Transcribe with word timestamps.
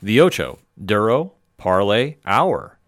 the 0.00 0.20
Ocho 0.20 0.58
Duro 0.82 1.32
Parlay 1.56 2.16
Hour. 2.24 2.78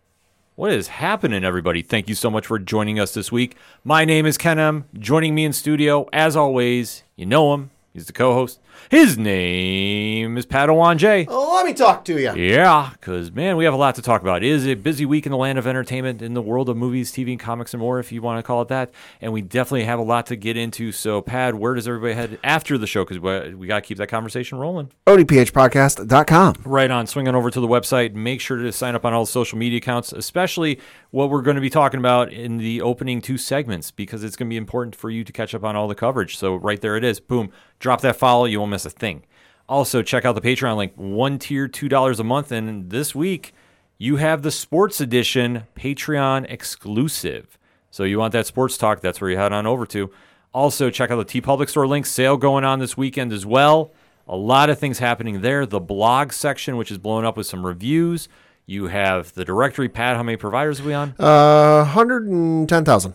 What 0.55 0.73
is 0.73 0.89
happening, 0.89 1.43
everybody? 1.43 1.83
Thank 1.83 2.09
you 2.09 2.15
so 2.15 2.31
much 2.31 2.47
for 2.47 2.59
joining 2.59 3.01
us 3.01 3.15
this 3.15 3.33
week. 3.33 3.57
My 3.83 4.05
name 4.05 4.27
is 4.27 4.39
Ken 4.39 4.59
M. 4.59 4.85
Joining 4.97 5.35
me 5.35 5.45
in 5.45 5.53
studio, 5.53 6.07
as 6.13 6.37
always, 6.37 7.03
you 7.17 7.27
know 7.27 7.55
him. 7.55 7.71
He's 7.93 8.07
the 8.07 8.13
co-host. 8.13 8.61
His 8.89 9.19
name 9.19 10.37
is 10.39 10.47
Padawan 10.47 10.97
J. 10.97 11.27
Oh, 11.29 11.55
let 11.55 11.66
me 11.66 11.75
talk 11.75 12.05
to 12.07 12.21
you. 12.21 12.34
Yeah, 12.34 12.91
because 12.93 13.30
man, 13.33 13.57
we 13.57 13.65
have 13.65 13.75
a 13.75 13.77
lot 13.77 13.95
to 13.97 14.02
talk 14.02 14.23
about. 14.23 14.43
It 14.43 14.51
is 14.51 14.66
a 14.66 14.75
busy 14.75 15.05
week 15.05 15.27
in 15.27 15.33
the 15.33 15.38
land 15.38 15.59
of 15.59 15.66
entertainment, 15.66 16.23
in 16.23 16.34
the 16.34 16.43
world 16.43 16.69
of 16.69 16.77
movies, 16.77 17.12
TV, 17.12 17.30
and 17.30 17.41
comics, 17.41 17.74
and 17.74 17.80
more, 17.80 17.98
if 17.98 18.11
you 18.11 18.23
want 18.23 18.38
to 18.38 18.43
call 18.43 18.62
it 18.62 18.69
that. 18.69 18.91
And 19.21 19.33
we 19.33 19.43
definitely 19.43 19.85
have 19.85 19.98
a 19.98 20.02
lot 20.02 20.27
to 20.27 20.37
get 20.37 20.57
into. 20.57 20.93
So, 20.93 21.21
Pad, 21.21 21.55
where 21.55 21.74
does 21.74 21.87
everybody 21.87 22.15
head 22.15 22.38
after 22.43 22.79
the 22.79 22.87
show? 22.87 23.05
Because 23.05 23.19
we, 23.19 23.55
we 23.55 23.66
got 23.66 23.77
to 23.77 23.87
keep 23.87 23.98
that 23.98 24.09
conversation 24.09 24.59
rolling. 24.59 24.91
ODPHpodcast.com. 25.07 26.55
Right 26.65 26.90
on, 26.90 27.07
Swing 27.07 27.29
on 27.29 27.35
over 27.35 27.51
to 27.51 27.60
the 27.60 27.68
website. 27.68 28.15
Make 28.15 28.40
sure 28.40 28.57
to 28.57 28.73
sign 28.73 28.95
up 28.95 29.05
on 29.05 29.12
all 29.12 29.24
the 29.24 29.30
social 29.30 29.59
media 29.59 29.79
accounts, 29.79 30.12
especially 30.12 30.80
what 31.11 31.29
we're 31.29 31.43
going 31.43 31.57
to 31.57 31.61
be 31.61 31.71
talking 31.71 31.99
about 31.99 32.33
in 32.33 32.59
the 32.59 32.80
opening 32.80 33.21
two 33.21 33.37
segments, 33.37 33.91
because 33.91 34.23
it's 34.23 34.37
going 34.37 34.49
to 34.49 34.53
be 34.53 34.57
important 34.57 34.95
for 34.95 35.11
you 35.11 35.25
to 35.25 35.33
catch 35.33 35.55
up 35.55 35.65
on 35.65 35.75
all 35.77 35.89
the 35.89 35.95
coverage. 35.95 36.37
So, 36.37 36.55
right 36.55 36.80
there 36.80 36.97
it 36.97 37.05
is. 37.05 37.21
Boom. 37.21 37.51
Drop 37.79 38.01
that 38.02 38.17
follow. 38.17 38.45
You 38.45 38.61
won't 38.61 38.71
miss 38.71 38.87
a 38.87 38.91
thing. 38.91 39.25
Also, 39.69 40.02
check 40.02 40.25
out 40.25 40.35
the 40.35 40.41
Patreon 40.41 40.77
link. 40.77 40.93
One 40.97 41.39
tier, 41.39 41.69
$2 41.69 42.19
a 42.19 42.25
month. 42.25 42.52
And 42.52 42.91
this 42.91 43.15
week, 43.15 43.52
you 43.99 44.17
have 44.17 44.43
the 44.43 44.51
sports 44.51 45.01
edition 45.01 45.65
Patreon 45.77 46.47
exclusive. 46.49 47.59
So, 47.91 48.05
you 48.05 48.19
want 48.19 48.33
that 48.33 48.47
sports 48.47 48.79
talk? 48.79 49.01
That's 49.01 49.21
where 49.21 49.30
you 49.30 49.37
head 49.37 49.52
on 49.52 49.67
over 49.67 49.87
to. 49.87 50.11
Also, 50.52 50.91
check 50.91 51.11
out 51.11 51.27
the 51.27 51.41
TeePublic 51.41 51.69
Store 51.69 51.87
link 51.87 52.07
sale 52.07 52.37
going 52.37 52.65
on 52.65 52.79
this 52.79 52.97
weekend 52.97 53.33
as 53.33 53.45
well. 53.45 53.93
A 54.29 54.37
lot 54.37 54.71
of 54.71 54.79
things 54.79 55.01
happening 55.01 55.41
there. 55.41 55.67
The 55.67 55.80
blog 55.80 56.33
section, 56.33 56.77
which 56.77 56.93
is 56.93 56.99
blowing 56.99 57.24
up 57.24 57.37
with 57.37 57.47
some 57.49 57.67
reviews. 57.67 58.29
You 58.71 58.87
have 58.87 59.35
the 59.35 59.45
directory. 59.45 59.88
Pat, 59.88 60.15
how 60.15 60.23
many 60.23 60.37
providers 60.37 60.79
are 60.79 60.85
we 60.85 60.95
on? 60.95 61.16
Uh, 61.18 61.82
110,000. 61.82 63.15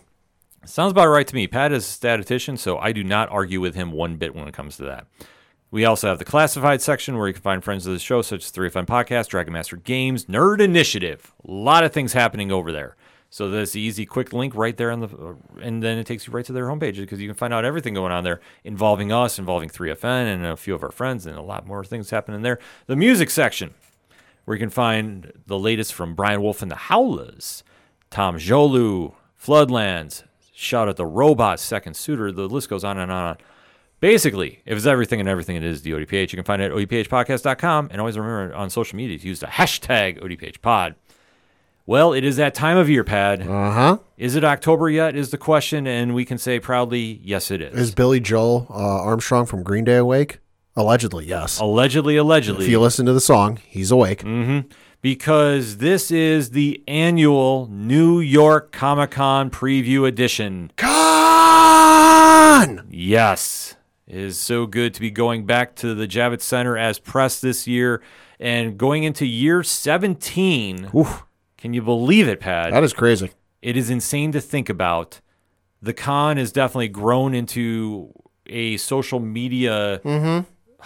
Sounds 0.66 0.90
about 0.90 1.06
right 1.06 1.26
to 1.26 1.34
me. 1.34 1.46
Pat 1.46 1.72
is 1.72 1.82
a 1.82 1.90
statistician, 1.90 2.58
so 2.58 2.76
I 2.76 2.92
do 2.92 3.02
not 3.02 3.30
argue 3.30 3.62
with 3.62 3.74
him 3.74 3.90
one 3.90 4.16
bit 4.16 4.34
when 4.34 4.46
it 4.46 4.52
comes 4.52 4.76
to 4.76 4.82
that. 4.82 5.06
We 5.70 5.86
also 5.86 6.08
have 6.08 6.18
the 6.18 6.26
classified 6.26 6.82
section 6.82 7.16
where 7.16 7.26
you 7.26 7.32
can 7.32 7.40
find 7.40 7.64
friends 7.64 7.86
of 7.86 7.94
the 7.94 7.98
show, 7.98 8.20
such 8.20 8.44
as 8.44 8.52
3FN 8.52 8.84
Podcast, 8.84 9.28
Dragon 9.28 9.54
Master 9.54 9.76
Games, 9.76 10.26
Nerd 10.26 10.60
Initiative. 10.60 11.32
A 11.48 11.50
lot 11.50 11.84
of 11.84 11.92
things 11.92 12.12
happening 12.12 12.52
over 12.52 12.70
there. 12.70 12.94
So 13.30 13.48
there's 13.48 13.72
the 13.72 13.80
easy, 13.80 14.04
quick 14.04 14.34
link 14.34 14.54
right 14.54 14.76
there 14.76 14.90
on 14.90 15.00
the, 15.00 15.06
uh, 15.08 15.34
and 15.62 15.82
then 15.82 15.96
it 15.96 16.06
takes 16.06 16.26
you 16.26 16.34
right 16.34 16.44
to 16.44 16.52
their 16.52 16.66
homepage 16.66 16.96
because 16.96 17.18
you 17.18 17.28
can 17.28 17.34
find 17.34 17.54
out 17.54 17.64
everything 17.64 17.94
going 17.94 18.12
on 18.12 18.24
there 18.24 18.42
involving 18.62 19.10
us, 19.10 19.38
involving 19.38 19.70
3FN, 19.70 20.34
and 20.34 20.44
a 20.44 20.54
few 20.58 20.74
of 20.74 20.82
our 20.82 20.92
friends, 20.92 21.24
and 21.24 21.38
a 21.38 21.42
lot 21.42 21.66
more 21.66 21.82
things 21.82 22.10
happening 22.10 22.42
there. 22.42 22.58
The 22.88 22.96
music 22.96 23.30
section, 23.30 23.72
where 24.46 24.56
you 24.56 24.60
can 24.60 24.70
find 24.70 25.32
the 25.46 25.58
latest 25.58 25.92
from 25.92 26.14
Brian 26.14 26.40
Wolf 26.40 26.62
and 26.62 26.70
the 26.70 26.76
Howlers, 26.76 27.62
Tom 28.10 28.38
Jolu, 28.38 29.12
Floodlands, 29.38 30.22
shout 30.54 30.88
at 30.88 30.96
the 30.96 31.04
Robot, 31.04 31.60
Second 31.60 31.94
Suitor. 31.94 32.32
The 32.32 32.48
list 32.48 32.70
goes 32.70 32.84
on 32.84 32.96
and 32.96 33.12
on. 33.12 33.36
Basically, 34.00 34.62
if 34.64 34.76
it's 34.76 34.86
everything 34.86 35.20
and 35.20 35.28
everything 35.28 35.56
it 35.56 35.64
is 35.64 35.82
the 35.82 35.90
ODPH, 35.90 36.32
you 36.32 36.36
can 36.36 36.44
find 36.44 36.62
it 36.62 36.70
at 36.70 36.76
odphpodcast.com. 36.76 37.88
And 37.90 38.00
always 38.00 38.16
remember 38.16 38.54
on 38.54 38.70
social 38.70 38.96
media 38.96 39.18
to 39.18 39.26
use 39.26 39.40
the 39.40 39.46
hashtag 39.46 40.22
ODPHpod. 40.22 40.94
Well, 41.84 42.12
it 42.12 42.24
is 42.24 42.36
that 42.36 42.54
time 42.54 42.76
of 42.76 42.88
year, 42.88 43.04
Pad. 43.04 43.42
Uh 43.42 43.70
huh. 43.70 43.98
Is 44.16 44.34
it 44.34 44.44
October 44.44 44.88
yet? 44.90 45.16
Is 45.16 45.30
the 45.30 45.38
question, 45.38 45.86
and 45.86 46.14
we 46.14 46.24
can 46.24 46.36
say 46.36 46.58
proudly, 46.58 47.20
yes, 47.22 47.50
it 47.50 47.60
is. 47.60 47.78
Is 47.78 47.94
Billy 47.94 48.20
Joel 48.20 48.66
uh, 48.70 48.74
Armstrong 48.74 49.46
from 49.46 49.62
Green 49.62 49.84
Day 49.84 49.96
awake? 49.96 50.38
Allegedly, 50.76 51.26
yes. 51.26 51.58
allegedly, 51.58 52.16
allegedly. 52.16 52.64
If 52.64 52.70
you 52.70 52.80
listen 52.80 53.06
to 53.06 53.12
the 53.12 53.20
song, 53.20 53.58
he's 53.66 53.90
awake. 53.90 54.22
Mm-hmm. 54.22 54.68
because 55.00 55.78
this 55.78 56.10
is 56.10 56.50
the 56.50 56.82
annual 56.86 57.68
New 57.70 58.20
York 58.20 58.72
Comic 58.72 59.12
Con 59.12 59.50
preview 59.50 60.06
edition. 60.06 60.70
Con! 60.76 62.86
Yes, 62.90 63.76
it 64.06 64.16
is 64.16 64.38
so 64.38 64.66
good 64.66 64.92
to 64.94 65.00
be 65.00 65.10
going 65.10 65.46
back 65.46 65.74
to 65.76 65.94
the 65.94 66.06
Javits 66.06 66.42
Center 66.42 66.76
as 66.76 66.98
press 66.98 67.40
this 67.40 67.66
year 67.66 68.02
and 68.40 68.76
going 68.76 69.04
into 69.04 69.24
year 69.26 69.62
17. 69.62 70.90
Oof, 70.94 71.24
Can 71.56 71.72
you 71.74 71.82
believe 71.82 72.28
it, 72.28 72.40
Pat? 72.40 72.70
that 72.72 72.82
is 72.84 72.92
crazy. 72.92 73.30
it 73.62 73.76
is 73.76 73.88
insane 73.90 74.32
to 74.32 74.40
think 74.40 74.68
about. 74.68 75.20
The 75.82 75.92
con 75.94 76.36
has 76.38 76.52
definitely 76.52 76.88
grown 76.88 77.34
into 77.34 78.12
a 78.46 78.76
social 78.78 79.20
media 79.20 80.00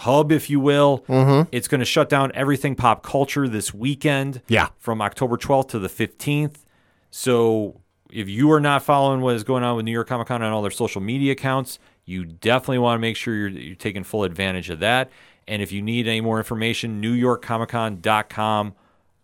hub, 0.01 0.31
if 0.31 0.49
you 0.49 0.59
will. 0.59 1.03
It's 1.51 1.67
going 1.67 1.79
to 1.79 1.85
shut 1.85 2.09
down 2.09 2.31
everything 2.33 2.75
pop 2.75 3.03
culture 3.03 3.47
this 3.47 3.73
weekend. 3.73 4.41
Yeah. 4.47 4.69
From 4.77 5.01
October 5.01 5.37
12th 5.37 5.69
to 5.69 5.79
the 5.79 5.87
15th. 5.87 6.57
So 7.09 7.81
if 8.11 8.29
you 8.29 8.51
are 8.51 8.59
not 8.59 8.83
following 8.83 9.21
what 9.21 9.35
is 9.35 9.43
going 9.43 9.63
on 9.63 9.75
with 9.75 9.85
New 9.85 9.91
York 9.91 10.07
Comic 10.07 10.27
Con 10.27 10.41
on 10.41 10.51
all 10.51 10.61
their 10.61 10.71
social 10.71 11.01
media 11.01 11.31
accounts, 11.33 11.79
you 12.05 12.25
definitely 12.25 12.79
want 12.79 12.97
to 12.97 13.01
make 13.01 13.15
sure 13.15 13.35
you're, 13.35 13.49
you're 13.49 13.75
taking 13.75 14.03
full 14.03 14.23
advantage 14.23 14.69
of 14.69 14.79
that. 14.79 15.09
And 15.47 15.61
if 15.61 15.71
you 15.71 15.81
need 15.81 16.07
any 16.07 16.21
more 16.21 16.37
information, 16.37 17.01
NewYorkComicCon.com, 17.01 18.75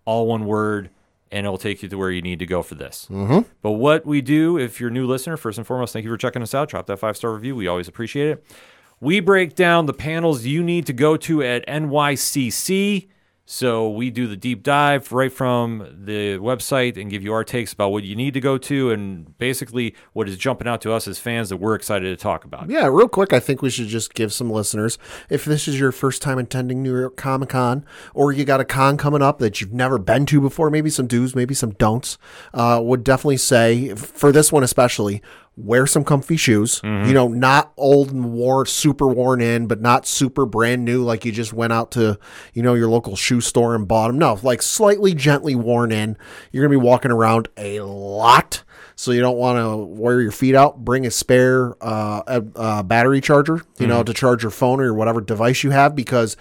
all 0.06 0.28
one 0.28 0.46
word, 0.46 0.90
and 1.32 1.46
it'll 1.46 1.58
take 1.58 1.84
you 1.84 1.90
to 1.90 1.98
where 1.98 2.12
you 2.12 2.22
need 2.22 2.40
to 2.40 2.46
go 2.46 2.62
for 2.62 2.76
this. 2.76 3.08
Mm-hmm. 3.10 3.50
But 3.62 3.72
what 3.72 4.06
we 4.06 4.22
do, 4.22 4.58
if 4.58 4.80
you're 4.80 4.90
a 4.90 4.94
new 4.94 5.06
listener, 5.06 5.38
first 5.38 5.58
and 5.58 5.68
foremost, 5.68 5.94
thank 5.94 6.06
you 6.06 6.12
for 6.12 6.18
checking 6.18 6.42
us 6.42 6.54
out. 6.56 6.70
Drop 6.70 6.88
that 6.88 6.98
five 6.98 7.18
star 7.18 7.34
review. 7.34 7.56
We 7.56 7.68
always 7.68 7.88
appreciate 7.88 8.30
it. 8.30 8.46
We 9.00 9.20
break 9.20 9.54
down 9.54 9.86
the 9.86 9.94
panels 9.94 10.46
you 10.46 10.64
need 10.64 10.88
to 10.88 10.94
go 10.94 11.18
to 11.18 11.44
at 11.44 11.66
NYCC. 11.68 13.08
So 13.50 13.90
we 13.90 14.10
do 14.10 14.28
the 14.28 14.36
deep 14.36 14.62
dive 14.62 15.14
right 15.14 15.32
from 15.32 16.04
the 16.04 16.38
website 16.40 17.00
and 17.00 17.10
give 17.10 17.24
you 17.24 17.32
our 17.32 17.46
takes 17.46 17.72
about 17.72 17.94
what 17.94 18.04
you 18.04 18.14
need 18.14 18.34
to 18.34 18.42
go 18.42 18.58
to 18.58 18.92
and 18.92 19.38
basically 19.38 19.96
what 20.12 20.28
is 20.28 20.36
jumping 20.36 20.68
out 20.68 20.82
to 20.82 20.92
us 20.92 21.08
as 21.08 21.18
fans 21.18 21.48
that 21.48 21.56
we're 21.56 21.76
excited 21.76 22.10
to 22.10 22.22
talk 22.22 22.44
about. 22.44 22.70
Yeah, 22.70 22.88
real 22.88 23.08
quick, 23.08 23.32
I 23.32 23.40
think 23.40 23.62
we 23.62 23.70
should 23.70 23.88
just 23.88 24.14
give 24.16 24.34
some 24.34 24.50
listeners, 24.50 24.98
if 25.30 25.46
this 25.46 25.66
is 25.66 25.80
your 25.80 25.94
first 25.94 26.22
time 26.22 26.40
attending 26.40 26.84
New 26.84 26.94
York 27.00 27.16
Comic 27.16 27.50
Con, 27.50 27.86
or 28.14 28.34
you 28.34 28.44
got 28.44 28.60
a 28.60 28.66
con 28.66 28.98
coming 28.98 29.22
up 29.22 29.40
that 29.40 29.62
you've 29.62 29.74
never 29.74 29.98
been 29.98 30.26
to 30.26 30.42
before, 30.42 30.70
maybe 30.70 30.90
some 30.90 31.08
do's, 31.08 31.34
maybe 31.34 31.54
some 31.54 31.72
don'ts, 31.72 32.18
uh, 32.54 32.82
would 32.84 33.06
definitely 33.06 33.38
say, 33.38 33.96
for 33.96 34.34
this 34.34 34.52
one 34.52 34.64
especially, 34.64 35.22
wear 35.58 35.88
some 35.88 36.04
comfy 36.04 36.38
shoes. 36.38 36.80
You 36.84 37.14
know, 37.14 37.28
not 37.28 37.74
old 37.76 38.12
and 38.12 38.32
worn, 38.32 38.68
super 38.68 39.08
worn 39.08 39.42
in, 39.42 39.68
but 39.68 39.82
not 39.82 40.06
super 40.06 40.46
brand 40.46 40.86
new, 40.86 41.04
like 41.04 41.26
you 41.26 41.32
just 41.32 41.52
went 41.52 41.74
out 41.74 41.92
to, 41.92 42.20
you 42.54 42.62
know, 42.62 42.76
your 42.76 42.88
local 42.90 43.16
shoe 43.16 43.42
store 43.42 43.76
and 43.76 43.88
bought 43.88 44.08
them. 44.08 44.20
No, 44.20 44.40
like 44.44 44.62
slightly 44.62 45.14
gently 45.16 45.56
worn 45.56 45.92
in. 45.92 46.16
You're 46.52 46.64
going 46.64 46.72
to 46.72 46.80
be 46.80 46.86
walking 46.86 47.12
around 47.12 47.50
a 47.58 47.82
lot. 47.82 48.64
So 48.96 49.12
you 49.12 49.22
don't 49.22 49.38
want 49.38 49.60
to 49.60 49.78
wear 49.78 50.22
your 50.22 50.32
feet 50.32 50.56
out. 50.56 50.84
Bring 50.84 51.06
a 51.06 51.12
spare 51.12 51.76
uh, 51.82 52.22
a, 52.28 52.44
a 52.56 52.84
battery 52.84 53.22
charger, 53.22 53.62
you 53.78 53.86
know, 53.86 54.02
to 54.04 54.14
charge 54.14 54.44
your 54.44 54.52
phone 54.52 54.80
or 54.80 54.94
whatever 54.94 55.22
device 55.22 55.64
you 55.64 55.70
have, 55.72 55.96
because 55.96 56.36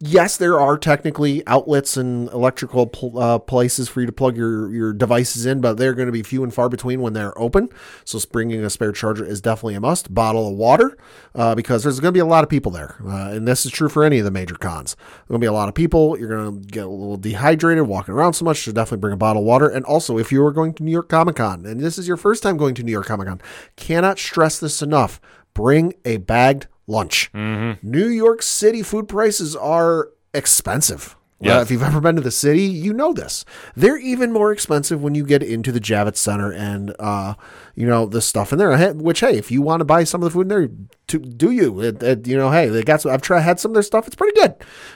yes, 0.00 0.36
there 0.38 0.58
are 0.58 0.78
technically 0.78 1.46
outlets 1.46 1.96
and 1.96 2.30
electrical 2.30 2.86
pl- 2.86 3.18
uh, 3.18 3.38
places 3.38 3.88
for 3.88 4.00
you 4.00 4.06
to 4.06 4.12
plug 4.12 4.36
your, 4.36 4.72
your 4.72 4.92
devices 4.92 5.44
in, 5.44 5.60
but 5.60 5.74
they're 5.74 5.92
going 5.92 6.06
to 6.06 6.12
be 6.12 6.22
few 6.22 6.42
and 6.42 6.54
far 6.54 6.68
between 6.68 7.02
when 7.02 7.12
they're 7.12 7.38
open. 7.38 7.68
So 8.04 8.18
bringing 8.32 8.64
a 8.64 8.70
spare 8.70 8.92
charger 8.92 9.24
is 9.24 9.40
definitely 9.40 9.74
a 9.74 9.80
must. 9.80 10.14
Bottle 10.14 10.48
of 10.48 10.54
water, 10.54 10.96
uh, 11.34 11.54
because 11.54 11.82
there's 11.82 12.00
going 12.00 12.12
to 12.12 12.16
be 12.16 12.20
a 12.20 12.26
lot 12.26 12.42
of 12.42 12.48
people 12.48 12.72
there, 12.72 12.96
uh, 13.06 13.32
and 13.32 13.46
this 13.46 13.66
is 13.66 13.72
true 13.72 13.88
for 13.88 14.02
any 14.02 14.18
of 14.18 14.24
the 14.24 14.30
major 14.30 14.54
cons. 14.54 14.94
There's 14.94 15.28
going 15.28 15.40
to 15.40 15.44
be 15.44 15.48
a 15.48 15.52
lot 15.52 15.68
of 15.68 15.74
people. 15.74 16.18
You're 16.18 16.28
going 16.28 16.62
to 16.62 16.66
get 16.68 16.86
a 16.86 16.88
little 16.88 17.18
dehydrated 17.18 17.86
walking 17.86 18.14
around 18.14 18.32
so 18.32 18.44
much. 18.44 18.62
So 18.62 18.72
definitely 18.72 18.98
bring 18.98 19.14
a 19.14 19.18
bottle 19.18 19.42
of 19.42 19.46
water. 19.46 19.68
And 19.68 19.84
also, 19.84 20.18
if 20.18 20.32
you 20.32 20.44
are 20.44 20.52
going 20.52 20.72
to 20.74 20.82
New 20.82 20.92
York 20.92 21.08
Comic 21.08 21.36
Con, 21.36 21.66
and 21.66 21.80
this 21.80 21.98
is 21.98 22.08
your 22.08 22.16
first 22.16 22.42
time 22.42 22.56
going 22.56 22.74
to 22.76 22.82
New 22.82 22.92
York 22.92 23.06
Comic 23.06 23.28
Con, 23.28 23.40
cannot 23.76 24.18
stress 24.18 24.58
this 24.58 24.80
enough. 24.80 25.20
Bring 25.52 25.94
a 26.04 26.16
bagged 26.18 26.66
lunch. 26.86 27.30
Mm-hmm. 27.32 27.88
New 27.88 28.06
York 28.06 28.42
City 28.42 28.82
food 28.82 29.08
prices 29.08 29.56
are 29.56 30.10
expensive. 30.32 31.16
Uh, 31.44 31.60
if 31.60 31.70
you've 31.70 31.82
ever 31.82 32.00
been 32.00 32.16
to 32.16 32.22
the 32.22 32.30
city, 32.30 32.62
you 32.62 32.94
know 32.94 33.12
this. 33.12 33.44
They're 33.76 33.98
even 33.98 34.32
more 34.32 34.52
expensive 34.52 35.02
when 35.02 35.14
you 35.14 35.22
get 35.26 35.42
into 35.42 35.70
the 35.70 35.80
Javits 35.80 36.16
Center 36.16 36.50
and, 36.50 36.96
uh, 36.98 37.34
you 37.74 37.86
know, 37.86 38.06
the 38.06 38.22
stuff 38.22 38.52
in 38.54 38.58
there. 38.58 38.94
Which, 38.94 39.20
hey, 39.20 39.36
if 39.36 39.50
you 39.50 39.60
want 39.60 39.80
to 39.80 39.84
buy 39.84 40.04
some 40.04 40.22
of 40.22 40.24
the 40.24 40.30
food 40.30 40.42
in 40.42 40.48
there, 40.48 40.68
to, 41.08 41.18
do 41.18 41.50
you? 41.50 41.80
It, 41.82 42.02
it- 42.02 42.26
you 42.26 42.38
know, 42.38 42.50
hey, 42.50 42.68
they 42.68 42.82
got. 42.82 43.02
Some, 43.02 43.12
I've 43.12 43.20
tried 43.20 43.40
had 43.40 43.60
some 43.60 43.72
of 43.72 43.74
their 43.74 43.82
stuff. 43.82 44.06
It's 44.06 44.16
pretty 44.16 44.34
good, 44.40 44.54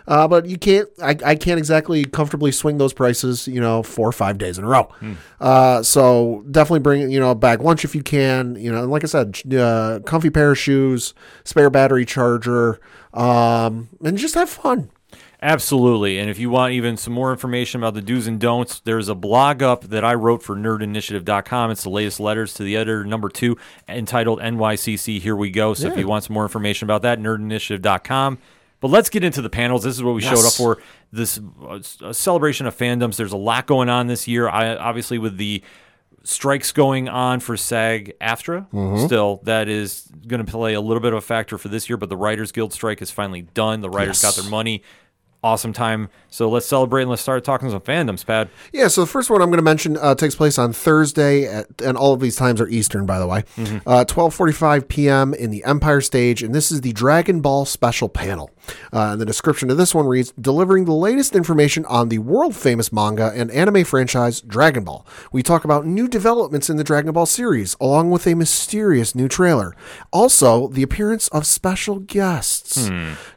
uh, 0.09 0.27
but 0.29 0.47
you 0.47 0.57
can't. 0.57 0.89
I, 1.03 1.15
I 1.25 1.35
can't 1.37 1.59
exactly 1.59 2.05
comfortably 2.07 2.53
swing 2.53 2.79
those 2.79 2.95
prices. 2.95 3.47
You 3.47 3.61
know, 3.61 3.83
four 3.83 4.09
or 4.09 4.13
five 4.13 4.39
days 4.39 4.57
in 4.59 4.65
a 4.65 4.67
row. 4.69 4.91
Uh, 5.41 5.83
so 5.83 6.43
definitely 6.51 6.81
bring 6.81 7.11
you 7.11 7.21
know 7.21 7.31
a 7.31 7.35
bag 7.35 7.61
lunch 7.61 7.85
if 7.85 7.95
you 7.95 8.03
can. 8.03 8.57
You 8.57 8.73
know, 8.73 8.83
and 8.83 8.91
like 8.91 9.05
I 9.05 9.09
said, 9.09 9.41
uh, 9.55 10.01
comfy 10.07 10.31
pair 10.31 10.53
of 10.53 10.59
shoes, 10.59 11.13
spare 11.45 11.69
battery 11.71 12.07
charger, 12.07 12.81
um, 13.13 13.91
and 14.03 14.17
just 14.17 14.35
have 14.35 14.49
fun. 14.49 14.91
Absolutely. 15.43 16.19
And 16.19 16.29
if 16.29 16.39
you 16.39 16.51
want 16.51 16.75
even 16.75 16.97
some 16.99 17.15
more 17.15 17.31
information 17.33 17.81
about 17.81 17.95
the 17.95 18.03
do's 18.03 18.27
and 18.27 18.39
don'ts, 18.39 18.81
there's 18.81 19.09
a 19.09 19.15
blog 19.15 19.63
up 19.63 19.85
that 19.85 20.05
I 20.05 20.13
wrote 20.15 20.43
for 20.43 20.55
nerdinitiative.com. 20.55 21.71
It's 21.71 21.83
the 21.83 21.89
latest 21.91 22.21
letters 22.21 22.53
to 22.55 22.63
the 22.63 22.77
editor, 22.77 23.05
number 23.05 23.31
two, 23.31 23.57
entitled 23.89 24.41
NYCC 24.41 25.19
Here 25.21 25.35
We 25.35 25.51
Go. 25.51 25.73
So 25.73 25.89
if 25.89 25.97
you 25.99 26.07
want 26.07 26.25
some 26.25 26.35
more 26.35 26.43
information 26.45 26.87
about 26.87 27.03
that, 27.03 27.19
nerdinitiative.com. 27.19 28.39
But 28.81 28.89
let's 28.89 29.09
get 29.11 29.25
into 29.25 29.43
the 29.43 29.51
panels. 29.51 29.83
This 29.83 29.95
is 29.97 30.03
what 30.03 30.15
we 30.15 30.23
showed 30.23 30.45
up 30.45 30.53
for. 30.53 30.79
This 31.13 31.39
uh, 31.63 31.81
a 32.03 32.15
celebration 32.15 32.67
of 32.67 32.77
fandoms. 32.77 33.17
There's 33.17 33.33
a 33.33 33.37
lot 33.37 33.67
going 33.67 33.89
on 33.89 34.07
this 34.07 34.27
year. 34.29 34.49
I 34.49 34.75
obviously 34.77 35.19
with 35.19 35.37
the 35.37 35.63
strikes 36.23 36.73
going 36.73 37.09
on 37.09 37.41
for 37.41 37.57
SAG 37.57 38.13
AFTRA. 38.21 39.05
Still, 39.07 39.41
that 39.45 39.69
is 39.69 40.11
going 40.27 40.45
to 40.45 40.51
play 40.51 40.75
a 40.75 40.81
little 40.81 41.01
bit 41.03 41.13
of 41.13 41.19
a 41.19 41.23
factor 41.23 41.59
for 41.59 41.69
this 41.69 41.89
year. 41.91 41.97
But 41.99 42.09
the 42.09 42.17
Writers 42.17 42.53
Guild 42.53 42.73
strike 42.73 43.03
is 43.03 43.11
finally 43.11 43.43
done. 43.43 43.81
The 43.83 43.91
writers 43.91 44.23
Yes. 44.23 44.37
got 44.37 44.43
their 44.43 44.51
money. 44.51 44.83
Awesome 45.43 45.73
time. 45.73 46.11
So 46.29 46.51
let's 46.51 46.67
celebrate 46.67 47.03
and 47.03 47.11
let's 47.11 47.23
start 47.23 47.45
talking 47.45 47.71
some 47.71 47.81
fandoms, 47.81 48.27
Pad. 48.27 48.51
Yeah, 48.75 48.89
so 48.89 49.01
the 49.01 49.07
first 49.07 49.31
one 49.31 49.41
I'm 49.41 49.49
going 49.49 49.57
to 49.57 49.63
mention 49.63 49.97
uh, 49.97 50.15
takes 50.15 50.35
place 50.35 50.59
on 50.59 50.75
Thursday, 50.75 51.47
at, 51.47 51.67
and 51.83 51.97
all 51.97 52.13
of 52.13 52.21
these 52.21 52.37
times 52.37 52.61
are 52.61 52.69
Eastern, 52.69 53.07
by 53.07 53.19
the 53.19 53.27
way. 53.27 53.45
Uh, 53.87 54.05
12:45 54.05 54.89
p.m. 54.89 55.33
in 55.33 55.51
the 55.51 55.65
Empire 55.65 56.03
Stage, 56.03 56.43
and 56.43 56.55
this 56.55 56.71
is 56.71 56.83
the 56.83 56.93
Dragon 56.93 57.41
Ball 57.41 57.65
Special 57.65 58.11
Panel. 58.11 58.51
Uh, 58.93 59.13
and 59.13 59.21
the 59.21 59.27
description 59.27 59.71
of 59.71 59.77
this 59.77 59.95
one 59.95 60.07
reads: 60.07 60.33
delivering 60.41 60.85
the 60.85 60.93
latest 60.93 61.35
information 61.35 61.85
on 61.87 62.09
the 62.09 62.19
world 62.19 62.55
famous 62.55 62.93
manga 62.93 63.33
and 63.35 63.51
anime 63.51 63.85
franchise 63.85 64.41
Dragon 64.41 64.85
Ball. 64.85 65.07
We 65.33 65.43
talk 65.43 65.65
about 65.65 65.87
new 65.87 66.09
developments 66.09 66.71
in 66.71 66.77
the 66.77 66.85
Dragon 66.85 67.13
Ball 67.13 67.27
series, 67.27 67.77
along 67.81 68.11
with 68.11 68.27
a 68.27 68.35
mysterious 68.35 69.15
new 69.15 69.29
trailer. 69.29 69.75
Also, 70.13 70.69
the 70.69 70.83
appearance 70.83 71.29
of 71.29 71.47
special 71.47 71.99
guests. 72.01 72.91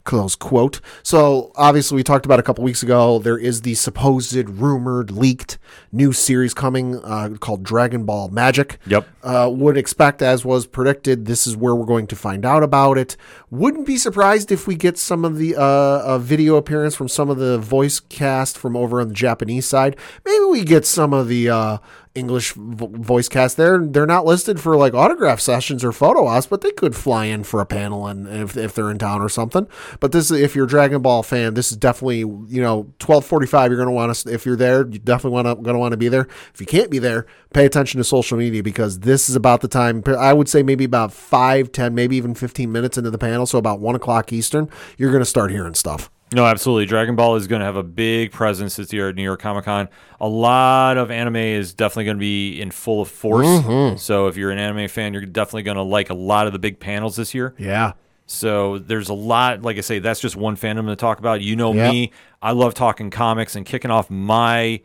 Close 0.04 0.36
quote. 0.36 0.82
So 1.02 1.52
obviously, 1.56 1.96
we 1.96 2.04
talked 2.04 2.26
about 2.26 2.40
a 2.40 2.44
couple 2.44 2.64
weeks 2.64 2.84
ago. 2.84 3.20
There 3.20 3.38
is 3.38 3.62
the 3.62 3.76
supposed, 3.76 4.34
rumored, 4.50 5.12
leaked 5.12 5.58
new 5.92 6.12
series 6.12 6.54
coming 6.54 6.98
uh, 7.04 7.36
called 7.40 7.64
Dragon 7.64 8.06
Ball 8.06 8.30
Magic. 8.30 8.80
Yep. 8.86 9.08
Uh, 9.24 9.50
would 9.52 9.78
expect, 9.78 10.22
as 10.22 10.44
was 10.44 10.66
predicted, 10.68 11.26
this 11.26 11.48
is 11.48 11.56
where 11.56 11.74
we're 11.76 11.86
going 11.86 12.08
to 12.08 12.16
find 12.16 12.46
out 12.46 12.64
about 12.64 12.98
it. 12.98 13.16
Wouldn't 13.54 13.86
be 13.86 14.00
surprised 14.00 14.52
if 14.52 14.66
we 14.66 14.74
get 14.74 14.98
some 14.98 15.24
of 15.24 15.38
the 15.38 15.56
uh, 15.56 16.18
video 16.18 16.56
appearance 16.56 16.96
from 16.96 17.08
some 17.08 17.30
of 17.30 17.38
the 17.38 17.60
voice 17.60 18.00
cast 18.00 18.58
from 18.58 18.76
over 18.76 19.00
on 19.00 19.10
the 19.10 19.14
Japanese 19.14 19.68
side. 19.68 19.96
Maybe 20.26 20.44
we 20.46 20.64
get 20.64 20.88
some 20.88 21.14
of 21.14 21.28
the 21.28 21.52
uh, 21.52 21.78
English 22.15 22.54
vo- 22.54 22.88
voice 22.88 23.27
cast 23.27 23.57
there. 23.57 23.80
They're 23.80 24.06
not 24.06 24.25
listed 24.25 24.60
for 24.60 24.75
like 24.75 24.94
autograph 24.94 25.39
sessions 25.39 25.83
or 25.83 25.92
photo 25.92 26.27
ops, 26.27 26.45
but 26.45 26.62
they 26.62 26.71
could 26.71 26.95
fly 26.95 27.25
in 27.25 27.44
for 27.44 27.60
a 27.60 27.65
panel 27.65 28.06
and 28.06 28.27
if, 28.27 28.56
if 28.56 28.75
they're 28.75 28.92
in 28.92 29.00
town 29.00 29.21
or 29.21 29.30
something. 29.30 29.68
But 30.00 30.12
this, 30.12 30.30
if 30.30 30.56
you're 30.56 30.65
a 30.65 30.68
Dragon 30.68 31.01
Ball 31.01 31.24
fan, 31.24 31.56
this 31.56 31.71
is 31.71 31.77
definitely 31.77 32.19
you 32.19 32.62
know 32.62 32.94
12:45. 33.00 33.69
You're 33.69 33.77
going 33.77 33.88
to 33.88 33.92
want 33.92 34.15
to 34.15 34.33
if 34.33 34.45
you're 34.45 34.56
there, 34.56 34.88
you 34.88 35.00
definitely 35.00 35.33
want 35.42 35.48
to 35.48 35.63
to 35.74 35.80
want 35.80 35.94
to 35.94 35.98
be 35.98 36.10
there. 36.10 36.27
If 36.54 36.62
you 36.62 36.68
can't 36.68 36.92
be 36.92 37.00
there, 37.00 37.25
pay 37.54 37.65
attention 37.65 37.98
to 37.98 38.04
social 38.04 38.38
media 38.38 38.62
because 38.62 39.00
this 39.00 39.27
is 39.27 39.36
about 39.36 39.62
the 39.62 39.68
time. 39.68 40.04
I 40.07 40.33
would 40.33 40.48
say 40.48 40.62
maybe 40.62 40.83
about 40.83 41.12
five, 41.13 41.71
ten, 41.71 41.95
maybe 41.95 42.15
even 42.15 42.36
15 42.36 42.71
minutes 42.71 42.98
into 42.98 43.10
the 43.10 43.18
panel, 43.18 43.45
so 43.45 43.57
about 43.57 43.80
one 43.80 43.95
o'clock 43.95 44.31
Eastern, 44.31 44.69
you're 44.98 45.13
to 45.24 45.25
start 45.25 45.51
hearing 45.51 45.74
stuff. 45.74 46.10
No, 46.34 46.46
absolutely. 46.46 46.86
Dragon 46.86 47.16
Ball 47.16 47.36
is 47.36 47.48
going 47.48 47.60
to 47.60 47.66
have 47.66 47.76
a 47.76 47.84
big 47.84 48.32
presence 48.32 48.76
this 48.76 48.92
year 48.92 49.10
at 49.10 49.16
New 49.16 49.24
York 49.24 49.40
Comic 49.42 49.66
Con. 49.66 49.88
A 50.20 50.28
lot 50.28 50.98
of 50.98 51.12
anime 51.12 51.36
is 51.36 51.74
definitely 51.74 52.06
going 52.06 52.18
to 52.18 52.22
be 52.22 52.60
in 52.62 52.72
full 52.72 53.06
force. 53.06 53.46
Mm-hmm. 53.46 53.98
So 53.98 54.28
if 54.28 54.38
you're 54.38 54.52
an 54.52 54.58
anime 54.60 54.88
fan, 54.88 55.14
you're 55.14 55.26
definitely 55.26 55.64
going 55.64 55.78
to 55.78 55.84
like 55.84 56.10
a 56.10 56.14
lot 56.16 56.48
of 56.48 56.54
the 56.54 56.60
big 56.60 56.80
panels 56.80 57.16
this 57.16 57.34
year. 57.34 57.54
Yeah. 57.58 57.94
So 58.26 58.80
there's 58.80 59.10
a 59.10 59.14
lot, 59.14 59.62
like 59.62 59.78
I 59.78 59.82
say, 59.82 60.00
that's 60.00 60.20
just 60.20 60.36
one 60.36 60.56
fandom 60.56 60.88
to 60.88 60.96
talk 60.96 61.20
about. 61.20 61.42
You 61.42 61.56
know 61.56 61.74
Yep. 61.74 61.92
me, 61.92 62.12
I 62.42 62.52
love 62.52 62.74
talking 62.74 63.10
comics 63.10 63.56
and 63.56 63.66
kicking 63.66 63.92
off 63.92 64.10
my 64.10 64.82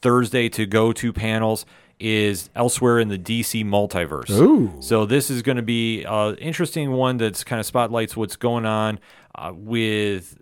Thursday 0.00 0.48
to 0.50 0.66
go 0.66 0.92
to 0.92 1.12
panels 1.12 1.66
is 2.00 2.48
elsewhere 2.54 2.98
in 3.00 3.08
the 3.08 3.18
DC 3.18 3.64
multiverse. 3.64 4.30
Ooh. 4.30 4.72
So 4.80 5.04
this 5.04 5.30
is 5.30 5.42
going 5.42 5.56
to 5.56 5.62
be 5.62 6.04
an 6.04 6.36
interesting 6.36 6.92
one 6.92 7.16
that's 7.16 7.42
kind 7.44 7.58
of 7.60 7.66
spotlights 7.66 8.16
what's 8.16 8.36
going 8.36 8.64
on 8.64 9.00
uh, 9.34 9.52
with 9.54 10.37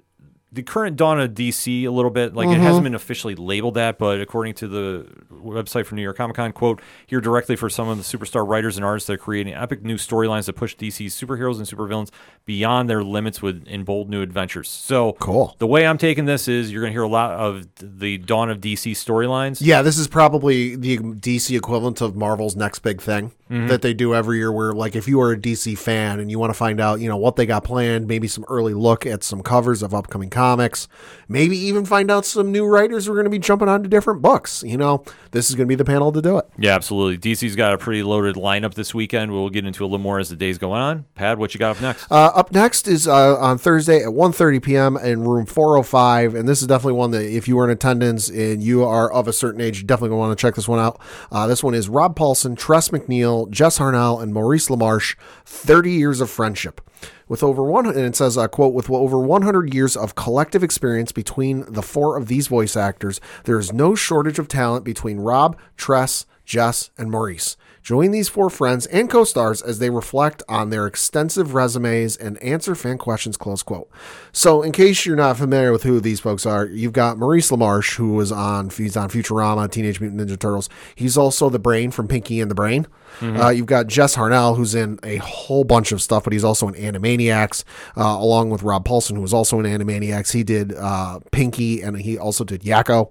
the 0.56 0.62
current 0.62 0.96
dawn 0.96 1.20
of 1.20 1.32
DC 1.32 1.84
a 1.84 1.90
little 1.90 2.10
bit. 2.10 2.34
Like 2.34 2.48
it 2.48 2.56
hasn't 2.56 2.76
mm-hmm. 2.76 2.84
been 2.84 2.94
officially 2.94 3.34
labeled 3.34 3.74
that, 3.74 3.98
but 3.98 4.22
according 4.22 4.54
to 4.54 4.66
the 4.66 5.06
website 5.30 5.84
for 5.84 5.94
New 5.94 6.02
York 6.02 6.16
Comic 6.16 6.36
Con, 6.36 6.50
quote, 6.52 6.80
here 7.06 7.20
directly 7.20 7.56
for 7.56 7.68
some 7.68 7.88
of 7.88 7.98
the 7.98 8.02
superstar 8.02 8.48
writers 8.48 8.76
and 8.76 8.84
artists 8.84 9.06
that 9.06 9.12
are 9.12 9.18
creating 9.18 9.52
epic 9.54 9.82
new 9.82 9.96
storylines 9.96 10.46
that 10.46 10.54
push 10.54 10.74
DC's 10.74 11.14
superheroes 11.14 11.58
and 11.58 11.66
supervillains 11.66 12.10
beyond 12.46 12.88
their 12.88 13.04
limits 13.04 13.42
with 13.42 13.66
in 13.66 13.84
bold 13.84 14.08
new 14.08 14.22
adventures. 14.22 14.68
So 14.68 15.12
Cool. 15.20 15.54
The 15.58 15.66
way 15.66 15.86
I'm 15.86 15.98
taking 15.98 16.24
this 16.24 16.48
is 16.48 16.72
you're 16.72 16.80
going 16.80 16.90
to 16.90 16.94
hear 16.94 17.02
a 17.02 17.08
lot 17.08 17.32
of 17.32 17.66
the 17.76 18.16
dawn 18.16 18.48
of 18.48 18.60
DC 18.60 18.92
storylines. 18.92 19.58
Yeah, 19.60 19.82
this 19.82 19.98
is 19.98 20.08
probably 20.08 20.74
the 20.74 20.98
DC 20.98 21.54
equivalent 21.54 22.00
of 22.00 22.16
Marvel's 22.16 22.56
next 22.56 22.78
big 22.78 23.02
thing 23.02 23.32
that 23.48 23.82
they 23.82 23.94
do 23.94 24.14
every 24.14 24.38
year. 24.38 24.50
Where, 24.50 24.72
like, 24.72 24.96
if 24.96 25.06
you 25.06 25.20
are 25.20 25.32
a 25.32 25.36
DC 25.36 25.78
fan 25.78 26.20
and 26.20 26.30
you 26.30 26.38
want 26.38 26.50
to 26.50 26.54
find 26.54 26.80
out, 26.80 27.00
you 27.00 27.08
know, 27.08 27.16
what 27.16 27.36
they 27.36 27.46
got 27.46 27.64
planned, 27.64 28.06
maybe 28.06 28.28
some 28.28 28.44
early 28.48 28.74
look 28.74 29.06
at 29.06 29.22
some 29.22 29.42
covers 29.42 29.82
of 29.82 29.94
upcoming 29.94 30.30
comics, 30.30 30.88
maybe 31.28 31.56
even 31.56 31.84
find 31.84 32.10
out 32.10 32.24
some 32.24 32.50
new 32.52 32.66
writers 32.66 33.06
who 33.06 33.12
are 33.12 33.16
going 33.16 33.24
to 33.24 33.30
be 33.30 33.38
jumping 33.38 33.68
onto 33.68 33.88
different 33.88 34.22
books. 34.22 34.62
You 34.62 34.76
know, 34.76 35.04
this 35.30 35.48
is 35.48 35.54
going 35.54 35.66
to 35.66 35.68
be 35.68 35.74
the 35.74 35.84
panel 35.84 36.12
to 36.12 36.22
do 36.22 36.38
it. 36.38 36.48
Yeah, 36.58 36.74
absolutely. 36.74 37.18
DC's 37.18 37.56
got 37.56 37.72
a 37.72 37.78
pretty 37.78 38.02
loaded 38.02 38.36
lineup 38.36 38.74
this 38.74 38.94
weekend. 38.94 39.32
We'll 39.32 39.50
get 39.50 39.64
into 39.64 39.82
a 39.84 39.86
little 39.86 39.98
more 39.98 40.18
as 40.18 40.28
the 40.28 40.36
days 40.36 40.58
go 40.58 40.72
on. 40.72 41.04
Pad, 41.14 41.38
what 41.38 41.54
you 41.54 41.58
got 41.58 41.76
up 41.76 41.82
next? 41.82 42.10
Uh, 42.10 42.32
up 42.34 42.52
next 42.52 42.88
is 42.88 43.06
uh, 43.06 43.36
on 43.38 43.58
Thursday 43.58 44.02
at 44.02 44.08
1.30 44.08 44.62
p.m. 44.62 44.96
in 44.96 45.22
room 45.22 45.46
405. 45.46 46.34
And 46.34 46.48
this 46.48 46.60
is 46.62 46.68
definitely 46.68 46.94
one 46.94 47.10
that 47.12 47.24
if 47.24 47.46
you 47.48 47.58
are 47.58 47.64
in 47.64 47.70
attendance 47.70 48.28
and 48.28 48.62
you 48.62 48.84
are 48.84 49.10
of 49.12 49.28
a 49.28 49.32
certain 49.32 49.60
age, 49.60 49.80
you 49.80 49.84
definitely 49.84 50.10
going 50.10 50.22
to 50.22 50.26
want 50.28 50.38
to 50.38 50.42
check 50.42 50.54
this 50.54 50.68
one 50.68 50.78
out. 50.78 51.00
Uh, 51.30 51.46
this 51.46 51.62
one 51.62 51.74
is 51.74 51.88
Rob 51.88 52.16
Paulsen, 52.16 52.56
Tress 52.56 52.88
MacNeille, 52.88 53.35
Jess 53.44 53.78
Harnell, 53.78 54.22
and 54.22 54.32
Maurice 54.32 54.68
LaMarche, 54.68 55.16
30 55.44 55.92
Years 55.92 56.22
of 56.22 56.30
Friendship. 56.30 56.80
With 57.28 57.42
over 57.42 57.62
one, 57.64 57.84
and 57.84 57.98
it 57.98 58.16
says, 58.16 58.38
uh, 58.38 58.48
quote, 58.48 58.72
with 58.72 58.88
over 58.88 59.18
100 59.18 59.74
years 59.74 59.96
of 59.96 60.14
collective 60.14 60.62
experience 60.62 61.12
between 61.12 61.70
the 61.70 61.82
four 61.82 62.16
of 62.16 62.28
these 62.28 62.46
voice 62.46 62.76
actors, 62.76 63.20
there 63.44 63.58
is 63.58 63.72
no 63.72 63.94
shortage 63.94 64.38
of 64.38 64.48
talent 64.48 64.84
between 64.84 65.18
Rob, 65.18 65.58
Tress, 65.76 66.24
Jess, 66.46 66.90
and 66.96 67.10
Maurice. 67.10 67.58
Join 67.86 68.10
these 68.10 68.28
four 68.28 68.50
friends 68.50 68.86
and 68.86 69.08
co 69.08 69.22
stars 69.22 69.62
as 69.62 69.78
they 69.78 69.90
reflect 69.90 70.42
on 70.48 70.70
their 70.70 70.88
extensive 70.88 71.54
resumes 71.54 72.16
and 72.16 72.36
answer 72.42 72.74
fan 72.74 72.98
questions. 72.98 73.36
Close 73.36 73.62
quote. 73.62 73.88
So, 74.32 74.62
in 74.62 74.72
case 74.72 75.06
you're 75.06 75.14
not 75.14 75.36
familiar 75.36 75.70
with 75.70 75.84
who 75.84 76.00
these 76.00 76.18
folks 76.18 76.44
are, 76.46 76.66
you've 76.66 76.92
got 76.92 77.16
Maurice 77.16 77.52
LaMarche, 77.52 77.94
who 77.94 78.14
was 78.14 78.32
on, 78.32 78.70
he's 78.70 78.96
on 78.96 79.08
Futurama, 79.08 79.70
Teenage 79.70 80.00
Mutant 80.00 80.20
Ninja 80.20 80.36
Turtles. 80.36 80.68
He's 80.96 81.16
also 81.16 81.48
the 81.48 81.60
brain 81.60 81.92
from 81.92 82.08
Pinky 82.08 82.40
and 82.40 82.50
the 82.50 82.56
Brain. 82.56 82.88
Uh, 83.22 83.48
you've 83.48 83.66
got 83.66 83.86
Jess 83.86 84.14
Harnell, 84.14 84.56
who's 84.56 84.74
in 84.74 84.98
a 85.02 85.16
whole 85.16 85.64
bunch 85.64 85.92
of 85.92 86.02
stuff, 86.02 86.24
but 86.24 86.32
he's 86.32 86.44
also 86.44 86.68
in 86.68 86.74
Animaniacs, 86.74 87.64
uh, 87.96 88.02
along 88.02 88.50
with 88.50 88.62
Rob 88.62 88.86
Paulsen, 88.86 89.14
who 89.16 89.22
was 89.22 89.32
also 89.32 89.58
in 89.58 89.64
Animaniacs. 89.64 90.32
He 90.32 90.42
did 90.42 90.74
uh, 90.74 91.20
Pinky 91.32 91.80
and 91.82 91.98
he 91.98 92.18
also 92.18 92.44
did 92.44 92.62
Yakko. 92.62 93.10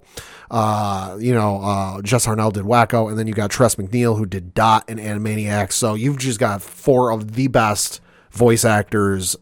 Uh, 0.50 1.16
you 1.18 1.34
know, 1.34 1.60
uh, 1.60 2.02
Jess 2.02 2.26
Harnell 2.26 2.52
did 2.52 2.64
Wakko, 2.64 3.08
and 3.08 3.18
then 3.18 3.26
you 3.26 3.34
got 3.34 3.50
Tress 3.50 3.74
MacNeille, 3.74 4.16
who 4.16 4.26
did 4.26 4.54
Dot 4.54 4.88
in 4.88 4.98
Animaniacs. 4.98 5.72
So 5.72 5.94
you've 5.94 6.18
just 6.18 6.38
got 6.38 6.62
four 6.62 7.10
of 7.10 7.34
the 7.34 7.48
best 7.48 8.00
voice 8.30 8.64
actors 8.64 9.34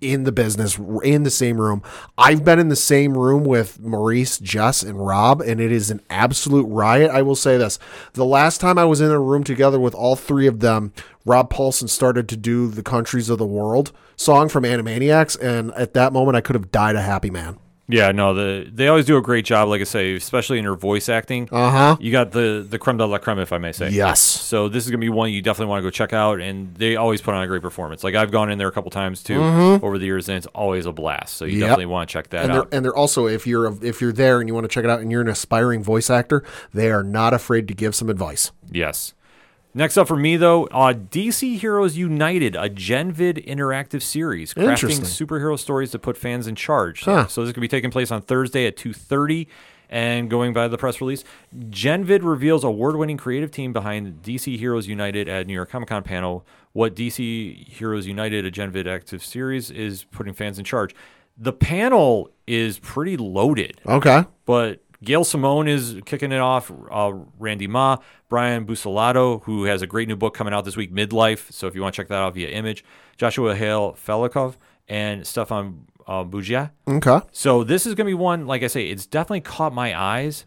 in 0.00 0.24
the 0.24 0.32
business 0.32 0.78
in 1.02 1.22
the 1.22 1.30
same 1.30 1.60
room. 1.60 1.82
I've 2.16 2.44
been 2.44 2.58
in 2.58 2.68
the 2.68 2.76
same 2.76 3.16
room 3.16 3.44
with 3.44 3.80
Maurice, 3.80 4.38
Jess, 4.38 4.82
and 4.82 5.06
Rob, 5.06 5.40
and 5.40 5.60
it 5.60 5.70
is 5.70 5.90
an 5.90 6.00
absolute 6.10 6.66
riot. 6.66 7.10
I 7.10 7.22
will 7.22 7.36
say 7.36 7.56
this. 7.56 7.78
The 8.14 8.24
last 8.24 8.60
time 8.60 8.78
I 8.78 8.84
was 8.84 9.00
in 9.00 9.10
a 9.10 9.20
room 9.20 9.44
together 9.44 9.78
with 9.78 9.94
all 9.94 10.16
three 10.16 10.46
of 10.46 10.60
them, 10.60 10.92
Rob 11.24 11.52
Paulsen 11.52 11.88
started 11.88 12.28
to 12.30 12.36
do 12.36 12.68
the 12.68 12.82
Countries 12.82 13.28
of 13.28 13.38
the 13.38 13.46
World 13.46 13.92
song 14.16 14.48
from 14.48 14.64
Animaniacs, 14.64 15.40
and 15.40 15.72
at 15.74 15.94
that 15.94 16.12
moment 16.12 16.36
I 16.36 16.40
could 16.40 16.56
have 16.56 16.72
died 16.72 16.96
a 16.96 17.02
happy 17.02 17.30
man. 17.30 17.58
Yeah, 17.92 18.12
no, 18.12 18.34
the 18.34 18.68
they 18.72 18.88
always 18.88 19.04
do 19.04 19.16
a 19.16 19.22
great 19.22 19.44
job. 19.44 19.68
Like 19.68 19.80
I 19.80 19.84
say, 19.84 20.14
especially 20.14 20.58
in 20.58 20.64
her 20.64 20.74
voice 20.74 21.08
acting. 21.08 21.48
Uh 21.52 21.70
huh. 21.70 21.96
You 22.00 22.12
got 22.12 22.32
the 22.32 22.66
the 22.68 22.78
creme 22.78 22.96
de 22.96 23.06
la 23.06 23.18
creme, 23.18 23.38
if 23.38 23.52
I 23.52 23.58
may 23.58 23.72
say. 23.72 23.90
Yes. 23.90 24.20
So 24.20 24.68
this 24.68 24.84
is 24.84 24.90
gonna 24.90 25.00
be 25.00 25.08
one 25.08 25.30
you 25.32 25.42
definitely 25.42 25.70
want 25.70 25.80
to 25.80 25.86
go 25.86 25.90
check 25.90 26.12
out, 26.12 26.40
and 26.40 26.74
they 26.76 26.96
always 26.96 27.20
put 27.20 27.34
on 27.34 27.42
a 27.42 27.46
great 27.46 27.62
performance. 27.62 28.02
Like 28.04 28.14
I've 28.14 28.30
gone 28.30 28.50
in 28.50 28.58
there 28.58 28.68
a 28.68 28.72
couple 28.72 28.90
times 28.90 29.22
too 29.22 29.40
over 29.40 29.98
the 29.98 30.06
years, 30.06 30.28
and 30.28 30.36
it's 30.38 30.46
always 30.48 30.86
a 30.86 30.92
blast. 30.92 31.36
So 31.36 31.44
you 31.44 31.52
Mm-hmm. 31.52 31.60
Yep. 31.60 31.68
definitely 31.68 31.86
want 31.86 32.08
to 32.08 32.12
check 32.12 32.28
that 32.30 32.44
And 32.44 32.52
they're, 32.54 32.60
out. 32.62 32.68
and 32.72 32.84
they're 32.84 32.96
also 32.96 33.26
if 33.26 33.46
you're 33.46 33.66
a, 33.66 33.74
if 33.84 34.00
you're 34.00 34.12
there 34.12 34.40
and 34.40 34.48
you 34.48 34.54
want 34.54 34.64
to 34.64 34.68
check 34.68 34.84
it 34.84 34.90
out 34.90 35.00
and 35.00 35.10
you're 35.12 35.20
an 35.20 35.28
aspiring 35.28 35.82
voice 35.82 36.08
actor, 36.10 36.42
they 36.72 36.90
are 36.90 37.02
not 37.02 37.34
afraid 37.34 37.68
to 37.68 37.74
give 37.74 37.94
some 37.94 38.08
advice. 38.08 38.50
Yes. 38.70 39.14
Next 39.72 39.96
up 39.96 40.08
for 40.08 40.16
me 40.16 40.36
though, 40.36 40.64
uh, 40.66 40.92
DC 40.92 41.58
Heroes 41.58 41.96
United, 41.96 42.56
a 42.56 42.68
Genvid 42.68 43.44
interactive 43.46 44.02
series 44.02 44.52
crafting 44.52 45.00
superhero 45.00 45.58
stories 45.58 45.92
to 45.92 45.98
put 45.98 46.16
fans 46.16 46.46
in 46.46 46.56
charge. 46.56 47.04
Huh. 47.04 47.26
So 47.28 47.42
this 47.42 47.48
is 47.48 47.52
going 47.52 47.54
to 47.54 47.60
be 47.60 47.68
taking 47.68 47.90
place 47.90 48.10
on 48.10 48.22
Thursday 48.22 48.66
at 48.66 48.76
2:30 48.76 49.46
and 49.90 50.30
going 50.30 50.52
by 50.52 50.68
the 50.68 50.78
press 50.78 51.00
release, 51.00 51.24
Genvid 51.68 52.20
reveals 52.22 52.62
award-winning 52.62 53.16
creative 53.16 53.50
team 53.50 53.72
behind 53.72 54.22
DC 54.22 54.56
Heroes 54.56 54.86
United 54.86 55.28
at 55.28 55.48
New 55.48 55.52
York 55.52 55.68
Comic-Con 55.68 56.04
panel 56.04 56.46
what 56.72 56.94
DC 56.94 57.68
Heroes 57.68 58.06
United, 58.06 58.46
a 58.46 58.50
Genvid 58.50 58.86
active 58.86 59.24
series 59.24 59.70
is 59.70 60.04
putting 60.04 60.32
fans 60.32 60.58
in 60.58 60.64
charge. 60.64 60.94
The 61.36 61.52
panel 61.52 62.30
is 62.46 62.78
pretty 62.78 63.16
loaded. 63.16 63.80
Okay. 63.86 64.24
But 64.44 64.80
Gail 65.02 65.24
Simone 65.24 65.66
is 65.68 65.98
kicking 66.04 66.32
it 66.32 66.40
off. 66.40 66.70
Uh, 66.90 67.12
Randy 67.38 67.66
Ma, 67.66 67.98
Brian 68.28 68.66
Buccellato, 68.66 69.42
who 69.44 69.64
has 69.64 69.82
a 69.82 69.86
great 69.86 70.08
new 70.08 70.16
book 70.16 70.34
coming 70.34 70.52
out 70.52 70.64
this 70.64 70.76
week, 70.76 70.92
Midlife. 70.92 71.50
So 71.52 71.66
if 71.66 71.74
you 71.74 71.82
want 71.82 71.94
to 71.94 72.02
check 72.02 72.08
that 72.08 72.18
out 72.18 72.34
via 72.34 72.48
Image, 72.48 72.84
Joshua 73.16 73.56
Hale 73.56 73.92
Fialkov, 73.92 74.56
and 74.88 75.26
Stefan 75.26 75.86
uh, 76.06 76.24
Bugia. 76.24 76.70
Okay. 76.86 77.20
So 77.32 77.64
this 77.64 77.86
is 77.86 77.94
going 77.94 78.06
to 78.06 78.10
be 78.10 78.14
one, 78.14 78.46
like 78.46 78.62
I 78.62 78.66
say, 78.66 78.86
it's 78.86 79.06
definitely 79.06 79.42
caught 79.42 79.72
my 79.72 79.98
eyes 79.98 80.44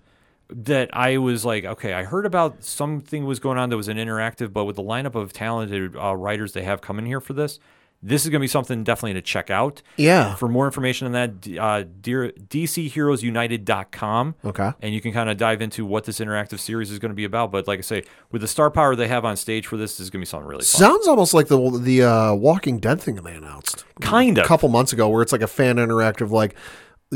that 0.50 0.90
I 0.94 1.18
was 1.18 1.46
like, 1.46 1.66
okay, 1.66 1.94
I 1.94 2.04
heard 2.04 2.26
about 2.26 2.64
something 2.64 3.26
was 3.26 3.40
going 3.40 3.58
on 3.58 3.70
that 3.70 3.78
was 3.78 3.88
an 3.88 3.98
interactive, 3.98 4.54
but 4.54 4.66
with 4.66 4.76
the 4.76 4.84
lineup 4.84 5.16
of 5.16 5.34
talented 5.34 5.96
uh, 5.96 6.16
writers 6.16 6.54
they 6.54 6.64
have 6.64 6.82
coming 6.82 7.06
here 7.06 7.22
for 7.22 7.34
this, 7.34 7.60
this 8.06 8.24
is 8.26 8.30
going 8.30 8.40
to 8.42 8.44
be 8.44 8.48
something 8.50 8.84
definitely 8.84 9.14
to 9.14 9.22
check 9.22 9.50
out. 9.50 9.82
Yeah. 9.96 10.36
For 10.36 10.50
more 10.50 10.66
information 10.66 11.08
on 11.08 11.14
that, 11.14 11.58
uh, 11.58 11.86
dear, 12.02 12.32
DCHeroesUnited.com. 12.50 14.36
Okay. 14.46 14.72
And 14.82 14.94
you 14.94 15.02
can 15.02 15.12
kind 15.14 15.30
of 15.30 15.38
dive 15.38 15.62
into 15.62 15.86
what 15.86 16.04
this 16.04 16.20
interactive 16.20 16.60
series 16.60 16.92
is 16.92 17.00
going 17.00 17.12
to 17.12 17.16
be 17.16 17.24
about. 17.24 17.52
But 17.52 17.68
like 17.68 17.80
I 17.80 17.82
say, 17.82 18.04
with 18.32 18.42
the 18.42 18.48
star 18.48 18.70
power 18.70 18.96
they 18.96 19.08
have 19.08 19.26
on 19.26 19.38
stage 19.38 19.68
for 19.68 19.78
this, 19.78 19.94
this 19.94 20.02
is 20.02 20.10
going 20.10 20.20
to 20.20 20.26
be 20.26 20.30
something 20.30 20.48
really 20.48 20.62
fun. 20.64 20.80
Sounds 20.80 21.08
almost 21.08 21.34
like 21.34 21.48
the 21.48 21.80
the 21.82 22.04
uh, 22.04 22.34
Walking 22.34 22.80
Dead 22.80 23.02
thing 23.02 23.16
they 23.16 23.34
announced 23.36 23.86
Kind 24.02 24.38
of. 24.38 24.46
a 24.46 24.48
couple 24.48 24.70
months 24.70 24.92
ago, 24.94 25.08
where 25.10 25.22
it's 25.22 25.32
like 25.32 25.42
a 25.42 25.48
fan 25.48 25.78
interactive, 25.78 26.30
like 26.32 26.56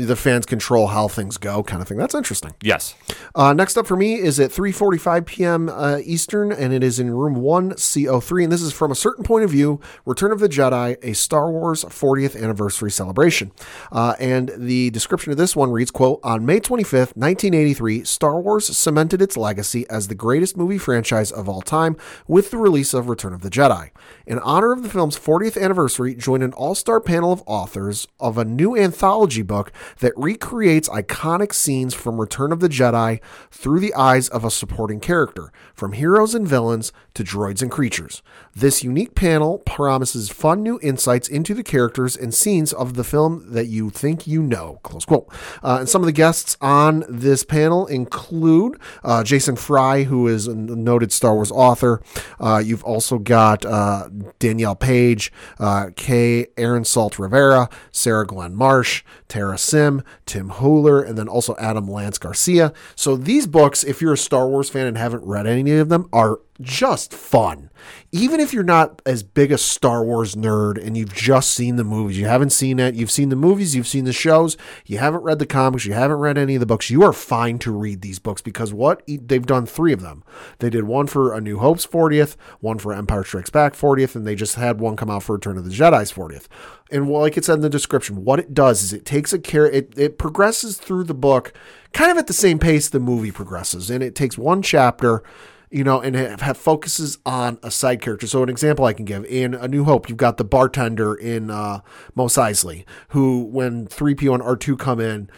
the 0.04 0.16
fans 0.16 0.46
control 0.46 0.88
how 0.88 1.08
things 1.08 1.36
go, 1.36 1.62
kind 1.62 1.82
of 1.82 1.88
thing. 1.88 1.98
That's 1.98 2.14
interesting. 2.14 2.54
Yes. 2.62 2.94
Uh, 3.34 3.52
next 3.52 3.76
up 3.76 3.86
for 3.86 3.96
me 3.96 4.14
is 4.14 4.38
at 4.40 4.50
3:45 4.50 5.26
p.m. 5.26 5.68
Uh, 5.68 5.98
Eastern, 6.04 6.52
and 6.52 6.72
it 6.72 6.82
is 6.82 6.98
in 6.98 7.10
room 7.10 7.34
one 7.34 7.72
CO3, 7.72 8.44
and 8.44 8.52
this 8.52 8.62
is 8.62 8.72
from 8.72 8.90
a 8.90 8.94
certain 8.94 9.24
point 9.24 9.44
of 9.44 9.50
view: 9.50 9.80
Return 10.04 10.32
of 10.32 10.40
the 10.40 10.48
Jedi, 10.48 10.96
a 11.02 11.14
Star 11.14 11.50
Wars 11.50 11.84
40th 11.84 12.40
anniversary 12.40 12.90
celebration. 12.90 13.52
Uh, 13.92 14.14
and 14.18 14.50
the 14.56 14.90
description 14.90 15.32
of 15.32 15.38
this 15.38 15.54
one 15.54 15.70
reads: 15.70 15.90
"Quote: 15.90 16.20
On 16.22 16.44
May 16.44 16.60
25th, 16.60 17.16
1983, 17.16 18.04
Star 18.04 18.40
Wars 18.40 18.76
cemented 18.76 19.22
its 19.22 19.36
legacy 19.36 19.88
as 19.88 20.08
the 20.08 20.14
greatest 20.14 20.56
movie 20.56 20.78
franchise 20.78 21.30
of 21.30 21.48
all 21.48 21.62
time 21.62 21.96
with 22.26 22.50
the 22.50 22.58
release 22.58 22.94
of 22.94 23.08
Return 23.08 23.32
of 23.32 23.42
the 23.42 23.50
Jedi. 23.50 23.90
In 24.26 24.38
honor 24.40 24.72
of 24.72 24.82
the 24.82 24.88
film's 24.88 25.18
40th 25.18 25.60
anniversary, 25.60 26.14
join 26.14 26.42
an 26.42 26.52
all-star 26.52 27.00
panel 27.00 27.32
of 27.32 27.42
authors 27.46 28.06
of 28.20 28.36
a 28.36 28.44
new 28.44 28.76
anthology 28.76 29.42
book 29.42 29.72
that 30.00 30.12
recreates 30.16 30.88
iconic 30.88 31.52
scenes 31.52 31.94
from 31.94 32.20
Return 32.20 32.52
of 32.52 32.60
the 32.60 32.68
Jedi 32.68 33.20
through 33.50 33.80
the 33.80 33.94
eyes 33.94 34.28
of 34.28 34.44
a 34.44 34.50
supporting 34.50 35.00
character, 35.00 35.52
from 35.74 35.92
heroes 35.92 36.34
and 36.34 36.46
villains 36.46 36.92
to 37.14 37.24
droids 37.24 37.62
and 37.62 37.70
creatures. 37.70 38.22
This 38.54 38.82
unique 38.82 39.14
panel 39.14 39.58
promises 39.58 40.30
fun 40.30 40.62
new 40.62 40.78
insights 40.82 41.28
into 41.28 41.54
the 41.54 41.62
characters 41.62 42.16
and 42.16 42.34
scenes 42.34 42.72
of 42.72 42.94
the 42.94 43.04
film 43.04 43.52
that 43.52 43.66
you 43.66 43.90
think 43.90 44.26
you 44.26 44.42
know. 44.42 44.80
Close 44.82 45.04
quote. 45.04 45.28
Uh, 45.62 45.78
and 45.80 45.88
some 45.88 46.02
of 46.02 46.06
the 46.06 46.12
guests 46.12 46.56
on 46.60 47.04
this 47.08 47.44
panel 47.44 47.86
include 47.86 48.78
uh, 49.02 49.22
Jason 49.24 49.56
Fry, 49.56 50.04
who 50.04 50.26
is 50.26 50.46
a 50.46 50.54
noted 50.54 51.12
Star 51.12 51.34
Wars 51.34 51.50
author. 51.50 52.00
Uh, 52.40 52.62
you've 52.64 52.84
also 52.84 53.18
got 53.18 53.64
uh, 53.64 54.08
Danielle 54.38 54.76
Paige, 54.76 55.32
uh, 55.58 55.90
Kay 55.96 56.46
Aaron 56.56 56.84
Salt 56.84 57.18
Rivera, 57.18 57.68
Sarah 57.92 58.26
Glenn 58.26 58.54
Marsh, 58.54 59.04
Tara 59.28 59.58
Sim, 59.58 59.77
Tim 60.26 60.50
Hooler, 60.50 61.02
and 61.02 61.16
then 61.16 61.28
also 61.28 61.54
Adam 61.58 61.88
Lance 61.88 62.18
Garcia. 62.18 62.72
So 62.94 63.16
these 63.16 63.46
books, 63.46 63.84
if 63.84 64.00
you're 64.00 64.14
a 64.14 64.18
Star 64.18 64.48
Wars 64.48 64.68
fan 64.70 64.86
and 64.86 64.98
haven't 64.98 65.24
read 65.24 65.46
any 65.46 65.72
of 65.72 65.88
them, 65.88 66.08
are 66.12 66.40
just 66.60 67.14
fun. 67.14 67.67
Even 68.12 68.40
if 68.40 68.52
you're 68.52 68.62
not 68.62 69.00
as 69.04 69.22
big 69.22 69.52
a 69.52 69.58
Star 69.58 70.04
Wars 70.04 70.34
nerd 70.34 70.84
and 70.84 70.96
you've 70.96 71.14
just 71.14 71.50
seen 71.50 71.76
the 71.76 71.84
movies, 71.84 72.18
you 72.18 72.26
haven't 72.26 72.50
seen 72.50 72.78
it, 72.78 72.94
you've 72.94 73.10
seen 73.10 73.28
the 73.28 73.36
movies, 73.36 73.74
you've 73.74 73.86
seen 73.86 74.04
the 74.04 74.12
shows, 74.12 74.56
you 74.86 74.98
haven't 74.98 75.22
read 75.22 75.38
the 75.38 75.46
comics, 75.46 75.84
you 75.84 75.92
haven't 75.92 76.18
read 76.18 76.38
any 76.38 76.54
of 76.54 76.60
the 76.60 76.66
books, 76.66 76.90
you 76.90 77.02
are 77.02 77.12
fine 77.12 77.58
to 77.60 77.70
read 77.70 78.02
these 78.02 78.18
books 78.18 78.42
because 78.42 78.72
what 78.72 79.02
they've 79.06 79.46
done 79.46 79.66
three 79.66 79.92
of 79.92 80.00
them. 80.00 80.24
They 80.58 80.70
did 80.70 80.84
one 80.84 81.06
for 81.06 81.34
A 81.34 81.40
New 81.40 81.58
Hope's 81.58 81.86
40th, 81.86 82.36
one 82.60 82.78
for 82.78 82.92
Empire 82.92 83.24
Strikes 83.24 83.50
Back 83.50 83.74
40th, 83.74 84.14
and 84.14 84.26
they 84.26 84.34
just 84.34 84.54
had 84.54 84.80
one 84.80 84.96
come 84.96 85.10
out 85.10 85.22
for 85.22 85.34
Return 85.34 85.58
of 85.58 85.64
the 85.64 85.70
Jedi's 85.70 86.12
40th. 86.12 86.46
And 86.90 87.10
like 87.10 87.36
it 87.36 87.44
said 87.44 87.54
in 87.54 87.60
the 87.60 87.68
description, 87.68 88.24
what 88.24 88.38
it 88.38 88.54
does 88.54 88.82
is 88.82 88.92
it 88.92 89.04
takes 89.04 89.32
a 89.32 89.38
care, 89.38 89.66
it, 89.66 89.92
it 89.96 90.18
progresses 90.18 90.78
through 90.78 91.04
the 91.04 91.14
book 91.14 91.52
kind 91.92 92.10
of 92.10 92.18
at 92.18 92.26
the 92.26 92.32
same 92.32 92.58
pace 92.58 92.88
the 92.88 93.00
movie 93.00 93.32
progresses. 93.32 93.90
And 93.90 94.02
it 94.02 94.14
takes 94.14 94.38
one 94.38 94.62
chapter 94.62 95.22
you 95.70 95.84
know, 95.84 96.00
and 96.00 96.16
it 96.16 96.40
have 96.40 96.56
focuses 96.56 97.18
on 97.26 97.58
a 97.62 97.70
side 97.70 98.00
character. 98.00 98.26
So 98.26 98.42
an 98.42 98.48
example 98.48 98.84
I 98.84 98.92
can 98.92 99.04
give 99.04 99.24
in 99.26 99.54
A 99.54 99.68
New 99.68 99.84
Hope, 99.84 100.08
you've 100.08 100.18
got 100.18 100.36
the 100.36 100.44
bartender 100.44 101.14
in 101.14 101.50
uh, 101.50 101.80
Mos 102.14 102.36
Eisley, 102.36 102.84
who 103.08 103.44
when 103.44 103.86
3PO 103.86 104.34
and 104.34 104.42
R2 104.42 104.78
come 104.78 105.00
in, 105.00 105.30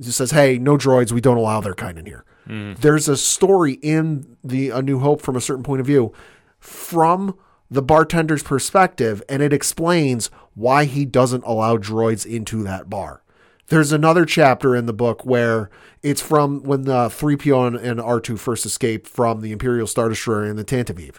just 0.00 0.18
says, 0.18 0.30
"Hey, 0.30 0.58
no 0.58 0.76
droids. 0.76 1.12
We 1.12 1.20
don't 1.20 1.36
allow 1.38 1.60
their 1.60 1.74
kind 1.74 1.98
in 1.98 2.06
here." 2.06 2.24
There's 2.80 3.08
a 3.08 3.16
story 3.16 3.74
in 3.74 4.36
the 4.42 4.70
A 4.70 4.80
New 4.80 5.00
Hope 5.00 5.20
from 5.20 5.36
a 5.36 5.40
certain 5.40 5.62
point 5.64 5.80
of 5.80 5.86
view, 5.86 6.12
from 6.58 7.36
the 7.70 7.82
bartender's 7.82 8.42
perspective, 8.42 9.22
and 9.28 9.42
it 9.42 9.52
explains 9.52 10.30
why 10.54 10.86
he 10.86 11.04
doesn't 11.04 11.44
allow 11.44 11.76
droids 11.76 12.24
into 12.24 12.62
that 12.62 12.88
bar. 12.88 13.22
There's 13.68 13.92
another 13.92 14.24
chapter 14.24 14.74
in 14.74 14.86
the 14.86 14.94
book 14.94 15.26
where 15.26 15.68
it's 16.02 16.22
from 16.22 16.62
when 16.62 16.88
uh, 16.88 17.08
the 17.08 17.14
3PO 17.14 17.66
and, 17.66 17.76
and 17.76 18.00
R2 18.00 18.38
first 18.38 18.64
escape 18.64 19.06
from 19.06 19.42
the 19.42 19.52
Imperial 19.52 19.86
Star 19.86 20.08
Destroyer 20.08 20.46
in 20.46 20.56
the 20.56 20.64
Tantive. 20.64 21.16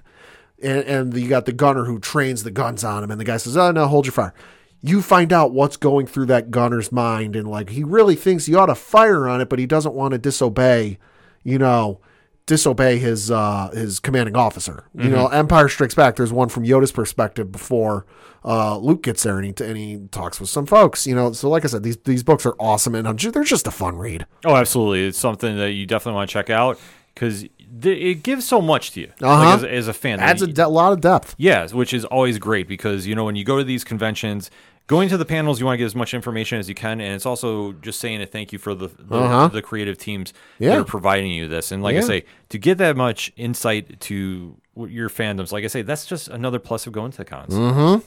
And, 0.61 0.83
and 0.85 1.13
you 1.15 1.29
got 1.29 1.45
the 1.45 1.53
gunner 1.53 1.85
who 1.85 1.99
trains 1.99 2.43
the 2.43 2.51
guns 2.51 2.83
on 2.83 3.03
him, 3.03 3.11
and 3.11 3.19
the 3.19 3.25
guy 3.25 3.37
says, 3.37 3.55
Oh, 3.55 3.71
no, 3.71 3.87
hold 3.87 4.05
your 4.05 4.13
fire. 4.13 4.33
You 4.81 5.01
find 5.01 5.31
out 5.31 5.51
what's 5.51 5.77
going 5.77 6.07
through 6.07 6.25
that 6.27 6.51
gunner's 6.51 6.91
mind, 6.91 7.35
and 7.35 7.47
like 7.47 7.69
he 7.69 7.83
really 7.83 8.15
thinks 8.15 8.45
he 8.45 8.55
ought 8.55 8.67
to 8.67 8.75
fire 8.75 9.27
on 9.27 9.41
it, 9.41 9.49
but 9.49 9.59
he 9.59 9.65
doesn't 9.65 9.93
want 9.93 10.13
to 10.13 10.17
disobey, 10.17 10.97
you 11.43 11.59
know, 11.59 11.99
disobey 12.49 12.97
his 12.97 13.29
uh 13.29 13.69
his 13.73 13.99
commanding 13.99 14.35
officer. 14.35 14.85
You 14.95 15.09
know, 15.09 15.27
Empire 15.27 15.69
Strikes 15.69 15.93
Back. 15.93 16.15
There's 16.15 16.33
one 16.33 16.49
from 16.49 16.65
Yoda's 16.65 16.91
perspective 16.91 17.51
before 17.51 18.05
uh 18.43 18.77
Luke 18.77 19.03
gets 19.03 19.21
there, 19.23 19.37
and 19.37 19.45
he 19.45 19.63
and 19.63 19.77
he 19.77 20.07
talks 20.11 20.39
with 20.39 20.49
some 20.49 20.65
folks. 20.65 21.05
You 21.05 21.13
know, 21.15 21.31
so 21.31 21.47
like 21.47 21.63
I 21.63 21.67
said, 21.67 21.83
these 21.83 21.97
these 21.97 22.23
books 22.23 22.45
are 22.47 22.55
awesome, 22.59 22.95
and 22.95 23.07
I'm 23.07 23.15
ju- 23.17 23.31
they're 23.31 23.43
just 23.43 23.67
a 23.67 23.71
fun 23.71 23.97
read. 23.97 24.25
Oh, 24.45 24.55
absolutely. 24.55 25.05
It's 25.07 25.17
something 25.19 25.57
that 25.57 25.71
you 25.73 25.85
definitely 25.85 26.15
want 26.15 26.29
to 26.29 26.33
check 26.33 26.49
out 26.49 26.79
because 27.13 27.45
it 27.83 28.23
gives 28.23 28.47
so 28.47 28.59
much 28.61 28.91
to 28.91 29.01
you 29.01 29.11
Uh-huh. 29.21 29.45
like, 29.45 29.57
as, 29.57 29.63
as 29.63 29.87
a 29.87 29.93
fan. 29.93 30.19
Adds 30.19 30.41
a 30.41 30.47
de- 30.47 30.67
lot 30.67 30.91
of 30.93 31.01
depth. 31.01 31.35
Yes, 31.37 31.71
which 31.73 31.93
is 31.93 32.03
always 32.05 32.39
great 32.39 32.67
because 32.67 33.05
you 33.05 33.13
know 33.13 33.25
when 33.25 33.35
you 33.35 33.43
go 33.45 33.57
to 33.59 33.63
these 33.63 33.83
conventions, 33.83 34.49
going 34.89 35.07
to 35.07 35.17
the 35.17 35.23
panels, 35.25 35.59
you 35.59 35.65
want 35.67 35.75
to 35.75 35.77
get 35.77 35.85
as 35.85 35.95
much 35.95 36.13
information 36.13 36.57
as 36.59 36.67
you 36.67 36.73
can, 36.75 36.99
and 36.99 37.13
it's 37.15 37.25
also 37.25 37.71
just 37.73 37.99
saying 38.01 38.21
a 38.21 38.25
thank 38.25 38.51
you 38.51 38.59
for 38.59 38.73
the 38.75 38.87
the, 38.87 39.15
Uh-huh. 39.17 39.47
the 39.47 39.61
creative 39.61 39.97
teams 39.97 40.33
Yeah. 40.57 40.71
that 40.71 40.79
are 40.79 40.83
providing 40.83 41.31
you 41.31 41.47
this. 41.47 41.71
And 41.71 41.81
like 41.81 41.95
I 41.95 42.01
say, 42.01 42.25
to 42.49 42.57
get 42.57 42.77
that 42.79 42.97
much 42.97 43.31
insight 43.37 43.99
to 44.01 44.57
your 44.75 45.09
fandoms, 45.09 45.51
like 45.51 45.63
I 45.63 45.67
say, 45.67 45.83
that's 45.83 46.05
just 46.05 46.27
another 46.27 46.59
plus 46.59 46.85
of 46.87 46.91
going 46.93 47.11
to 47.11 47.17
the 47.17 47.25
cons. 47.25 47.53
Mm-hmm. 47.53 47.99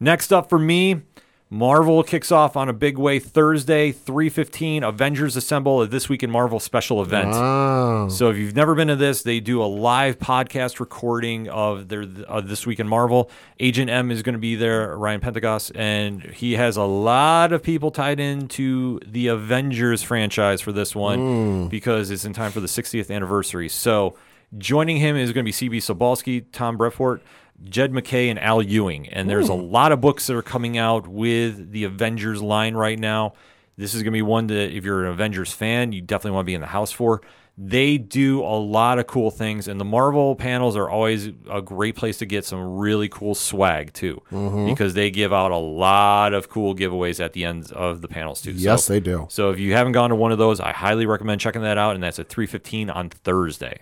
Next 0.00 0.32
up 0.32 0.50
for 0.50 0.58
me. 0.58 1.02
Marvel 1.48 2.02
kicks 2.02 2.32
off 2.32 2.56
on 2.56 2.68
a 2.68 2.72
big 2.72 2.98
way 2.98 3.20
Thursday, 3.20 3.92
315. 3.92 4.82
Avengers 4.82 5.36
Assemble, 5.36 5.80
a 5.80 5.86
This 5.86 6.08
Week 6.08 6.24
in 6.24 6.30
Marvel 6.30 6.58
special 6.58 7.00
event. 7.00 7.30
Oh, 7.34 8.08
So 8.08 8.30
if 8.30 8.36
you've 8.36 8.56
never 8.56 8.74
been 8.74 8.88
to 8.88 8.96
this, 8.96 9.22
they 9.22 9.38
do 9.38 9.62
a 9.62 9.66
live 9.66 10.18
podcast 10.18 10.80
recording 10.80 11.48
of 11.48 11.86
their 11.86 12.02
of 12.26 12.48
this 12.48 12.66
week 12.66 12.80
in 12.80 12.88
Marvel. 12.88 13.30
Agent 13.60 13.88
M 13.88 14.10
is 14.10 14.22
going 14.22 14.32
to 14.32 14.40
be 14.40 14.56
there, 14.56 14.96
Ryan 14.96 15.20
Penagos, 15.20 15.70
and 15.76 16.20
he 16.22 16.54
has 16.54 16.76
a 16.76 16.82
lot 16.82 17.52
of 17.52 17.62
people 17.62 17.92
tied 17.92 18.18
into 18.18 18.98
the 19.06 19.28
Avengers 19.28 20.02
franchise 20.02 20.60
for 20.60 20.72
this 20.72 20.96
one 20.96 21.18
mm. 21.20 21.70
because 21.70 22.10
it's 22.10 22.24
in 22.24 22.32
time 22.32 22.50
for 22.50 22.60
the 22.60 22.66
60th 22.66 23.14
anniversary. 23.14 23.68
So 23.68 24.16
joining 24.58 24.96
him 24.96 25.14
is 25.14 25.32
going 25.32 25.46
to 25.46 25.68
be 25.68 25.70
CB 25.70 25.76
Cebulski, 25.76 26.44
Tom 26.50 26.76
Brevoort, 26.76 27.22
Jed 27.64 27.92
MacKay, 27.92 28.28
and 28.28 28.38
Al 28.38 28.62
Ewing. 28.62 29.08
And 29.08 29.28
there's 29.28 29.48
a 29.48 29.54
lot 29.54 29.92
of 29.92 30.00
books 30.00 30.26
that 30.26 30.36
are 30.36 30.42
coming 30.42 30.78
out 30.78 31.06
with 31.08 31.72
the 31.72 31.84
Avengers 31.84 32.42
line 32.42 32.74
right 32.74 32.98
now. 32.98 33.34
This 33.76 33.94
is 33.94 34.02
going 34.02 34.12
to 34.12 34.16
be 34.16 34.22
one 34.22 34.46
that 34.48 34.74
if 34.74 34.84
you're 34.84 35.04
an 35.04 35.10
Avengers 35.12 35.52
fan, 35.52 35.92
you 35.92 36.00
definitely 36.00 36.32
want 36.32 36.44
to 36.44 36.50
be 36.50 36.54
in 36.54 36.60
the 36.60 36.66
house 36.66 36.92
for. 36.92 37.20
They 37.58 37.96
do 37.96 38.42
a 38.42 38.58
lot 38.58 38.98
of 38.98 39.06
cool 39.06 39.30
things, 39.30 39.66
and 39.66 39.80
the 39.80 39.84
Marvel 39.84 40.36
panels 40.36 40.76
are 40.76 40.90
always 40.90 41.28
a 41.50 41.62
great 41.62 41.96
place 41.96 42.18
to 42.18 42.26
get 42.26 42.44
some 42.44 42.76
really 42.76 43.08
cool 43.08 43.34
swag 43.34 43.94
too, 43.94 44.20
Mm-hmm. 44.30 44.66
because 44.66 44.92
they 44.92 45.10
give 45.10 45.32
out 45.32 45.52
a 45.52 45.56
lot 45.56 46.34
of 46.34 46.50
cool 46.50 46.74
giveaways 46.74 47.18
at 47.24 47.32
the 47.32 47.46
end 47.46 47.72
of 47.72 48.02
the 48.02 48.08
panels 48.08 48.42
too. 48.42 48.52
Yes, 48.52 48.84
so, 48.84 48.92
they 48.92 49.00
do. 49.00 49.26
So 49.30 49.50
if 49.52 49.58
you 49.58 49.72
haven't 49.72 49.92
gone 49.92 50.10
to 50.10 50.16
one 50.16 50.32
of 50.32 50.38
those, 50.38 50.60
I 50.60 50.72
highly 50.72 51.06
recommend 51.06 51.40
checking 51.40 51.62
that 51.62 51.78
out, 51.78 51.94
and 51.94 52.02
that's 52.04 52.18
at 52.18 52.28
3:15 52.28 52.90
on 52.94 53.08
Thursday. 53.08 53.80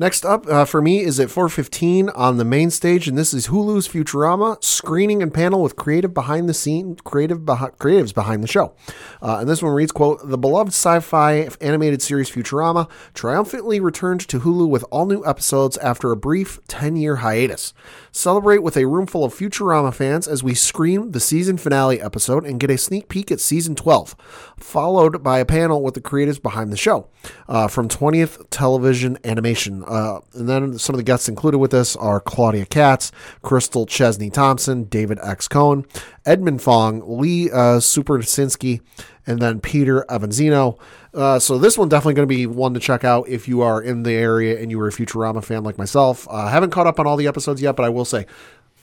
Next 0.00 0.24
up 0.24 0.46
uh, 0.48 0.64
for 0.64 0.80
me 0.80 1.00
is 1.00 1.20
at 1.20 1.28
4:15 1.28 2.10
on 2.14 2.38
the 2.38 2.44
main 2.44 2.70
stage, 2.70 3.06
and 3.06 3.18
this 3.18 3.34
is 3.34 3.48
Hulu's 3.48 3.86
Futurama 3.86 4.64
screening 4.64 5.22
and 5.22 5.32
panel 5.32 5.62
with 5.62 5.76
creative 5.76 6.14
behind 6.14 6.48
the 6.48 6.54
scene 6.54 6.96
creative 7.04 7.40
behi- 7.40 7.76
creatives 7.76 8.14
behind 8.14 8.42
the 8.42 8.48
show. 8.48 8.72
Uh, 9.20 9.36
and 9.40 9.46
this 9.46 9.62
one 9.62 9.74
reads, 9.74 9.92
"quote 9.92 10.26
The 10.26 10.38
beloved 10.38 10.72
sci-fi 10.72 11.50
animated 11.60 12.00
series 12.00 12.30
Futurama 12.30 12.88
triumphantly 13.12 13.78
returned 13.78 14.26
to 14.28 14.40
Hulu 14.40 14.70
with 14.70 14.86
all 14.90 15.04
new 15.04 15.22
episodes 15.26 15.76
after 15.76 16.10
a 16.10 16.16
brief 16.16 16.60
10-year 16.66 17.16
hiatus. 17.16 17.74
Celebrate 18.10 18.62
with 18.62 18.78
a 18.78 18.86
room 18.86 19.04
full 19.04 19.26
of 19.26 19.34
Futurama 19.34 19.92
fans 19.92 20.26
as 20.26 20.42
we 20.42 20.54
screen 20.54 21.12
the 21.12 21.20
season 21.20 21.58
finale 21.58 22.00
episode 22.00 22.46
and 22.46 22.58
get 22.58 22.70
a 22.70 22.78
sneak 22.78 23.10
peek 23.10 23.30
at 23.30 23.38
season 23.38 23.74
12, 23.74 24.16
followed 24.58 25.22
by 25.22 25.40
a 25.40 25.44
panel 25.44 25.82
with 25.82 25.92
the 25.92 26.00
creatives 26.00 26.40
behind 26.40 26.72
the 26.72 26.78
show 26.78 27.08
uh, 27.50 27.68
from 27.68 27.86
20th 27.86 28.46
Television 28.48 29.18
Animation. 29.24 29.84
Uh, 29.90 30.20
and 30.34 30.48
then 30.48 30.78
some 30.78 30.94
of 30.94 30.98
the 30.98 31.04
guests 31.04 31.28
included 31.28 31.58
with 31.58 31.72
this 31.72 31.96
are 31.96 32.20
Claudia 32.20 32.64
Katz, 32.64 33.10
Crystal 33.42 33.86
Chesney 33.86 34.30
Thompson, 34.30 34.84
David 34.84 35.18
X. 35.20 35.48
Cohen, 35.48 35.84
Edmund 36.24 36.62
Fong, 36.62 37.02
Lee 37.04 37.50
uh, 37.50 37.80
Supercinski, 37.80 38.80
and 39.26 39.40
then 39.40 39.60
Peter 39.60 40.04
Avanzino. 40.08 40.78
Uh, 41.12 41.40
so 41.40 41.58
this 41.58 41.76
one 41.76 41.88
definitely 41.88 42.14
going 42.14 42.28
to 42.28 42.34
be 42.34 42.46
one 42.46 42.72
to 42.74 42.80
check 42.80 43.02
out 43.02 43.28
if 43.28 43.48
you 43.48 43.62
are 43.62 43.82
in 43.82 44.04
the 44.04 44.12
area 44.12 44.60
and 44.60 44.70
you 44.70 44.80
are 44.80 44.86
a 44.86 44.92
Futurama 44.92 45.42
fan 45.42 45.64
like 45.64 45.76
myself. 45.76 46.28
Uh, 46.28 46.34
I 46.34 46.50
haven't 46.50 46.70
caught 46.70 46.86
up 46.86 47.00
on 47.00 47.06
all 47.08 47.16
the 47.16 47.26
episodes 47.26 47.60
yet, 47.60 47.74
but 47.74 47.84
I 47.84 47.88
will 47.88 48.04
say 48.04 48.26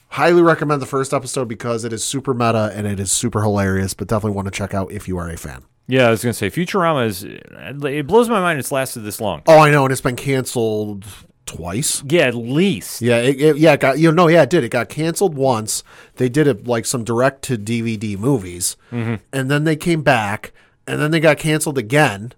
highly 0.10 0.42
recommend 0.42 0.82
the 0.82 0.86
first 0.86 1.14
episode 1.14 1.48
because 1.48 1.86
it 1.86 1.94
is 1.94 2.04
super 2.04 2.34
meta 2.34 2.72
and 2.74 2.86
it 2.86 3.00
is 3.00 3.14
super 3.14 3.42
hilarious. 3.42 3.94
But 3.94 4.10
definitely 4.10 4.36
want 4.36 4.48
to 4.48 4.52
check 4.52 4.74
out 4.74 4.92
if 4.92 5.08
you 5.08 5.18
are 5.18 5.30
a 5.30 5.38
fan. 5.38 5.64
Yeah, 5.88 6.08
I 6.08 6.12
was 6.12 6.22
gonna 6.24 6.34
say 6.34 6.50
Futurama 6.50 7.06
is. 7.08 7.24
It 7.24 8.08
blows 8.08 8.28
my 8.30 8.40
mind 8.42 8.60
it's 8.60 8.72
lasted 8.72 9.02
this 9.02 9.22
long. 9.22 9.42
Oh, 9.48 9.60
I 9.60 9.72
know, 9.72 9.84
and 9.86 9.92
it's 9.92 10.02
been 10.02 10.16
canceled 10.18 11.06
twice. 11.46 12.04
Yeah, 12.06 12.24
at 12.28 12.36
least. 12.36 13.02
Yeah, 13.02 13.18
it, 13.20 13.40
it- 13.40 13.58
yeah, 13.58 13.74
it 13.74 13.80
got 13.80 13.98
you 13.98 14.12
know, 14.12 14.24
no, 14.26 14.28
yeah, 14.28 14.42
it 14.44 14.50
did. 14.50 14.64
It 14.66 14.70
got 14.70 14.90
canceled 14.90 15.36
once. 15.36 15.84
They 16.18 16.28
did 16.30 16.46
it 16.48 16.68
like 16.68 16.86
some 16.86 17.04
direct 17.06 17.42
to 17.44 17.58
DVD 17.58 18.18
movies, 18.18 18.76
Mm-hmm. 18.92 19.16
and 19.32 19.50
then 19.50 19.64
they 19.64 19.76
came 19.78 20.02
back, 20.02 20.52
and 20.86 21.00
then 21.02 21.12
they 21.12 21.20
got 21.22 21.38
canceled 21.38 21.78
again, 21.78 22.34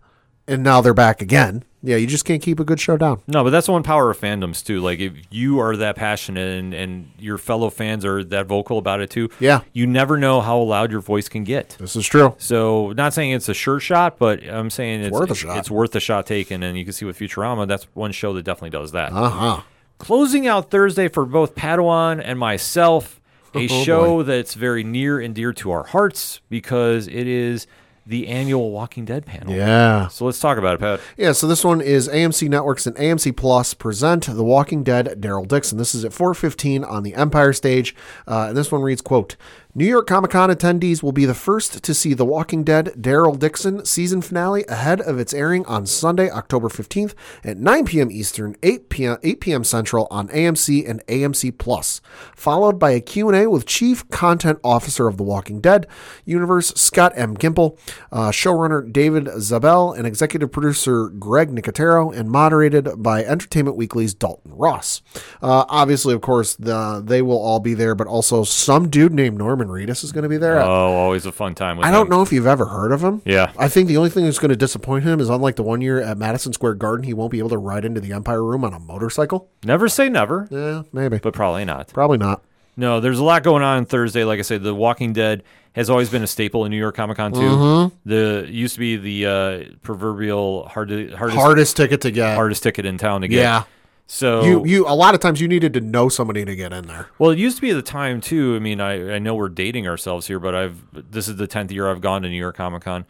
and 0.48 0.62
now 0.62 0.82
they're 0.82 0.94
back 0.94 1.22
again. 1.22 1.64
Yeah, 1.82 1.96
you 1.96 2.08
just 2.08 2.26
can't 2.26 2.42
keep 2.42 2.60
a 2.60 2.66
good 2.66 2.80
show 2.80 2.98
down. 2.98 3.22
No, 3.28 3.44
but 3.44 3.52
that's 3.52 3.68
the 3.68 3.72
one 3.72 3.84
power 3.84 4.12
of 4.12 4.20
fandoms 4.20 4.66
too. 4.66 4.82
Like 4.82 5.00
if 5.00 5.14
you 5.30 5.60
are 5.60 5.78
that 5.78 5.96
passionate 5.96 6.60
and, 6.60 6.74
and 6.74 7.10
your 7.18 7.38
fellow 7.38 7.70
fans 7.70 8.04
are 8.04 8.24
that 8.26 8.48
vocal 8.48 8.78
about 8.78 9.00
it 9.00 9.10
too. 9.10 9.30
Yeah. 9.40 9.62
You 9.72 9.88
never 9.88 10.18
know 10.18 10.42
how 10.42 10.60
loud 10.60 10.92
your 10.92 11.00
voice 11.00 11.30
can 11.30 11.46
get. 11.46 11.78
This 11.80 11.96
is 11.96 12.06
true. 12.06 12.36
So 12.38 12.92
not 12.94 13.14
saying 13.14 13.32
it's 13.32 13.48
a 13.48 13.54
sure 13.54 13.80
shot, 13.80 14.18
but 14.20 14.44
I'm 14.44 14.70
saying 14.70 15.02
it's, 15.02 15.12
worth 15.14 15.32
a 15.32 15.36
shot. 15.36 15.58
It's 15.58 15.72
worth 15.72 15.96
a 15.96 16.02
shot 16.02 16.26
taken, 16.26 16.64
and 16.64 16.78
you 16.78 16.84
can 16.84 16.92
see 16.94 17.06
with 17.06 17.18
Futurama, 17.18 17.66
that's 17.68 17.86
one 17.94 18.12
show 18.12 18.34
that 18.34 18.44
definitely 18.44 18.72
does 18.72 18.92
that. 18.92 19.14
Uh 19.14 19.30
huh. 19.30 19.62
Closing 20.00 20.48
out 20.48 20.72
Thursday 20.72 21.08
for 21.08 21.26
both 21.26 21.56
Padawan 21.56 22.22
and 22.24 22.38
myself, 22.40 23.22
a 23.56 23.68
Oh, 23.70 23.84
show 23.84 24.24
that's 24.24 24.54
very 24.54 24.84
near 24.84 25.20
and 25.20 25.34
dear 25.34 25.54
to 25.54 25.72
our 25.72 25.84
hearts 25.84 26.42
because 26.50 27.08
it 27.08 27.26
is 27.28 27.68
the 28.10 28.28
annual 28.28 28.72
Walking 28.72 29.06
Dead 29.06 29.26
panel. 29.26 29.54
Yeah. 29.54 30.08
So 30.08 30.26
let's 30.26 30.40
talk 30.40 30.58
about 30.58 30.74
it, 30.74 30.80
Pat. 30.80 31.00
Yeah, 31.16 31.32
so 31.32 31.46
this 31.46 31.64
one 31.64 31.80
is 31.80 32.10
AMC 32.10 32.50
Networks 32.50 32.88
and 32.88 32.96
AMC 32.98 33.38
Plus 33.38 33.76
present 33.76 34.26
The 34.26 34.44
Walking 34.44 34.84
Dead 34.84 35.16
Daryl 35.20 35.48
Dixon. 35.48 35.78
This 35.78 35.94
is 35.94 36.04
at 36.04 36.12
4:15 36.12 36.84
on 36.84 37.04
the 37.04 37.14
Empire 37.14 37.54
stage, 37.54 37.96
uh, 38.28 38.48
and 38.50 38.58
this 38.58 38.72
one 38.72 38.82
reads, 38.82 39.02
"quote 39.02 39.36
New 39.80 39.88
York 39.88 40.08
Comic 40.08 40.32
Con 40.32 40.50
attendees 40.50 41.02
will 41.02 41.14
be 41.14 41.24
the 41.24 41.34
first 41.34 41.82
to 41.86 41.94
see 41.94 42.14
The 42.14 42.26
Walking 42.26 42.66
Dead 42.66 42.88
Daryl 43.00 43.40
Dixon 43.40 43.86
season 43.86 44.22
finale 44.22 44.66
ahead 44.68 45.00
of 45.00 45.18
its 45.20 45.34
airing 45.34 45.66
on 45.68 45.86
Sunday, 45.86 46.30
October 46.30 46.68
15th 46.68 47.14
at 47.46 47.56
9 47.56 47.86
p.m. 47.86 48.12
Eastern, 48.12 48.58
8 48.62 48.90
p.m. 48.90 49.18
8 49.24 49.40
p.m. 49.40 49.64
Central 49.64 50.10
on 50.12 50.28
AMC 50.28 50.86
and 50.86 51.02
AMC 51.08 51.58
Plus, 51.58 52.02
followed 52.36 52.78
by 52.78 52.92
a 52.92 53.00
Q&A 53.00 53.50
with 53.50 53.66
Chief 53.66 54.06
Content 54.10 54.60
Officer 54.66 55.08
of 55.08 55.16
The 55.16 55.24
Walking 55.24 55.62
Dead 55.62 55.88
universe 56.26 56.74
Scott 56.76 57.14
M. 57.16 57.38
Gimple, 57.38 57.80
uh, 58.12 58.32
showrunner 58.32 58.92
David 58.92 59.30
Zabel, 59.40 59.94
and 59.94 60.06
executive 60.06 60.52
producer 60.52 61.08
Greg 61.08 61.56
Nicotero, 61.56 62.14
and 62.14 62.30
moderated 62.30 63.02
by 63.02 63.24
Entertainment 63.24 63.78
Weekly's 63.78 64.14
Dalton 64.14 64.52
Ross. 64.58 65.02
Uh, 65.42 65.64
obviously, 65.70 66.14
of 66.14 66.20
course, 66.20 66.58
the, 66.58 67.02
they 67.02 67.22
will 67.22 67.40
all 67.40 67.62
be 67.62 67.74
there, 67.74 67.96
but 67.96 68.08
also 68.08 68.44
some 68.44 68.90
dude 68.90 69.14
named 69.14 69.38
Norman 69.38 69.69
Reedus 69.70 70.04
is 70.04 70.12
going 70.12 70.24
to 70.24 70.30
be 70.30 70.38
there. 70.38 70.60
Oh, 70.60 70.66
always 70.68 71.26
a 71.26 71.32
fun 71.32 71.56
time 71.56 71.78
with 71.78 71.86
I 71.86 71.92
don't 71.92 72.08
him. 72.08 72.10
know 72.12 72.22
if 72.22 72.32
you've 72.34 72.48
ever 72.48 72.66
heard 72.66 72.92
of 72.92 73.04
him. 73.04 73.22
Yeah. 73.26 73.52
I 73.58 73.68
think 73.70 73.88
the 73.88 73.98
only 73.98 74.10
thing 74.10 74.26
that's 74.26 74.40
going 74.40 74.50
to 74.50 74.56
disappoint 74.58 75.04
him 75.06 75.20
is 75.20 75.30
unlike 75.30 75.56
the 75.56 75.64
one 75.64 75.82
year 75.82 76.02
at 76.02 76.18
Madison 76.18 76.52
Square 76.54 76.76
Garden, 76.76 77.04
he 77.06 77.14
won't 77.14 77.32
be 77.32 77.40
able 77.40 77.50
to 77.50 77.58
ride 77.58 77.86
into 77.86 78.02
the 78.02 78.12
Empire 78.14 78.44
Room 78.44 78.64
on 78.66 78.74
a 78.74 78.80
motorcycle. 78.80 79.50
Never 79.64 79.88
say 79.88 80.10
never, 80.10 80.48
Yeah, 80.52 80.84
maybe. 80.92 81.20
but 81.20 81.34
probably 81.34 81.66
not. 81.66 81.88
Probably 81.94 82.18
not. 82.18 82.44
No, 82.76 83.00
there's 83.02 83.20
a 83.20 83.24
lot 83.24 83.44
going 83.44 83.62
on 83.64 83.86
Thursday. 83.86 84.24
Like 84.24 84.40
I 84.40 84.44
said, 84.44 84.64
The 84.64 84.74
Walking 84.74 85.12
Dead 85.12 85.44
has 85.76 85.90
always 85.90 86.10
been 86.10 86.24
a 86.24 86.28
staple 86.28 86.64
in 86.66 86.72
New 86.72 86.78
York 86.78 86.96
Comic 86.96 87.18
Con 87.18 87.34
too. 87.34 87.40
Mm-hmm. 87.42 88.10
The 88.10 88.48
used 88.50 88.76
to 88.76 88.80
be 88.80 88.96
the 88.96 89.26
uh, 89.26 89.64
proverbial 89.82 90.68
hard 90.68 90.90
hardest 91.14 91.38
Hardest 91.38 91.78
ticket 91.78 92.02
to 92.02 92.12
get. 92.12 92.36
hardest 92.36 92.64
ticket 92.64 92.86
in 92.86 92.98
town 92.98 93.22
to 93.22 93.28
get. 93.28 93.40
Yeah. 93.40 93.64
So 94.12 94.42
You 94.44 94.66
you 94.66 94.88
a 94.88 94.96
lot 94.96 95.14
of 95.14 95.20
times 95.20 95.40
you 95.40 95.48
needed 95.48 95.72
to 95.76 95.82
know 95.82 96.10
somebody 96.10 96.44
to 96.44 96.56
get 96.56 96.74
in 96.74 96.88
there. 96.88 97.10
well, 97.20 97.30
it 97.30 97.38
used 97.38 97.58
to 97.58 97.62
be 97.62 97.72
the 97.72 97.84
time 97.84 98.22
too. 98.22 98.56
I 98.56 98.60
mean, 98.60 98.82
I, 98.82 99.16
I 99.16 99.20
know 99.20 99.36
we're 99.36 99.50
dating 99.50 99.88
ourselves 99.88 100.26
here, 100.26 100.40
but 100.40 100.56
I've 100.56 100.84
this 101.12 101.28
is 101.28 101.36
the 101.36 101.46
tenth 101.46 101.72
year 101.72 101.88
I've 101.88 102.02
gone 102.02 102.24
to 102.24 102.30
New 102.30 102.36
York 102.40 102.58
Comic 102.58 102.82
Con. 102.84 103.06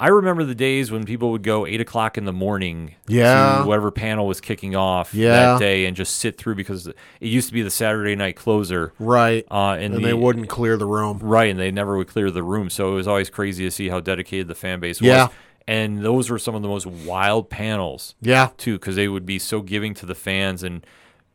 I 0.00 0.08
remember 0.08 0.44
the 0.44 0.54
days 0.54 0.90
when 0.92 1.04
people 1.04 1.32
would 1.32 1.42
go 1.42 1.66
eight 1.66 1.80
o'clock 1.80 2.16
in 2.16 2.24
the 2.24 2.32
morning 2.32 2.94
Yeah. 3.08 3.58
to 3.62 3.68
whatever 3.68 3.90
panel 3.90 4.26
was 4.28 4.40
kicking 4.40 4.74
off 4.76 5.12
Yeah. 5.12 5.32
that 5.32 5.58
day 5.58 5.86
and 5.86 5.94
just 5.96 6.16
sit 6.16 6.38
through 6.38 6.54
because 6.54 6.86
it 6.86 6.94
used 7.20 7.48
to 7.48 7.52
be 7.52 7.62
the 7.62 7.70
Saturday 7.70 8.14
night 8.16 8.36
closer. 8.36 8.92
Right. 9.00 9.44
Uh, 9.50 9.72
and 9.72 9.92
and 9.92 9.94
the- 9.96 10.00
they 10.08 10.14
wouldn't 10.14 10.48
clear 10.48 10.76
the 10.78 10.86
room. 10.86 11.18
Right, 11.20 11.50
and 11.50 11.58
they 11.58 11.72
never 11.72 11.96
would 11.98 12.06
clear 12.06 12.30
the 12.30 12.44
room, 12.44 12.70
so 12.70 12.92
it 12.92 12.94
was 12.94 13.08
always 13.08 13.28
crazy 13.28 13.64
to 13.64 13.70
see 13.72 13.88
how 13.88 13.98
dedicated 14.00 14.46
the 14.48 14.54
fan 14.54 14.78
base 14.80 15.00
was. 15.00 15.08
Yeah. 15.08 15.28
And 15.68 16.02
those 16.02 16.30
were 16.30 16.38
some 16.38 16.54
of 16.54 16.62
the 16.62 16.68
most 16.68 16.86
wild 16.86 17.50
panels 17.50 18.14
Yeah. 18.22 18.48
too, 18.56 18.78
because 18.78 18.96
they 18.96 19.06
would 19.06 19.26
be 19.26 19.38
so 19.38 19.60
giving 19.60 19.92
to 19.94 20.06
the 20.06 20.14
fans, 20.14 20.62
and 20.64 20.84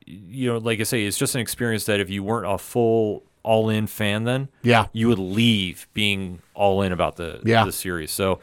you 0.06 0.52
know, 0.52 0.58
like 0.58 0.80
I 0.82 0.84
say, 0.84 1.06
it's 1.06 1.18
just 1.18 1.36
an 1.36 1.40
experience 1.42 1.86
that 1.86 2.00
if 2.02 2.10
you 2.10 2.24
weren't 2.24 2.52
a 2.52 2.58
full 2.58 3.24
all 3.44 3.70
in 3.70 3.88
fan, 3.88 4.24
then 4.26 4.50
Yeah. 4.64 4.88
you 4.92 5.08
would 5.08 5.20
leave 5.20 5.88
being 5.94 6.40
all 6.56 6.82
in 6.82 6.92
about 6.92 7.16
the 7.18 7.40
Yeah. 7.46 7.64
the 7.64 7.72
series. 7.72 8.12
So. 8.12 8.40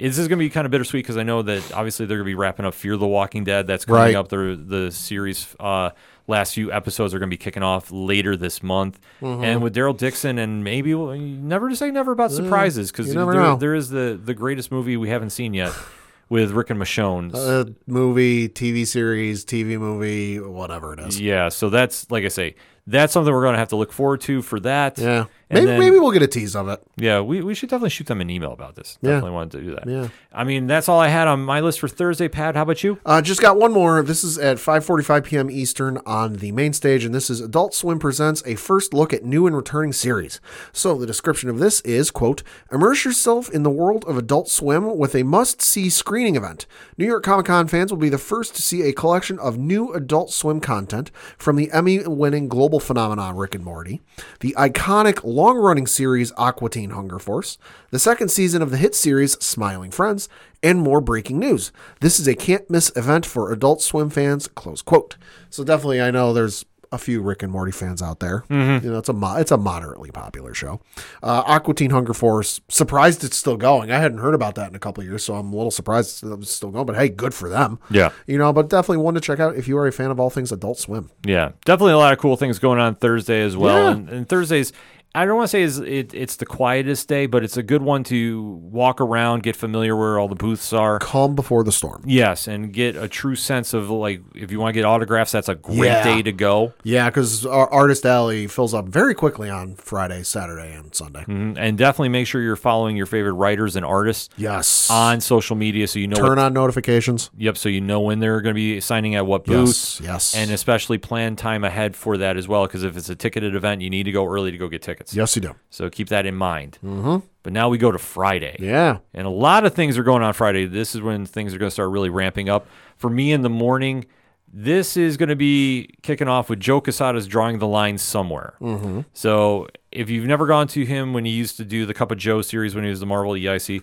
This 0.00 0.16
is 0.16 0.28
going 0.28 0.38
to 0.38 0.44
be 0.44 0.48
kind 0.48 0.64
of 0.64 0.70
bittersweet 0.70 1.02
because 1.02 1.16
I 1.16 1.24
know 1.24 1.42
that 1.42 1.72
obviously 1.74 2.06
they're 2.06 2.18
going 2.18 2.24
to 2.26 2.30
be 2.30 2.36
wrapping 2.36 2.64
up 2.64 2.72
Fear 2.72 2.98
the 2.98 3.06
Walking 3.08 3.42
Dead. 3.42 3.66
That's 3.66 3.84
coming 3.84 4.00
Right. 4.00 4.14
up. 4.14 4.28
The 4.28 4.54
the 4.64 4.92
series 4.92 5.56
uh, 5.58 5.90
last 6.28 6.54
few 6.54 6.70
episodes 6.70 7.12
are 7.14 7.18
going 7.18 7.28
to 7.30 7.34
be 7.34 7.42
kicking 7.42 7.62
off 7.62 7.90
later 7.90 8.36
this 8.36 8.62
month. 8.62 9.00
Mm-hmm. 9.20 9.44
And 9.44 9.62
with 9.62 9.74
Daryl 9.74 9.96
Dixon 9.96 10.38
and 10.38 10.62
maybe 10.62 10.94
well, 10.94 11.16
never 11.16 11.68
to 11.68 11.74
say 11.74 11.90
never 11.90 12.12
about 12.12 12.30
surprises 12.30 12.92
because 12.92 13.12
there, 13.12 13.56
there 13.56 13.74
is 13.74 13.90
the 13.90 14.20
the 14.22 14.34
greatest 14.34 14.70
movie 14.70 14.96
we 14.96 15.08
haven't 15.08 15.30
seen 15.30 15.54
yet 15.54 15.72
with 16.28 16.52
Rick 16.52 16.70
and 16.70 16.80
Michonne. 16.80 17.34
Uh, 17.34 17.72
movie, 17.86 18.48
TV 18.48 18.86
series, 18.86 19.44
TV 19.44 19.78
movie, 19.78 20.38
whatever 20.38 20.92
it 20.92 21.00
is. 21.00 21.20
yeah, 21.20 21.48
so 21.48 21.70
that's 21.70 22.10
like 22.10 22.24
I 22.24 22.28
say, 22.28 22.54
that's 22.90 23.12
something 23.12 23.32
we're 23.32 23.42
going 23.42 23.52
to 23.54 23.58
have 23.58 23.68
to 23.68 23.76
look 23.76 23.92
forward 23.92 24.20
to 24.22 24.42
for 24.42 24.58
that. 24.60 24.98
Yeah. 24.98 25.26
And 25.50 25.64
Maybe 25.64 25.66
then- 25.66 25.80
maybe 25.80 25.98
we'll 25.98 26.10
get 26.10 26.20
a 26.22 26.26
tease 26.26 26.54
of 26.54 26.68
it. 26.68 26.82
Yeah, 26.96 27.20
we, 27.20 27.40
we 27.42 27.54
should 27.54 27.70
definitely 27.70 27.88
shoot 27.90 28.06
them 28.06 28.20
an 28.20 28.28
email 28.28 28.52
about 28.52 28.74
this. 28.74 28.98
Yeah. 29.00 29.12
Definitely 29.12 29.30
wanted 29.30 29.52
to 29.58 29.64
do 29.64 29.74
that. 29.76 29.86
Yeah. 29.88 30.08
I 30.30 30.44
mean, 30.44 30.66
that's 30.66 30.90
all 30.90 31.00
I 31.00 31.08
had 31.08 31.26
on 31.26 31.40
my 31.42 31.60
list 31.60 31.80
for 31.80 31.88
Thursday. 31.88 32.28
Pat, 32.28 32.54
how 32.54 32.62
about 32.62 32.84
you? 32.84 32.98
Uh, 33.06 33.22
just 33.22 33.40
got 33.40 33.56
one 33.56 33.72
more. 33.72 34.02
This 34.02 34.22
is 34.24 34.36
at 34.36 34.58
5:45 34.58 35.24
p.m. 35.24 35.50
Eastern 35.50 35.98
on 36.04 36.34
the 36.34 36.52
main 36.52 36.74
stage, 36.74 37.02
and 37.04 37.14
this 37.14 37.30
is 37.30 37.40
Adult 37.40 37.72
Swim 37.72 37.98
presents 37.98 38.42
a 38.44 38.56
first 38.56 38.92
look 38.92 39.14
at 39.14 39.24
new 39.24 39.46
and 39.46 39.56
returning 39.56 39.92
series. 39.94 40.38
So 40.72 40.98
the 40.98 41.06
description 41.06 41.48
of 41.48 41.58
this 41.58 41.80
is: 41.80 42.10
"quote 42.10 42.42
Immerse 42.70 43.06
yourself 43.06 43.48
in 43.48 43.62
the 43.62 43.70
world 43.70 44.04
of 44.06 44.18
Adult 44.18 44.50
Swim 44.50 44.98
with 44.98 45.14
a 45.14 45.22
must-see 45.22 45.88
screening 45.88 46.36
event. 46.36 46.66
New 46.98 47.06
York 47.06 47.22
Comic 47.24 47.46
Con 47.46 47.68
fans 47.68 47.90
will 47.90 47.98
be 47.98 48.10
the 48.10 48.18
first 48.18 48.54
to 48.56 48.60
see 48.62 48.82
a 48.82 48.92
collection 48.92 49.38
of 49.38 49.56
new 49.56 49.94
Adult 49.94 50.30
Swim 50.30 50.60
content 50.60 51.10
from 51.38 51.56
the 51.56 51.70
Emmy-winning 51.72 52.48
global 52.48 52.77
phenomenon 52.80 53.36
Rick 53.36 53.54
and 53.54 53.64
Morty, 53.64 54.00
the 54.40 54.54
iconic 54.58 55.20
long-running 55.24 55.86
series 55.86 56.32
Aqua 56.36 56.70
Teen 56.70 56.90
Hunger 56.90 57.18
Force, 57.18 57.58
the 57.90 57.98
second 57.98 58.30
season 58.30 58.62
of 58.62 58.70
the 58.70 58.76
hit 58.76 58.94
series 58.94 59.32
Smiling 59.44 59.90
Friends." 59.90 60.28
and 60.62 60.80
more 60.80 61.00
breaking 61.00 61.38
news. 61.38 61.72
This 62.00 62.18
is 62.18 62.26
a 62.26 62.34
can't 62.34 62.68
miss 62.68 62.90
event 62.96 63.24
for 63.24 63.52
Adult 63.52 63.82
Swim 63.82 64.10
fans. 64.10 64.48
Close 64.48 64.82
quote. 64.82 65.16
So 65.50 65.64
definitely, 65.64 66.00
I 66.00 66.10
know 66.10 66.32
there's 66.32 66.64
a 66.90 66.98
few 66.98 67.20
Rick 67.20 67.42
and 67.42 67.52
Morty 67.52 67.72
fans 67.72 68.00
out 68.02 68.20
there. 68.20 68.44
You 68.48 68.56
know, 68.56 68.98
it's 68.98 69.08
a 69.08 69.12
mo- 69.12 69.36
it's 69.36 69.50
a 69.50 69.56
moderately 69.56 70.10
popular 70.10 70.54
show. 70.54 70.80
Uh, 71.22 71.42
Aqua 71.46 71.74
Teen 71.74 71.90
Hunger 71.90 72.14
Force. 72.14 72.60
Surprised 72.68 73.24
it's 73.24 73.36
still 73.36 73.56
going. 73.56 73.90
I 73.90 73.98
hadn't 73.98 74.18
heard 74.18 74.34
about 74.34 74.54
that 74.56 74.70
in 74.70 74.74
a 74.74 74.78
couple 74.78 75.02
of 75.02 75.08
years, 75.08 75.22
so 75.24 75.34
I'm 75.34 75.52
a 75.52 75.56
little 75.56 75.70
surprised 75.70 76.24
it's 76.24 76.50
still 76.50 76.70
going. 76.70 76.86
But 76.86 76.96
hey, 76.96 77.08
good 77.08 77.34
for 77.34 77.48
them. 77.48 77.78
Yeah. 77.90 78.10
You 78.26 78.38
know, 78.38 78.52
but 78.52 78.68
definitely 78.68 78.98
one 78.98 79.14
to 79.14 79.20
check 79.20 79.40
out 79.40 79.56
if 79.56 79.68
you 79.68 79.76
are 79.78 79.86
a 79.86 79.92
fan 79.92 80.10
of 80.10 80.18
all 80.20 80.30
things 80.30 80.52
Adult 80.52 80.78
Swim. 80.78 81.10
Yeah, 81.24 81.52
definitely 81.64 81.92
a 81.92 81.98
lot 81.98 82.12
of 82.12 82.18
cool 82.18 82.36
things 82.36 82.58
going 82.58 82.78
on 82.78 82.94
Thursday 82.94 83.42
as 83.42 83.56
well. 83.56 83.84
Yeah. 83.84 83.90
And, 83.92 84.08
and 84.08 84.28
Thursdays, 84.28 84.72
I 85.14 85.24
don't 85.24 85.36
want 85.36 85.46
to 85.46 85.50
say 85.50 85.62
is 85.62 85.78
it, 85.80 86.12
it's 86.14 86.36
the 86.36 86.46
quietest 86.46 87.08
day, 87.08 87.26
but 87.26 87.42
it's 87.42 87.56
a 87.56 87.62
good 87.62 87.82
one 87.82 88.04
to 88.04 88.42
walk 88.62 89.00
around, 89.00 89.42
get 89.42 89.56
familiar 89.56 89.96
where 89.96 90.18
all 90.18 90.28
the 90.28 90.34
booths 90.36 90.72
are. 90.72 90.98
Calm 90.98 91.34
before 91.34 91.64
the 91.64 91.72
storm. 91.72 92.02
Yes, 92.06 92.46
and 92.46 92.72
get 92.72 92.94
a 92.94 93.08
true 93.08 93.34
sense 93.34 93.72
of 93.74 93.90
like 93.90 94.20
if 94.34 94.52
you 94.52 94.60
want 94.60 94.68
to 94.68 94.72
get 94.74 94.84
autographs, 94.84 95.32
that's 95.32 95.48
a 95.48 95.54
great 95.54 95.78
Yeah. 95.88 96.04
day 96.04 96.22
to 96.22 96.30
go. 96.32 96.72
Yeah, 96.84 97.08
because 97.08 97.44
Artist 97.46 98.04
Alley 98.06 98.46
fills 98.46 98.74
up 98.74 98.86
very 98.86 99.14
quickly 99.14 99.48
on 99.50 99.74
Friday, 99.76 100.22
Saturday, 100.22 100.72
and 100.74 100.94
Sunday. 100.94 101.24
Mhm. 101.26 101.56
And 101.58 101.78
definitely 101.78 102.10
make 102.10 102.26
sure 102.26 102.42
you're 102.42 102.54
following 102.54 102.96
your 102.96 103.06
favorite 103.06 103.32
writers 103.32 103.76
and 103.76 103.84
artists 103.86 104.28
Yes. 104.36 104.88
on 104.90 105.20
social 105.20 105.56
media 105.56 105.88
so 105.88 105.98
you 105.98 106.06
know. 106.06 106.16
Turn 106.16 106.28
what, 106.28 106.38
on 106.38 106.52
notifications. 106.52 107.30
Yep, 107.38 107.56
so 107.56 107.68
you 107.68 107.80
know 107.80 108.00
when 108.00 108.20
they're 108.20 108.40
going 108.42 108.54
to 108.54 108.58
be 108.58 108.78
signing 108.80 109.14
at 109.14 109.26
what 109.26 109.44
booths. 109.46 110.00
Yes. 110.00 110.08
Yes. 110.08 110.34
And 110.36 110.50
especially 110.50 110.98
plan 110.98 111.34
time 111.34 111.64
ahead 111.64 111.96
for 111.96 112.18
that 112.18 112.36
as 112.36 112.46
well, 112.46 112.66
because 112.66 112.84
if 112.84 112.96
it's 112.96 113.08
a 113.08 113.16
ticketed 113.16 113.54
event, 113.54 113.80
you 113.80 113.88
need 113.90 114.04
to 114.04 114.12
go 114.12 114.26
early 114.26 114.50
to 114.52 114.58
go 114.58 114.68
get 114.68 114.82
tickets. 114.82 114.97
Yes, 115.12 115.36
you 115.36 115.42
do. 115.42 115.54
So 115.70 115.88
keep 115.90 116.08
that 116.08 116.26
in 116.26 116.34
mind. 116.34 116.78
Mm-hmm. 116.84 117.26
But 117.42 117.52
now 117.52 117.68
we 117.68 117.78
go 117.78 117.90
to 117.92 117.98
Friday. 117.98 118.56
Yeah. 118.58 118.98
And 119.14 119.26
a 119.26 119.30
lot 119.30 119.64
of 119.64 119.74
things 119.74 119.96
are 119.96 120.02
going 120.02 120.22
on 120.22 120.32
Friday. 120.34 120.66
This 120.66 120.94
is 120.94 121.00
when 121.00 121.24
things 121.26 121.54
are 121.54 121.58
going 121.58 121.68
to 121.68 121.72
start 121.72 121.90
really 121.90 122.10
ramping 122.10 122.48
up. 122.48 122.66
For 122.96 123.08
me 123.08 123.32
in 123.32 123.42
the 123.42 123.48
morning, 123.50 124.06
this 124.52 124.96
is 124.96 125.16
going 125.16 125.28
to 125.28 125.36
be 125.36 125.90
kicking 126.02 126.28
off 126.28 126.48
with 126.50 126.60
Joe 126.60 126.80
Quesada's 126.80 127.26
drawing 127.26 127.58
the 127.58 127.66
line 127.66 127.98
somewhere. 127.98 128.54
Mm-hmm. 128.60 129.00
So 129.12 129.68
if 129.92 130.10
you've 130.10 130.26
never 130.26 130.46
gone 130.46 130.66
to 130.68 130.84
him 130.84 131.12
when 131.12 131.24
he 131.24 131.32
used 131.32 131.56
to 131.58 131.64
do 131.64 131.86
the 131.86 131.94
Cup 131.94 132.10
of 132.10 132.18
Joe 132.18 132.42
series 132.42 132.74
when 132.74 132.84
he 132.84 132.90
was 132.90 133.00
the 133.00 133.06
Marvel 133.06 133.32
EIC, 133.32 133.82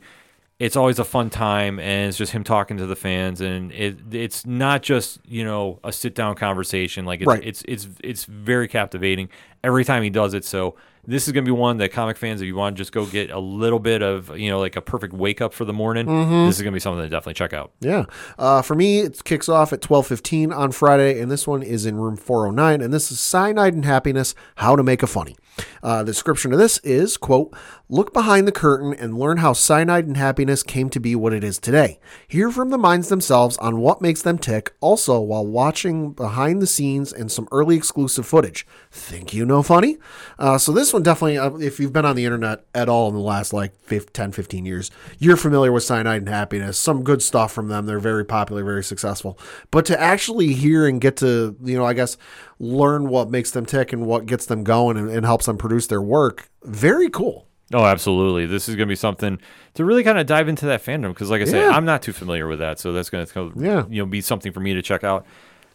it's 0.58 0.75
always 0.78 0.99
a 0.99 1.04
fun 1.04 1.30
time 1.30 1.80
and 1.80 2.08
it's 2.08 2.17
just 2.17 2.32
him 2.32 2.43
talking 2.43 2.78
to 2.78 2.86
the 2.86 2.95
fans 2.95 3.41
and 3.41 3.73
it 3.73 3.97
it's 4.13 4.45
not 4.45 4.82
just 4.82 5.19
you 5.28 5.43
know 5.43 5.80
a 5.84 5.91
sit 5.91 6.15
down 6.15 6.34
conversation 6.34 7.04
like 7.04 7.19
it's 7.19 7.28
Right. 7.28 7.43
it's 7.43 7.62
it's 7.67 7.89
it's 8.01 8.23
very 8.23 8.69
captivating 8.69 9.28
every 9.65 9.84
time 9.84 10.01
he 10.01 10.10
does 10.10 10.34
it 10.34 10.45
so 10.45 10.75
this 11.08 11.28
is 11.28 11.34
going 11.34 11.44
to 11.46 11.50
be 11.50 11.56
one 11.58 11.78
that 11.78 11.91
comic 11.91 12.18
fans 12.18 12.41
if 12.41 12.48
you 12.48 12.56
want 12.56 12.76
to 12.76 12.82
just 12.82 12.91
go 12.91 13.06
get 13.06 13.30
a 13.32 13.39
little 13.39 13.80
bit 13.80 14.02
of 14.02 14.38
you 14.38 14.50
know 14.50 14.60
like 14.60 14.76
a 14.76 14.82
perfect 14.82 15.13
wake 15.13 15.41
up 15.41 15.54
for 15.54 15.65
the 15.65 15.74
morning 15.74 16.06
this 16.46 16.56
is 16.58 16.62
going 16.62 16.72
to 16.72 16.76
be 16.76 16.80
something 16.80 17.04
to 17.04 17.10
definitely 17.10 17.34
check 17.34 17.54
out 17.54 17.72
Yeah. 17.80 18.06
Uh, 18.38 18.62
for 18.62 18.76
me, 18.76 19.00
it 19.00 19.24
kicks 19.24 19.48
off 19.50 19.72
at 19.74 19.82
12.15 19.82 20.56
on 20.56 20.72
Friday, 20.72 21.20
and 21.22 21.32
this 21.32 21.48
one 21.48 21.62
is 21.63 21.86
in 21.86 21.96
room 21.98 22.15
409, 22.18 22.82
and 22.82 22.94
this 22.94 23.12
is 23.12 23.20
Cyanide 23.20 23.74
and 23.74 23.86
Happiness, 23.86 24.36
How 24.58 24.76
to 24.76 24.84
Make 24.84 25.04
a 25.04 25.08
Funny. 25.08 25.36
Uh, 25.82 26.00
the 26.00 26.12
description 26.12 26.52
of 26.52 26.60
this 26.60 26.80
is, 26.80 27.18
quote, 27.18 27.56
look 27.89 28.13
behind 28.13 28.48
the 28.48 28.52
curtain 28.52 28.94
and 28.94 29.18
learn 29.18 29.38
how 29.38 29.54
cyanide 29.54 30.08
and 30.08 30.18
happiness 30.18 30.63
came 30.63 30.89
to 30.89 31.00
be 31.00 31.15
what 31.15 31.34
it 31.34 31.44
is 31.44 31.60
today. 31.60 32.00
Hear 32.28 32.52
from 32.52 32.70
the 32.70 32.78
minds 32.78 33.10
themselves 33.10 33.58
on 33.58 33.80
what 33.80 34.02
makes 34.02 34.22
them 34.22 34.38
tick, 34.38 34.74
also 34.80 35.20
while 35.20 35.46
watching 35.46 36.12
behind 36.12 36.62
the 36.62 36.68
scenes 36.68 37.13
and 37.13 37.32
some 37.32 37.48
early 37.52 37.76
exclusive 37.76 38.26
footage. 38.26 38.65
Think 38.91 39.34
you 39.34 39.46
know 39.46 39.62
funny? 39.62 39.98
Uh, 40.39 40.58
so 40.58 40.72
this 40.72 40.94
one 40.94 41.04
definitely, 41.04 41.38
uh, 41.38 41.56
if 41.58 41.80
you've 41.80 41.94
been 41.94 42.06
on 42.06 42.15
the 42.15 42.26
internet 42.26 42.65
at 42.74 42.89
all 42.89 43.08
in 43.10 43.13
the 43.13 43.22
last 43.22 43.54
like 43.54 43.76
5, 43.84 44.12
10, 44.12 44.32
15 44.32 44.65
years, 44.65 44.91
you're 45.20 45.38
familiar 45.38 45.72
with 45.72 45.84
Cyanide 45.84 46.22
and 46.22 46.30
Happiness. 46.30 46.78
Some 46.78 47.04
good 47.04 47.22
stuff 47.22 47.52
from 47.52 47.68
them. 47.68 47.86
They're 47.86 48.00
very 48.00 48.26
popular, 48.26 48.63
very 48.63 48.84
successful. 48.84 49.38
But 49.72 49.86
to 49.86 50.00
actually 50.00 50.54
hear 50.54 50.88
and 50.88 51.00
get 51.00 51.18
to, 51.18 51.56
you 51.63 51.78
know, 51.78 51.86
I 51.86 51.94
guess, 51.94 52.18
learn 52.60 53.10
what 53.10 53.30
makes 53.30 53.52
them 53.52 53.65
tick 53.65 53.91
and 53.94 54.06
what 54.06 54.26
gets 54.26 54.46
them 54.46 54.63
going 54.63 54.98
and, 54.98 55.10
and 55.10 55.26
helps 55.26 55.46
them 55.46 55.58
produce 55.58 55.88
their 55.88 56.02
work, 56.02 56.50
very 56.63 57.10
cool. 57.10 57.48
oh 57.74 57.84
absolutely 57.86 58.46
this 58.46 58.70
is 58.70 58.76
going 58.76 58.88
to 58.88 58.91
be 58.91 58.96
something 58.96 59.39
to 59.74 59.84
really 59.84 60.04
kind 60.04 60.20
of 60.20 60.26
dive 60.28 60.48
into 60.48 60.65
that 60.68 60.84
fandom 60.86 61.10
because 61.10 61.32
like 61.32 61.41
i 61.41 61.46
said 61.46 61.63
Yeah. 61.63 61.72
i'm 61.72 61.84
not 61.86 62.02
too 62.04 62.13
familiar 62.13 62.48
with 62.48 62.60
that 62.60 62.78
so 62.80 62.94
that's 62.94 63.10
going 63.10 63.26
to 63.26 63.52
Yeah. 63.58 63.86
you 63.89 64.02
know 64.02 64.06
be 64.06 64.22
something 64.22 64.52
for 64.54 64.60
me 64.60 64.76
to 64.76 64.84
check 64.84 65.04
out 65.04 65.26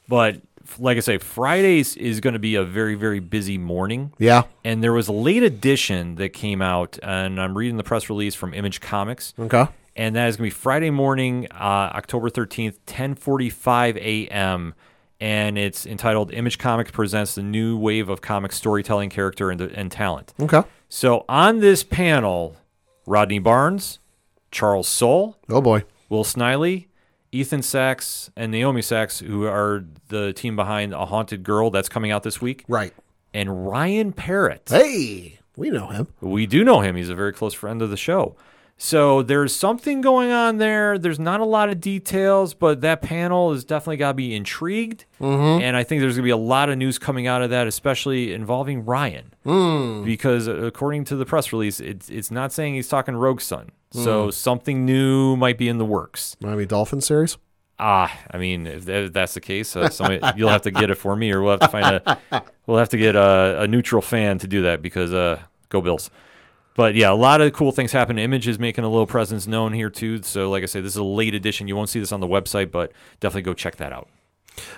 but 0.09 0.41
like 0.79 0.97
i 0.97 1.01
say 1.01 1.19
fridays 1.19 1.97
is 1.97 2.21
going 2.21 2.35
to 2.35 2.39
be 2.39 2.55
a 2.55 2.63
very 2.63 2.95
very 2.95 3.19
busy 3.19 3.59
morning 3.59 4.13
Yeah. 4.19 4.45
and 4.65 4.85
there 4.85 4.93
was 4.93 5.09
a 5.09 5.13
late 5.13 5.43
edition 5.43 6.15
that 6.15 6.29
came 6.29 6.63
out 6.63 6.97
and 7.03 7.41
i'm 7.41 7.59
reading 7.59 7.77
the 7.77 7.83
press 7.83 8.09
release 8.09 8.37
from 8.37 8.55
image 8.55 8.81
comics 8.81 9.35
Okay. 9.37 9.67
and 9.97 10.15
that 10.15 10.29
is 10.29 10.37
going 10.37 10.49
to 10.49 10.55
be 10.55 10.61
friday 10.61 10.91
morning 10.91 11.49
uh, 11.51 11.91
october 11.99 12.31
13th 12.31 12.77
10.45 12.87 13.97
a.m 13.97 14.75
and 15.21 15.59
it's 15.59 15.85
entitled 15.87 16.33
image 16.33 16.59
comics 16.59 16.91
presents 16.91 17.35
the 17.35 17.43
new 17.43 17.77
wave 17.77 18.09
of 18.09 18.21
comic 18.21 18.53
storytelling 18.53 19.11
character 19.11 19.51
and, 19.51 19.61
and 19.61 19.93
talent 19.93 20.33
Okay. 20.41 20.63
so 20.89 21.25
on 21.29 21.61
this 21.61 21.83
panel 21.85 22.57
rodney 23.07 23.39
barnes 23.39 23.99
charles 24.51 24.89
soule 24.89 25.37
Oh 25.49 25.61
boy. 25.61 25.85
will 26.09 26.25
sliney 26.25 26.87
ethan 27.33 27.63
sachs 27.63 28.31
and 28.37 28.51
naomi 28.53 28.83
sachs 28.83 29.21
who 29.21 29.45
are 29.47 29.85
the 30.09 30.33
team 30.33 30.57
behind 30.57 30.93
a 30.95 31.07
haunted 31.07 31.43
girl 31.43 31.71
that's 31.71 31.89
coming 31.89 32.11
out 32.11 32.23
this 32.23 32.41
week 32.41 32.65
Right. 32.69 32.93
and 33.35 33.67
ryan 33.69 34.13
parrott 34.13 34.69
Hey, 34.69 35.39
we 35.57 35.71
know 35.71 35.89
him. 35.89 36.09
we 36.21 36.47
do 36.47 36.65
know 36.65 36.81
him. 36.81 36.97
He's 36.97 37.11
a 37.11 37.15
very 37.15 37.33
close 37.35 37.53
friend 37.53 37.83
of 37.83 37.91
the 37.91 37.97
show. 37.99 38.35
So 38.83 39.23
there's 39.23 39.55
something 39.55 40.01
going 40.01 40.31
on 40.31 40.57
there. 40.57 40.97
There's 40.97 41.19
not 41.19 41.41
a 41.41 41.45
lot 41.45 41.69
of 41.69 41.83
details, 41.83 42.55
but 42.55 42.81
that 42.81 43.03
panel 43.03 43.53
has 43.53 43.63
definitely 43.63 43.99
got 43.99 44.09
to 44.13 44.15
be 44.15 44.35
intrigued. 44.35 45.05
And 45.61 45.77
I 45.77 45.85
think 45.85 46.01
there's 46.01 46.15
going 46.15 46.23
to 46.23 46.27
be 46.27 46.31
a 46.31 46.37
lot 46.39 46.71
of 46.71 46.79
news 46.79 46.99
coming 46.99 47.27
out 47.27 47.43
of 47.43 47.51
that, 47.51 47.67
especially 47.67 48.33
involving 48.33 48.87
Ryan. 48.87 49.35
Because 50.07 50.49
uh, 50.49 50.55
according 50.63 51.05
to 51.05 51.17
the 51.17 51.27
press 51.27 51.53
release, 51.53 51.79
it's, 51.79 52.09
it's 52.09 52.31
not 52.31 52.53
saying 52.55 52.73
he's 52.75 52.89
talking 52.89 53.15
Rogue 53.15 53.43
Sun. 53.43 53.69
So 53.93 54.31
something 54.31 54.87
new 54.87 55.37
might 55.37 55.59
be 55.59 55.69
in 55.69 55.77
the 55.77 55.85
works. 55.85 56.37
Miami 56.41 56.65
Dolphin 56.65 57.03
series. 57.03 57.37
Ah, 57.79 58.11
I 58.31 58.39
mean, 58.39 58.67
if, 58.67 58.89
if 58.89 59.13
that's 59.13 59.35
the 59.35 59.41
case, 59.43 59.77
uh, 59.77 59.91
somebody, 59.91 60.21
you'll 60.39 60.49
have 60.49 60.63
to 60.63 60.71
get 60.71 60.91
it 60.91 60.95
for 60.95 61.15
me, 61.17 61.31
or 61.33 61.43
we'll 61.43 61.59
have 61.59 61.61
to 61.61 61.69
find 61.69 61.87
a 61.87 62.43
we'll 62.67 62.79
have 62.79 62.91
to 62.91 62.97
get 62.97 63.15
a, 63.15 63.63
a 63.63 63.69
neutral 63.69 64.01
fan 64.01 64.39
to 64.39 64.47
do 64.47 64.63
that 64.63 64.81
because 64.81 65.13
uh, 65.13 65.39
go 65.69 65.83
Bills. 65.83 66.11
But 66.81 66.95
yeah, 66.95 67.13
a 67.13 67.13
lot 67.13 67.43
of 67.43 67.53
cool 67.53 67.73
things 67.73 67.93
happen. 67.93 68.19
Image 68.19 68.49
is 68.49 68.59
making 68.59 68.85
a 68.85 68.89
little 68.89 69.07
presence 69.07 69.47
known 69.47 69.75
here 69.75 69.91
too. 69.91 70.23
So, 70.23 70.49
like 70.49 70.63
I 70.63 70.67
say, 70.67 70.81
this 70.81 70.93
is 70.93 70.97
a 70.97 71.05
late 71.05 71.35
edition. 71.35 71.69
You 71.69 71.77
won't 71.77 71.91
see 71.91 72.01
this 72.01 72.11
on 72.11 72.21
the 72.21 72.27
website, 72.27 72.71
but 72.71 72.91
definitely 73.21 73.43
go 73.43 73.53
check 73.53 73.77
that 73.77 73.93
out. 73.93 74.09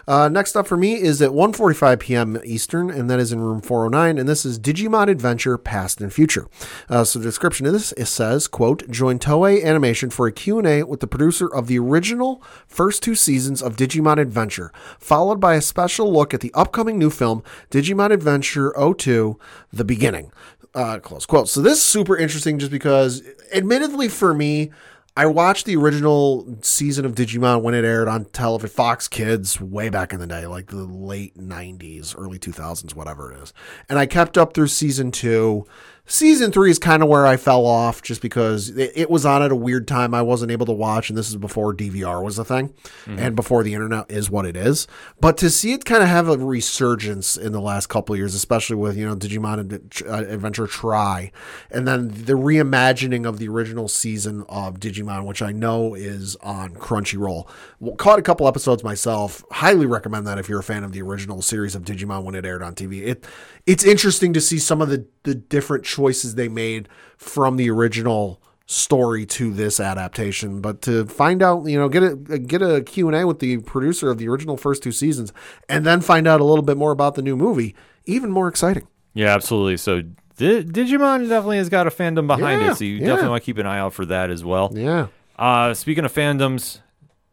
Uh, 0.09 0.29
next 0.29 0.57
up 0.57 0.67
for 0.67 0.77
me 0.77 0.95
is 0.95 1.23
at 1.23 1.31
1.45 1.31 2.01
p.m. 2.01 2.41
Eastern, 2.45 2.91
and 2.91 3.09
that 3.09 3.21
is 3.21 3.31
in 3.31 3.39
room 3.39 3.61
409, 3.61 4.19
and 4.19 4.29
this 4.29 4.45
is 4.45 4.59
Digimon 4.59 5.09
Adventure 5.09 5.57
Past 5.57 6.01
and 6.01 6.13
Future. 6.13 6.49
Uh, 6.89 7.05
so 7.05 7.21
the 7.21 7.25
description 7.25 7.67
of 7.67 7.73
this 7.73 7.93
it 7.93 8.07
says, 8.07 8.49
quote, 8.49 8.91
join 8.91 9.21
Toei 9.21 9.65
Animation 9.65 10.11
for 10.11 10.27
a 10.27 10.33
Q&A 10.33 10.83
with 10.83 10.99
the 10.99 11.07
producer 11.07 11.47
of 11.47 11.69
the 11.69 11.79
original 11.79 12.43
first 12.67 13.05
two 13.05 13.15
seasons 13.15 13.63
of 13.63 13.77
Digimon 13.77 14.19
Adventure, 14.19 14.73
followed 14.99 15.39
by 15.39 15.55
a 15.55 15.63
special 15.63 16.13
look 16.13 16.35
at 16.35 16.41
the 16.41 16.53
upcoming 16.53 16.99
new 16.99 17.11
film, 17.11 17.45
Digimon 17.71 18.11
Adventure 18.11 18.75
02, 18.77 19.39
The 19.73 19.85
Beginning. 19.85 20.33
Uh, 20.75 20.99
close 20.99 21.27
quote. 21.27 21.49
So 21.49 21.61
this 21.61 21.79
is 21.79 21.85
super 21.85 22.17
interesting 22.17 22.59
just 22.59 22.73
because, 22.73 23.23
admittedly 23.53 24.09
for 24.09 24.33
me, 24.33 24.71
I 25.15 25.27
watched 25.27 25.67
the 25.67 25.77
original 25.77 26.57
season 26.63 27.05
of 27.05 27.15
Digimon 27.15 27.61
when 27.61 27.75
it 27.75 27.85
aired 27.85 28.09
on 28.09 28.25
television, 28.27 28.75
Fox 28.75 29.09
Kids, 29.09 29.61
way 29.61 29.91
back 29.91 30.15
in 30.15 30.21
the 30.21 30.27
day, 30.27 30.47
like 30.47 30.69
the 30.69 30.77
late 30.77 31.37
90s, 31.37 32.15
early 32.17 32.39
2000s, 32.39 32.95
whatever 32.95 33.31
it 33.31 33.43
is. 33.43 33.53
And 33.91 33.99
I 33.99 34.07
kept 34.07 34.39
up 34.39 34.55
through 34.55 34.69
season 34.69 35.11
two. 35.11 35.67
Season 36.13 36.53
three 36.53 36.71
is 36.71 36.79
kind 36.79 37.03
of 37.03 37.09
where 37.09 37.27
I 37.27 37.39
fell 37.39 37.65
off 37.65 38.03
just 38.03 38.21
because 38.21 38.69
it, 38.69 38.93
it 38.95 39.11
was 39.11 39.25
on 39.25 39.43
at 39.43 39.51
a 39.51 39.57
weird 39.57 39.89
time. 39.89 40.13
I 40.13 40.21
wasn't 40.21 40.53
able 40.53 40.67
to 40.67 40.73
watch, 40.73 41.09
and 41.09 41.17
this 41.17 41.31
is 41.31 41.37
before 41.37 41.75
DVR 41.75 42.23
was 42.23 42.39
a 42.39 42.45
thing 42.45 42.75
and 43.19 43.35
before 43.35 43.63
the 43.63 43.73
internet 43.73 44.11
is 44.11 44.29
what 44.29 44.45
it 44.45 44.55
is. 44.55 44.87
But 45.23 45.39
to 45.39 45.49
see 45.49 45.73
it 45.73 45.87
kind 45.87 46.03
of 46.03 46.11
have 46.11 46.29
a 46.29 46.37
resurgence 46.37 47.39
in 47.39 47.53
the 47.53 47.63
last 47.63 47.87
couple 47.87 48.13
of 48.13 48.19
years, 48.19 48.35
especially 48.35 48.77
with, 48.77 48.95
you 48.95 49.07
know, 49.07 49.17
Digimon 49.17 50.07
uh, 50.07 50.31
Adventure 50.31 50.67
tri., 50.67 51.33
and 51.71 51.89
then 51.89 52.09
the 52.09 52.35
reimagining 52.35 53.27
of 53.27 53.39
the 53.39 53.49
original 53.49 53.89
season 53.89 54.45
of 54.51 54.79
Digimon, 54.79 55.25
which 55.25 55.41
I 55.41 55.53
know 55.53 55.95
is 55.95 56.37
on 56.43 56.75
Crunchyroll. 56.75 57.49
Well, 57.81 57.97
caught 57.97 58.19
a 58.19 58.23
couple 58.23 58.47
episodes 58.47 58.85
myself. 58.85 59.43
Highly 59.51 59.87
recommend 59.87 60.27
that 60.27 60.39
if 60.39 60.47
you're 60.47 60.61
a 60.61 60.63
fan 60.63 60.85
of 60.85 60.93
the 60.93 61.01
original 61.01 61.41
series 61.41 61.75
of 61.75 61.85
Digimon 61.85 62.23
when 62.23 62.35
it 62.35 62.45
aired 62.45 62.63
on 62.63 62.75
TV. 62.75 63.07
It 63.07 63.27
it's 63.67 63.85
interesting 63.85 64.33
to 64.33 64.41
see 64.41 64.59
some 64.59 64.81
of 64.83 64.89
the 64.89 65.07
the 65.25 65.35
different 65.35 65.85
choices 65.85 66.35
they 66.35 66.49
made 66.49 66.89
from 67.17 67.57
the 67.57 67.71
original 67.71 68.41
story 68.67 69.27
to 69.27 69.53
this 69.53 69.79
adaptation 69.81 70.61
but 70.61 70.81
to 70.81 71.05
find 71.07 71.43
out 71.43 71.67
you 71.67 71.79
know 71.79 71.89
get 71.89 72.03
a 72.03 72.17
get 72.39 72.63
a 72.63 72.81
q&a 72.81 73.27
with 73.27 73.39
the 73.41 73.59
producer 73.59 74.11
of 74.11 74.17
the 74.19 74.27
original 74.29 74.57
first 74.57 74.83
two 74.83 74.93
seasons 74.93 75.33
and 75.69 75.85
then 75.85 76.01
find 76.01 76.27
out 76.27 76.41
a 76.41 76.45
little 76.45 76.63
bit 76.65 76.77
more 76.77 76.91
about 76.93 77.15
the 77.15 77.23
new 77.23 77.37
movie 77.37 77.75
even 78.07 78.31
more 78.31 78.49
exciting 78.49 78.87
Yeah, 79.15 79.35
absolutely. 79.35 79.77
So 79.77 80.01
Di- 80.37 80.65
Digimon 80.65 81.29
definitely 81.29 81.59
has 81.59 81.69
got 81.69 81.87
a 81.87 81.91
fandom 81.91 82.27
behind 82.27 82.63
Yeah, 82.63 82.71
it, 82.71 82.77
so 82.77 82.85
you 82.85 82.95
yeah. 82.97 83.07
definitely 83.09 83.29
want 83.31 83.43
to 83.43 83.47
keep 83.47 83.59
an 83.59 83.67
eye 83.67 83.79
out 83.79 83.93
for 83.93 84.07
that 84.07 84.31
as 84.31 84.43
well. 84.43 84.73
yeah 84.75 85.09
Uh, 85.39 85.75
speaking 85.75 86.05
of 86.07 86.13
fandoms, 86.13 86.81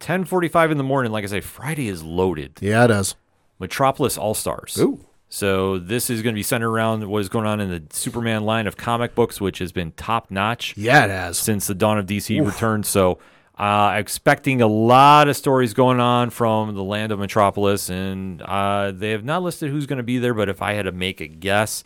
10:45 0.00 0.72
in 0.72 0.78
the 0.78 0.84
morning. 0.84 1.10
Like 1.12 1.24
I 1.24 1.28
say, 1.28 1.40
Friday 1.40 1.88
is 1.88 2.02
loaded. 2.02 2.58
yeah 2.60 2.84
it 2.84 2.90
is 2.90 3.14
Metropolis 3.58 4.18
All 4.18 4.34
Stars. 4.34 4.76
Ooh. 4.78 5.04
So 5.32 5.78
this 5.78 6.10
is 6.10 6.22
going 6.22 6.34
to 6.34 6.38
be 6.38 6.42
centered 6.42 6.68
around 6.70 7.06
what 7.08 7.20
is 7.20 7.28
going 7.28 7.46
on 7.46 7.60
in 7.60 7.70
the 7.70 7.82
Superman 7.94 8.42
line 8.44 8.66
of 8.66 8.76
comic 8.76 9.14
books, 9.14 9.40
which 9.40 9.60
has 9.60 9.70
been 9.70 9.92
top 9.92 10.28
notch 10.30 10.76
Yeah, 10.76 11.04
it 11.04 11.10
has. 11.10 11.38
since 11.38 11.68
the 11.68 11.74
dawn 11.74 11.98
of 11.98 12.06
DC 12.06 12.44
returned. 12.44 12.84
So, 12.84 13.18
uh, 13.56 13.94
expecting 13.96 14.60
a 14.60 14.66
lot 14.66 15.28
of 15.28 15.36
stories 15.36 15.72
going 15.72 16.00
on 16.00 16.30
from 16.30 16.74
the 16.74 16.82
land 16.82 17.12
of 17.12 17.18
Metropolis, 17.20 17.90
and 17.90 18.42
uh, 18.42 18.90
they 18.90 19.10
have 19.10 19.22
not 19.24 19.42
listed 19.44 19.70
who's 19.70 19.86
going 19.86 19.98
to 19.98 20.02
be 20.02 20.18
there. 20.18 20.34
But 20.34 20.48
if 20.48 20.62
I 20.62 20.72
had 20.72 20.86
to 20.86 20.92
make 20.92 21.20
a 21.20 21.28
guess, 21.28 21.84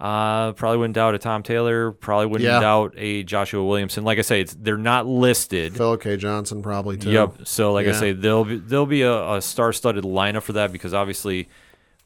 uh, 0.00 0.52
probably 0.52 0.78
wouldn't 0.78 0.94
doubt 0.94 1.14
a 1.14 1.18
Tom 1.18 1.42
Taylor. 1.44 1.92
Probably 1.92 2.26
wouldn't 2.26 2.48
Yeah. 2.48 2.58
doubt 2.60 2.94
a 2.96 3.22
Joshua 3.22 3.62
Williamson. 3.64 4.02
Like 4.02 4.18
I 4.18 4.22
say, 4.22 4.40
it's 4.40 4.54
they're 4.58 4.78
not 4.78 5.06
listed. 5.06 5.76
Phil 5.76 5.96
K. 5.98 6.16
Johnson 6.16 6.62
probably 6.62 6.96
too. 6.96 7.10
Yep. 7.10 7.40
So, 7.44 7.72
like 7.72 7.86
I 7.86 7.92
say, 7.92 8.12
there'll 8.12 8.46
be 8.46 8.56
there'll 8.56 8.86
be 8.86 9.02
a, 9.02 9.34
a 9.34 9.42
star-studded 9.42 10.04
lineup 10.04 10.42
for 10.42 10.54
that 10.54 10.72
because 10.72 10.94
obviously, 10.94 11.50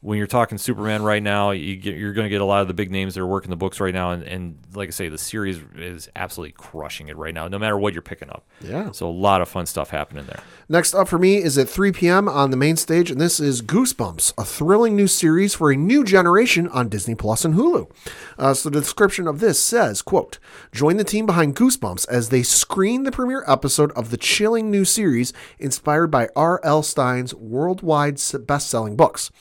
when 0.05 0.19
you're 0.19 0.27
talking 0.27 0.59
Superman 0.59 1.01
right 1.01 1.23
now, 1.23 1.49
you 1.49 1.75
get, 1.77 1.97
you're 1.97 2.13
going 2.13 2.25
to 2.25 2.29
get 2.29 2.39
a 2.39 2.45
lot 2.45 2.61
of 2.61 2.67
the 2.67 2.75
big 2.75 2.91
names 2.91 3.15
that 3.15 3.21
are 3.21 3.25
working 3.25 3.49
the 3.49 3.55
books 3.55 3.79
right 3.79 3.93
now, 3.93 4.11
and, 4.11 4.21
and 4.21 4.59
like 4.75 4.87
I 4.87 4.91
say, 4.91 5.09
the 5.09 5.17
series 5.17 5.59
is 5.75 6.09
absolutely 6.15 6.51
crushing 6.51 7.07
it 7.07 7.17
right 7.17 7.33
now, 7.33 7.47
no 7.47 7.57
matter 7.57 7.75
what 7.75 7.93
you're 7.93 8.03
picking 8.03 8.29
up. 8.29 8.45
Yeah. 8.61 8.91
So 8.91 9.09
a 9.09 9.09
lot 9.09 9.41
of 9.41 9.49
fun 9.49 9.65
stuff 9.65 9.89
happening 9.89 10.27
there. 10.27 10.41
Next 10.69 10.93
up 10.93 11.07
for 11.07 11.17
me 11.17 11.37
is 11.37 11.57
at 11.57 11.67
3 11.67 11.91
p.m. 11.91 12.29
on 12.29 12.51
the 12.51 12.57
main 12.57 12.75
stage, 12.75 13.09
and 13.09 13.19
this 13.19 13.39
is 13.39 13.63
Goosebumps, 13.63 14.33
a 14.37 14.45
thrilling 14.45 14.95
new 14.95 15.07
series 15.07 15.55
for 15.55 15.71
a 15.71 15.75
new 15.75 16.03
generation 16.03 16.67
on 16.67 16.87
Disney 16.87 17.15
Plus 17.15 17.43
and 17.43 17.55
Hulu. 17.55 17.89
Uh, 18.37 18.53
so 18.53 18.69
the 18.69 18.81
description 18.81 19.27
of 19.27 19.39
this 19.39 19.59
says, 19.59 20.03
quote, 20.03 20.37
join 20.71 20.97
the 20.97 21.03
team 21.03 21.25
behind 21.25 21.55
Goosebumps 21.55 22.07
as 22.09 22.29
they 22.29 22.43
screen 22.43 23.03
the 23.03 23.11
premiere 23.11 23.43
episode 23.47 23.91
of 23.93 24.11
the 24.11 24.17
chilling 24.17 24.69
new 24.69 24.85
series 24.85 25.33
inspired 25.57 26.11
by 26.11 26.29
R.L. 26.35 26.83
Stine's 26.83 27.33
worldwide 27.33 28.21
best-selling 28.45 28.95
books. 28.95 29.31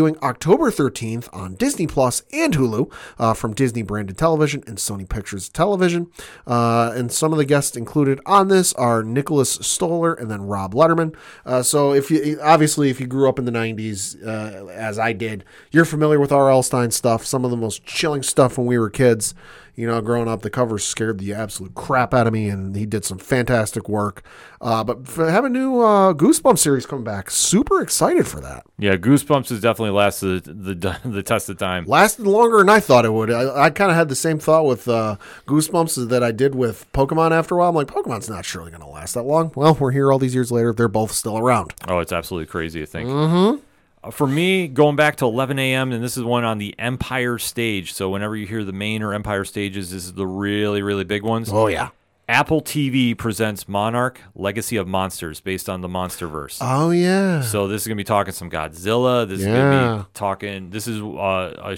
Debuting 0.00 0.22
October 0.22 0.70
13th 0.70 1.28
on 1.32 1.54
Disney 1.56 1.86
Plus 1.86 2.22
and 2.32 2.54
Hulu 2.54 2.90
uh, 3.18 3.34
from 3.34 3.52
Disney 3.52 3.82
branded 3.82 4.16
television 4.16 4.64
and 4.66 4.78
Sony 4.78 5.06
Pictures 5.06 5.48
Television. 5.50 6.10
Uh, 6.46 6.92
and 6.94 7.12
some 7.12 7.32
of 7.32 7.38
the 7.38 7.44
guests 7.44 7.76
included 7.76 8.18
on 8.24 8.48
this 8.48 8.72
are 8.74 9.02
Nicholas 9.02 9.52
Stoller 9.60 10.14
and 10.14 10.30
then 10.30 10.42
Rob 10.42 10.72
Letterman. 10.72 11.14
Uh, 11.44 11.62
so 11.62 11.92
if 11.92 12.10
you 12.10 12.38
obviously 12.42 12.88
if 12.88 12.98
you 12.98 13.06
grew 13.06 13.28
up 13.28 13.38
in 13.38 13.44
the 13.44 13.52
90s 13.52 14.26
uh, 14.26 14.68
as 14.68 14.98
I 14.98 15.12
did, 15.12 15.44
you're 15.70 15.84
familiar 15.84 16.18
with 16.18 16.32
R.L. 16.32 16.62
Stine 16.62 16.90
stuff. 16.90 17.26
Some 17.26 17.44
of 17.44 17.50
the 17.50 17.56
most 17.56 17.84
chilling 17.84 18.22
stuff 18.22 18.56
when 18.56 18.66
we 18.66 18.78
were 18.78 18.90
kids. 18.90 19.34
You 19.80 19.86
know, 19.86 19.98
growing 20.02 20.28
up, 20.28 20.42
the 20.42 20.50
covers 20.50 20.84
scared 20.84 21.18
the 21.18 21.32
absolute 21.32 21.74
crap 21.74 22.12
out 22.12 22.26
of 22.26 22.34
me, 22.34 22.50
and 22.50 22.76
he 22.76 22.84
did 22.84 23.02
some 23.02 23.16
fantastic 23.16 23.88
work. 23.88 24.22
Uh, 24.60 24.84
but 24.84 25.08
for 25.08 25.30
having 25.30 25.56
a 25.56 25.58
new 25.58 25.80
uh, 25.80 26.12
Goosebumps 26.12 26.58
series 26.58 26.84
coming 26.84 27.02
back, 27.02 27.30
super 27.30 27.80
excited 27.80 28.26
for 28.26 28.42
that. 28.42 28.66
Yeah, 28.78 28.96
Goosebumps 28.96 29.48
has 29.48 29.62
definitely 29.62 29.96
lasted 29.96 30.44
the 30.44 30.74
the, 30.74 31.00
the 31.08 31.22
test 31.22 31.48
of 31.48 31.56
time. 31.56 31.86
lasted 31.86 32.26
longer 32.26 32.58
than 32.58 32.68
I 32.68 32.78
thought 32.78 33.06
it 33.06 33.12
would. 33.14 33.30
I, 33.30 33.64
I 33.64 33.70
kind 33.70 33.90
of 33.90 33.96
had 33.96 34.10
the 34.10 34.14
same 34.14 34.38
thought 34.38 34.66
with 34.66 34.86
uh, 34.86 35.16
Goosebumps 35.46 36.10
that 36.10 36.22
I 36.22 36.30
did 36.30 36.54
with 36.54 36.86
Pokemon 36.92 37.30
after 37.30 37.54
a 37.54 37.58
while. 37.58 37.70
I'm 37.70 37.74
like, 37.74 37.86
Pokemon's 37.86 38.28
not 38.28 38.44
surely 38.44 38.70
going 38.70 38.82
to 38.82 38.86
last 38.86 39.14
that 39.14 39.22
long. 39.22 39.50
Well, 39.54 39.78
we're 39.80 39.92
here 39.92 40.12
all 40.12 40.18
these 40.18 40.34
years 40.34 40.52
later. 40.52 40.74
They're 40.74 40.88
both 40.88 41.12
still 41.12 41.38
around. 41.38 41.72
Oh, 41.88 42.00
it's 42.00 42.12
absolutely 42.12 42.48
crazy 42.48 42.80
to 42.80 42.86
think. 42.86 43.08
Mm-hmm. 43.08 43.64
For 44.10 44.26
me, 44.26 44.66
going 44.66 44.96
back 44.96 45.16
to 45.16 45.26
11 45.26 45.58
a.m., 45.58 45.92
and 45.92 46.02
this 46.02 46.16
is 46.16 46.24
one 46.24 46.44
on 46.44 46.56
the 46.58 46.74
Empire 46.78 47.38
stage. 47.38 47.92
So 47.92 48.08
whenever 48.08 48.34
you 48.34 48.46
hear 48.46 48.64
the 48.64 48.72
main 48.72 49.02
or 49.02 49.12
Empire 49.12 49.44
stages, 49.44 49.90
this 49.90 50.04
is 50.04 50.14
the 50.14 50.26
really, 50.26 50.80
really 50.80 51.04
big 51.04 51.22
ones. 51.22 51.50
Oh, 51.52 51.66
yeah. 51.66 51.90
Apple 52.26 52.62
TV 52.62 53.18
presents 53.18 53.68
Monarch: 53.68 54.20
Legacy 54.36 54.76
of 54.76 54.86
Monsters, 54.86 55.40
based 55.40 55.68
on 55.68 55.80
the 55.80 55.88
MonsterVerse. 55.88 56.58
Oh, 56.60 56.90
yeah. 56.90 57.42
so 57.42 57.66
this 57.66 57.82
is 57.82 57.88
gonna 57.88 57.96
be 57.96 58.04
talking 58.04 58.32
some 58.32 58.48
Godzilla. 58.48 59.28
This 59.28 59.40
is 59.40 59.46
gonna 59.46 60.04
be 60.04 60.08
talking. 60.14 60.70
This 60.70 60.86
is 60.86 61.00
uh, 61.02 61.54
a, 61.58 61.76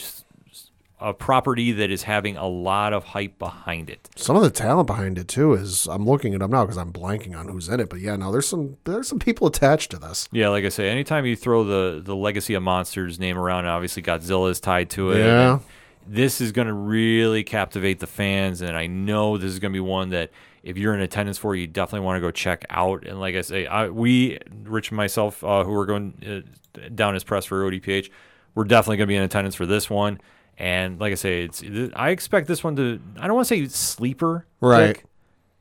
a 1.02 1.12
property 1.12 1.72
that 1.72 1.90
is 1.90 2.04
having 2.04 2.36
a 2.36 2.46
lot 2.46 2.92
of 2.92 3.04
hype 3.04 3.38
behind 3.38 3.90
it. 3.90 4.08
Some 4.16 4.36
of 4.36 4.42
the 4.42 4.50
talent 4.50 4.86
behind 4.86 5.18
it, 5.18 5.28
too, 5.28 5.54
is 5.54 5.86
I'm 5.86 6.06
looking 6.06 6.32
it 6.32 6.42
up 6.42 6.50
now 6.50 6.64
because 6.64 6.78
I'm 6.78 6.92
blanking 6.92 7.36
on 7.36 7.48
who's 7.48 7.68
in 7.68 7.80
it. 7.80 7.90
But 7.90 8.00
yeah, 8.00 8.16
no, 8.16 8.30
there's 8.32 8.48
some 8.48 8.76
there's 8.84 9.08
some 9.08 9.18
people 9.18 9.46
attached 9.46 9.90
to 9.90 9.98
this. 9.98 10.28
Yeah, 10.32 10.48
like 10.48 10.64
I 10.64 10.68
say, 10.68 10.88
anytime 10.88 11.26
you 11.26 11.36
throw 11.36 11.64
the 11.64 12.00
the 12.00 12.16
Legacy 12.16 12.54
of 12.54 12.62
Monsters 12.62 13.18
name 13.18 13.36
around, 13.36 13.66
obviously 13.66 14.02
Godzilla 14.02 14.50
is 14.50 14.60
tied 14.60 14.90
to 14.90 15.10
it. 15.12 15.18
Yeah. 15.18 15.58
This 16.06 16.40
is 16.40 16.50
going 16.50 16.66
to 16.66 16.74
really 16.74 17.44
captivate 17.44 18.00
the 18.00 18.08
fans, 18.08 18.60
and 18.60 18.76
I 18.76 18.86
know 18.86 19.38
this 19.38 19.52
is 19.52 19.58
going 19.58 19.72
to 19.72 19.76
be 19.76 19.80
one 19.80 20.10
that 20.10 20.30
if 20.62 20.76
you're 20.76 20.94
in 20.94 21.00
attendance 21.00 21.38
for, 21.38 21.54
you 21.54 21.66
definitely 21.66 22.04
want 22.04 22.16
to 22.16 22.20
go 22.20 22.30
check 22.30 22.64
out. 22.70 23.06
And 23.06 23.20
like 23.20 23.34
I 23.34 23.40
say, 23.40 23.66
I, 23.66 23.88
we, 23.88 24.38
Rich 24.64 24.90
and 24.90 24.96
myself, 24.96 25.42
uh, 25.42 25.64
who 25.64 25.74
are 25.74 25.86
going 25.86 26.44
uh, 26.76 26.88
down 26.94 27.14
as 27.14 27.24
press 27.24 27.44
for 27.44 27.68
ODPH, 27.68 28.10
we're 28.54 28.64
definitely 28.64 28.98
going 28.98 29.06
to 29.06 29.12
be 29.12 29.16
in 29.16 29.22
attendance 29.22 29.54
for 29.54 29.66
this 29.66 29.90
one. 29.90 30.20
And 30.62 31.00
like 31.00 31.10
I 31.10 31.16
say, 31.16 31.42
it's 31.42 31.62
I 31.96 32.10
expect 32.10 32.46
this 32.46 32.62
one 32.62 32.76
to. 32.76 33.00
I 33.18 33.26
don't 33.26 33.34
want 33.34 33.48
to 33.48 33.54
say 33.54 33.66
sleeper, 33.66 34.46
Right. 34.60 34.94
pick, 34.94 35.04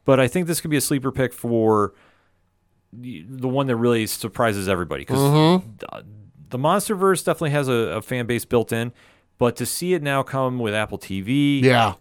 but 0.05 0.19
I 0.19 0.27
think 0.27 0.45
this 0.45 0.61
could 0.61 0.69
be 0.69 0.77
a 0.77 0.81
sleeper 0.81 1.11
pick 1.11 1.33
for 1.33 1.93
the 2.93 3.47
one 3.47 3.65
that 3.67 3.77
really 3.77 4.05
surprises 4.05 4.69
everybody 4.69 5.01
because 5.01 5.17
Mm-hmm. 5.19 5.69
the 6.49 6.57
MonsterVerse 6.59 7.25
definitely 7.25 7.49
has 7.51 7.67
a, 7.67 7.73
a 7.73 8.01
fan 8.03 8.27
base 8.27 8.45
built 8.45 8.71
in, 8.71 8.91
but 9.39 9.55
to 9.55 9.65
see 9.65 9.93
it 9.95 10.03
now 10.03 10.21
come 10.23 10.59
with 10.59 10.73
Apple 10.75 10.99
TV, 10.99 11.61
Yeah. 11.63 11.95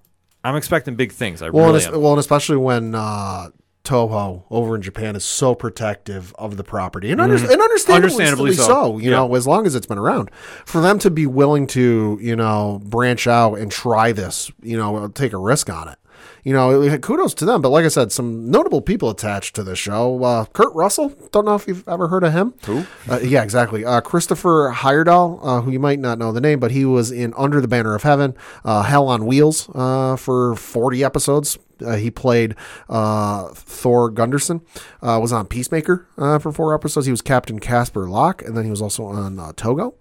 I'm 0.45 0.57
expecting 0.57 0.95
big 0.97 1.13
things. 1.13 1.41
I 1.43 1.51
Well, 1.51 1.73
really 1.73 1.99
well, 1.99 2.13
and 2.13 2.19
especially 2.21 2.57
when 2.59 2.95
uh, 2.95 3.49
Toho 3.91 4.45
over 4.51 4.77
in 4.77 4.83
Japan 4.83 5.17
is 5.17 5.25
so 5.25 5.55
protective 5.55 6.33
of 6.39 6.57
the 6.57 6.65
property, 6.65 7.11
and, 7.11 7.21
under- 7.21 7.35
and 7.35 7.61
understandably, 7.61 8.11
Mm-hmm. 8.11 8.21
Understandably 8.21 8.53
so. 8.55 8.63
so. 8.67 8.99
You 8.99 9.11
Yeah. 9.11 9.17
know, 9.17 9.35
as 9.35 9.47
long 9.47 9.67
as 9.67 9.75
it's 9.75 9.87
been 9.87 9.99
around, 9.99 10.31
for 10.65 10.81
them 10.81 10.99
to 11.01 11.11
be 11.11 11.27
willing 11.27 11.67
to, 11.69 12.19
you 12.21 12.37
know, 12.37 12.81
branch 12.85 13.27
out 13.27 13.55
and 13.55 13.71
try 13.71 14.13
this, 14.13 14.51
you 14.63 14.77
know, 14.77 15.09
take 15.09 15.33
a 15.33 15.39
risk 15.39 15.69
on 15.71 15.89
it. 15.89 15.97
You 16.45 16.53
know, 16.55 16.99
kudos 16.99 17.35
to 17.35 17.45
them. 17.45 17.61
But 17.61 17.69
like 17.71 17.85
I 17.85 17.89
said, 17.89 18.13
some 18.13 18.51
notable 18.51 18.81
people 18.81 19.11
attached 19.11 19.55
to 19.57 19.63
the 19.63 19.77
show. 19.77 20.23
Uh, 20.25 20.45
Kurt 20.47 20.73
Russell. 20.75 21.13
Don't 21.33 21.45
know 21.45 21.55
if 21.55 21.67
you've 21.69 21.87
ever 21.87 22.09
heard 22.09 22.25
of 22.25 22.33
him. 22.33 22.55
Who? 22.65 22.85
Uh, 23.11 23.19
yeah, 23.23 23.43
exactly. 23.43 23.85
Uh, 23.85 24.01
Christopher 24.01 24.73
Heyerdahl, 24.75 25.41
uh, 25.43 25.61
who 25.63 25.71
you 25.71 25.79
might 25.81 25.99
not 25.99 26.19
know 26.19 26.33
the 26.33 26.41
name, 26.41 26.59
but 26.59 26.71
he 26.71 26.85
was 26.87 27.11
in 27.11 27.35
Under 27.37 27.61
the 27.61 27.69
Banner 27.69 27.95
of 27.95 28.05
Heaven, 28.05 28.35
uh, 28.65 28.83
Hell 28.85 29.09
on 29.09 29.27
Wheels 29.27 29.69
uh, 29.75 30.17
for 30.17 30.55
40 30.57 31.05
episodes. 31.05 31.59
Uh, 31.83 31.97
he 31.97 32.11
played 32.11 32.55
uh, 32.89 33.49
Thor 33.55 34.11
Gunderson. 34.11 34.61
Uh, 35.03 35.19
was 35.21 35.33
on 35.33 35.47
Peacemaker 35.47 36.07
uh, 36.19 36.39
for 36.39 36.53
four 36.53 36.75
episodes. 36.75 37.07
He 37.07 37.11
was 37.11 37.23
Captain 37.23 37.59
Casper 37.59 38.09
Locke, 38.09 38.43
and 38.43 38.57
then 38.57 38.65
he 38.65 38.71
was 38.71 38.83
also 38.83 39.05
on 39.05 39.39
uh, 39.39 39.53
Togo. 39.57 39.95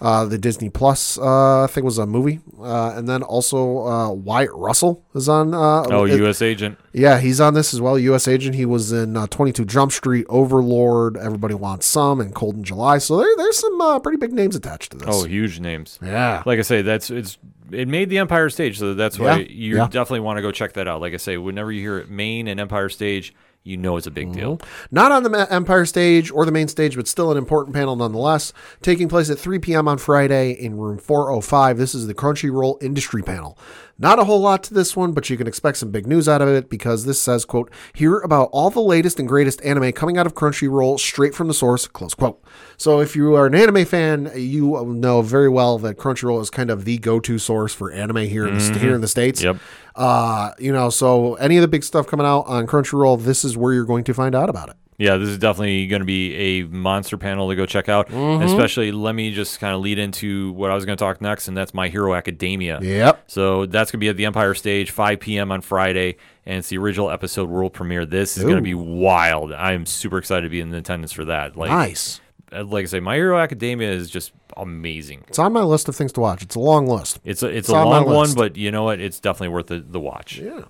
Uh, 0.00 0.24
the 0.26 0.38
Disney 0.38 0.68
Plus 0.68 1.18
uh, 1.18 1.66
thing 1.70 1.84
was 1.84 1.98
a 1.98 2.06
movie, 2.06 2.40
uh, 2.60 2.92
and 2.94 3.08
then 3.08 3.22
also 3.22 3.86
uh, 3.86 4.10
Wyatt 4.10 4.50
Russell 4.54 5.04
is 5.14 5.28
on. 5.28 5.54
Uh, 5.54 5.84
oh, 5.90 6.04
it- 6.04 6.16
U.S. 6.18 6.42
agent. 6.42 6.78
yeah, 6.92 7.18
he's 7.18 7.40
on 7.40 7.54
this 7.54 7.72
as 7.72 7.80
well. 7.80 7.98
U.S. 7.98 8.28
agent. 8.28 8.54
He 8.54 8.66
was 8.66 8.92
in 8.92 9.16
uh, 9.16 9.26
22 9.28 9.64
Jump 9.64 9.92
Street, 9.92 10.26
Overlord, 10.28 11.16
Everybody 11.16 11.54
Wants 11.54 11.86
Some, 11.86 12.20
and 12.20 12.34
Cold 12.34 12.56
in 12.56 12.64
July. 12.64 12.98
So 12.98 13.16
there, 13.18 13.28
there's 13.36 13.58
some 13.58 13.80
uh, 13.80 13.98
pretty 13.98 14.18
big 14.18 14.32
names 14.32 14.54
attached 14.56 14.92
to 14.92 14.98
this. 14.98 15.08
Oh, 15.10 15.24
huge 15.24 15.60
names. 15.60 15.98
yeah. 16.02 16.42
Like 16.44 16.58
I 16.58 16.62
say, 16.62 16.82
that's 16.82 17.10
it's 17.10 17.38
it 17.72 17.88
made 17.88 18.08
the 18.10 18.18
Empire 18.18 18.50
stage, 18.50 18.78
so 18.78 18.94
that's 18.94 19.18
why 19.18 19.38
Yeah, 19.38 19.46
you 19.48 19.76
yeah. 19.76 19.86
definitely 19.88 20.20
want 20.20 20.38
to 20.38 20.42
go 20.42 20.50
check 20.52 20.74
that 20.74 20.88
out. 20.88 21.00
Like 21.00 21.14
I 21.14 21.18
say, 21.18 21.36
whenever 21.36 21.72
you 21.72 21.80
hear 21.80 21.98
it, 21.98 22.10
Main 22.10 22.48
and 22.48 22.58
Empire 22.60 22.88
stage, 22.88 23.34
you 23.64 23.76
know 23.76 23.96
it's 23.96 24.06
a 24.08 24.10
big 24.10 24.32
deal. 24.32 24.56
Mm-hmm. 24.56 24.86
Not 24.90 25.12
on 25.12 25.22
the 25.22 25.46
Empire 25.52 25.86
stage 25.86 26.30
or 26.32 26.44
the 26.44 26.50
main 26.52 26.66
stage, 26.68 26.96
but 26.96 27.06
still 27.06 27.30
an 27.30 27.38
important 27.38 27.74
panel 27.74 27.94
nonetheless. 27.94 28.52
Taking 28.80 29.08
place 29.08 29.30
at 29.30 29.38
3 29.38 29.60
p.m. 29.60 29.86
on 29.86 29.98
Friday 29.98 30.50
in 30.50 30.76
room 30.76 30.98
405. 30.98 31.78
This 31.78 31.94
is 31.94 32.06
the 32.08 32.14
Crunchyroll 32.14 32.82
Industry 32.82 33.22
Panel. 33.22 33.56
Not 33.98 34.18
a 34.18 34.24
whole 34.24 34.40
lot 34.40 34.62
to 34.64 34.74
this 34.74 34.96
one, 34.96 35.12
but 35.12 35.30
you 35.30 35.36
can 35.36 35.46
expect 35.46 35.76
some 35.76 35.90
big 35.90 36.06
news 36.06 36.28
out 36.28 36.42
of 36.42 36.48
it 36.48 36.68
because 36.68 37.04
this 37.04 37.20
says, 37.20 37.44
quote, 37.44 37.70
hear 37.92 38.18
about 38.18 38.48
all 38.52 38.70
the 38.70 38.80
latest 38.80 39.18
and 39.18 39.28
greatest 39.28 39.62
anime 39.62 39.92
coming 39.92 40.18
out 40.18 40.26
of 40.26 40.34
Crunchyroll 40.34 40.98
straight 40.98 41.34
from 41.34 41.48
the 41.48 41.54
source, 41.54 41.86
close 41.86 42.14
quote. 42.14 42.42
So 42.76 43.00
if 43.00 43.14
you 43.14 43.34
are 43.34 43.46
an 43.46 43.54
anime 43.54 43.84
fan, 43.84 44.32
you 44.34 44.84
know 44.84 45.22
very 45.22 45.48
well 45.48 45.78
that 45.78 45.98
Crunchyroll 45.98 46.40
is 46.40 46.50
kind 46.50 46.70
of 46.70 46.84
the 46.84 46.98
go-to 46.98 47.38
source 47.38 47.74
for 47.74 47.92
anime 47.92 48.28
here 48.28 48.46
in 48.46 48.58
the, 48.58 48.78
here 48.78 48.94
in 48.94 49.00
the 49.00 49.08
States. 49.08 49.42
Yep. 49.42 49.58
Uh, 49.94 50.52
you 50.58 50.72
know, 50.72 50.90
so 50.90 51.34
any 51.34 51.56
of 51.56 51.62
the 51.62 51.68
big 51.68 51.84
stuff 51.84 52.06
coming 52.06 52.26
out 52.26 52.42
on 52.42 52.66
Crunchyroll, 52.66 53.22
this 53.22 53.44
is 53.44 53.56
where 53.56 53.72
you're 53.72 53.84
going 53.84 54.04
to 54.04 54.14
find 54.14 54.34
out 54.34 54.48
about 54.48 54.70
it. 54.70 54.76
Yeah, 54.98 55.16
this 55.16 55.30
is 55.30 55.38
definitely 55.38 55.86
going 55.86 56.00
to 56.00 56.06
be 56.06 56.34
a 56.34 56.62
monster 56.64 57.16
panel 57.16 57.48
to 57.48 57.56
go 57.56 57.66
check 57.66 57.88
out. 57.88 58.08
Mm-hmm. 58.08 58.44
Especially, 58.44 58.92
let 58.92 59.14
me 59.14 59.32
just 59.34 59.58
kind 59.58 59.74
of 59.74 59.80
lead 59.80 59.98
into 59.98 60.52
what 60.52 60.70
I 60.70 60.74
was 60.74 60.84
going 60.84 60.96
to 60.96 61.02
talk 61.02 61.20
next, 61.20 61.48
and 61.48 61.56
that's 61.56 61.74
My 61.74 61.88
Hero 61.88 62.14
Academia. 62.14 62.78
Yep. 62.80 63.24
So 63.26 63.66
that's 63.66 63.90
going 63.90 63.98
to 63.98 64.04
be 64.04 64.08
at 64.08 64.16
the 64.16 64.26
Empire 64.26 64.54
Stage, 64.54 64.90
5 64.90 65.18
p.m. 65.18 65.50
on 65.50 65.60
Friday, 65.60 66.16
and 66.46 66.58
it's 66.58 66.68
the 66.68 66.78
original 66.78 67.10
episode 67.10 67.48
world 67.48 67.72
premiere. 67.72 68.04
This 68.06 68.36
is 68.36 68.44
going 68.44 68.56
to 68.56 68.62
be 68.62 68.74
wild. 68.74 69.52
I'm 69.52 69.86
super 69.86 70.18
excited 70.18 70.42
to 70.42 70.50
be 70.50 70.60
in 70.60 70.72
attendance 70.74 71.12
for 71.12 71.24
that. 71.24 71.56
Like, 71.56 71.70
Nice. 71.70 72.20
uh, 72.52 72.62
like 72.64 72.84
I 72.84 72.86
say, 72.86 73.00
My 73.00 73.16
Hero 73.16 73.38
Academia 73.38 73.90
is 73.90 74.08
just 74.10 74.32
amazing. 74.56 75.24
It's 75.28 75.38
on 75.38 75.52
my 75.52 75.62
list 75.62 75.88
of 75.88 75.96
things 75.96 76.12
to 76.12 76.20
watch. 76.20 76.42
It's 76.42 76.54
a 76.54 76.60
long 76.60 76.86
list. 76.86 77.18
It's 77.24 77.42
a 77.42 77.46
it's, 77.46 77.58
It's 77.60 77.68
a 77.70 77.72
long 77.84 78.04
one, 78.06 78.34
but 78.34 78.56
you 78.56 78.70
know 78.70 78.84
what? 78.84 79.00
It's 79.00 79.18
definitely 79.18 79.48
worth 79.48 79.68
the, 79.68 79.80
the 79.80 79.98
watch. 80.00 80.38
Yeah. 80.38 80.64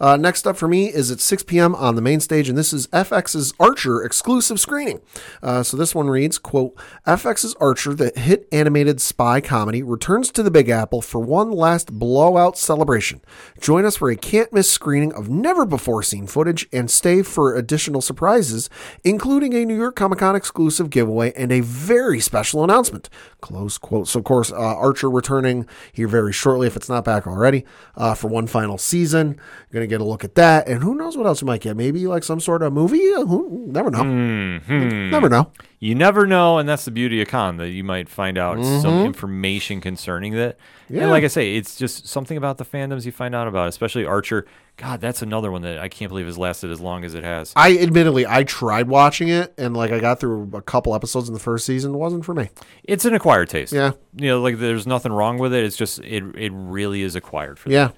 Uh, 0.00 0.16
next 0.16 0.46
up 0.46 0.56
for 0.56 0.68
me 0.68 0.86
is 0.86 1.10
at 1.10 1.20
6 1.20 1.44
p.m. 1.44 1.74
on 1.74 1.94
the 1.94 2.02
main 2.02 2.20
stage, 2.20 2.48
and 2.48 2.56
this 2.56 2.72
is 2.72 2.86
FX's 2.88 3.54
Archer 3.60 4.02
exclusive 4.02 4.60
screening. 4.60 5.00
Uh, 5.42 5.62
so 5.62 5.76
this 5.76 5.94
one 5.94 6.08
reads, 6.08 6.38
quote, 6.38 6.74
FX's 7.06 7.54
Archer, 7.60 7.94
the 7.94 8.12
hit 8.16 8.48
animated 8.52 9.00
spy 9.00 9.40
comedy, 9.40 9.82
returns 9.82 10.30
to 10.32 10.42
the 10.42 10.50
Big 10.50 10.68
Apple 10.68 11.02
for 11.02 11.20
one 11.20 11.50
last 11.50 11.92
blowout 11.92 12.56
celebration. 12.58 13.20
Join 13.60 13.84
us 13.84 13.96
for 13.96 14.10
a 14.10 14.16
can't 14.16 14.52
miss 14.52 14.70
screening 14.70 15.12
of 15.12 15.28
never 15.28 15.66
before 15.66 16.02
seen 16.02 16.26
footage 16.26 16.68
and 16.72 16.90
stay 16.90 17.22
for 17.22 17.54
additional 17.54 18.00
surprises, 18.00 18.70
including 19.04 19.54
a 19.54 19.64
New 19.64 19.76
York 19.76 19.96
Comic 19.96 20.20
Con 20.20 20.36
exclusive 20.36 20.90
giveaway 20.90 21.32
and 21.36 21.52
a 21.52 21.60
very 21.60 22.20
special 22.20 22.64
announcement. 22.64 23.08
Close 23.40 23.78
quote. 23.78 24.08
So, 24.08 24.18
of 24.18 24.24
course, 24.24 24.52
uh, 24.52 24.56
Archer 24.56 25.10
returning 25.10 25.66
here 25.92 26.08
very 26.08 26.32
shortly, 26.32 26.66
if 26.66 26.76
it's 26.76 26.88
not 26.88 27.04
back 27.04 27.26
already, 27.26 27.64
uh, 27.96 28.14
for 28.14 28.28
one 28.28 28.46
final 28.46 28.78
season. 28.78 29.38
Going 29.70 29.82
to 29.82 29.86
get 29.86 30.00
a 30.00 30.04
look 30.04 30.24
at 30.24 30.34
that. 30.34 30.68
And 30.68 30.82
who 30.82 30.94
knows 30.94 31.16
what 31.16 31.26
else 31.26 31.40
you 31.40 31.46
might 31.46 31.60
get? 31.60 31.76
Maybe 31.76 32.06
like 32.06 32.24
some 32.24 32.40
sort 32.40 32.62
of 32.62 32.72
movie? 32.72 32.98
Who, 32.98 33.66
never 33.68 33.90
know. 33.90 34.02
Mm-hmm. 34.02 35.10
Never 35.10 35.28
know. 35.28 35.50
You 35.78 35.94
never 35.96 36.26
know, 36.26 36.58
and 36.58 36.68
that's 36.68 36.84
the 36.84 36.92
beauty 36.92 37.20
of 37.22 37.28
con 37.28 37.56
that 37.56 37.70
you 37.70 37.82
might 37.82 38.08
find 38.08 38.38
out 38.38 38.56
some 38.56 38.92
mm-hmm. 38.92 39.06
information 39.06 39.80
concerning 39.80 40.34
that. 40.34 40.56
Yeah. 40.88 41.02
And 41.02 41.10
like 41.10 41.24
I 41.24 41.26
say, 41.26 41.56
it's 41.56 41.76
just 41.76 42.06
something 42.06 42.36
about 42.36 42.58
the 42.58 42.64
fandoms 42.64 43.04
you 43.04 43.10
find 43.10 43.34
out 43.34 43.48
about, 43.48 43.68
especially 43.68 44.04
Archer. 44.04 44.46
God, 44.76 45.00
that's 45.00 45.22
another 45.22 45.50
one 45.50 45.62
that 45.62 45.78
I 45.78 45.88
can't 45.88 46.08
believe 46.08 46.26
has 46.26 46.38
lasted 46.38 46.70
as 46.70 46.80
long 46.80 47.04
as 47.04 47.14
it 47.14 47.24
has. 47.24 47.52
I 47.56 47.78
admittedly, 47.78 48.26
I 48.26 48.44
tried 48.44 48.88
watching 48.88 49.28
it 49.28 49.54
and 49.58 49.76
like 49.76 49.90
I 49.90 49.98
got 49.98 50.20
through 50.20 50.50
a 50.54 50.62
couple 50.62 50.94
episodes 50.94 51.28
in 51.28 51.34
the 51.34 51.40
first 51.40 51.66
season. 51.66 51.94
It 51.94 51.98
wasn't 51.98 52.24
for 52.24 52.34
me. 52.34 52.50
It's 52.84 53.04
an 53.04 53.14
acquired 53.14 53.48
taste. 53.48 53.72
Yeah. 53.72 53.92
You 54.14 54.28
know, 54.28 54.40
like 54.40 54.58
there's 54.58 54.86
nothing 54.86 55.12
wrong 55.12 55.38
with 55.38 55.52
it. 55.52 55.64
It's 55.64 55.76
just 55.76 55.98
it 56.00 56.22
it 56.36 56.52
really 56.54 57.02
is 57.02 57.16
acquired 57.16 57.58
for 57.58 57.70
Yeah. 57.70 57.88
that. 57.88 57.96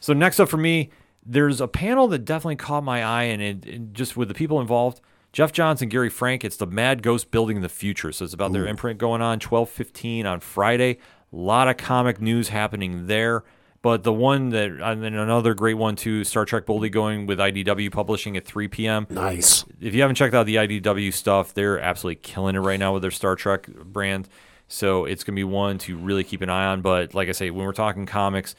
So 0.00 0.12
next 0.12 0.38
up 0.40 0.48
for 0.48 0.56
me, 0.56 0.90
there's 1.24 1.60
a 1.60 1.68
panel 1.68 2.08
that 2.08 2.20
definitely 2.24 2.56
caught 2.56 2.84
my 2.84 3.04
eye, 3.04 3.24
and 3.24 3.42
it, 3.42 3.66
it- 3.66 3.92
just 3.92 4.16
with 4.16 4.28
the 4.28 4.34
people 4.34 4.60
involved, 4.60 5.00
Geoff 5.32 5.52
Johns 5.52 5.82
and 5.82 5.90
Gary 5.90 6.08
Frank. 6.08 6.44
It's 6.44 6.56
the 6.56 6.66
Mad 6.66 7.02
Ghost 7.02 7.30
Building 7.30 7.56
in 7.56 7.62
the 7.62 7.68
Future. 7.68 8.12
So 8.12 8.24
it's 8.24 8.32
about 8.34 8.52
their 8.52 8.66
imprint 8.66 8.98
going 8.98 9.20
on 9.20 9.38
12:15 9.40 10.24
on 10.24 10.40
Friday. 10.40 10.98
A 11.32 11.36
lot 11.36 11.68
of 11.68 11.76
comic 11.76 12.20
news 12.20 12.48
happening 12.48 13.06
there. 13.08 13.44
But 13.80 14.02
the 14.02 14.12
one 14.12 14.48
that, 14.48 14.70
and 14.70 15.04
then 15.04 15.14
another 15.14 15.54
great 15.54 15.74
one 15.74 15.94
too, 15.94 16.24
Star 16.24 16.44
Trek 16.44 16.66
Boldly 16.66 16.88
going 16.88 17.26
with 17.26 17.38
IDW 17.38 17.92
publishing 17.92 18.36
at 18.36 18.44
3 18.44 18.66
p.m 18.68 19.06
Nice. 19.08 19.64
if 19.80 19.94
you 19.94 20.00
haven't 20.00 20.16
checked 20.16 20.34
out 20.34 20.46
the 20.46 20.56
IDW 20.56 21.12
stuff, 21.12 21.54
they're 21.54 21.78
absolutely 21.78 22.16
killing 22.16 22.56
it 22.56 22.60
right 22.60 22.80
now 22.80 22.94
with 22.94 23.02
their 23.02 23.12
Star 23.12 23.36
Trek 23.36 23.66
brand. 23.68 24.28
So 24.66 25.04
it's 25.04 25.22
gonna 25.22 25.36
be 25.36 25.44
one 25.44 25.78
to 25.78 25.96
really 25.96 26.24
keep 26.24 26.40
an 26.42 26.50
eye 26.50 26.66
on. 26.66 26.80
But 26.80 27.14
like 27.14 27.28
I 27.28 27.32
say, 27.32 27.50
when 27.50 27.66
we're 27.66 27.72
talking 27.72 28.04
comics, 28.04 28.56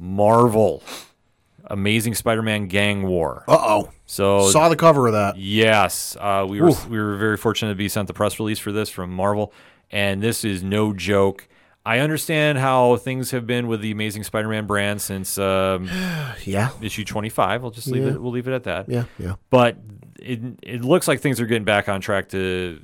Marvel, 0.00 0.82
Amazing 1.66 2.14
Spider-Man 2.14 2.66
Gang 2.66 3.06
War. 3.06 3.44
Uh 3.46 3.56
oh. 3.60 3.90
So 4.06 4.48
Saw 4.50 4.68
the 4.68 4.76
cover 4.76 5.06
of 5.06 5.12
that. 5.12 5.36
yes, 5.36 6.16
uh, 6.18 6.44
we 6.48 6.60
were 6.60 6.70
Oof. 6.70 6.88
we 6.88 6.98
were 6.98 7.16
very 7.16 7.36
fortunate 7.36 7.68
to 7.70 7.76
be 7.76 7.88
sent 7.88 8.08
the 8.08 8.14
press 8.14 8.40
release 8.40 8.58
for 8.58 8.72
this 8.72 8.88
from 8.88 9.10
Marvel, 9.12 9.52
and 9.90 10.20
this 10.20 10.44
is 10.44 10.62
no 10.64 10.92
joke. 10.92 11.46
I 11.86 12.00
understand 12.00 12.58
how 12.58 12.96
things 12.96 13.30
have 13.30 13.46
been 13.46 13.66
with 13.68 13.80
the 13.80 13.90
Amazing 13.90 14.24
Spider-Man 14.24 14.66
brand 14.66 15.00
since 15.00 15.38
um, 15.38 15.88
Yeah. 16.44 16.70
issue 16.82 17.04
25. 17.04 17.62
We'll 17.62 17.70
just 17.70 17.86
leave 17.88 18.02
Yeah. 18.02 18.10
it. 18.10 18.20
We'll 18.22 18.32
leave 18.32 18.48
it 18.48 18.52
at 18.54 18.64
that 18.64 18.88
Yeah. 18.88 19.04
Yeah. 19.18 19.34
but 19.50 19.76
it 20.20 20.40
it 20.62 20.84
looks 20.84 21.06
like 21.08 21.20
things 21.20 21.40
are 21.40 21.46
getting 21.46 21.64
back 21.64 21.88
on 21.88 22.00
track 22.00 22.28
to 22.30 22.80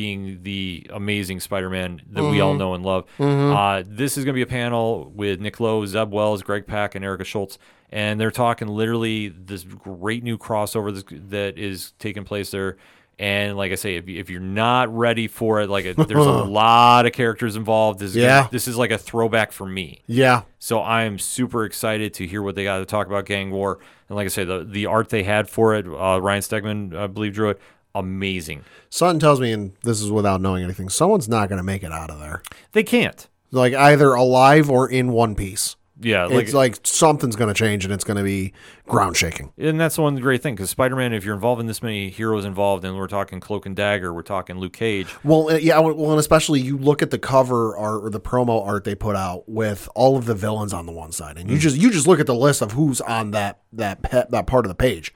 being 0.00 0.40
the 0.42 0.86
amazing 0.92 1.40
Spider-Man 1.40 2.02
that 2.10 2.22
we 2.22 2.42
all 2.42 2.52
know 2.52 2.74
and 2.74 2.84
love. 2.84 3.04
Uh, 3.18 3.82
this 3.86 4.18
is 4.18 4.24
going 4.26 4.34
to 4.34 4.36
be 4.36 4.42
a 4.42 4.46
panel 4.46 5.10
with 5.14 5.40
Nick 5.40 5.58
Lowe, 5.58 5.86
Zeb 5.86 6.12
Wells, 6.12 6.42
Greg 6.42 6.66
Pak, 6.66 6.94
and 6.94 7.02
Erica 7.02 7.24
Schultz, 7.24 7.56
and 7.88 8.20
they're 8.20 8.30
talking 8.30 8.68
literally 8.68 9.28
this 9.28 9.64
great 9.64 10.22
new 10.22 10.36
crossover 10.36 10.92
that's, 10.92 11.06
that 11.30 11.56
is 11.58 11.92
taking 11.98 12.24
place 12.24 12.50
there. 12.50 12.76
And 13.18 13.56
like 13.56 13.72
I 13.72 13.76
say, 13.76 13.96
if, 13.96 14.06
if 14.06 14.28
you're 14.28 14.40
not 14.42 14.94
ready 14.94 15.26
for 15.28 15.62
it, 15.62 15.70
like 15.70 15.84
there's 15.96 16.26
a 16.26 16.30
lot 16.60 17.06
of 17.06 17.12
characters 17.12 17.56
involved. 17.56 17.98
This 17.98 18.10
is 18.10 18.16
gonna- 18.16 18.26
Yeah. 18.26 18.48
this 18.52 18.68
is 18.68 18.76
like 18.76 18.90
a 18.90 18.98
throwback 18.98 19.52
for 19.52 19.64
me. 19.64 20.02
Yeah. 20.06 20.42
So 20.58 20.82
I'm 20.82 21.18
super 21.18 21.64
excited 21.64 22.12
to 22.14 22.26
hear 22.26 22.42
what 22.42 22.54
they 22.56 22.64
got 22.64 22.80
to 22.80 22.84
talk 22.84 23.06
about 23.06 23.24
Gang 23.24 23.50
War. 23.50 23.78
And 24.10 24.16
like 24.16 24.26
I 24.26 24.28
say, 24.28 24.44
the 24.44 24.64
the 24.64 24.84
art 24.84 25.08
they 25.08 25.22
had 25.22 25.48
for 25.48 25.74
it, 25.74 25.86
uh, 25.86 26.20
Ryan 26.20 26.42
Stegman, 26.42 26.94
I 26.94 27.06
believe, 27.06 27.32
drew 27.32 27.48
it. 27.48 27.60
Amazing. 27.98 28.64
Sutton 28.90 29.18
tells 29.18 29.40
me, 29.40 29.52
and 29.52 29.72
this 29.82 30.00
is 30.02 30.10
without 30.10 30.40
knowing 30.40 30.62
anything, 30.62 30.88
someone's 30.88 31.28
not 31.28 31.48
going 31.48 31.58
to 31.58 31.64
make 31.64 31.82
it 31.82 31.92
out 31.92 32.10
of 32.10 32.18
there. 32.20 32.42
They 32.72 32.82
can't. 32.84 33.28
Like 33.50 33.74
either 33.74 34.12
alive 34.12 34.68
or 34.70 34.88
in 34.88 35.12
one 35.12 35.34
piece. 35.34 35.76
Yeah, 35.98 36.26
like, 36.26 36.44
it's 36.44 36.52
like 36.52 36.78
something's 36.82 37.36
going 37.36 37.48
to 37.48 37.54
change 37.58 37.86
and 37.86 37.94
it's 37.94 38.04
going 38.04 38.18
to 38.18 38.22
be 38.22 38.52
ground 38.86 39.16
shaking. 39.16 39.54
and 39.56 39.80
that's 39.80 39.96
one 39.96 40.14
great 40.16 40.42
thing 40.42 40.54
because 40.54 40.68
Spider-Man, 40.68 41.14
if 41.14 41.24
you're 41.24 41.34
involved 41.34 41.58
in 41.58 41.66
this 41.66 41.82
many 41.82 42.10
heroes 42.10 42.44
involved, 42.44 42.84
and 42.84 42.98
we're 42.98 43.06
talking 43.06 43.40
Cloak 43.40 43.64
and 43.64 43.74
Dagger, 43.74 44.12
we're 44.12 44.20
talking 44.20 44.58
Luke 44.58 44.74
Cage. 44.74 45.06
Well, 45.24 45.48
uh, 45.48 45.54
yeah, 45.56 45.78
well, 45.78 46.10
and 46.10 46.20
especially 46.20 46.60
you 46.60 46.76
look 46.76 47.00
at 47.00 47.10
the 47.12 47.18
cover 47.18 47.74
art 47.78 48.04
or 48.04 48.10
the 48.10 48.20
promo 48.20 48.62
art 48.66 48.84
they 48.84 48.94
put 48.94 49.16
out 49.16 49.48
with 49.48 49.88
all 49.94 50.18
of 50.18 50.26
the 50.26 50.34
villains 50.34 50.74
on 50.74 50.84
the 50.84 50.92
one 50.92 51.12
side, 51.12 51.38
and 51.38 51.50
you 51.50 51.56
just 51.56 51.78
you 51.78 51.90
just 51.90 52.06
look 52.06 52.20
at 52.20 52.26
the 52.26 52.34
list 52.34 52.60
of 52.60 52.72
who's 52.72 53.00
on 53.00 53.30
that 53.30 53.60
that 53.72 54.02
pe- 54.02 54.26
that 54.28 54.46
part 54.46 54.66
of 54.66 54.68
the 54.68 54.74
page. 54.74 55.14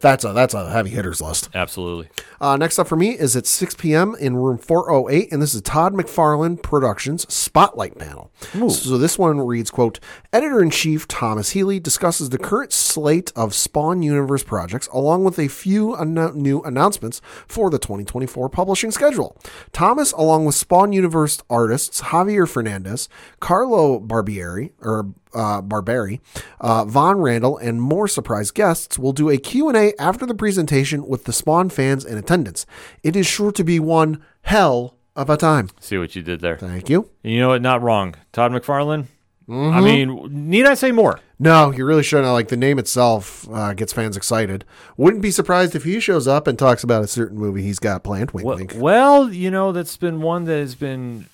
That's 0.00 0.24
a 0.24 0.32
that's 0.32 0.54
a 0.54 0.70
heavy 0.70 0.90
hitters 0.90 1.20
list. 1.20 1.48
Absolutely. 1.54 2.08
Uh, 2.40 2.56
next 2.56 2.78
up 2.78 2.86
for 2.86 2.94
me 2.94 3.18
is 3.18 3.34
at 3.34 3.46
6 3.46 3.74
p.m. 3.74 4.14
in 4.20 4.36
room 4.36 4.56
408, 4.58 5.32
and 5.32 5.42
this 5.42 5.54
is 5.54 5.62
Todd 5.62 5.92
McFarlane 5.92 6.62
Productions 6.62 7.32
Spotlight 7.32 7.98
Panel. 7.98 8.30
So 8.70 8.96
this 8.96 9.18
one 9.18 9.40
reads, 9.40 9.72
quote, 9.72 9.98
Editor-in-Chief 10.32 11.08
Thomas 11.08 11.50
Healy 11.50 11.80
discusses 11.80 12.30
the 12.30 12.38
current 12.38 12.72
slate 12.72 13.32
of 13.34 13.54
Spawn 13.54 14.02
Universe 14.02 14.44
projects, 14.44 14.86
along 14.92 15.24
with 15.24 15.36
a 15.38 15.48
few 15.48 15.96
anno- 15.96 16.30
new 16.30 16.62
announcements 16.62 17.20
for 17.48 17.68
the 17.68 17.78
2024 17.80 18.48
publishing 18.48 18.92
schedule. 18.92 19.36
Thomas, 19.72 20.12
along 20.12 20.44
with 20.44 20.54
Spawn 20.54 20.92
Universe 20.92 21.42
artists 21.50 22.02
Javier 22.02 22.48
Fernandez, 22.48 23.08
Carlo 23.40 23.98
Barbieri, 23.98 24.70
or 24.80 25.12
uh, 25.34 25.62
Barberi, 25.62 26.20
uh, 26.60 26.84
Von 26.84 27.18
Randal, 27.20 27.58
and 27.58 27.80
more 27.82 28.08
surprise 28.08 28.50
guests 28.50 28.98
will 28.98 29.12
do 29.12 29.28
a 29.30 29.38
Q&A 29.38 29.92
after 29.98 30.26
the 30.26 30.34
presentation 30.34 31.06
with 31.06 31.24
the 31.24 31.32
Spawn 31.32 31.68
fans 31.70 32.04
in 32.04 32.16
attendance. 32.18 32.66
It 33.02 33.16
is 33.16 33.26
sure 33.26 33.52
to 33.52 33.64
be 33.64 33.78
one 33.80 34.22
hell 34.42 34.96
of 35.16 35.28
a 35.30 35.36
time. 35.36 35.68
See 35.80 35.98
what 35.98 36.14
you 36.16 36.22
did 36.22 36.40
there. 36.40 36.56
Thank 36.56 36.88
you. 36.88 37.10
And 37.24 37.32
you 37.32 37.40
know 37.40 37.48
what? 37.48 37.62
Not 37.62 37.82
wrong. 37.82 38.14
Todd 38.32 38.52
McFarlane. 38.52 39.06
Mm-hmm. 39.48 39.76
I 39.76 39.80
mean, 39.80 40.50
need 40.50 40.66
I 40.66 40.74
say 40.74 40.92
more? 40.92 41.20
No, 41.38 41.70
you 41.70 41.86
really 41.86 42.02
shouldn't. 42.02 42.30
Like 42.30 42.48
the 42.48 42.56
name 42.56 42.78
itself 42.78 43.48
uh, 43.50 43.72
gets 43.72 43.94
fans 43.94 44.14
excited. 44.14 44.62
Wouldn't 44.98 45.22
be 45.22 45.30
surprised 45.30 45.74
if 45.74 45.84
he 45.84 46.00
shows 46.00 46.28
up 46.28 46.46
and 46.46 46.58
talks 46.58 46.84
about 46.84 47.02
a 47.02 47.06
certain 47.06 47.38
movie 47.38 47.62
he's 47.62 47.78
got 47.78 48.04
planned. 48.04 48.32
Wink, 48.32 48.46
Well, 48.46 48.56
wink. 48.58 48.74
well, 48.76 49.32
you 49.32 49.50
know, 49.50 49.72
that's 49.72 49.96
been 49.96 50.20
one 50.20 50.44
that 50.44 50.58
has 50.58 50.74
been 50.74 51.26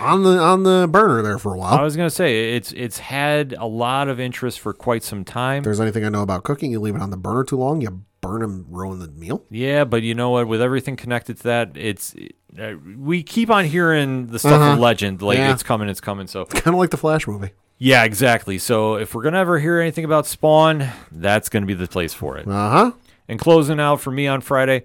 On 0.00 0.22
the 0.22 0.38
on 0.38 0.62
the 0.62 0.88
burner 0.90 1.20
there 1.22 1.38
for 1.38 1.52
a 1.54 1.58
while. 1.58 1.74
I 1.74 1.82
was 1.82 1.96
gonna 1.96 2.08
say 2.10 2.54
it's 2.56 2.72
it's 2.72 2.98
had 2.98 3.52
a 3.58 3.66
lot 3.66 4.08
of 4.08 4.18
interest 4.18 4.60
for 4.60 4.72
quite 4.72 5.02
some 5.02 5.24
time. 5.24 5.58
If 5.58 5.64
there's 5.64 5.80
anything 5.80 6.04
I 6.04 6.08
know 6.08 6.22
about 6.22 6.42
cooking, 6.44 6.70
you 6.72 6.80
leave 6.80 6.94
it 6.96 7.02
on 7.02 7.10
the 7.10 7.16
burner 7.18 7.44
too 7.44 7.56
long, 7.56 7.80
you 7.82 8.02
burn 8.20 8.42
and 8.42 8.64
ruin 8.68 8.98
the 9.00 9.08
meal. 9.08 9.44
Yeah, 9.50 9.84
but 9.84 10.02
you 10.02 10.14
know 10.14 10.30
what? 10.30 10.48
With 10.48 10.62
everything 10.62 10.96
connected 10.96 11.36
to 11.38 11.42
that, 11.44 11.72
it's 11.76 12.14
uh, 12.58 12.74
we 12.96 13.22
keep 13.22 13.50
on 13.50 13.66
hearing 13.66 14.28
the 14.28 14.38
stuff 14.38 14.60
of 14.74 14.78
legend, 14.78 15.20
like 15.20 15.36
Yeah. 15.38 15.52
it's 15.52 15.62
coming, 15.62 15.88
it's 15.90 16.00
coming. 16.00 16.26
So 16.28 16.46
Kind 16.46 16.68
of 16.74 16.80
like 16.80 16.90
the 16.90 16.96
Flash 16.96 17.26
movie. 17.26 17.50
yeah, 17.76 18.04
exactly. 18.04 18.56
So 18.58 18.94
if 18.94 19.14
we're 19.14 19.22
gonna 19.22 19.38
ever 19.38 19.58
hear 19.58 19.80
anything 19.80 20.06
about 20.06 20.26
Spawn, 20.26 20.88
that's 21.12 21.50
gonna 21.50 21.66
be 21.66 21.74
the 21.74 21.86
place 21.86 22.14
for 22.14 22.38
it. 22.38 22.48
Uh 22.48 22.70
huh. 22.70 22.92
And 23.28 23.38
closing 23.38 23.78
out 23.80 24.00
for 24.00 24.10
me 24.10 24.26
on 24.26 24.40
Friday, 24.40 24.84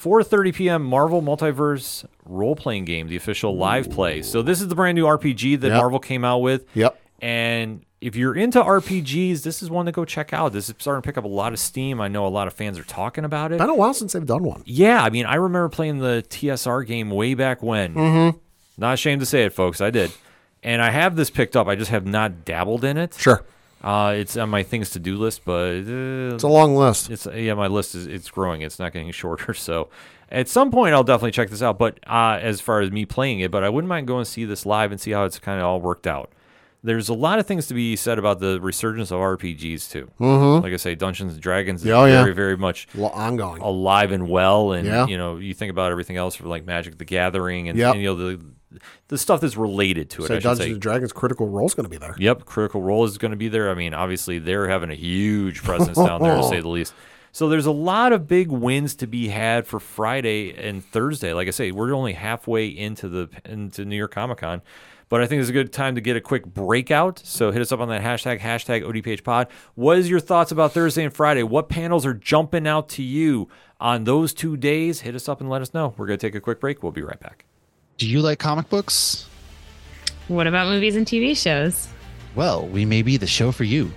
4:30 0.00 0.54
p.m. 0.54 0.82
Marvel 0.82 1.20
Multiverse 1.22 2.04
role-playing 2.24 2.84
game, 2.84 3.08
the 3.08 3.16
official 3.16 3.56
live 3.56 3.90
play. 3.90 4.22
So 4.22 4.40
this 4.42 4.60
is 4.60 4.68
the 4.68 4.74
brand 4.74 4.96
new 4.96 5.04
RPG 5.04 5.60
that 5.60 5.68
Yep. 5.68 5.76
Marvel 5.76 5.98
came 5.98 6.24
out 6.24 6.38
with. 6.38 6.64
Yep. 6.74 6.98
And 7.20 7.84
if 8.00 8.16
you're 8.16 8.34
into 8.34 8.62
RPGs, 8.62 9.42
this 9.42 9.62
is 9.62 9.68
one 9.68 9.84
to 9.86 9.92
go 9.92 10.06
check 10.06 10.32
out. 10.32 10.52
This 10.54 10.70
is 10.70 10.74
starting 10.78 11.02
to 11.02 11.06
pick 11.06 11.18
up 11.18 11.24
a 11.24 11.28
lot 11.28 11.52
of 11.52 11.58
steam. 11.58 12.00
I 12.00 12.08
know 12.08 12.26
a 12.26 12.28
lot 12.28 12.46
of 12.46 12.54
fans 12.54 12.78
are 12.78 12.84
talking 12.84 13.26
about 13.26 13.52
it. 13.52 13.58
Been 13.58 13.68
a 13.68 13.74
while 13.74 13.92
since 13.92 14.14
they've 14.14 14.24
done 14.24 14.42
one. 14.42 14.62
Yeah, 14.64 15.02
I 15.02 15.10
mean, 15.10 15.26
I 15.26 15.34
remember 15.34 15.68
playing 15.68 15.98
the 15.98 16.24
TSR 16.30 16.86
game 16.86 17.10
way 17.10 17.34
back 17.34 17.62
when. 17.62 17.94
Mm-hmm. 17.94 18.38
Not 18.78 18.94
ashamed 18.94 19.20
to 19.20 19.26
say 19.26 19.44
it, 19.44 19.52
folks. 19.52 19.82
I 19.82 19.90
did. 19.90 20.12
And 20.62 20.80
I 20.80 20.90
have 20.90 21.14
this 21.16 21.28
picked 21.28 21.56
up. 21.56 21.66
I 21.68 21.74
just 21.74 21.90
have 21.90 22.06
not 22.06 22.46
dabbled 22.46 22.84
in 22.84 22.96
it. 22.96 23.14
Sure. 23.18 23.44
Uh, 23.82 24.14
it's 24.16 24.36
on 24.36 24.50
my 24.50 24.62
things 24.62 24.90
to 24.90 24.98
do 24.98 25.16
list, 25.16 25.42
but 25.44 25.70
uh, 25.86 26.34
It's 26.34 26.42
a 26.44 26.48
long 26.48 26.76
list. 26.76 27.10
it's 27.10 27.26
yeah, 27.34 27.54
my 27.54 27.66
list 27.66 27.94
is 27.94 28.06
it's 28.06 28.30
growing. 28.30 28.60
It's 28.62 28.78
not 28.78 28.92
getting 28.92 29.10
shorter. 29.22 29.54
So 29.54 29.88
at 30.30 30.48
some 30.48 30.70
point, 30.70 30.94
I'll 30.94 31.02
definitely 31.04 31.30
check 31.32 31.48
this 31.50 31.62
out. 31.62 31.78
But 31.78 31.98
uh, 32.06 32.38
as 32.42 32.60
far 32.60 32.80
as 32.80 32.90
me 32.90 33.06
playing 33.06 33.40
it, 33.40 33.50
but 33.50 33.64
I 33.64 33.68
wouldn't 33.70 33.88
mind 33.88 34.06
going 34.06 34.24
to 34.24 34.30
see 34.30 34.44
this 34.44 34.66
live 34.66 34.92
and 34.92 35.00
see 35.00 35.12
how 35.12 35.24
it's 35.24 35.38
kind 35.38 35.58
of 35.60 35.66
all 35.66 35.80
worked 35.80 36.06
out. 36.06 36.30
There's 36.82 37.10
a 37.10 37.14
lot 37.14 37.38
of 37.38 37.44
things 37.46 37.66
to 37.66 37.74
be 37.74 37.94
said 37.94 38.18
about 38.18 38.40
the 38.40 38.58
resurgence 38.58 39.10
of 39.10 39.18
RPGs 39.18 39.90
too. 39.90 40.10
Mm-hmm. 40.18 40.62
Like 40.64 40.72
I 40.72 40.76
say, 40.76 40.94
Dungeons 40.94 41.34
and 41.34 41.42
Dragons 41.42 41.82
is 41.84 41.90
Oh, 41.90 42.06
yeah. 42.06 42.22
very, 42.22 42.34
very 42.34 42.56
much 42.56 42.88
ongoing. 42.98 43.60
alive 43.60 44.12
and 44.12 44.28
well. 44.30 44.72
And 44.72 44.86
Yeah. 44.86 45.06
you 45.06 45.18
know, 45.18 45.36
you 45.36 45.52
think 45.52 45.70
about 45.70 45.90
everything 45.90 46.16
else 46.16 46.34
for 46.36 46.48
like 46.48 46.64
Magic 46.64 46.96
the 46.96 47.04
Gathering 47.04 47.68
and, 47.68 47.78
Yep. 47.78 47.92
and, 47.94 48.02
you 48.02 48.08
know 48.08 48.14
the 48.14 48.40
the 49.08 49.18
stuff 49.18 49.40
that's 49.40 49.56
related 49.56 50.10
to 50.10 50.24
it. 50.24 50.28
So 50.28 50.36
I 50.36 50.38
Dungeons 50.38 50.72
and 50.72 50.80
Dragons 50.80 51.12
Critical 51.12 51.48
Role 51.48 51.66
is 51.66 51.74
going 51.74 51.84
to 51.84 51.90
be 51.90 51.98
there. 51.98 52.14
Yep, 52.18 52.44
Critical 52.44 52.82
Role 52.82 53.04
is 53.04 53.18
going 53.18 53.32
to 53.32 53.36
be 53.36 53.48
there. 53.48 53.70
I 53.70 53.74
mean, 53.74 53.94
obviously 53.94 54.38
they're 54.38 54.68
having 54.68 54.90
a 54.90 54.94
huge 54.94 55.62
presence 55.62 55.96
down 55.96 56.22
there 56.22 56.36
to 56.36 56.44
say 56.44 56.60
the 56.60 56.68
least. 56.68 56.94
So 57.32 57.48
there's 57.48 57.66
a 57.66 57.70
lot 57.70 58.12
of 58.12 58.26
big 58.26 58.48
wins 58.50 58.96
to 58.96 59.06
be 59.06 59.28
had 59.28 59.66
for 59.66 59.78
Friday 59.78 60.52
and 60.52 60.84
Thursday. 60.84 61.32
Like 61.32 61.46
I 61.46 61.52
say, 61.52 61.70
we're 61.70 61.94
only 61.94 62.12
halfway 62.12 62.66
into 62.66 63.08
the 63.08 63.28
into 63.44 63.84
New 63.84 63.96
York 63.96 64.12
Comic 64.12 64.38
Con. 64.38 64.62
But 65.08 65.20
I 65.20 65.26
think 65.26 65.40
it's 65.40 65.50
a 65.50 65.52
good 65.52 65.72
time 65.72 65.96
to 65.96 66.00
get 66.00 66.16
a 66.16 66.20
quick 66.20 66.46
breakout. 66.46 67.20
So 67.24 67.50
hit 67.50 67.60
us 67.60 67.72
up 67.72 67.80
on 67.80 67.88
that 67.88 68.02
hashtag, 68.02 68.38
hashtag 68.38 68.84
ODPHpod. 68.84 69.48
What 69.74 69.98
is 69.98 70.08
your 70.08 70.20
thoughts 70.20 70.52
about 70.52 70.72
Thursday 70.72 71.04
and 71.04 71.12
Friday? 71.12 71.42
What 71.42 71.68
panels 71.68 72.06
are 72.06 72.14
jumping 72.14 72.66
out 72.66 72.88
to 72.90 73.02
you 73.02 73.48
on 73.80 74.04
those 74.04 74.32
two 74.32 74.56
days? 74.56 75.00
Hit 75.00 75.16
us 75.16 75.28
up 75.28 75.40
and 75.40 75.50
let 75.50 75.62
us 75.62 75.74
know. 75.74 75.94
We're 75.96 76.06
going 76.06 76.18
to 76.18 76.26
take 76.26 76.36
a 76.36 76.40
quick 76.40 76.60
break. 76.60 76.84
We'll 76.84 76.92
be 76.92 77.02
right 77.02 77.18
back. 77.18 77.44
Do 78.00 78.08
you 78.08 78.22
like 78.22 78.38
comic 78.38 78.70
books? 78.70 79.26
What 80.28 80.46
about 80.46 80.68
movies 80.68 80.96
and 80.96 81.06
TV 81.06 81.36
shows? 81.36 81.86
Well, 82.34 82.66
we 82.66 82.86
may 82.86 83.02
be 83.02 83.18
the 83.18 83.26
show 83.26 83.52
for 83.52 83.64
you. 83.64 83.92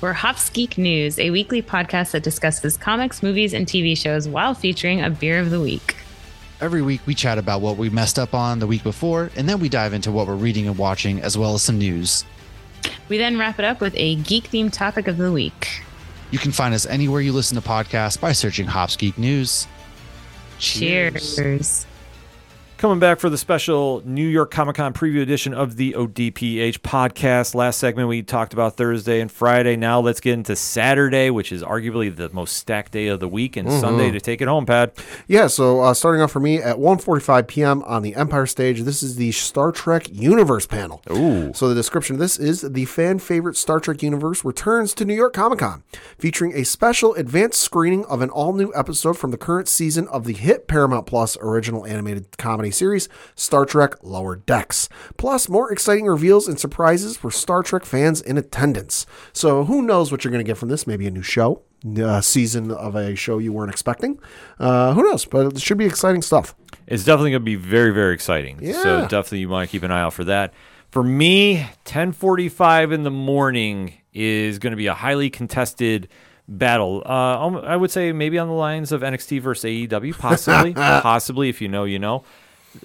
We're 0.00 0.12
Hops 0.12 0.48
Geek 0.50 0.78
News, 0.78 1.18
a 1.18 1.30
weekly 1.30 1.60
podcast 1.60 2.12
that 2.12 2.22
discusses 2.22 2.76
comics, 2.76 3.20
movies, 3.20 3.54
and 3.54 3.66
TV 3.66 3.98
shows 3.98 4.28
while 4.28 4.54
featuring 4.54 5.02
a 5.02 5.10
beer 5.10 5.40
of 5.40 5.50
the 5.50 5.60
week. 5.60 5.96
Every 6.60 6.80
week, 6.80 7.00
we 7.06 7.14
chat 7.16 7.38
about 7.38 7.60
what 7.60 7.76
we 7.76 7.90
messed 7.90 8.20
up 8.20 8.34
on 8.34 8.60
the 8.60 8.68
week 8.68 8.84
before, 8.84 9.32
and 9.34 9.48
then 9.48 9.58
we 9.58 9.68
dive 9.68 9.94
into 9.94 10.12
what 10.12 10.28
we're 10.28 10.36
reading 10.36 10.68
and 10.68 10.78
watching, 10.78 11.20
as 11.20 11.36
well 11.36 11.54
as 11.54 11.62
some 11.62 11.76
news. 11.76 12.24
We 13.08 13.18
then 13.18 13.36
wrap 13.36 13.58
it 13.58 13.64
up 13.64 13.80
with 13.80 13.94
a 13.96 14.14
geek 14.14 14.48
themed 14.48 14.72
topic 14.72 15.08
of 15.08 15.16
the 15.16 15.32
week. 15.32 15.82
You 16.30 16.38
can 16.38 16.52
find 16.52 16.72
us 16.72 16.86
anywhere 16.86 17.20
you 17.20 17.32
listen 17.32 17.60
to 17.60 17.68
podcasts 17.68 18.20
by 18.20 18.30
searching 18.30 18.68
Hops 18.68 18.94
Geek 18.94 19.18
News. 19.18 19.66
Cheers. 20.60 21.84
Coming 22.78 23.00
back 23.00 23.18
for 23.18 23.28
the 23.28 23.36
special 23.36 24.02
New 24.04 24.28
York 24.28 24.52
Comic 24.52 24.76
Con 24.76 24.92
preview 24.92 25.20
edition 25.20 25.52
of 25.52 25.74
the 25.74 25.94
ODPH 25.94 26.78
podcast. 26.78 27.56
Last 27.56 27.80
segment 27.80 28.08
we 28.08 28.22
talked 28.22 28.52
about 28.52 28.76
Thursday 28.76 29.20
and 29.20 29.32
Friday. 29.32 29.74
Now 29.74 29.98
let's 29.98 30.20
get 30.20 30.34
into 30.34 30.54
Saturday, 30.54 31.28
which 31.30 31.50
is 31.50 31.64
arguably 31.64 32.14
the 32.14 32.28
most 32.28 32.56
stacked 32.56 32.92
day 32.92 33.08
of 33.08 33.18
the 33.18 33.26
week, 33.26 33.56
and 33.56 33.68
Sunday 33.68 34.12
to 34.12 34.20
take 34.20 34.40
it 34.40 34.46
home, 34.46 34.64
Pat. 34.64 34.96
Yeah, 35.26 35.48
so 35.48 35.80
uh, 35.80 35.92
starting 35.92 36.22
off 36.22 36.30
for 36.30 36.38
me 36.38 36.62
at 36.62 36.76
1.45 36.76 37.48
p.m. 37.48 37.82
on 37.82 38.02
the 38.02 38.14
Empire 38.14 38.46
stage, 38.46 38.82
this 38.82 39.02
is 39.02 39.16
the 39.16 39.32
Star 39.32 39.72
Trek 39.72 40.08
Universe 40.12 40.66
panel. 40.66 41.02
Ooh. 41.10 41.52
So 41.54 41.68
the 41.68 41.74
description 41.74 42.14
of 42.14 42.20
this 42.20 42.38
is 42.38 42.60
the 42.60 42.84
fan 42.84 43.18
favorite 43.18 43.56
Star 43.56 43.80
Trek 43.80 44.04
universe 44.04 44.44
returns 44.44 44.94
to 44.94 45.04
New 45.04 45.16
York 45.16 45.32
Comic 45.32 45.58
Con, 45.58 45.82
featuring 46.16 46.52
a 46.54 46.64
special 46.64 47.12
advanced 47.14 47.60
screening 47.60 48.04
of 48.04 48.22
an 48.22 48.30
all 48.30 48.52
new 48.52 48.72
episode 48.72 49.18
from 49.18 49.32
the 49.32 49.36
current 49.36 49.66
season 49.66 50.06
of 50.06 50.22
the 50.22 50.34
hit 50.34 50.68
Paramount 50.68 51.06
Plus 51.06 51.36
original 51.40 51.84
animated 51.84 52.38
comedy 52.38 52.67
series, 52.72 53.08
Star 53.34 53.64
Trek 53.64 53.94
Lower 54.02 54.36
Decks. 54.36 54.88
Plus, 55.16 55.48
more 55.48 55.72
exciting 55.72 56.06
reveals 56.06 56.48
and 56.48 56.58
surprises 56.58 57.16
for 57.16 57.30
Star 57.30 57.62
Trek 57.62 57.84
fans 57.84 58.20
in 58.20 58.38
attendance. 58.38 59.06
So 59.32 59.64
who 59.64 59.82
knows 59.82 60.10
what 60.10 60.24
you're 60.24 60.32
going 60.32 60.44
to 60.44 60.48
get 60.48 60.58
from 60.58 60.68
this? 60.68 60.86
Maybe 60.86 61.06
a 61.06 61.10
new 61.10 61.22
show. 61.22 61.62
A 61.96 62.22
season 62.22 62.72
of 62.72 62.96
a 62.96 63.14
show 63.14 63.38
you 63.38 63.52
weren't 63.52 63.70
expecting. 63.70 64.18
Uh, 64.58 64.94
who 64.94 65.02
knows? 65.04 65.24
But 65.24 65.46
it 65.46 65.60
should 65.60 65.78
be 65.78 65.86
exciting 65.86 66.22
stuff. 66.22 66.56
It's 66.88 67.04
definitely 67.04 67.30
going 67.30 67.42
to 67.42 67.44
be 67.44 67.54
very, 67.54 67.92
very 67.92 68.14
exciting. 68.14 68.58
Yeah. 68.60 68.82
So 68.82 69.00
definitely 69.02 69.40
you 69.40 69.48
want 69.48 69.68
to 69.68 69.70
keep 69.70 69.84
an 69.84 69.92
eye 69.92 70.00
out 70.00 70.12
for 70.12 70.24
that. 70.24 70.54
For 70.90 71.04
me, 71.04 71.68
10:45 71.84 72.92
in 72.92 73.02
the 73.04 73.10
morning 73.10 73.92
is 74.12 74.58
going 74.58 74.72
to 74.72 74.76
be 74.76 74.86
a 74.86 74.94
highly 74.94 75.30
contested 75.30 76.08
battle. 76.48 77.02
Uh, 77.04 77.60
I 77.60 77.76
would 77.76 77.90
say 77.90 78.12
maybe 78.12 78.38
on 78.38 78.48
the 78.48 78.54
lines 78.54 78.90
of 78.90 79.02
NXT 79.02 79.40
versus 79.42 79.64
AEW, 79.64 80.18
possibly, 80.18 80.72
possibly 80.74 81.48
if 81.48 81.60
you 81.60 81.68
know, 81.68 81.84
you 81.84 81.98
know. 81.98 82.24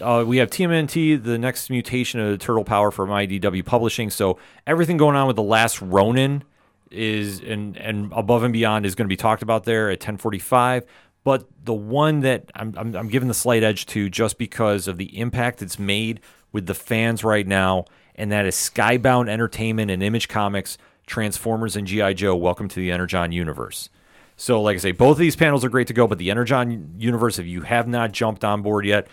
Uh, 0.01 0.23
we 0.25 0.37
have 0.37 0.49
TMNT, 0.49 1.23
the 1.23 1.37
next 1.37 1.69
mutation 1.69 2.19
of 2.19 2.31
the 2.31 2.37
Turtle 2.37 2.63
Power 2.63 2.91
from 2.91 3.09
IDW 3.09 3.63
Publishing. 3.65 4.09
So 4.09 4.39
everything 4.65 4.97
going 4.97 5.15
on 5.15 5.27
with 5.27 5.35
the 5.35 5.43
Last 5.43 5.81
Ronin 5.81 6.43
is 6.89 7.39
and 7.39 7.75
and 7.77 8.13
above 8.13 8.43
and 8.43 8.53
beyond 8.53 8.85
is 8.85 8.93
going 8.95 9.05
to 9.05 9.09
be 9.09 9.17
talked 9.17 9.41
about 9.41 9.63
there 9.63 9.89
at 9.89 9.99
10:45. 9.99 10.83
But 11.23 11.47
the 11.63 11.73
one 11.73 12.19
that 12.21 12.51
I'm, 12.55 12.73
I'm 12.77 12.95
I'm 12.95 13.07
giving 13.07 13.27
the 13.27 13.33
slight 13.33 13.63
edge 13.63 13.85
to 13.87 14.09
just 14.09 14.37
because 14.37 14.87
of 14.87 14.97
the 14.97 15.17
impact 15.17 15.61
it's 15.61 15.79
made 15.79 16.21
with 16.51 16.65
the 16.65 16.75
fans 16.75 17.23
right 17.23 17.47
now, 17.47 17.85
and 18.15 18.31
that 18.31 18.45
is 18.45 18.55
Skybound 18.55 19.29
Entertainment 19.29 19.89
and 19.89 20.03
Image 20.03 20.27
Comics, 20.27 20.77
Transformers 21.07 21.75
and 21.75 21.87
GI 21.87 22.15
Joe. 22.15 22.35
Welcome 22.35 22.67
to 22.69 22.75
the 22.75 22.91
Energon 22.91 23.31
universe. 23.31 23.89
So, 24.35 24.61
like 24.61 24.75
I 24.75 24.79
say, 24.79 24.91
both 24.91 25.13
of 25.13 25.19
these 25.19 25.35
panels 25.35 25.63
are 25.63 25.69
great 25.69 25.87
to 25.87 25.93
go, 25.93 26.07
but 26.07 26.17
the 26.17 26.31
Energon 26.31 26.95
universe, 26.97 27.39
if 27.39 27.45
you 27.45 27.61
have 27.61 27.87
not 27.87 28.11
jumped 28.11 28.43
on 28.43 28.61
board 28.61 28.85
yet, 28.85 29.07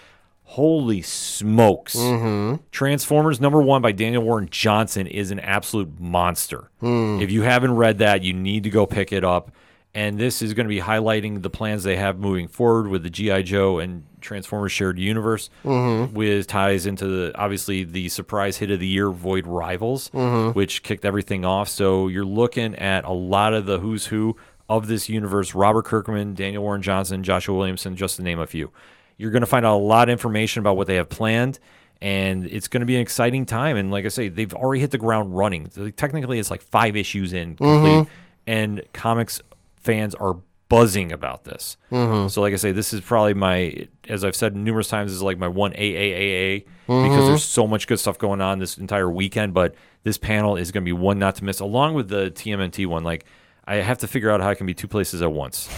holy 0.50 1.00
smokes. 1.00 1.94
Mm-hmm. 1.94 2.56
Transformers 2.72 3.40
number 3.40 3.62
one 3.62 3.82
by 3.82 3.92
Daniel 3.92 4.24
Warren 4.24 4.48
Johnson 4.50 5.06
is 5.06 5.30
an 5.30 5.38
absolute 5.38 6.00
monster. 6.00 6.72
Hmm. 6.80 7.20
If 7.20 7.30
you 7.30 7.42
haven't 7.42 7.76
read 7.76 7.98
that, 7.98 8.24
you 8.24 8.32
need 8.32 8.64
to 8.64 8.70
go 8.70 8.84
pick 8.84 9.12
it 9.12 9.22
up. 9.22 9.52
And 9.94 10.18
this 10.18 10.42
is 10.42 10.52
going 10.54 10.66
to 10.66 10.68
be 10.68 10.80
highlighting 10.80 11.42
the 11.42 11.50
plans 11.50 11.84
they 11.84 11.94
have 11.94 12.18
moving 12.18 12.48
forward 12.48 12.88
with 12.88 13.04
the 13.04 13.10
G.I. 13.10 13.42
Joe 13.42 13.78
and 13.78 14.04
Transformers 14.20 14.72
shared 14.72 14.98
universe, 14.98 15.50
mm-hmm. 15.64 16.14
with 16.14 16.48
ties 16.48 16.84
into 16.84 17.06
the, 17.06 17.32
obviously 17.38 17.84
the 17.84 18.08
surprise 18.08 18.56
hit 18.56 18.72
of 18.72 18.80
the 18.80 18.88
year, 18.88 19.08
Void 19.10 19.46
Rivals, 19.46 20.10
mm-hmm. 20.10 20.58
which 20.58 20.82
kicked 20.82 21.04
everything 21.04 21.44
off. 21.44 21.68
So 21.68 22.08
you're 22.08 22.24
looking 22.24 22.74
at 22.74 23.04
a 23.04 23.12
lot 23.12 23.54
of 23.54 23.66
the 23.66 23.78
who's 23.78 24.06
who 24.06 24.36
of 24.68 24.88
this 24.88 25.08
universe 25.08 25.54
Robert 25.54 25.84
Kirkman, 25.84 26.34
Daniel 26.34 26.64
Warren 26.64 26.82
Johnson, 26.82 27.22
Joshua 27.22 27.56
Williamson, 27.56 27.94
just 27.94 28.16
to 28.16 28.22
name 28.22 28.40
a 28.40 28.48
few. 28.48 28.72
You're 29.20 29.30
going 29.30 29.42
to 29.42 29.46
find 29.46 29.66
out 29.66 29.76
a 29.76 29.84
lot 29.84 30.08
of 30.08 30.12
information 30.12 30.60
about 30.60 30.76
what 30.76 30.86
they 30.86 30.96
have 30.96 31.08
planned, 31.08 31.58
and 32.00 32.46
it's 32.46 32.68
going 32.68 32.80
to 32.80 32.86
be 32.86 32.94
an 32.94 33.02
exciting 33.02 33.44
time. 33.44 33.76
And 33.76 33.90
like 33.90 34.06
I 34.06 34.08
say, 34.08 34.28
they've 34.28 34.54
already 34.54 34.80
hit 34.80 34.92
the 34.92 34.98
ground 34.98 35.36
running. 35.36 35.70
So 35.70 35.90
technically, 35.90 36.38
it's 36.38 36.50
like 36.50 36.62
five 36.62 36.96
issues 36.96 37.32
in 37.32 37.56
complete, 37.56 37.90
mm-hmm. 37.90 38.10
and 38.46 38.82
comics 38.94 39.42
fans 39.76 40.14
are 40.14 40.36
buzzing 40.70 41.12
about 41.12 41.44
this. 41.44 41.76
Mm-hmm. 41.92 42.28
So, 42.28 42.40
like 42.40 42.54
I 42.54 42.56
say, 42.56 42.72
this 42.72 42.94
is 42.94 43.02
probably 43.02 43.34
my, 43.34 43.88
as 44.08 44.24
I've 44.24 44.36
said 44.36 44.56
numerous 44.56 44.88
times, 44.88 45.10
this 45.10 45.16
is 45.16 45.22
like 45.22 45.36
my 45.36 45.48
one 45.48 45.72
AAAA 45.72 46.64
because 46.86 47.26
there's 47.26 47.40
mm-hmm. 47.42 47.60
so 47.60 47.66
much 47.66 47.86
good 47.86 48.00
stuff 48.00 48.16
going 48.16 48.40
on 48.40 48.58
this 48.58 48.78
entire 48.78 49.10
weekend. 49.10 49.52
But 49.52 49.74
this 50.04 50.16
panel 50.16 50.56
is 50.56 50.72
going 50.72 50.82
to 50.82 50.88
be 50.88 50.92
one 50.92 51.18
not 51.18 51.34
to 51.36 51.44
miss, 51.44 51.60
along 51.60 51.92
with 51.92 52.08
the 52.08 52.30
TMNT 52.30 52.86
one. 52.86 53.04
Like, 53.04 53.26
I 53.66 53.76
have 53.76 53.98
to 53.98 54.08
figure 54.08 54.30
out 54.30 54.40
how 54.40 54.48
I 54.48 54.54
can 54.54 54.66
be 54.66 54.74
two 54.74 54.88
places 54.88 55.22
at 55.22 55.30
once 55.32 55.68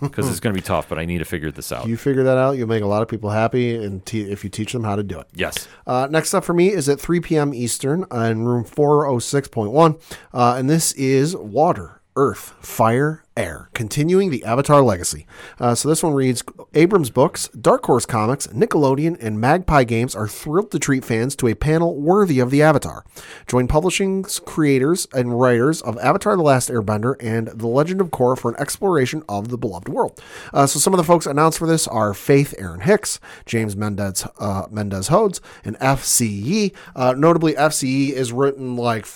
because 0.00 0.28
it's 0.30 0.40
going 0.40 0.54
to 0.54 0.58
be 0.60 0.64
tough, 0.64 0.88
but 0.88 0.98
I 0.98 1.04
need 1.04 1.18
to 1.18 1.24
figure 1.24 1.50
this 1.50 1.72
out. 1.72 1.88
You 1.88 1.96
figure 1.96 2.22
that 2.22 2.38
out, 2.38 2.52
you'll 2.52 2.68
make 2.68 2.82
a 2.82 2.86
lot 2.86 3.02
of 3.02 3.08
people 3.08 3.30
happy, 3.30 3.74
and 3.74 4.04
te- 4.06 4.30
if 4.30 4.44
you 4.44 4.50
teach 4.50 4.72
them 4.72 4.84
how 4.84 4.94
to 4.96 5.02
do 5.02 5.18
it. 5.18 5.26
yes. 5.34 5.66
Uh, 5.86 6.06
next 6.10 6.32
up 6.34 6.44
for 6.44 6.54
me 6.54 6.70
is 6.70 6.88
at 6.88 7.00
3 7.00 7.20
p.m. 7.20 7.52
Eastern 7.52 8.04
uh, 8.12 8.20
in 8.20 8.44
room 8.44 8.64
406.1. 8.64 10.00
Uh, 10.32 10.54
and 10.56 10.70
this 10.70 10.92
is 10.92 11.34
Water, 11.36 11.99
Earth, 12.20 12.54
Fire, 12.60 13.24
Air, 13.34 13.70
continuing 13.72 14.28
the 14.28 14.44
Avatar 14.44 14.82
legacy. 14.82 15.26
Uh, 15.58 15.74
so 15.74 15.88
this 15.88 16.02
one 16.02 16.12
reads 16.12 16.44
Abrams 16.74 17.08
Books, 17.08 17.48
Dark 17.48 17.82
Horse 17.86 18.04
Comics, 18.04 18.46
Nickelodeon, 18.48 19.16
and 19.22 19.40
Magpie 19.40 19.84
Games 19.84 20.14
are 20.14 20.28
thrilled 20.28 20.70
to 20.72 20.78
treat 20.78 21.02
fans 21.02 21.34
to 21.36 21.46
a 21.48 21.54
panel 21.54 21.98
worthy 21.98 22.38
of 22.38 22.50
the 22.50 22.60
Avatar. 22.60 23.06
Join 23.46 23.68
publishing's 23.68 24.38
creators 24.38 25.08
and 25.14 25.40
writers 25.40 25.80
of 25.80 25.96
Avatar 25.96 26.36
The 26.36 26.42
Last 26.42 26.68
Airbender 26.68 27.16
and 27.20 27.48
The 27.48 27.66
Legend 27.66 28.02
of 28.02 28.10
Korra 28.10 28.38
for 28.38 28.50
an 28.50 28.60
exploration 28.60 29.22
of 29.26 29.48
the 29.48 29.56
beloved 29.56 29.88
world. 29.88 30.20
Uh, 30.52 30.66
so 30.66 30.78
some 30.78 30.92
of 30.92 30.98
the 30.98 31.04
folks 31.04 31.24
announced 31.24 31.58
for 31.58 31.66
this 31.66 31.88
are 31.88 32.12
Faith 32.12 32.54
Erin 32.58 32.80
Hicks, 32.80 33.18
James 33.46 33.74
Mendez, 33.74 34.26
uh, 34.38 34.66
Mendez 34.70 35.08
Hodes, 35.08 35.40
and 35.64 35.78
F.C. 35.80 36.26
Yee. 36.26 36.72
Uh, 36.94 37.14
notably, 37.16 37.56
F.C. 37.56 37.88
Yee 37.88 38.14
is 38.14 38.30
written 38.30 38.76
like 38.76 39.06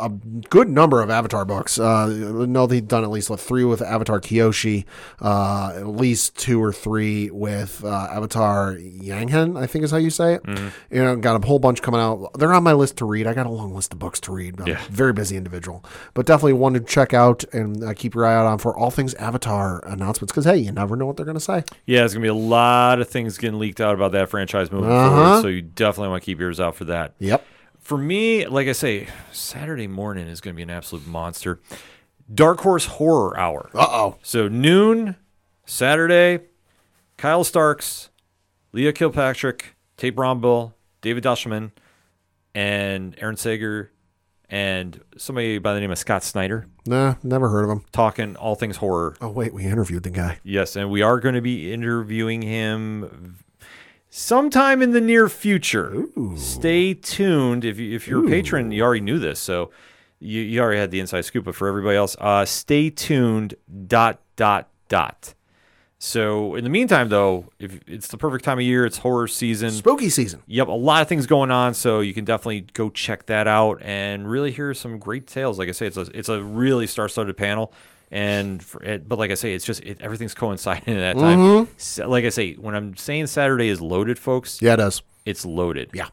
a 0.00 0.08
good 0.08 0.68
number 0.68 1.00
of 1.02 1.10
Avatar 1.10 1.44
books. 1.44 1.78
Uh, 1.78 2.06
know 2.48 2.66
they've 2.66 2.86
done 2.86 3.04
at 3.04 3.10
least 3.10 3.30
what, 3.30 3.40
three 3.40 3.64
with 3.64 3.82
Avatar 3.82 4.20
Kyoshi, 4.20 4.84
uh, 5.20 5.72
at 5.76 5.86
least 5.86 6.36
two 6.38 6.62
or 6.62 6.72
three 6.72 7.30
with 7.30 7.84
uh, 7.84 8.08
Avatar 8.10 8.74
Yangchen, 8.74 9.58
I 9.58 9.66
think 9.66 9.84
is 9.84 9.90
how 9.90 9.96
you 9.96 10.10
say 10.10 10.34
it. 10.34 10.42
You 10.90 11.02
know, 11.04 11.16
got 11.16 11.42
a 11.42 11.46
whole 11.46 11.58
bunch 11.58 11.82
coming 11.82 12.00
out. 12.00 12.30
They're 12.38 12.52
on 12.52 12.62
my 12.62 12.72
list 12.72 12.96
to 12.98 13.04
read. 13.04 13.26
I 13.26 13.34
got 13.34 13.46
a 13.46 13.50
long 13.50 13.74
list 13.74 13.92
of 13.92 13.98
books 13.98 14.20
to 14.20 14.32
read. 14.32 14.56
Yeah. 14.66 14.80
very 14.90 15.12
busy 15.12 15.36
individual, 15.36 15.84
but 16.14 16.26
definitely 16.26 16.54
one 16.54 16.74
to 16.74 16.80
check 16.80 17.12
out 17.14 17.44
and 17.52 17.82
uh, 17.84 17.94
keep 17.94 18.14
your 18.14 18.26
eye 18.26 18.34
out 18.34 18.46
on 18.46 18.58
for 18.58 18.76
all 18.76 18.90
things 18.90 19.14
Avatar 19.14 19.82
announcements. 19.86 20.32
Because 20.32 20.44
hey, 20.44 20.58
you 20.58 20.72
never 20.72 20.96
know 20.96 21.06
what 21.06 21.16
they're 21.16 21.26
going 21.26 21.36
to 21.36 21.40
say. 21.40 21.64
Yeah, 21.86 22.00
there's 22.00 22.14
gonna 22.14 22.22
be 22.22 22.28
a 22.28 22.34
lot 22.34 23.00
of 23.00 23.08
things 23.08 23.38
getting 23.38 23.58
leaked 23.58 23.80
out 23.80 23.94
about 23.94 24.12
that 24.12 24.28
franchise 24.28 24.70
moving 24.70 24.90
Uh-huh. 24.90 25.10
forward. 25.24 25.42
So 25.42 25.48
you 25.48 25.62
definitely 25.62 26.08
want 26.10 26.22
to 26.22 26.26
keep 26.26 26.38
yours 26.40 26.60
out 26.60 26.74
for 26.76 26.84
that. 26.86 27.12
Yep. 27.18 27.44
For 27.84 27.98
me, 27.98 28.46
like 28.46 28.66
I 28.66 28.72
say, 28.72 29.08
Saturday 29.30 29.86
morning 29.86 30.26
is 30.26 30.40
gonna 30.40 30.54
be 30.54 30.62
an 30.62 30.70
absolute 30.70 31.06
monster. 31.06 31.60
Dark 32.32 32.60
Horse 32.60 32.86
Horror 32.86 33.38
Hour. 33.38 33.70
Uh 33.74 33.86
oh. 33.90 34.16
So 34.22 34.48
noon, 34.48 35.16
Saturday, 35.66 36.40
Kyle 37.18 37.44
Starks, 37.44 38.08
Leah 38.72 38.94
Kilpatrick, 38.94 39.76
Tate 39.98 40.16
Brombal, 40.16 40.72
David 41.02 41.24
Dashman, 41.24 41.72
and 42.54 43.14
Aaron 43.20 43.36
Sager, 43.36 43.92
and 44.48 44.98
somebody 45.18 45.58
by 45.58 45.74
the 45.74 45.80
name 45.80 45.90
of 45.90 45.98
Scott 45.98 46.24
Snyder 46.24 46.66
Nah, 46.86 47.16
never 47.22 47.50
heard 47.50 47.64
of 47.64 47.70
him. 47.70 47.84
talking 47.92 48.34
all 48.36 48.54
things 48.54 48.78
horror. 48.78 49.14
Oh 49.20 49.28
wait, 49.28 49.52
we 49.52 49.64
interviewed 49.64 50.04
the 50.04 50.10
guy. 50.10 50.38
Yes, 50.42 50.74
and 50.74 50.90
we 50.90 51.02
are 51.02 51.20
going 51.20 51.34
to 51.34 51.42
be 51.42 51.70
interviewing 51.70 52.40
him 52.40 53.36
sometime 54.14 54.80
in 54.80 54.92
the 54.92 55.00
near 55.00 55.28
future. 55.28 56.04
Stay 56.36 56.94
tuned. 56.94 57.64
If 57.64 57.78
you, 57.80 57.96
if 57.96 58.06
you're 58.06 58.24
a 58.24 58.28
patron, 58.28 58.70
you 58.70 58.82
already 58.82 59.00
knew 59.00 59.18
this, 59.18 59.40
so 59.40 59.72
you, 60.20 60.40
you 60.40 60.60
already 60.60 60.78
had 60.78 60.92
the 60.92 61.00
inside 61.00 61.22
scoop. 61.22 61.44
But 61.44 61.56
for 61.56 61.66
everybody 61.66 61.96
else, 61.96 62.16
uh, 62.20 62.44
stay 62.44 62.90
tuned. 62.90 63.54
Dot 63.86 64.20
dot 64.36 64.68
dot. 64.88 65.34
So 65.98 66.54
in 66.54 66.64
the 66.64 66.70
meantime, 66.70 67.08
though, 67.08 67.46
if 67.58 67.80
it's 67.88 68.08
the 68.08 68.18
perfect 68.18 68.44
time 68.44 68.58
of 68.58 68.64
year, 68.64 68.84
it's 68.84 68.98
horror 68.98 69.26
season. 69.26 69.70
Spooky 69.70 70.10
season. 70.10 70.42
Yep, 70.46 70.68
a 70.68 70.72
lot 70.72 71.02
of 71.02 71.08
things 71.08 71.26
going 71.26 71.50
on, 71.50 71.74
so 71.74 72.00
you 72.00 72.14
can 72.14 72.24
definitely 72.24 72.66
go 72.72 72.90
check 72.90 73.26
that 73.26 73.48
out 73.48 73.80
and 73.82 74.30
really 74.30 74.52
hear 74.52 74.74
some 74.74 74.98
great 74.98 75.26
tales. 75.26 75.58
Like 75.58 75.68
I 75.68 75.72
say, 75.72 75.86
it's 75.86 75.96
a 75.96 76.02
it's 76.14 76.28
a 76.28 76.42
really 76.42 76.86
star-studded 76.86 77.36
panel, 77.36 77.72
and 78.14 78.62
for 78.62 78.80
it, 78.84 79.08
but 79.08 79.18
like 79.18 79.30
I 79.32 79.34
say, 79.34 79.54
it's 79.54 79.64
just 79.64 79.82
it, 79.82 80.00
everything's 80.00 80.34
coinciding 80.42 80.94
at 80.96 81.14
that 81.16 81.20
time. 81.20 81.38
Mm-hmm. 81.38 81.72
So, 81.76 82.08
like 82.08 82.24
I 82.24 82.28
say, 82.30 82.54
when 82.54 82.74
I'm 82.74 82.96
saying 82.96 83.26
Saturday 83.26 83.68
is 83.68 83.80
loaded, 83.80 84.18
folks, 84.18 84.62
Yeah, 84.62 84.74
it 84.74 84.76
does. 84.76 85.02
it's 85.26 85.44
loaded. 85.44 85.90
Yeah. 85.92 86.08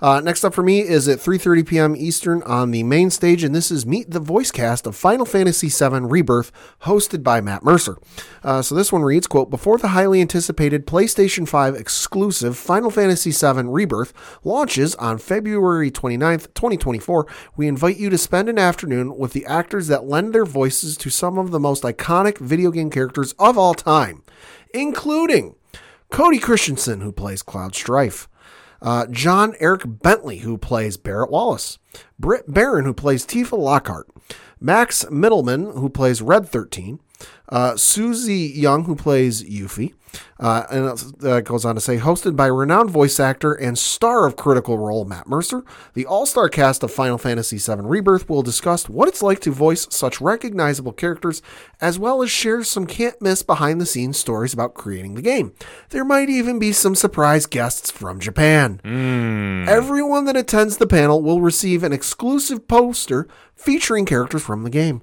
Uh, 0.00 0.20
next 0.20 0.44
up 0.44 0.54
for 0.54 0.62
me 0.62 0.80
is 0.80 1.08
at 1.08 1.18
3:30 1.18 1.66
p.m. 1.66 1.96
Eastern 1.96 2.42
on 2.44 2.70
the 2.70 2.82
main 2.82 3.10
stage, 3.10 3.42
and 3.42 3.54
this 3.54 3.70
is 3.70 3.84
Meet 3.84 4.10
the 4.10 4.20
Voice 4.20 4.50
Cast 4.50 4.86
of 4.86 4.94
Final 4.96 5.26
Fantasy 5.26 5.68
VII 5.68 6.00
Rebirth, 6.00 6.52
hosted 6.82 7.22
by 7.22 7.40
Matt 7.40 7.64
Mercer. 7.64 7.98
Uh, 8.42 8.62
so 8.62 8.74
this 8.74 8.92
one 8.92 9.02
reads, 9.02 9.26
"quote 9.26 9.50
Before 9.50 9.78
the 9.78 9.88
highly 9.88 10.20
anticipated 10.20 10.86
PlayStation 10.86 11.48
5 11.48 11.74
exclusive 11.74 12.56
Final 12.56 12.90
Fantasy 12.90 13.30
VII 13.30 13.68
Rebirth 13.68 14.12
launches 14.44 14.94
on 14.96 15.18
February 15.18 15.90
29th, 15.90 16.54
2024, 16.54 17.26
we 17.56 17.66
invite 17.66 17.96
you 17.96 18.10
to 18.10 18.18
spend 18.18 18.48
an 18.48 18.58
afternoon 18.58 19.16
with 19.16 19.32
the 19.32 19.46
actors 19.46 19.88
that 19.88 20.06
lend 20.06 20.32
their 20.32 20.46
voices 20.46 20.96
to 20.96 21.10
some 21.10 21.38
of 21.38 21.50
the 21.50 21.60
most 21.60 21.82
iconic 21.82 22.38
video 22.38 22.70
game 22.70 22.90
characters 22.90 23.34
of 23.38 23.58
all 23.58 23.74
time, 23.74 24.22
including." 24.72 25.54
Cody 26.10 26.38
Christensen, 26.38 27.02
who 27.02 27.12
plays 27.12 27.42
Cloud 27.42 27.74
Strife, 27.74 28.28
uh, 28.80 29.06
John 29.06 29.54
Eric 29.60 29.82
Bentley, 29.84 30.38
who 30.38 30.58
plays 30.58 30.96
Barrett 30.96 31.30
Wallace, 31.30 31.78
Britt 32.18 32.52
Baron, 32.52 32.84
who 32.84 32.94
plays 32.94 33.26
Tifa 33.26 33.58
Lockhart, 33.58 34.08
Max 34.60 35.04
Mittelman, 35.06 35.74
who 35.74 35.88
plays 35.88 36.22
Red 36.22 36.48
13, 36.48 37.00
uh, 37.48 37.72
Suzie 37.72 38.56
Yeung, 38.56 38.86
who 38.86 38.94
plays 38.94 39.42
Yuffie, 39.42 39.94
uh, 40.38 40.64
and 40.70 41.24
uh, 41.24 41.40
goes 41.40 41.64
on 41.64 41.74
to 41.74 41.80
say, 41.80 41.98
hosted 41.98 42.36
by 42.36 42.46
renowned 42.46 42.90
voice 42.90 43.18
actor 43.18 43.52
and 43.52 43.78
star 43.78 44.26
of 44.26 44.36
Critical 44.36 44.78
Role 44.78 45.04
Matt 45.04 45.28
Mercer, 45.28 45.64
the 45.94 46.06
all-star 46.06 46.48
cast 46.48 46.82
of 46.82 46.90
Final 46.90 47.18
Fantasy 47.18 47.58
VII 47.58 47.82
Rebirth 47.82 48.28
will 48.28 48.42
discuss 48.42 48.88
what 48.88 49.08
it's 49.08 49.22
like 49.22 49.40
to 49.40 49.50
voice 49.50 49.86
such 49.90 50.20
recognizable 50.20 50.92
characters, 50.92 51.42
as 51.80 51.98
well 51.98 52.22
as 52.22 52.30
share 52.30 52.62
some 52.64 52.86
can't-miss 52.86 53.42
behind-the-scenes 53.42 54.18
stories 54.18 54.52
about 54.54 54.74
creating 54.74 55.14
the 55.14 55.22
game. 55.22 55.52
There 55.90 56.04
might 56.04 56.28
even 56.28 56.58
be 56.58 56.72
some 56.72 56.94
surprise 56.94 57.46
guests 57.46 57.90
from 57.90 58.20
Japan. 58.20 58.80
Everyone 59.68 60.24
that 60.26 60.36
attends 60.36 60.76
the 60.76 60.86
panel 60.86 61.22
will 61.22 61.40
receive 61.40 61.82
an 61.82 61.92
exclusive 61.92 62.68
poster 62.68 63.26
featuring 63.54 64.04
characters 64.06 64.42
from 64.42 64.62
the 64.64 64.70
game. 64.70 65.02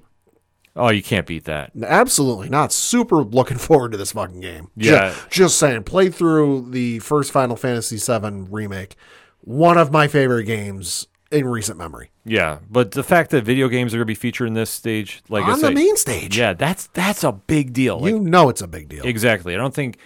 Oh, 0.76 0.90
you 0.90 1.02
can't 1.02 1.26
beat 1.26 1.44
that. 1.44 1.72
Absolutely 1.82 2.48
not. 2.48 2.72
Super 2.72 3.24
looking 3.24 3.56
forward 3.58 3.92
to 3.92 3.98
this 3.98 4.12
fucking 4.12 4.40
game. 4.40 4.70
Yeah. 4.76 5.14
Just, 5.30 5.58
saying. 5.58 5.84
Played 5.84 6.14
through 6.14 6.70
the 6.70 6.98
first 6.98 7.32
Final 7.32 7.56
Fantasy 7.56 7.96
VII 7.96 8.46
remake. 8.50 8.94
One 9.40 9.78
of 9.78 9.90
my 9.90 10.06
favorite 10.08 10.44
games 10.44 11.06
in 11.30 11.46
recent 11.46 11.78
memory. 11.78 12.10
Yeah, 12.24 12.58
but 12.70 12.90
the 12.92 13.02
fact 13.02 13.30
that 13.30 13.42
video 13.44 13.68
games 13.68 13.94
are 13.94 13.98
going 13.98 14.02
to 14.06 14.06
be 14.06 14.14
featured 14.14 14.48
in 14.48 14.54
this 14.54 14.70
stage, 14.70 15.22
like 15.28 15.44
I 15.44 15.52
On 15.52 15.58
say, 15.60 15.68
the 15.68 15.74
main 15.74 15.96
stage. 15.96 16.36
yeah, 16.36 16.52
that's 16.52 16.88
that's 16.88 17.22
a 17.24 17.32
big 17.32 17.72
deal. 17.72 18.00
Like, 18.00 18.10
You 18.10 18.18
know 18.20 18.48
it's 18.48 18.62
a 18.62 18.66
big 18.68 18.88
deal. 18.88 19.04
Exactly. 19.06 19.54
I 19.54 19.56
don't 19.56 19.74
think 19.74 19.98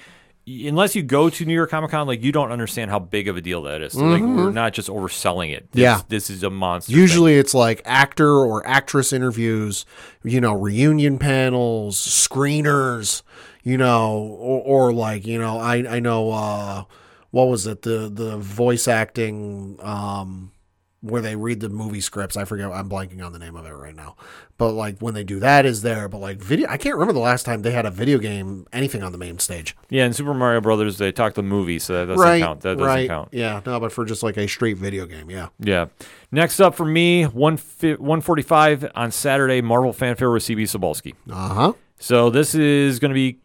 unless 0.68 0.94
you 0.96 1.02
go 1.02 1.30
to 1.30 1.44
New 1.44 1.54
York 1.54 1.70
Comic 1.70 1.90
Con, 1.90 2.06
like 2.06 2.22
you 2.22 2.32
don't 2.32 2.50
understand 2.52 2.90
how 2.90 2.98
big 2.98 3.28
of 3.28 3.36
a 3.36 3.40
deal 3.40 3.62
that 3.62 3.82
is. 3.82 3.92
So, 3.92 4.00
Like 4.04 4.22
we're 4.22 4.50
not 4.50 4.72
just 4.72 4.88
overselling 4.88 5.52
it. 5.54 5.70
This, 5.72 5.80
Mm-hmm. 5.80 5.98
Yeah. 5.98 6.02
this 6.08 6.30
is 6.30 6.42
a 6.42 6.50
monster. 6.50 6.92
Usually 6.92 7.34
it's 7.36 7.54
like 7.54 7.82
actor 7.84 8.30
or 8.30 8.66
actress 8.66 9.12
interviews, 9.12 9.84
you 10.22 10.40
know, 10.40 10.52
reunion 10.54 11.18
panels, 11.18 11.96
screeners, 11.98 13.22
you 13.62 13.76
know, 13.76 14.16
or, 14.38 14.88
or 14.88 14.92
like, 14.92 15.26
you 15.26 15.38
know, 15.38 15.58
I, 15.58 15.96
I 15.96 16.00
know, 16.00 16.30
uh, 16.30 16.84
what 17.30 17.44
was 17.44 17.66
it? 17.66 17.82
The, 17.82 18.10
the 18.12 18.36
voice 18.38 18.88
acting, 18.88 19.78
um, 19.80 20.50
where 21.02 21.22
they 21.22 21.34
read 21.34 21.60
the 21.60 21.68
movie 21.68 22.00
scripts. 22.00 22.36
I 22.36 22.44
forget. 22.44 22.70
I'm 22.70 22.88
blanking 22.88 23.24
on 23.24 23.32
the 23.32 23.38
name 23.38 23.56
of 23.56 23.64
it 23.66 23.70
right 23.70 23.94
now. 23.94 24.16
But 24.58 24.72
like 24.72 24.98
when 25.00 25.14
they 25.14 25.24
do 25.24 25.40
that 25.40 25.64
is 25.64 25.82
there. 25.82 26.08
But 26.08 26.18
like 26.18 26.38
video, 26.38 26.68
I 26.68 26.76
can't 26.76 26.94
remember 26.94 27.14
the 27.14 27.20
last 27.20 27.44
time 27.44 27.62
they 27.62 27.70
had 27.70 27.86
a 27.86 27.90
video 27.90 28.18
game 28.18 28.66
anything 28.72 29.02
on 29.02 29.12
the 29.12 29.18
main 29.18 29.38
stage. 29.38 29.76
Yeah, 29.88 30.04
in 30.04 30.12
Super 30.12 30.34
Mario 30.34 30.60
Brothers, 30.60 30.98
they 30.98 31.12
talk 31.12 31.34
the 31.34 31.42
movie, 31.42 31.78
so 31.78 31.94
that 31.94 32.06
doesn't 32.06 32.22
right. 32.22 32.42
count. 32.42 32.60
That 32.60 32.76
doesn't 32.76 32.86
right. 32.86 33.08
count. 33.08 33.30
Yeah. 33.32 33.62
No, 33.64 33.80
but 33.80 33.92
for 33.92 34.04
just 34.04 34.22
like 34.22 34.36
a 34.36 34.46
straight 34.46 34.76
video 34.76 35.06
game. 35.06 35.30
Yeah. 35.30 35.48
Yeah. 35.58 35.86
Next 36.30 36.60
up 36.60 36.74
for 36.74 36.84
me, 36.84 37.24
one 37.24 37.56
one 37.56 38.20
forty 38.20 38.42
five 38.42 38.90
on 38.94 39.10
Saturday, 39.10 39.62
Marvel 39.62 39.92
Fanfare 39.92 40.30
with 40.30 40.42
CB 40.42 40.62
Cebulski. 40.62 41.14
Uh 41.30 41.54
huh. 41.54 41.72
So 41.98 42.30
this 42.30 42.54
is 42.54 42.98
going 42.98 43.10
to 43.10 43.14
be. 43.14 43.38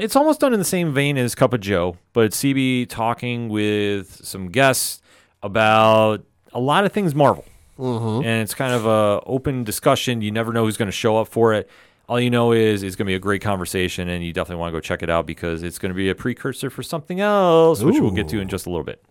It's 0.00 0.14
almost 0.14 0.40
done 0.40 0.52
in 0.52 0.60
the 0.60 0.64
same 0.64 0.94
vein 0.94 1.18
as 1.18 1.34
Cup 1.34 1.52
of 1.52 1.60
Joe, 1.60 1.96
but 2.12 2.30
CB 2.30 2.88
talking 2.88 3.48
with 3.48 4.24
some 4.24 4.48
guests 4.48 5.02
about 5.42 6.24
a 6.52 6.60
lot 6.60 6.84
of 6.84 6.92
things 6.92 7.14
Marvel, 7.14 7.44
and 7.78 8.42
it's 8.42 8.54
kind 8.54 8.72
of 8.72 8.86
a 8.86 9.20
open 9.26 9.64
discussion. 9.64 10.22
You 10.22 10.30
never 10.30 10.52
know 10.52 10.64
who's 10.64 10.76
going 10.76 10.88
to 10.88 10.92
show 10.92 11.18
up 11.18 11.28
for 11.28 11.52
it. 11.54 11.68
All 12.08 12.20
you 12.20 12.30
know 12.30 12.52
is 12.52 12.82
it's 12.82 12.94
going 12.94 13.06
to 13.06 13.10
be 13.10 13.16
a 13.16 13.18
great 13.20 13.42
conversation, 13.42 14.08
and 14.08 14.24
you 14.24 14.32
definitely 14.32 14.60
want 14.60 14.72
to 14.72 14.76
go 14.76 14.80
check 14.80 15.02
it 15.02 15.10
out 15.10 15.26
because 15.26 15.62
it's 15.62 15.78
going 15.78 15.90
to 15.90 15.96
be 15.96 16.08
a 16.08 16.14
precursor 16.14 16.70
for 16.70 16.82
something 16.82 17.20
else, 17.20 17.82
which 17.82 17.98
we'll 17.98 18.12
get 18.12 18.28
to 18.28 18.38
in 18.40 18.48
just 18.48 18.66
a 18.66 18.70
little 18.70 18.84
bit. 18.84 19.02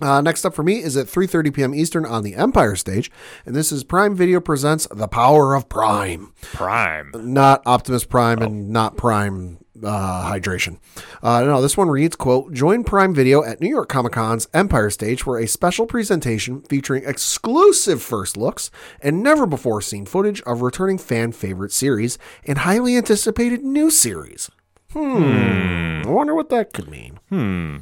Uh, 0.00 0.20
next 0.20 0.44
up 0.44 0.54
for 0.54 0.62
me 0.62 0.82
is 0.82 0.96
at 0.96 1.06
3:30 1.06 1.54
p.m. 1.54 1.74
Eastern 1.74 2.04
on 2.04 2.22
the 2.22 2.34
Empire 2.34 2.74
stage, 2.76 3.10
and 3.46 3.54
this 3.54 3.70
is 3.70 3.84
Prime 3.84 4.14
Video 4.16 4.40
presents 4.40 4.88
The 4.90 5.06
Power 5.06 5.54
of 5.54 5.68
Prime, 5.68 6.32
Prime. 6.40 7.12
not 7.14 7.62
Optimus 7.66 8.04
Prime 8.04 8.42
and 8.42 8.70
not 8.70 8.96
Prime 8.96 9.58
uh, 9.84 10.30
Hydration. 10.32 10.78
Uh, 11.22 11.42
no, 11.44 11.60
this 11.62 11.76
one 11.76 11.88
reads, 11.88 12.16
"quote 12.16 12.52
Join 12.52 12.84
Prime 12.84 13.14
Video 13.14 13.42
at 13.44 13.60
New 13.60 13.68
York 13.68 13.88
Comic 13.88 14.12
Con's 14.12 14.48
Empire 14.54 14.90
stage 14.90 15.22
for 15.22 15.38
a 15.38 15.46
special 15.46 15.86
presentation 15.86 16.62
featuring 16.62 17.04
exclusive 17.06 18.02
first 18.02 18.36
looks 18.36 18.70
and 19.00 19.22
never 19.22 19.46
before 19.46 19.80
seen 19.80 20.06
footage 20.06 20.40
of 20.42 20.62
returning 20.62 20.98
fan 20.98 21.32
favorite 21.32 21.72
series 21.72 22.18
and 22.46 22.58
highly 22.58 22.96
anticipated 22.96 23.62
new 23.62 23.90
series." 23.90 24.50
Hmm. 24.92 26.02
I 26.06 26.08
wonder 26.08 26.34
what 26.34 26.50
that 26.50 26.72
could 26.72 26.88
mean. 26.88 27.18
Hmm. 27.28 27.78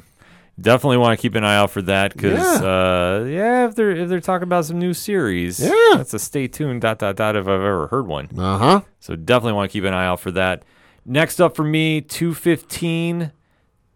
Definitely 0.59 0.97
want 0.97 1.17
to 1.17 1.21
keep 1.21 1.33
an 1.35 1.43
eye 1.43 1.55
out 1.55 1.71
for 1.71 1.81
that 1.83 2.13
because 2.13 2.61
Yeah. 2.61 2.67
uh, 2.67 3.23
yeah, 3.25 3.65
if 3.67 3.75
they're 3.75 3.91
if 3.91 4.07
they're 4.09 4.19
talking 4.19 4.43
about 4.43 4.65
some 4.65 4.77
new 4.77 4.93
series, 4.93 5.59
Yeah. 5.59 5.71
that's 5.95 6.13
a 6.13 6.19
stay 6.19 6.47
tuned 6.47 6.81
dot 6.81 6.99
dot 6.99 7.15
dot 7.15 7.35
if 7.35 7.47
I've 7.47 7.53
ever 7.61 7.87
heard 7.87 8.05
one. 8.07 8.29
Uh 8.37 8.57
huh. 8.57 8.81
So 8.99 9.15
definitely 9.15 9.53
want 9.53 9.71
to 9.71 9.73
keep 9.73 9.83
an 9.83 9.93
eye 9.95 10.05
out 10.05 10.19
for 10.19 10.29
that. 10.31 10.63
Next 11.05 11.41
up 11.41 11.55
for 11.55 11.63
me, 11.63 12.01
two 12.01 12.33
fifteen, 12.33 13.31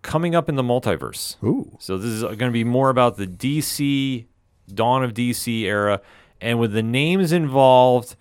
coming 0.01 0.35
up 0.35 0.49
in 0.49 0.55
the 0.55 0.63
multiverse. 0.63 1.41
Ooh. 1.43 1.77
So 1.79 1.97
this 1.97 2.11
is 2.11 2.21
going 2.23 2.37
to 2.37 2.51
be 2.51 2.63
more 2.63 2.89
about 2.89 3.17
the 3.17 3.27
DC 3.27 4.25
dawn 4.73 5.03
of 5.03 5.13
DC 5.13 5.63
era, 5.63 6.01
and 6.41 6.59
with 6.59 6.73
the 6.73 6.83
names 6.83 7.31
involved, 7.31 8.15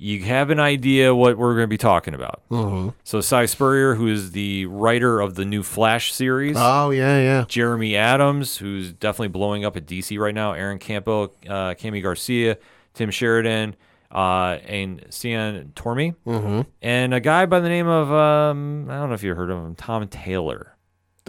you 0.00 0.22
have 0.22 0.50
an 0.50 0.60
idea 0.60 1.12
what 1.12 1.36
we're 1.36 1.54
going 1.54 1.64
to 1.64 1.68
be 1.68 1.76
talking 1.76 2.14
about. 2.14 2.42
So 3.02 3.20
Si 3.20 3.46
Spurrier, 3.48 3.96
who 3.96 4.06
is 4.06 4.30
the 4.30 4.66
writer 4.66 5.20
of 5.20 5.34
the 5.34 5.44
new 5.44 5.64
Flash 5.64 6.12
series. 6.12 6.56
Oh 6.56 6.90
yeah, 6.90 7.18
yeah. 7.18 7.44
Jeremy 7.48 7.96
Adams, 7.96 8.56
who's 8.58 8.92
definitely 8.92 9.28
blowing 9.28 9.64
up 9.64 9.76
at 9.76 9.86
DC 9.86 10.16
right 10.18 10.34
now, 10.34 10.52
Aaron 10.52 10.78
Campo, 10.78 11.32
uh, 11.48 11.74
Kami 11.74 12.00
Garcia, 12.00 12.58
Tim 12.94 13.10
Sheridan, 13.10 13.74
uh, 14.10 14.58
and 14.66 15.04
Cian 15.10 15.72
Tormey, 15.74 16.14
mm-hmm. 16.26 16.62
and 16.82 17.14
a 17.14 17.20
guy 17.20 17.46
by 17.46 17.60
the 17.60 17.68
name 17.68 17.86
of 17.86 18.10
um, 18.12 18.88
I 18.90 18.94
don't 18.94 19.08
know 19.08 19.14
if 19.14 19.22
you 19.22 19.34
heard 19.34 19.50
of 19.50 19.58
him, 19.58 19.74
Tom 19.74 20.06
Taylor. 20.08 20.74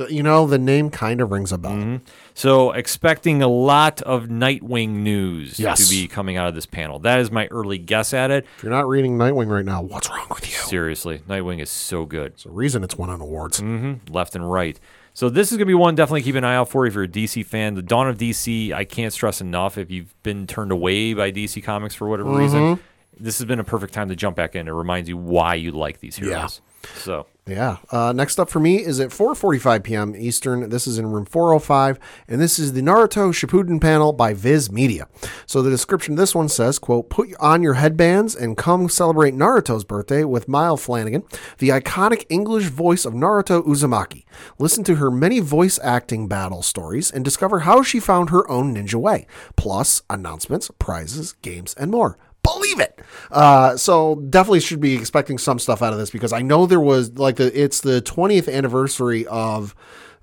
You 0.07 0.23
know, 0.23 0.47
the 0.47 0.57
name 0.57 0.89
kind 0.91 1.19
of 1.19 1.29
rings 1.29 1.51
a 1.51 1.57
bell. 1.57 1.73
Mm-hmm. 1.73 2.05
So 2.33 2.71
expecting 2.71 3.41
a 3.41 3.49
lot 3.49 4.01
of 4.03 4.27
Nightwing 4.27 4.89
news 4.91 5.59
Yes. 5.59 5.83
to 5.85 5.93
be 5.93 6.07
coming 6.07 6.37
out 6.37 6.47
of 6.47 6.55
this 6.55 6.65
panel. 6.65 6.99
That 6.99 7.19
is 7.19 7.31
my 7.31 7.47
early 7.47 7.77
guess 7.77 8.13
at 8.13 8.31
it. 8.31 8.45
If 8.55 8.63
you're 8.63 8.71
not 8.71 8.87
reading 8.87 9.17
Nightwing 9.17 9.49
right 9.49 9.65
now, 9.65 9.81
what's 9.81 10.09
wrong 10.09 10.27
with 10.29 10.47
you? 10.49 10.55
Seriously, 10.55 11.19
Nightwing 11.27 11.59
is 11.61 11.69
so 11.69 12.05
good. 12.05 12.27
It's 12.31 12.45
a 12.45 12.49
reason 12.49 12.81
it's 12.85 12.97
won 12.97 13.09
on 13.09 13.19
awards. 13.19 13.59
hmm 13.59 13.95
left 14.09 14.35
and 14.35 14.49
right. 14.49 14.79
So 15.19 15.27
this 15.27 15.51
is 15.51 15.57
going 15.57 15.65
to 15.65 15.65
be 15.65 15.73
one 15.73 15.95
definitely 15.95 16.21
keep 16.21 16.35
an 16.35 16.45
eye 16.45 16.55
out 16.55 16.69
for 16.69 16.85
if 16.85 16.93
you're 16.93 17.03
a 17.03 17.05
DC 17.05 17.45
fan. 17.45 17.73
The 17.73 17.81
Dawn 17.81 18.07
of 18.07 18.17
DC, 18.17 18.71
I 18.71 18.85
can't 18.85 19.11
stress 19.11 19.41
enough. 19.41 19.77
If 19.77 19.91
you've 19.91 20.15
been 20.23 20.47
turned 20.47 20.71
away 20.71 21.13
by 21.13 21.29
DC 21.29 21.61
Comics 21.61 21.93
for 21.93 22.07
whatever 22.07 22.31
reason, 22.31 22.61
mm-hmm. 22.61 22.81
this 23.21 23.37
has 23.39 23.45
been 23.45 23.59
a 23.59 23.65
perfect 23.65 23.93
time 23.93 24.07
to 24.07 24.15
jump 24.15 24.37
back 24.37 24.55
in. 24.55 24.69
It 24.69 24.71
reminds 24.71 25.09
you 25.09 25.17
why 25.17 25.55
you 25.55 25.71
like 25.71 25.99
these 25.99 26.15
heroes. 26.15 26.61
So 26.95 27.25
Yeah. 27.49 27.77
Uh, 27.89 28.13
next 28.13 28.39
up 28.39 28.49
for 28.49 28.59
me 28.59 28.77
is 28.77 28.99
at 28.99 29.09
4:45 29.09 29.83
p.m. 29.83 30.15
Eastern. 30.15 30.69
This 30.69 30.85
is 30.85 30.97
in 30.97 31.07
room 31.07 31.25
405, 31.25 31.99
and 32.27 32.39
this 32.39 32.59
is 32.59 32.73
the 32.73 32.81
Naruto 32.81 33.31
Shippuden 33.33 33.81
panel 33.81 34.13
by 34.13 34.33
Viz 34.33 34.71
Media. 34.71 35.07
So 35.45 35.61
the 35.61 35.69
description 35.69 36.13
of 36.13 36.17
this 36.19 36.35
one 36.35 36.49
says, 36.49 36.79
"quote 36.79 37.09
Put 37.09 37.29
on 37.39 37.63
your 37.63 37.75
headbands 37.75 38.35
and 38.35 38.57
come 38.57 38.89
celebrate 38.89 39.33
Naruto's 39.33 39.83
birthday 39.83 40.23
with 40.23 40.47
Maile 40.47 40.77
Flanagan, 40.77 41.23
the 41.57 41.69
iconic 41.69 42.25
English 42.29 42.67
voice 42.67 43.05
of 43.05 43.13
Naruto 43.13 43.65
Uzumaki. 43.65 44.25
Listen 44.59 44.83
to 44.83 44.95
her 44.95 45.09
many 45.09 45.39
voice 45.39 45.79
acting 45.83 46.27
battle 46.27 46.61
stories 46.61 47.09
and 47.11 47.25
discover 47.25 47.59
how 47.59 47.81
she 47.81 47.99
found 47.99 48.29
her 48.29 48.49
own 48.49 48.75
ninja 48.75 48.95
way. 48.95 49.25
Plus 49.55 50.01
announcements, 50.09 50.69
prizes, 50.79 51.33
games, 51.41 51.73
and 51.75 51.91
more." 51.91 52.17
Believe 52.43 52.79
it. 52.79 52.99
Uh, 53.31 53.77
so 53.77 54.15
definitely 54.15 54.59
should 54.59 54.79
be 54.79 54.95
expecting 54.95 55.37
some 55.37 55.59
stuff 55.59 55.81
out 55.81 55.93
of 55.93 55.99
this 55.99 56.09
because 56.09 56.33
I 56.33 56.41
know 56.41 56.65
there 56.65 56.79
was 56.79 57.17
like 57.17 57.35
the 57.35 57.59
it's 57.59 57.81
the 57.81 58.01
20th 58.01 58.51
anniversary 58.51 59.25
of 59.27 59.75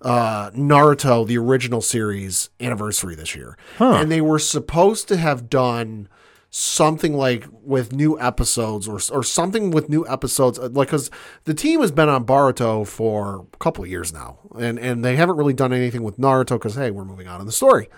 uh, 0.02 0.50
Naruto, 0.50 1.26
the 1.26 1.38
original 1.38 1.80
series 1.80 2.50
anniversary 2.60 3.14
this 3.14 3.34
year, 3.34 3.56
and 4.00 4.10
they 4.10 4.20
were 4.20 4.38
supposed 4.38 5.08
to 5.08 5.16
have 5.16 5.48
done 5.48 6.08
something 6.50 7.14
like 7.14 7.44
with 7.62 7.92
new 7.92 8.18
episodes 8.18 8.88
or 8.88 8.98
or 9.12 9.22
something 9.22 9.70
with 9.70 9.90
new 9.90 10.06
episodes 10.08 10.58
uh, 10.58 10.68
like 10.72 10.88
because 10.88 11.10
the 11.44 11.52
team 11.52 11.80
has 11.80 11.90
been 11.90 12.08
on 12.08 12.24
Boruto 12.24 12.86
for 12.86 13.46
a 13.52 13.56
couple 13.58 13.84
of 13.84 13.90
years 13.90 14.12
now. 14.12 14.38
And 14.58 14.78
and 14.78 15.04
they 15.04 15.16
haven't 15.16 15.36
really 15.36 15.52
done 15.52 15.72
anything 15.72 16.02
with 16.02 16.18
Naruto 16.18 16.50
because 16.50 16.74
hey 16.74 16.90
we're 16.90 17.04
moving 17.04 17.26
on 17.26 17.40
in 17.40 17.46
the 17.46 17.52
story 17.52 17.88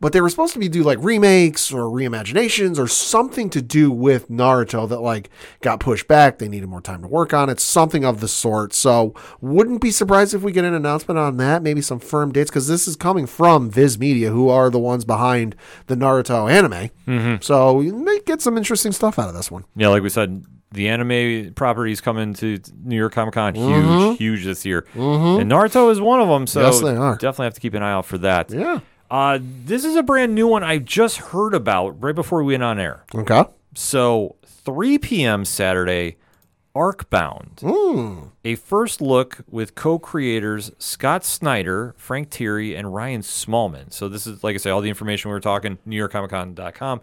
but 0.00 0.12
they 0.12 0.20
were 0.20 0.28
supposed 0.28 0.52
to 0.54 0.58
be 0.58 0.68
do 0.68 0.82
like 0.82 0.98
remakes 1.00 1.72
or 1.72 1.84
reimaginations 1.84 2.78
or 2.78 2.86
something 2.86 3.50
to 3.50 3.62
do 3.62 3.90
with 3.90 4.28
Naruto 4.28 4.88
that 4.88 5.00
like 5.00 5.30
got 5.60 5.80
pushed 5.80 6.08
back. 6.08 6.38
They 6.38 6.48
needed 6.48 6.68
more 6.68 6.80
time 6.80 7.02
to 7.02 7.08
work 7.08 7.32
on 7.32 7.48
it, 7.48 7.60
something 7.60 8.04
of 8.04 8.20
the 8.20 8.28
sort. 8.28 8.72
So 8.74 9.14
wouldn't 9.40 9.80
be 9.80 9.90
surprised 9.90 10.34
if 10.34 10.42
we 10.42 10.52
get 10.52 10.64
an 10.64 10.74
announcement 10.74 11.18
on 11.18 11.36
that, 11.38 11.62
maybe 11.62 11.80
some 11.80 11.98
firm 12.00 12.32
dates, 12.32 12.50
because 12.50 12.68
this 12.68 12.86
is 12.86 12.96
coming 12.96 13.26
from 13.26 13.70
Viz 13.70 13.98
Media, 13.98 14.30
who 14.30 14.48
are 14.48 14.70
the 14.70 14.78
ones 14.78 15.04
behind 15.04 15.56
the 15.86 15.94
Naruto 15.94 16.50
anime. 16.50 16.90
Mm-hmm. 17.06 17.42
So 17.42 17.80
you 17.80 17.94
may 17.94 18.20
get 18.26 18.42
some 18.42 18.56
interesting 18.56 18.92
stuff 18.92 19.18
out 19.18 19.28
of 19.28 19.34
this 19.34 19.50
one. 19.50 19.64
Yeah, 19.76 19.88
like 19.88 20.02
we 20.02 20.08
said, 20.08 20.44
the 20.72 20.88
anime 20.88 21.54
properties 21.54 22.00
coming 22.00 22.34
to 22.34 22.58
New 22.82 22.96
York 22.96 23.12
Comic 23.12 23.34
Con 23.34 23.54
huge, 23.54 24.18
huge 24.18 24.44
this 24.44 24.66
year, 24.66 24.84
and 24.94 25.50
Naruto 25.50 25.90
is 25.90 26.00
one 26.00 26.20
of 26.20 26.28
them. 26.28 26.46
So 26.46 26.60
Yes, 26.60 26.80
they 26.80 26.96
are. 26.96 27.14
definitely 27.14 27.44
have 27.46 27.54
to 27.54 27.60
keep 27.60 27.74
an 27.74 27.82
eye 27.82 27.92
out 27.92 28.04
for 28.04 28.18
that. 28.18 28.50
Yeah. 28.50 28.80
Uh, 29.10 29.38
this 29.40 29.84
is 29.84 29.94
a 29.96 30.02
brand 30.02 30.34
new 30.34 30.46
one 30.48 30.62
I 30.64 30.78
just 30.78 31.18
heard 31.18 31.54
about 31.54 32.02
right 32.02 32.14
before 32.14 32.42
we 32.42 32.54
went 32.54 32.62
on 32.64 32.78
air. 32.78 33.04
Okay. 33.14 33.44
So 33.74 34.36
3 34.46 34.98
p.m. 34.98 35.44
Saturday, 35.44 36.16
Arcbound. 36.74 38.30
A 38.44 38.54
first 38.56 39.00
look 39.00 39.38
with 39.48 39.74
co-creators 39.74 40.72
Scott 40.78 41.24
Snyder, 41.24 41.94
Frank 41.96 42.30
Thierry, 42.30 42.74
and 42.76 42.92
Ryan 42.94 43.20
Smallman. 43.22 43.92
So 43.92 44.08
this 44.08 44.26
is, 44.26 44.42
like 44.44 44.54
I 44.54 44.58
say, 44.58 44.70
all 44.70 44.80
the 44.80 44.88
information 44.88 45.28
we 45.30 45.34
were 45.34 45.40
talking, 45.40 45.78
NewYorkComicCon.com. 45.88 47.00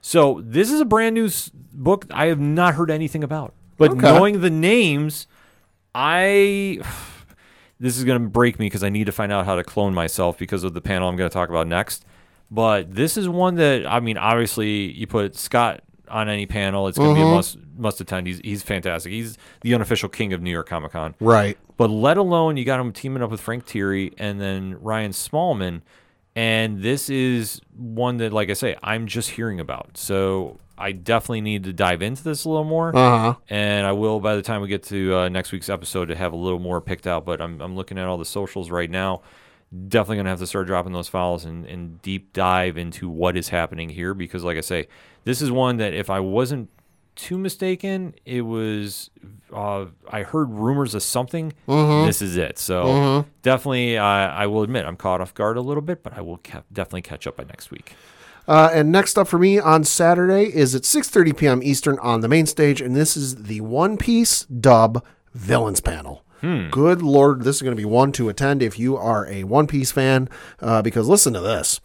So 0.00 0.40
this 0.44 0.70
is 0.70 0.80
a 0.80 0.84
brand 0.84 1.14
new 1.14 1.30
book 1.72 2.06
I 2.10 2.26
have 2.26 2.40
not 2.40 2.74
heard 2.74 2.90
anything 2.90 3.22
about. 3.22 3.54
But 3.76 3.92
Okay. 3.92 4.00
knowing 4.00 4.40
the 4.40 4.50
names, 4.50 5.26
I 5.94 6.80
this 7.82 7.98
is 7.98 8.04
going 8.04 8.22
to 8.22 8.28
break 8.28 8.60
me 8.60 8.66
because 8.66 8.84
I 8.84 8.90
need 8.90 9.06
to 9.06 9.12
find 9.12 9.32
out 9.32 9.44
how 9.44 9.56
to 9.56 9.64
clone 9.64 9.92
myself 9.92 10.38
because 10.38 10.62
of 10.62 10.72
the 10.72 10.80
panel 10.80 11.08
I'm 11.08 11.16
going 11.16 11.28
to 11.28 11.34
talk 11.34 11.48
about 11.48 11.66
next. 11.66 12.04
But 12.48 12.94
this 12.94 13.16
is 13.16 13.28
one 13.28 13.56
that 13.56 13.84
I 13.86 13.98
mean, 13.98 14.16
obviously, 14.16 14.92
you 14.92 15.08
put 15.08 15.36
Scott 15.36 15.82
on 16.08 16.28
any 16.28 16.46
panel, 16.46 16.86
it's 16.86 16.96
going 16.96 17.10
to 17.10 17.14
be 17.14 17.22
a 17.22 17.24
mm-hmm. 17.24 17.34
must 17.34 17.58
must 17.76 18.00
attend. 18.00 18.28
He's 18.28 18.38
he's 18.44 18.62
fantastic. 18.62 19.10
He's 19.10 19.36
the 19.62 19.74
unofficial 19.74 20.08
king 20.08 20.32
of 20.32 20.40
New 20.40 20.50
York 20.52 20.68
Comic 20.68 20.92
Con. 20.92 21.16
Right. 21.18 21.58
But 21.76 21.90
let 21.90 22.18
alone 22.18 22.56
you 22.56 22.64
got 22.64 22.78
him 22.78 22.92
teaming 22.92 23.20
up 23.20 23.32
with 23.32 23.40
Frank 23.40 23.64
Thierry 23.66 24.12
and 24.16 24.40
then 24.40 24.80
Ryan 24.80 25.10
Smallman. 25.10 25.82
And 26.36 26.82
this 26.82 27.10
is 27.10 27.60
one 27.76 28.18
that, 28.18 28.32
like 28.32 28.48
I 28.48 28.54
say, 28.54 28.76
I'm 28.82 29.06
just 29.06 29.30
hearing 29.30 29.58
about. 29.58 29.98
So 29.98 30.60
I 30.76 30.92
definitely 30.92 31.42
need 31.42 31.64
to 31.64 31.72
dive 31.72 32.02
into 32.02 32.24
this 32.24 32.44
a 32.44 32.48
little 32.48 32.64
more. 32.64 32.94
Uh 32.96 33.18
huh. 33.18 33.34
And 33.48 33.86
I 33.86 33.92
will 33.92 34.20
by 34.20 34.36
the 34.36 34.42
time 34.42 34.60
we 34.62 34.68
get 34.68 34.82
to 34.84 35.16
uh, 35.16 35.28
next 35.28 35.52
week's 35.52 35.68
episode 35.68 36.06
to 36.06 36.16
have 36.16 36.32
a 36.32 36.36
little 36.36 36.58
more 36.58 36.80
picked 36.80 37.06
out. 37.06 37.24
But 37.24 37.40
I'm, 37.40 37.60
I'm 37.60 37.76
looking 37.76 37.98
at 37.98 38.06
all 38.06 38.18
the 38.18 38.24
socials 38.24 38.70
right 38.70 38.90
now. 38.90 39.22
Definitely 39.88 40.16
going 40.16 40.24
to 40.26 40.30
have 40.30 40.38
to 40.40 40.46
start 40.46 40.66
dropping 40.66 40.92
those 40.92 41.08
files 41.08 41.44
and, 41.46 41.64
and 41.66 42.00
deep 42.02 42.32
dive 42.34 42.76
into 42.76 43.08
what 43.08 43.36
is 43.36 43.48
happening 43.48 43.88
here 43.88 44.12
because, 44.12 44.44
like 44.44 44.58
I 44.58 44.60
say, 44.60 44.86
this 45.24 45.40
is 45.40 45.50
one 45.50 45.78
that 45.78 45.94
if 45.94 46.10
I 46.10 46.20
wasn't 46.20 46.68
too 47.14 47.38
mistaken, 47.38 48.14
it 48.26 48.42
was 48.42 49.10
uh, 49.52 49.86
I 50.10 50.22
heard 50.22 50.50
rumors 50.50 50.94
of 50.94 51.02
something. 51.02 51.52
This 52.06 52.20
is 52.22 52.36
it. 52.36 52.58
So 52.58 53.26
definitely, 53.42 53.96
uh, 53.98 54.04
I 54.04 54.46
will 54.46 54.62
admit 54.62 54.84
I'm 54.84 54.96
caught 54.96 55.20
off 55.22 55.32
guard 55.34 55.56
a 55.56 55.60
little 55.62 55.82
bit, 55.82 56.02
but 56.02 56.16
I 56.16 56.20
will 56.22 56.38
ca- 56.44 56.62
definitely 56.72 57.02
catch 57.02 57.26
up 57.26 57.36
by 57.36 57.44
next 57.44 57.70
week. 57.70 57.94
Uh, 58.48 58.70
and 58.72 58.90
next 58.90 59.16
up 59.16 59.28
for 59.28 59.38
me 59.38 59.58
on 59.58 59.84
Saturday 59.84 60.44
is 60.54 60.74
at 60.74 60.82
6:30 60.82 61.36
p.m. 61.36 61.62
Eastern 61.62 61.98
on 62.00 62.20
the 62.20 62.28
main 62.28 62.46
stage, 62.46 62.80
and 62.80 62.96
this 62.96 63.16
is 63.16 63.44
the 63.44 63.60
One 63.60 63.96
Piece 63.96 64.44
dub 64.44 65.04
villains 65.32 65.80
panel. 65.80 66.24
Good 66.72 67.02
lord, 67.02 67.44
this 67.44 67.56
is 67.56 67.62
going 67.62 67.76
to 67.76 67.80
be 67.80 67.84
one 67.84 68.10
to 68.12 68.28
attend 68.28 68.64
if 68.64 68.76
you 68.76 68.96
are 68.96 69.28
a 69.28 69.44
One 69.44 69.68
Piece 69.68 69.92
fan, 69.92 70.28
uh, 70.60 70.82
because 70.82 71.08
listen 71.08 71.32
to 71.34 71.40
this. 71.40 71.80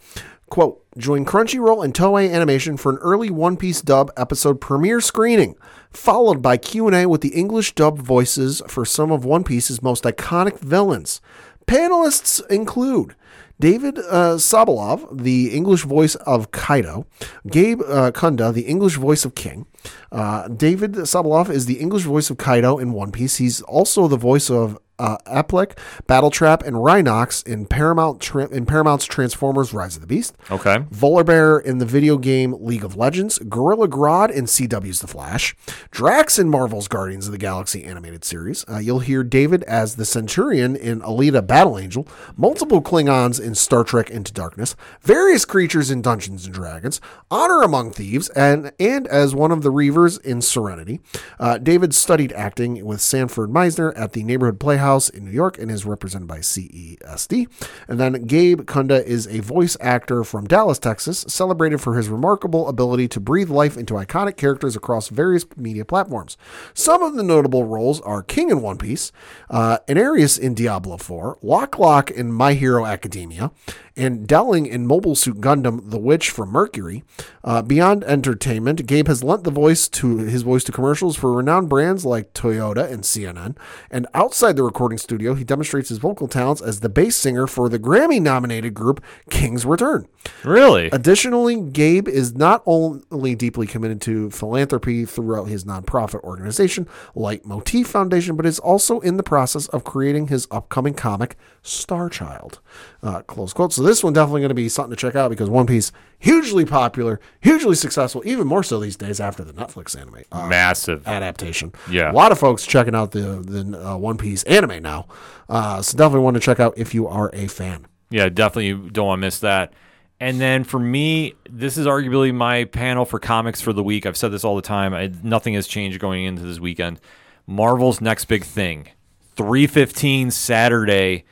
Quote, 0.50 0.82
join 0.96 1.24
Crunchyroll 1.24 1.84
and 1.84 1.94
Toei 1.94 2.32
Animation 2.32 2.76
for 2.76 2.90
an 2.90 2.98
early 2.98 3.30
One 3.30 3.56
Piece 3.56 3.80
dub 3.80 4.10
episode 4.16 4.60
premiere 4.60 5.00
screening, 5.00 5.54
followed 5.90 6.42
by 6.42 6.56
Q&A 6.56 7.06
with 7.06 7.20
the 7.20 7.28
English 7.28 7.76
dub 7.76 7.98
voices 7.98 8.60
for 8.66 8.84
some 8.84 9.12
of 9.12 9.24
One 9.24 9.44
Piece's 9.44 9.80
most 9.80 10.02
iconic 10.02 10.58
villains. 10.58 11.20
Panelists 11.68 12.44
include 12.50 13.14
David 13.60 13.98
uh, 13.98 14.36
Sobolov, 14.36 15.08
the 15.24 15.54
English 15.54 15.82
voice 15.82 16.14
of 16.14 16.52
Kaido, 16.52 17.06
Gabe 17.46 17.80
uh, 17.82 18.12
Kunda, 18.12 18.52
the 18.52 18.62
English 18.62 18.96
voice 18.96 19.24
of 19.24 19.34
King. 19.34 19.66
Uh, 20.12 20.46
David 20.48 20.92
Sobolov 20.92 21.50
is 21.50 21.66
the 21.66 21.80
English 21.80 22.04
voice 22.04 22.30
of 22.30 22.38
Kaido 22.38 22.78
in 22.78 22.92
One 22.92 23.10
Piece. 23.10 23.36
He's 23.36 23.60
also 23.62 24.06
the 24.06 24.16
voice 24.16 24.48
of 24.48 24.78
uh, 24.98 25.18
Apelinq, 25.26 25.76
Battletrap, 26.06 26.62
and 26.62 26.76
Rhinox 26.76 27.46
in 27.46 27.66
Paramount 27.66 28.20
tra- 28.20 28.48
in 28.48 28.66
Paramount's 28.66 29.04
Transformers: 29.04 29.72
Rise 29.72 29.96
of 29.96 30.00
the 30.00 30.06
Beast. 30.06 30.36
Okay. 30.50 30.78
Volibear 30.92 31.62
in 31.62 31.78
the 31.78 31.86
video 31.86 32.18
game 32.18 32.54
League 32.58 32.84
of 32.84 32.96
Legends, 32.96 33.38
Gorilla 33.38 33.88
Grodd 33.88 34.30
in 34.30 34.44
CW's 34.46 35.00
The 35.00 35.06
Flash, 35.06 35.54
Drax 35.90 36.38
in 36.38 36.48
Marvel's 36.48 36.88
Guardians 36.88 37.26
of 37.26 37.32
the 37.32 37.38
Galaxy 37.38 37.84
animated 37.84 38.24
series. 38.24 38.64
Uh, 38.68 38.78
you'll 38.78 38.98
hear 38.98 39.22
David 39.22 39.62
as 39.64 39.96
the 39.96 40.04
Centurion 40.04 40.74
in 40.74 41.00
Alita 41.00 41.46
Battle 41.46 41.78
Angel, 41.78 42.06
multiple 42.36 42.82
Klingons 42.82 43.40
in 43.40 43.54
Star 43.54 43.84
Trek 43.84 44.10
Into 44.10 44.32
Darkness, 44.32 44.74
various 45.02 45.44
creatures 45.44 45.90
in 45.90 46.02
Dungeons 46.02 46.46
and 46.46 46.54
Dragons, 46.54 47.00
Honor 47.30 47.62
Among 47.62 47.90
Thieves, 47.92 48.28
and 48.30 48.72
and 48.80 49.06
as 49.06 49.34
one 49.34 49.52
of 49.52 49.62
the 49.62 49.72
Reavers 49.72 50.20
in 50.22 50.42
Serenity. 50.42 51.00
Uh, 51.38 51.58
David 51.58 51.94
studied 51.94 52.32
acting 52.32 52.84
with 52.84 53.00
Sanford 53.00 53.50
Meisner 53.50 53.92
at 53.96 54.12
the 54.12 54.24
Neighborhood 54.24 54.58
Playhouse 54.58 54.87
in 55.14 55.24
New 55.24 55.30
York 55.30 55.58
and 55.58 55.70
is 55.70 55.84
represented 55.84 56.26
by 56.26 56.38
CESD. 56.38 57.46
And 57.86 58.00
then 58.00 58.24
Gabe 58.24 58.62
Kunda 58.62 59.04
is 59.04 59.26
a 59.26 59.40
voice 59.40 59.76
actor 59.80 60.24
from 60.24 60.46
Dallas, 60.46 60.78
Texas, 60.78 61.24
celebrated 61.28 61.80
for 61.80 61.96
his 61.96 62.08
remarkable 62.08 62.68
ability 62.68 63.08
to 63.08 63.20
breathe 63.20 63.50
life 63.50 63.76
into 63.76 63.94
iconic 63.94 64.36
characters 64.36 64.76
across 64.76 65.08
various 65.08 65.44
media 65.56 65.84
platforms. 65.84 66.36
Some 66.72 67.02
of 67.02 67.14
the 67.14 67.22
notable 67.22 67.64
roles 67.64 68.00
are 68.00 68.22
King 68.22 68.50
in 68.50 68.62
One 68.62 68.78
Piece, 68.78 69.12
uh, 69.50 69.78
Inarius 69.86 70.38
in 70.38 70.54
Diablo 70.54 70.96
4, 70.96 71.38
Lock 71.42 71.78
Lock 71.78 72.10
in 72.10 72.32
My 72.32 72.54
Hero 72.54 72.86
Academia, 72.86 73.50
and 73.98 74.28
Delling 74.28 74.66
in 74.66 74.86
Mobile 74.86 75.16
Suit 75.16 75.40
Gundam: 75.40 75.90
The 75.90 75.98
Witch 75.98 76.30
from 76.30 76.50
Mercury. 76.50 77.02
Uh, 77.42 77.62
beyond 77.62 78.04
entertainment, 78.04 78.86
Gabe 78.86 79.08
has 79.08 79.24
lent 79.24 79.42
the 79.42 79.50
voice 79.50 79.88
to 79.88 80.18
his 80.18 80.42
voice 80.42 80.62
to 80.64 80.72
commercials 80.72 81.16
for 81.16 81.32
renowned 81.32 81.68
brands 81.68 82.04
like 82.04 82.32
Toyota 82.32 82.90
and 82.90 83.02
CNN. 83.02 83.56
And 83.90 84.06
outside 84.14 84.56
the 84.56 84.62
recording 84.78 84.96
studio, 84.96 85.34
he 85.34 85.42
demonstrates 85.42 85.88
his 85.88 85.98
vocal 85.98 86.28
talents 86.28 86.62
as 86.62 86.78
the 86.78 86.88
bass 86.88 87.16
singer 87.16 87.48
for 87.48 87.68
the 87.68 87.80
Grammy-nominated 87.80 88.74
group 88.74 89.02
King's 89.28 89.66
Return. 89.66 90.06
Really? 90.44 90.88
Additionally, 90.92 91.60
Gabe 91.60 92.06
is 92.06 92.36
not 92.36 92.62
only 92.64 93.34
deeply 93.34 93.66
committed 93.66 94.00
to 94.02 94.30
philanthropy 94.30 95.04
throughout 95.04 95.48
his 95.48 95.64
nonprofit 95.64 96.22
organization, 96.22 96.86
Light 97.16 97.44
Motif 97.44 97.88
Foundation, 97.88 98.36
but 98.36 98.46
is 98.46 98.60
also 98.60 99.00
in 99.00 99.16
the 99.16 99.24
process 99.24 99.66
of 99.68 99.82
creating 99.82 100.28
his 100.28 100.46
upcoming 100.52 100.94
comic, 100.94 101.36
Star 101.62 102.08
Child. 102.08 102.60
Uh, 103.02 103.22
close 103.22 103.52
quote. 103.52 103.72
So 103.72 103.82
this 103.82 104.04
one 104.04 104.12
definitely 104.12 104.42
going 104.42 104.50
to 104.50 104.54
be 104.54 104.68
something 104.68 104.90
to 104.90 104.96
check 104.96 105.16
out 105.16 105.28
because 105.30 105.50
One 105.50 105.66
Piece 105.66 105.90
hugely 106.20 106.64
popular, 106.64 107.20
hugely 107.40 107.74
successful, 107.74 108.22
even 108.24 108.46
more 108.46 108.62
so 108.62 108.80
these 108.80 108.96
days 108.96 109.20
after 109.20 109.44
the 109.44 109.52
Netflix 109.52 109.98
anime 109.98 110.22
uh, 110.32 110.46
Massive. 110.46 111.06
adaptation. 111.06 111.72
Yeah. 111.90 112.10
a 112.10 112.14
lot 112.14 112.32
of 112.32 112.38
folks 112.38 112.66
checking 112.66 112.94
out 112.94 113.12
the 113.12 113.40
the 113.40 113.90
uh, 113.92 113.96
One 113.96 114.18
Piece 114.18 114.42
anime 114.44 114.67
now. 114.68 115.06
Uh, 115.48 115.82
so 115.82 115.96
definitely 115.96 116.24
want 116.24 116.34
to 116.34 116.40
check 116.40 116.60
out 116.60 116.74
if 116.76 116.94
you 116.94 117.08
are 117.08 117.30
a 117.32 117.46
fan. 117.46 117.86
Yeah, 118.10 118.28
definitely 118.28 118.90
don't 118.90 119.06
want 119.06 119.18
to 119.18 119.26
miss 119.26 119.40
that. 119.40 119.72
And 120.20 120.40
then 120.40 120.64
for 120.64 120.78
me, 120.78 121.34
this 121.48 121.76
is 121.76 121.86
arguably 121.86 122.34
my 122.34 122.64
panel 122.64 123.04
for 123.04 123.18
comics 123.18 123.60
for 123.60 123.72
the 123.72 123.82
week. 123.82 124.04
I've 124.04 124.16
said 124.16 124.32
this 124.32 124.44
all 124.44 124.56
the 124.56 124.62
time. 124.62 124.94
I, 124.94 125.12
nothing 125.22 125.54
has 125.54 125.66
changed 125.66 126.00
going 126.00 126.24
into 126.24 126.42
this 126.42 126.58
weekend. 126.58 127.00
Marvel's 127.46 128.00
next 128.00 128.26
big 128.26 128.44
thing 128.44 128.88
315 129.36 130.30
Saturday. 130.30 131.24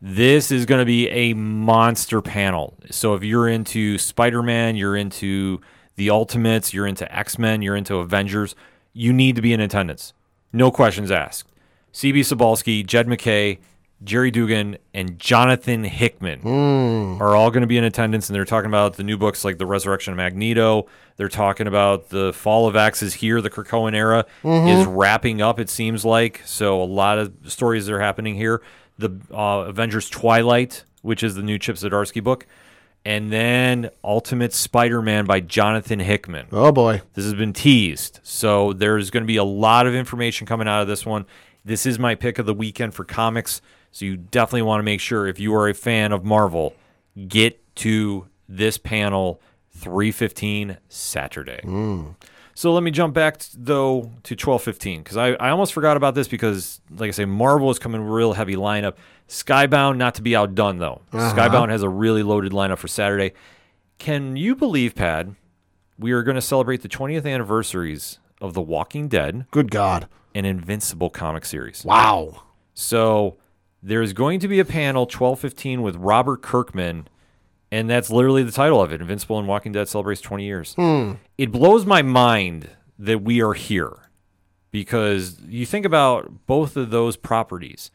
This 0.00 0.50
is 0.50 0.66
going 0.66 0.80
to 0.80 0.84
be 0.84 1.08
a 1.08 1.32
monster 1.32 2.20
panel. 2.20 2.74
So 2.90 3.14
if 3.14 3.24
you're 3.24 3.48
into 3.48 3.96
Spider-Man, 3.96 4.76
you're 4.76 4.96
into 4.96 5.62
the 5.96 6.10
Ultimates, 6.10 6.74
you're 6.74 6.86
into 6.86 7.10
X-Men, 7.16 7.62
you're 7.62 7.76
into 7.76 7.96
Avengers, 7.96 8.54
you 8.92 9.14
need 9.14 9.36
to 9.36 9.42
be 9.42 9.54
in 9.54 9.60
attendance. 9.60 10.12
No 10.52 10.70
questions 10.70 11.10
asked. 11.10 11.48
CB 11.94 12.20
Cebulski, 12.20 12.84
Jed 12.84 13.06
MacKay, 13.06 13.60
Gerry 14.02 14.32
Duggan, 14.32 14.76
and 14.92 15.16
Jonathan 15.18 15.84
Hickman 15.84 16.40
are 17.22 17.36
all 17.36 17.50
going 17.52 17.60
to 17.60 17.66
be 17.68 17.78
in 17.78 17.84
attendance, 17.84 18.28
and 18.28 18.34
they're 18.34 18.44
talking 18.44 18.68
about 18.68 18.94
the 18.94 19.04
new 19.04 19.16
books 19.16 19.44
like 19.44 19.58
The 19.58 19.64
Resurrection 19.64 20.12
of 20.12 20.16
Magneto. 20.16 20.86
They're 21.16 21.28
talking 21.28 21.68
about 21.68 22.08
the 22.08 22.32
Fall 22.32 22.66
of 22.66 22.74
Axes 22.74 23.14
here. 23.14 23.40
The 23.40 23.48
Krakoan 23.48 23.94
era 23.94 24.26
is 24.44 24.84
wrapping 24.86 25.40
up, 25.40 25.60
it 25.60 25.70
seems 25.70 26.04
like. 26.04 26.42
So 26.44 26.82
a 26.82 26.84
lot 26.84 27.18
of 27.18 27.32
stories 27.46 27.88
are 27.88 28.00
happening 28.00 28.34
here. 28.34 28.60
The 28.98 29.10
uh, 29.32 29.66
Avengers 29.68 30.10
Twilight, 30.10 30.84
which 31.02 31.22
is 31.22 31.36
the 31.36 31.42
new 31.42 31.58
Chip 31.58 31.76
Zdarsky 31.76 32.22
book, 32.22 32.46
and 33.04 33.32
then 33.32 33.90
Ultimate 34.02 34.52
Spider-Man 34.52 35.26
by 35.26 35.40
Jonathan 35.40 36.00
Hickman. 36.00 36.46
Oh 36.50 36.72
boy. 36.72 37.02
This 37.14 37.24
has 37.24 37.34
been 37.34 37.52
teased. 37.52 38.18
So 38.22 38.72
there's 38.72 39.10
going 39.10 39.22
to 39.22 39.28
be 39.28 39.36
a 39.36 39.44
lot 39.44 39.86
of 39.86 39.94
information 39.94 40.46
coming 40.46 40.66
out 40.66 40.82
of 40.82 40.88
this 40.88 41.06
one. 41.06 41.26
This 41.64 41.86
is 41.86 41.98
my 41.98 42.14
pick 42.14 42.38
of 42.38 42.46
the 42.46 42.54
weekend 42.54 42.94
for 42.94 43.04
comics. 43.04 43.62
So 43.90 44.04
you 44.04 44.16
definitely 44.16 44.62
want 44.62 44.80
to 44.80 44.84
make 44.84 45.00
sure 45.00 45.26
if 45.26 45.38
you 45.38 45.54
are 45.54 45.68
a 45.68 45.74
fan 45.74 46.12
of 46.12 46.24
Marvel, 46.24 46.74
get 47.28 47.60
to 47.76 48.26
this 48.48 48.76
panel 48.76 49.40
315 49.72 50.78
Saturday. 50.88 51.60
Hmm. 51.62 52.08
So 52.54 52.72
let 52.72 52.82
me 52.82 52.90
jump 52.92 53.14
back 53.14 53.38
though 53.56 54.02
to 54.22 54.34
1215 54.34 55.02
because 55.02 55.16
I, 55.16 55.30
I 55.32 55.50
almost 55.50 55.72
forgot 55.72 55.96
about 55.96 56.14
this 56.14 56.28
because 56.28 56.80
like 56.90 57.08
I 57.08 57.10
say 57.10 57.24
Marvel 57.24 57.70
is 57.70 57.78
coming 57.78 58.00
real 58.00 58.32
heavy 58.32 58.54
lineup. 58.54 58.94
Skybound 59.28 59.96
not 59.96 60.14
to 60.16 60.22
be 60.22 60.36
outdone 60.36 60.78
though. 60.78 61.02
Uh-huh. 61.12 61.34
Skybound 61.34 61.70
has 61.70 61.82
a 61.82 61.88
really 61.88 62.22
loaded 62.22 62.52
lineup 62.52 62.78
for 62.78 62.88
Saturday. 62.88 63.32
Can 63.98 64.36
you 64.36 64.54
believe, 64.54 64.94
Pad? 64.94 65.34
We 65.98 66.12
are 66.12 66.22
going 66.22 66.34
to 66.34 66.42
celebrate 66.42 66.82
the 66.82 66.88
20th 66.88 67.26
anniversaries 67.26 68.18
of 68.40 68.54
The 68.54 68.60
Walking 68.60 69.08
Dead 69.08 69.46
Good 69.50 69.70
God. 69.70 70.08
And 70.34 70.46
Invincible 70.46 71.10
comic 71.10 71.44
series. 71.44 71.84
Wow. 71.84 72.42
So 72.74 73.36
there's 73.82 74.12
going 74.12 74.40
to 74.40 74.48
be 74.48 74.60
a 74.60 74.64
panel 74.64 75.02
1215 75.02 75.82
with 75.82 75.96
Robert 75.96 76.42
Kirkman, 76.42 77.08
and 77.70 77.88
that's 77.88 78.10
literally 78.10 78.42
the 78.42 78.52
title 78.52 78.80
of 78.80 78.92
it. 78.92 79.00
Invincible 79.00 79.38
and 79.38 79.46
Walking 79.46 79.72
Dead 79.72 79.88
celebrates 79.88 80.20
20 80.20 80.44
years. 80.44 80.74
Hmm. 80.74 81.12
It 81.38 81.52
blows 81.52 81.84
my 81.86 82.02
mind 82.02 82.70
that 82.98 83.22
we 83.22 83.42
are 83.42 83.54
here 83.54 84.10
because 84.70 85.38
you 85.46 85.66
think 85.66 85.86
about 85.86 86.46
both 86.46 86.76
of 86.76 86.90
those 86.90 87.16
properties 87.16 87.90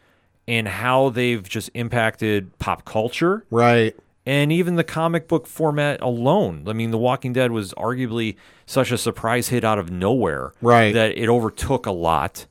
and 0.47 0.67
how 0.67 1.09
they've 1.09 1.47
just 1.47 1.69
impacted 1.73 2.57
pop 2.57 2.85
culture 2.85 3.45
Right. 3.51 3.95
And 4.30 4.51
even 4.51 4.75
the 4.75 4.84
comic 4.84 5.27
book 5.27 5.47
format 5.47 5.99
alone. 6.01 6.63
I 6.67 6.73
mean, 6.73 6.91
The 6.91 6.97
Walking 6.99 7.34
Dead 7.34 7.51
was 7.51 7.73
arguably 7.73 8.36
such 8.67 8.91
a 8.91 8.97
surprise 8.97 9.47
hit 9.47 9.63
out 9.63 9.80
of 9.80 9.89
nowhere, 9.89 10.53
Right. 10.61 10.93
That 10.93 11.17
it 11.17 11.27
overtook 11.30 11.86
a 11.88 11.91
lot 11.91 12.45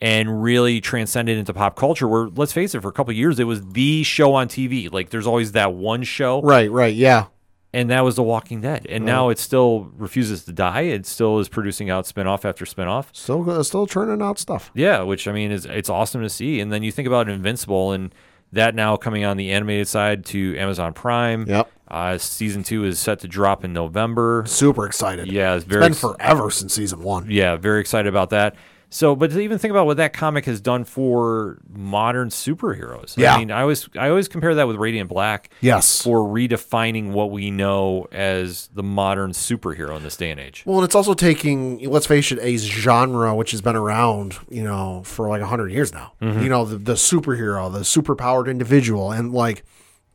and 0.00 0.40
really 0.42 0.80
transcended 0.80 1.36
into 1.36 1.52
pop 1.52 1.74
culture. 1.74 2.06
Where 2.06 2.28
let's 2.28 2.52
face 2.52 2.72
it, 2.74 2.82
for 2.82 2.88
a 2.88 2.92
couple 2.92 3.10
of 3.10 3.16
years, 3.16 3.40
it 3.40 3.44
was 3.44 3.66
the 3.72 4.04
show 4.04 4.34
on 4.34 4.46
TV. 4.48 4.92
Like, 4.92 5.10
there's 5.10 5.26
always 5.26 5.52
that 5.52 5.72
one 5.74 6.04
show, 6.04 6.40
Right. 6.42 6.70
Right. 6.70 6.94
Yeah. 6.94 7.26
and 7.74 7.90
that 7.90 8.04
was 8.04 8.14
The 8.14 8.22
Walking 8.22 8.60
Dead. 8.60 8.86
And 8.88 9.04
now 9.04 9.28
it 9.28 9.38
still 9.40 9.90
refuses 9.96 10.44
to 10.44 10.52
die. 10.52 10.82
It 10.82 11.04
still 11.04 11.40
is 11.40 11.48
producing 11.48 11.90
out 11.90 12.04
spinoff 12.06 12.44
after 12.44 12.64
spinoff. 12.64 13.06
Still, 13.12 13.50
uh, 13.50 13.62
still 13.64 13.86
churning 13.88 14.22
out 14.22 14.38
stuff. 14.38 14.70
Yeah, 14.74 15.02
which 15.02 15.26
I 15.26 15.32
mean 15.32 15.50
is 15.50 15.66
it's 15.66 15.90
awesome 15.90 16.22
to 16.22 16.30
see. 16.30 16.60
And 16.60 16.72
then 16.72 16.82
you 16.84 16.92
think 16.92 17.08
about 17.08 17.28
Invincible 17.28 17.90
and 17.92 18.14
that 18.52 18.74
now 18.74 18.96
coming 18.96 19.24
on 19.24 19.36
the 19.36 19.52
animated 19.52 19.88
side 19.88 20.24
to 20.26 20.56
Amazon 20.58 20.92
Prime. 20.94 21.46
Yep. 21.46 21.70
Uh, 21.88 22.18
season 22.18 22.62
two 22.62 22.84
is 22.84 22.98
set 22.98 23.20
to 23.20 23.28
drop 23.28 23.64
in 23.64 23.72
November. 23.72 24.44
Super 24.46 24.86
excited. 24.86 25.30
Yeah, 25.32 25.54
it's 25.54 25.64
It's 25.64 25.70
very 25.70 25.82
been 25.82 25.92
ex- 25.92 26.00
forever 26.00 26.50
since 26.50 26.74
season 26.74 27.02
one. 27.02 27.26
yeah, 27.30 27.56
very 27.56 27.80
excited 27.80 28.08
about 28.08 28.30
that. 28.30 28.54
So, 28.90 29.14
but 29.14 29.30
to 29.32 29.40
even 29.40 29.58
think 29.58 29.70
about 29.70 29.84
what 29.84 29.98
that 29.98 30.14
comic 30.14 30.46
has 30.46 30.60
done 30.60 30.84
for 30.84 31.58
modern 31.68 32.30
superheroes. 32.30 33.16
Yeah. 33.18 33.34
I 33.34 33.38
mean, 33.38 33.50
I 33.50 33.60
always 33.60 33.88
I 33.96 34.08
always 34.08 34.28
compare 34.28 34.54
that 34.54 34.66
with 34.66 34.76
Radiant 34.76 35.10
Black. 35.10 35.50
Yes. 35.60 36.02
For 36.02 36.20
redefining 36.20 37.12
what 37.12 37.30
we 37.30 37.50
know 37.50 38.08
as 38.10 38.68
the 38.72 38.82
modern 38.82 39.32
superhero 39.32 39.96
in 39.96 40.02
this 40.02 40.16
day 40.16 40.30
and 40.30 40.40
age. 40.40 40.62
Well, 40.64 40.78
and 40.78 40.84
it's 40.86 40.94
also 40.94 41.12
taking, 41.12 41.80
let's 41.88 42.06
face 42.06 42.32
it, 42.32 42.38
a 42.40 42.56
genre 42.56 43.34
which 43.34 43.50
has 43.50 43.60
been 43.60 43.76
around, 43.76 44.38
you 44.48 44.64
know, 44.64 45.02
for 45.04 45.28
like 45.28 45.40
100 45.40 45.70
years 45.70 45.92
now. 45.92 46.12
Mm-hmm. 46.22 46.42
You 46.42 46.48
know, 46.48 46.64
the, 46.64 46.78
the 46.78 46.94
superhero, 46.94 47.70
the 47.70 47.80
superpowered 47.80 48.48
individual, 48.48 49.12
and 49.12 49.32
like 49.34 49.64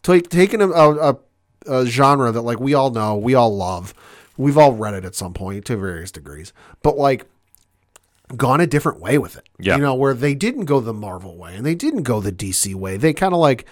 take, 0.02 0.30
taking 0.30 0.62
a, 0.62 0.70
a, 0.70 1.18
a 1.68 1.86
genre 1.86 2.32
that 2.32 2.42
like 2.42 2.60
we 2.60 2.74
all 2.74 2.90
know, 2.90 3.16
we 3.16 3.36
all 3.36 3.56
love, 3.56 3.94
we've 4.36 4.58
all 4.58 4.74
read 4.74 4.96
it 4.96 5.06
at 5.06 5.14
some 5.14 5.34
point 5.34 5.66
to 5.66 5.78
various 5.78 6.12
degrees, 6.12 6.54
but 6.82 6.98
like 6.98 7.28
gone 8.38 8.62
a 8.62 8.68
different 8.68 9.00
way 9.00 9.18
with 9.18 9.36
it. 9.36 9.48
Yeah. 9.60 9.76
You 9.76 9.82
know, 9.82 9.94
where 9.96 10.14
they 10.14 10.36
didn't 10.36 10.66
go 10.66 10.80
the 10.80 10.94
Marvel 10.94 11.38
way 11.38 11.56
and 11.56 11.66
they 11.66 11.76
didn't 11.76 12.04
go 12.04 12.20
the 12.20 12.32
DC 12.32 12.74
way. 12.76 12.98
They 12.98 13.14
kind 13.14 13.34
of 13.34 13.40
like 13.40 13.66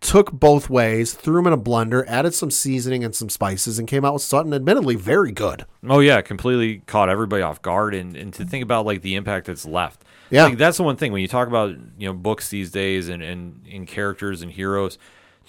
took 0.00 0.30
both 0.32 0.70
ways, 0.70 1.12
threw 1.12 1.36
them 1.36 1.48
in 1.48 1.52
a 1.52 1.58
blender, 1.58 2.04
added 2.06 2.32
some 2.32 2.50
seasoning 2.50 3.02
and 3.02 3.14
some 3.14 3.28
spices, 3.28 3.78
and 3.78 3.88
came 3.88 4.04
out 4.04 4.14
with 4.14 4.22
something 4.22 4.54
admittedly 4.54 4.94
very 4.94 5.32
good. 5.32 5.66
Oh 5.88 5.98
yeah, 6.00 6.20
completely 6.20 6.78
caught 6.86 7.08
everybody 7.08 7.42
off 7.42 7.60
guard, 7.62 7.94
and, 7.94 8.16
and 8.16 8.32
to 8.34 8.44
think 8.44 8.62
about 8.62 8.86
like 8.86 9.02
the 9.02 9.16
impact 9.16 9.46
that's 9.46 9.66
left. 9.66 10.04
Yeah. 10.30 10.44
like, 10.44 10.58
that's 10.58 10.76
the 10.76 10.82
one 10.82 10.96
thing 10.96 11.12
when 11.12 11.22
you 11.22 11.28
talk 11.28 11.48
about 11.48 11.70
you 11.98 12.06
know 12.06 12.12
books 12.12 12.48
these 12.48 12.70
days 12.70 13.08
and 13.08 13.22
and, 13.22 13.66
and 13.70 13.86
characters 13.86 14.42
and 14.42 14.52
heroes, 14.52 14.98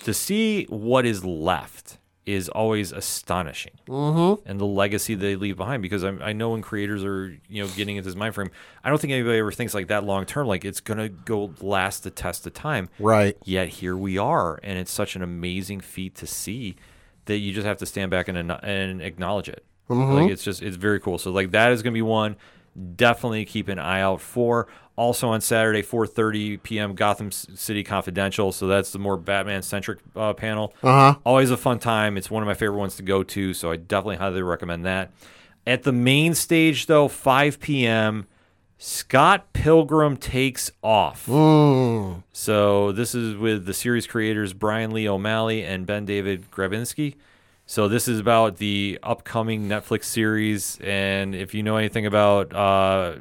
to 0.04 0.14
see 0.14 0.66
what 0.66 1.06
is 1.06 1.24
left 1.24 1.99
is 2.26 2.50
always 2.50 2.92
astonishing, 2.92 3.74
mm-hmm. 3.88 4.48
and 4.48 4.60
the 4.60 4.66
legacy 4.66 5.16
they 5.16 5.36
leave 5.36 5.58
behind. 5.58 5.82
Because 5.82 6.04
I'm, 6.04 6.22
I 6.22 6.34
know 6.34 6.52
when 6.52 6.62
creators 6.62 7.04
are 7.04 7.38
you 7.48 7.64
know 7.64 7.70
getting 7.76 7.98
into 7.98 8.08
this 8.08 8.16
mind 8.16 8.36
frame, 8.36 8.52
I 8.84 8.90
don't 8.90 9.00
think 9.00 9.12
anybody 9.12 9.40
ever 9.40 9.52
thinks 9.52 9.74
like 9.74 9.88
that 9.88 10.04
long 10.04 10.26
term. 10.26 10.48
Like 10.48 10.66
it's 10.66 10.80
gonna 10.80 11.10
go 11.10 11.54
last 11.62 12.04
the 12.04 12.12
test 12.12 12.46
of 12.46 12.54
time. 12.54 12.90
Right. 13.00 13.38
Yet 13.44 13.70
here 13.70 13.98
we 13.98 14.18
are, 14.18 14.60
and 14.64 14.78
it's 14.78 14.92
such 14.92 15.16
an 15.16 15.22
amazing 15.22 15.82
feat 15.82 16.16
to 16.16 16.28
see 16.28 16.76
that 17.26 17.38
you 17.38 17.54
just 17.54 17.66
have 17.66 17.78
to 17.78 17.86
stand 17.86 18.12
back 18.12 18.28
and 18.28 18.38
and 18.38 19.02
acknowledge 19.02 19.50
it. 19.50 19.64
Like 20.22 20.32
it's 20.32 20.44
just 20.44 20.62
it's 20.62 20.78
very 20.78 21.00
cool. 21.00 21.18
So 21.18 21.32
like 21.32 21.52
that 21.52 21.72
is 21.72 21.82
going 21.82 21.94
to 21.94 21.98
be 21.98 22.04
one. 22.04 22.36
Definitely 22.96 23.46
keep 23.46 23.68
an 23.68 23.80
eye 23.80 24.02
out 24.02 24.22
for. 24.22 24.68
Also 25.00 25.30
on 25.30 25.40
Saturday, 25.40 25.82
4:30 25.82 26.62
p.m. 26.62 26.94
Gotham 26.94 27.32
City 27.32 27.86
Confidential. 27.86 28.52
So 28.52 28.68
that's 28.68 28.92
the 28.92 29.00
more 29.00 29.16
Batman 29.16 29.62
centric 29.62 30.00
uh, 30.14 30.34
panel. 30.34 30.74
Uh 30.84 31.14
huh. 31.14 31.20
Always 31.24 31.52
a 31.52 31.58
fun 31.58 31.80
time. 31.80 32.18
It's 32.18 32.30
one 32.30 32.44
of 32.44 32.48
my 32.48 32.54
favorite 32.54 32.78
ones 32.78 32.98
to 32.98 33.04
go 33.04 33.24
to. 33.24 33.54
So 33.54 33.72
I 33.72 33.78
definitely 33.78 34.18
highly 34.18 34.42
recommend 34.42 34.86
that. 34.86 35.12
At 35.66 35.84
the 35.84 35.94
main 35.94 36.34
stage 36.34 36.88
though, 36.88 37.08
5 37.08 37.62
p.m. 37.62 38.28
Scott 38.78 39.54
Pilgrim 39.54 40.18
takes 40.18 40.70
off. 40.84 41.28
Mm. 41.28 42.24
So 42.34 42.92
this 42.92 43.16
is 43.16 43.38
with 43.38 43.66
the 43.66 43.74
series 43.74 44.06
creators 44.06 44.52
Brian 44.52 44.92
Lee 44.92 45.08
O'Malley 45.08 45.64
and 45.64 45.86
Ben 45.86 46.04
David 46.04 46.52
Grabinski. 46.52 47.16
So 47.66 47.88
this 47.88 48.10
is 48.10 48.20
about 48.20 48.58
the 48.58 49.00
upcoming 49.02 49.70
Netflix 49.70 50.06
series, 50.06 50.78
and 50.84 51.34
if 51.34 51.54
you 51.54 51.64
know 51.64 51.78
anything 51.78 52.06
about 52.06 52.54
uh, 52.54 53.20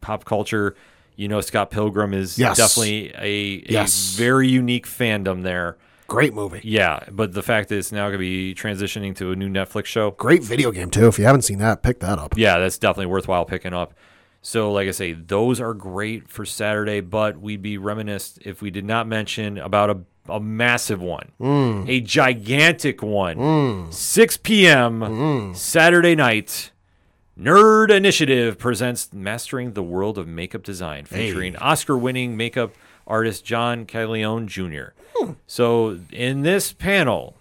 pop 0.00 0.24
culture, 0.24 0.76
you 1.16 1.28
know 1.28 1.40
Scott 1.40 1.70
Pilgrim 1.70 2.14
is 2.14 2.38
Yes. 2.38 2.56
definitely 2.56 3.12
a, 3.14 3.64
a 3.68 3.72
Yes. 3.72 4.14
very 4.16 4.48
unique 4.48 4.86
fandom 4.86 5.42
there. 5.42 5.76
Great 6.08 6.34
movie. 6.34 6.60
Yeah, 6.62 7.00
but 7.10 7.32
the 7.32 7.42
fact 7.42 7.68
that 7.70 7.78
it's 7.78 7.90
now 7.90 8.02
going 8.04 8.12
to 8.12 8.18
be 8.18 8.54
transitioning 8.54 9.16
to 9.16 9.32
a 9.32 9.36
new 9.36 9.48
Netflix 9.48 9.86
show, 9.86 10.12
Great 10.12 10.44
video 10.44 10.70
game 10.70 10.88
too. 10.90 11.08
If 11.08 11.18
you 11.18 11.24
haven't 11.24 11.42
seen 11.42 11.58
that, 11.58 11.82
pick 11.82 11.98
that 12.00 12.18
up. 12.20 12.34
yeah, 12.36 12.58
that's 12.58 12.78
definitely 12.78 13.06
worthwhile 13.06 13.44
picking 13.44 13.72
up. 13.74 13.92
So, 14.42 14.70
like 14.70 14.86
I 14.86 14.92
say, 14.92 15.12
those 15.12 15.60
are 15.60 15.74
great 15.74 16.28
for 16.28 16.44
Saturday, 16.44 17.00
but 17.00 17.40
we'd 17.40 17.62
be 17.62 17.78
reminisced 17.78 18.38
if 18.42 18.62
we 18.62 18.70
did 18.70 18.84
not 18.84 19.08
mention 19.08 19.58
about 19.58 19.90
a, 19.90 19.98
a 20.32 20.38
massive 20.38 21.02
one, 21.02 21.32
mm. 21.40 21.88
a 21.88 22.00
gigantic 22.00 23.02
one, 23.02 23.36
mm. 23.36 23.92
6 23.92 24.36
p.m. 24.36 25.00
Mm. 25.00 25.56
Saturday 25.56 26.14
night. 26.14 26.70
Nerd 27.38 27.90
Initiative 27.90 28.56
presents 28.56 29.12
Mastering 29.12 29.74
the 29.74 29.82
World 29.82 30.16
of 30.16 30.26
Makeup 30.26 30.62
Design, 30.62 31.04
featuring 31.04 31.54
Oscar 31.56 31.96
winning 31.96 32.34
makeup 32.34 32.72
artist 33.06 33.44
John 33.44 33.84
Caglione 33.84 34.46
Jr. 34.46 34.94
Hmm. 35.14 35.32
So, 35.46 36.00
in 36.10 36.42
this 36.42 36.72
panel, 36.72 37.36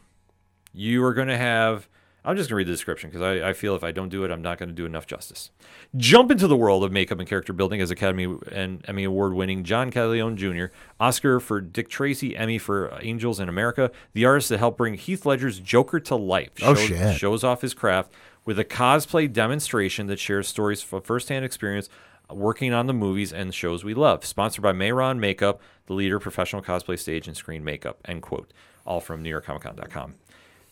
you 0.73 1.01
are 1.03 1.13
going 1.13 1.29
to 1.29 1.37
have. 1.37 1.87
I'm 2.25 2.35
just 2.35 2.49
going 2.49 2.55
to 2.55 2.57
read 2.57 2.67
the 2.67 2.71
description 2.71 3.09
because 3.09 3.21
I, 3.21 3.49
I 3.49 3.53
feel 3.53 3.75
if 3.75 3.83
I 3.83 3.91
don't 3.91 4.09
do 4.09 4.23
it, 4.23 4.31
I'm 4.31 4.41
not 4.41 4.57
going 4.57 4.69
to 4.69 4.75
do 4.75 4.85
enough 4.85 5.05
justice. 5.05 5.51
Jump 5.95 6.31
into 6.31 6.47
the 6.47 6.57
world 6.57 6.83
of 6.83 6.91
makeup 6.91 7.19
and 7.19 7.29
character 7.29 7.53
building 7.53 7.81
as 7.81 7.91
Academy 7.91 8.35
and 8.51 8.83
Emmy 8.87 9.03
Award 9.03 9.33
winning 9.33 9.63
John 9.63 9.91
Caglione 9.91 10.35
Jr., 10.35 10.65
Oscar 10.99 11.39
for 11.39 11.61
Dick 11.61 11.87
Tracy, 11.87 12.35
Emmy 12.35 12.57
for 12.57 12.91
uh, 12.91 12.99
Angels 13.01 13.39
in 13.39 13.47
America, 13.47 13.91
the 14.13 14.25
artist 14.25 14.49
that 14.49 14.57
helped 14.57 14.77
bring 14.77 14.95
Heath 14.95 15.25
Ledger's 15.25 15.59
Joker 15.59 15.99
to 16.01 16.15
life. 16.15 16.49
Oh, 16.63 16.73
shows, 16.73 16.87
shit. 16.87 17.17
shows 17.17 17.43
off 17.43 17.61
his 17.61 17.73
craft 17.73 18.11
with 18.43 18.57
a 18.59 18.65
cosplay 18.65 19.31
demonstration 19.31 20.07
that 20.07 20.19
shares 20.19 20.47
stories 20.47 20.81
from 20.81 21.01
firsthand 21.01 21.45
experience 21.45 21.89
working 22.31 22.73
on 22.73 22.87
the 22.87 22.93
movies 22.93 23.31
and 23.31 23.53
shows 23.53 23.83
we 23.83 23.93
love. 23.93 24.25
Sponsored 24.25 24.63
by 24.63 24.71
Mehron 24.71 25.19
Makeup, 25.19 25.61
the 25.85 25.93
leader 25.93 26.17
of 26.17 26.23
professional 26.23 26.61
cosplay 26.61 26.97
stage 26.97 27.27
and 27.27 27.37
screen 27.37 27.63
makeup. 27.63 27.99
End 28.05 28.21
quote. 28.21 28.51
All 28.85 28.99
from 28.99 29.23
NewYorkComicCon.com. 29.23 30.15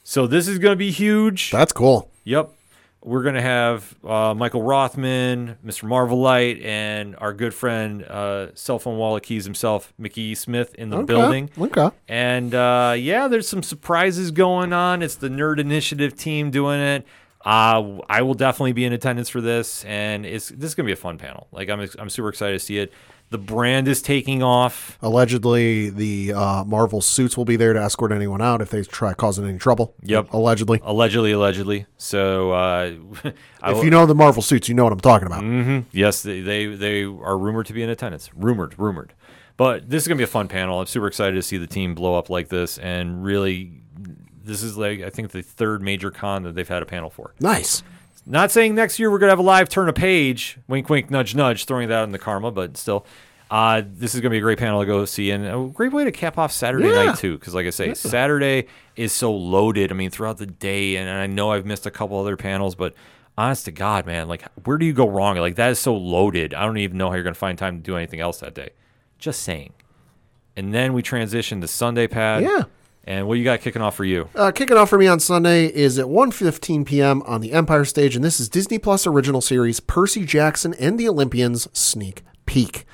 So 0.03 0.27
this 0.27 0.47
is 0.47 0.59
going 0.59 0.73
to 0.73 0.77
be 0.77 0.91
huge. 0.91 1.51
That's 1.51 1.73
cool. 1.73 2.11
Yep. 2.25 2.51
We're 3.05 3.23
going 3.23 3.35
to 3.35 3.41
have 3.41 3.95
uh, 4.05 4.33
Michael 4.33 4.61
Rothman, 4.61 5.57
Mr. 5.65 5.83
Marvelite, 5.83 6.63
and 6.63 7.17
our 7.17 7.33
good 7.33 7.53
friend, 7.53 8.01
uh, 8.03 8.55
cell 8.55 8.79
phone 8.79 8.97
wallet 8.97 9.23
keys 9.23 9.43
himself, 9.43 9.93
Mickey 9.97 10.21
E. 10.21 10.35
Smith, 10.35 10.73
in 10.75 10.89
the 10.89 10.97
Okay, 10.99 11.05
building. 11.05 11.49
okay. 11.57 11.89
And 12.07 12.55
uh, 12.55 12.95
yeah, 12.97 13.27
there's 13.27 13.47
some 13.47 13.61
surprises 13.61 14.31
going 14.31 14.71
on. 14.71 15.01
It's 15.01 15.15
the 15.15 15.27
Nerd 15.27 15.59
Initiative 15.59 16.15
team 16.15 16.49
doing 16.49 16.79
it. 16.79 17.05
Uh, 17.43 17.97
I 18.07 18.21
will 18.21 18.35
definitely 18.35 18.71
be 18.71 18.85
in 18.85 18.93
attendance 18.93 19.27
for 19.27 19.41
this, 19.41 19.83
and 19.83 20.25
it's 20.25 20.47
this 20.47 20.69
is 20.71 20.75
gonna 20.75 20.87
be 20.87 20.93
a 20.93 20.95
fun 20.95 21.17
panel. 21.17 21.47
Like 21.51 21.69
I'm, 21.69 21.85
I'm 21.99 22.09
super 22.09 22.29
excited 22.29 22.53
to 22.53 22.59
see 22.65 22.77
it. 22.77 22.93
The 23.33 23.39
brand 23.39 23.87
is 23.87 24.03
taking 24.03 24.43
off. 24.43 24.99
Allegedly, 25.01 25.89
the 25.89 26.33
uh, 26.33 26.63
Marvel 26.65 27.01
suits 27.01 27.35
will 27.35 27.45
be 27.45 27.55
there 27.55 27.73
to 27.73 27.79
escort 27.81 28.11
anyone 28.11 28.43
out 28.43 28.61
if 28.61 28.69
they 28.69 28.83
try 28.83 29.15
causing 29.15 29.43
any 29.49 29.57
trouble. 29.57 29.95
Yep. 30.03 30.33
Allegedly. 30.33 30.79
Allegedly, 30.83 31.31
allegedly. 31.31 31.87
So, 31.97 32.51
uh, 32.51 32.91
If 33.65 33.83
you 33.83 33.89
know 33.89 34.05
the 34.05 34.13
Marvel 34.13 34.43
suits, 34.43 34.69
you 34.69 34.75
know 34.75 34.83
what 34.83 34.93
I'm 34.93 34.99
talking 34.99 35.25
about. 35.25 35.41
Mm-hmm. 35.41 35.79
Yes, 35.91 36.21
they, 36.21 36.41
they 36.41 36.67
they 36.67 37.05
are 37.05 37.35
rumored 37.35 37.65
to 37.65 37.73
be 37.73 37.81
in 37.81 37.89
attendance. 37.89 38.29
Rumored, 38.35 38.77
rumored. 38.77 39.15
But 39.57 39.89
this 39.89 40.03
is 40.03 40.07
gonna 40.07 40.19
be 40.19 40.25
a 40.25 40.27
fun 40.27 40.47
panel. 40.47 40.79
I'm 40.79 40.85
super 40.85 41.07
excited 41.07 41.33
to 41.33 41.41
see 41.41 41.57
the 41.57 41.65
team 41.65 41.95
blow 41.95 42.13
up 42.13 42.29
like 42.29 42.49
this, 42.49 42.77
and 42.77 43.23
really, 43.23 43.81
this 44.43 44.61
is 44.61 44.77
like 44.77 45.01
I 45.01 45.09
think 45.09 45.31
the 45.31 45.41
third 45.41 45.81
major 45.81 46.11
con 46.11 46.43
that 46.43 46.53
they've 46.53 46.69
had 46.69 46.83
a 46.83 46.85
panel 46.85 47.09
for. 47.09 47.33
Nice. 47.39 47.81
Not 48.25 48.51
saying 48.51 48.75
next 48.75 48.99
year 48.99 49.11
we're 49.11 49.19
gonna 49.19 49.31
have 49.31 49.39
a 49.39 49.43
live 49.43 49.69
turn 49.69 49.89
a 49.89 49.93
page. 49.93 50.57
Wink, 50.67 50.89
wink, 50.89 51.11
nudge, 51.11 51.35
nudge. 51.35 51.65
Throwing 51.65 51.89
that 51.89 52.03
in 52.03 52.11
the 52.11 52.19
karma, 52.19 52.51
but 52.51 52.77
still. 52.77 53.05
Uh, 53.51 53.83
this 53.85 54.15
is 54.15 54.21
gonna 54.21 54.31
be 54.31 54.37
a 54.39 54.41
great 54.41 54.57
panel 54.57 54.79
to 54.79 54.85
go 54.85 55.05
see, 55.05 55.29
and 55.29 55.45
a 55.45 55.69
great 55.71 55.91
way 55.93 56.03
to 56.05 56.11
cap 56.11 56.37
off 56.39 56.51
Saturday 56.51 56.87
Yeah. 56.87 57.05
night 57.05 57.17
too. 57.17 57.37
Because, 57.37 57.53
like 57.53 57.67
I 57.67 57.69
say, 57.69 57.93
Saturday 57.93 58.67
is 58.95 59.11
so 59.11 59.31
loaded. 59.31 59.91
I 59.91 59.95
mean, 59.95 60.09
throughout 60.09 60.37
the 60.37 60.47
day, 60.47 60.95
and 60.95 61.07
I 61.09 61.27
know 61.27 61.51
I've 61.51 61.65
missed 61.65 61.85
a 61.85 61.91
couple 61.91 62.19
other 62.19 62.35
panels, 62.35 62.73
but 62.73 62.95
honest 63.37 63.65
to 63.65 63.71
God, 63.71 64.07
man, 64.07 64.27
like, 64.27 64.43
where 64.63 64.77
do 64.77 64.85
you 64.87 64.93
go 64.93 65.07
wrong? 65.07 65.35
Like, 65.37 65.55
that 65.57 65.69
is 65.69 65.77
so 65.77 65.95
loaded. 65.95 66.53
I 66.55 66.65
don't 66.65 66.77
even 66.77 66.97
know 66.97 67.09
how 67.09 67.15
you're 67.15 67.23
gonna 67.23 67.35
find 67.35 67.55
time 67.57 67.77
to 67.77 67.83
do 67.83 67.95
anything 67.95 68.21
else 68.21 68.39
that 68.39 68.55
day. 68.55 68.69
Just 69.19 69.41
saying. 69.43 69.73
And 70.55 70.73
then 70.73 70.93
we 70.93 71.03
transition 71.03 71.61
to 71.61 71.67
Sunday, 71.67 72.07
Pad. 72.07 72.41
Yeah. 72.43 72.63
And 73.05 73.27
what 73.27 73.37
you 73.37 73.43
got 73.43 73.61
kicking 73.61 73.81
off 73.81 73.95
for 73.95 74.05
you? 74.05 74.29
Uh, 74.33 74.51
kicking 74.51 74.77
off 74.77 74.89
for 74.89 74.97
me 74.97 75.07
on 75.07 75.19
Sunday 75.19 75.65
is 75.65 75.99
at 75.99 76.05
1.15 76.05 76.85
p.m. 76.85 77.21
on 77.23 77.41
the 77.41 77.51
Empire 77.51 77.83
stage, 77.85 78.15
and 78.15 78.23
this 78.23 78.39
is 78.39 78.47
Disney 78.47 78.79
Plus 78.79 79.05
original 79.05 79.41
series 79.41 79.79
Percy 79.81 80.25
Jackson 80.25 80.73
and 80.75 80.97
the 80.97 81.09
Olympians 81.09 81.67
Sneak 81.73 82.23
Peek. 82.45 82.85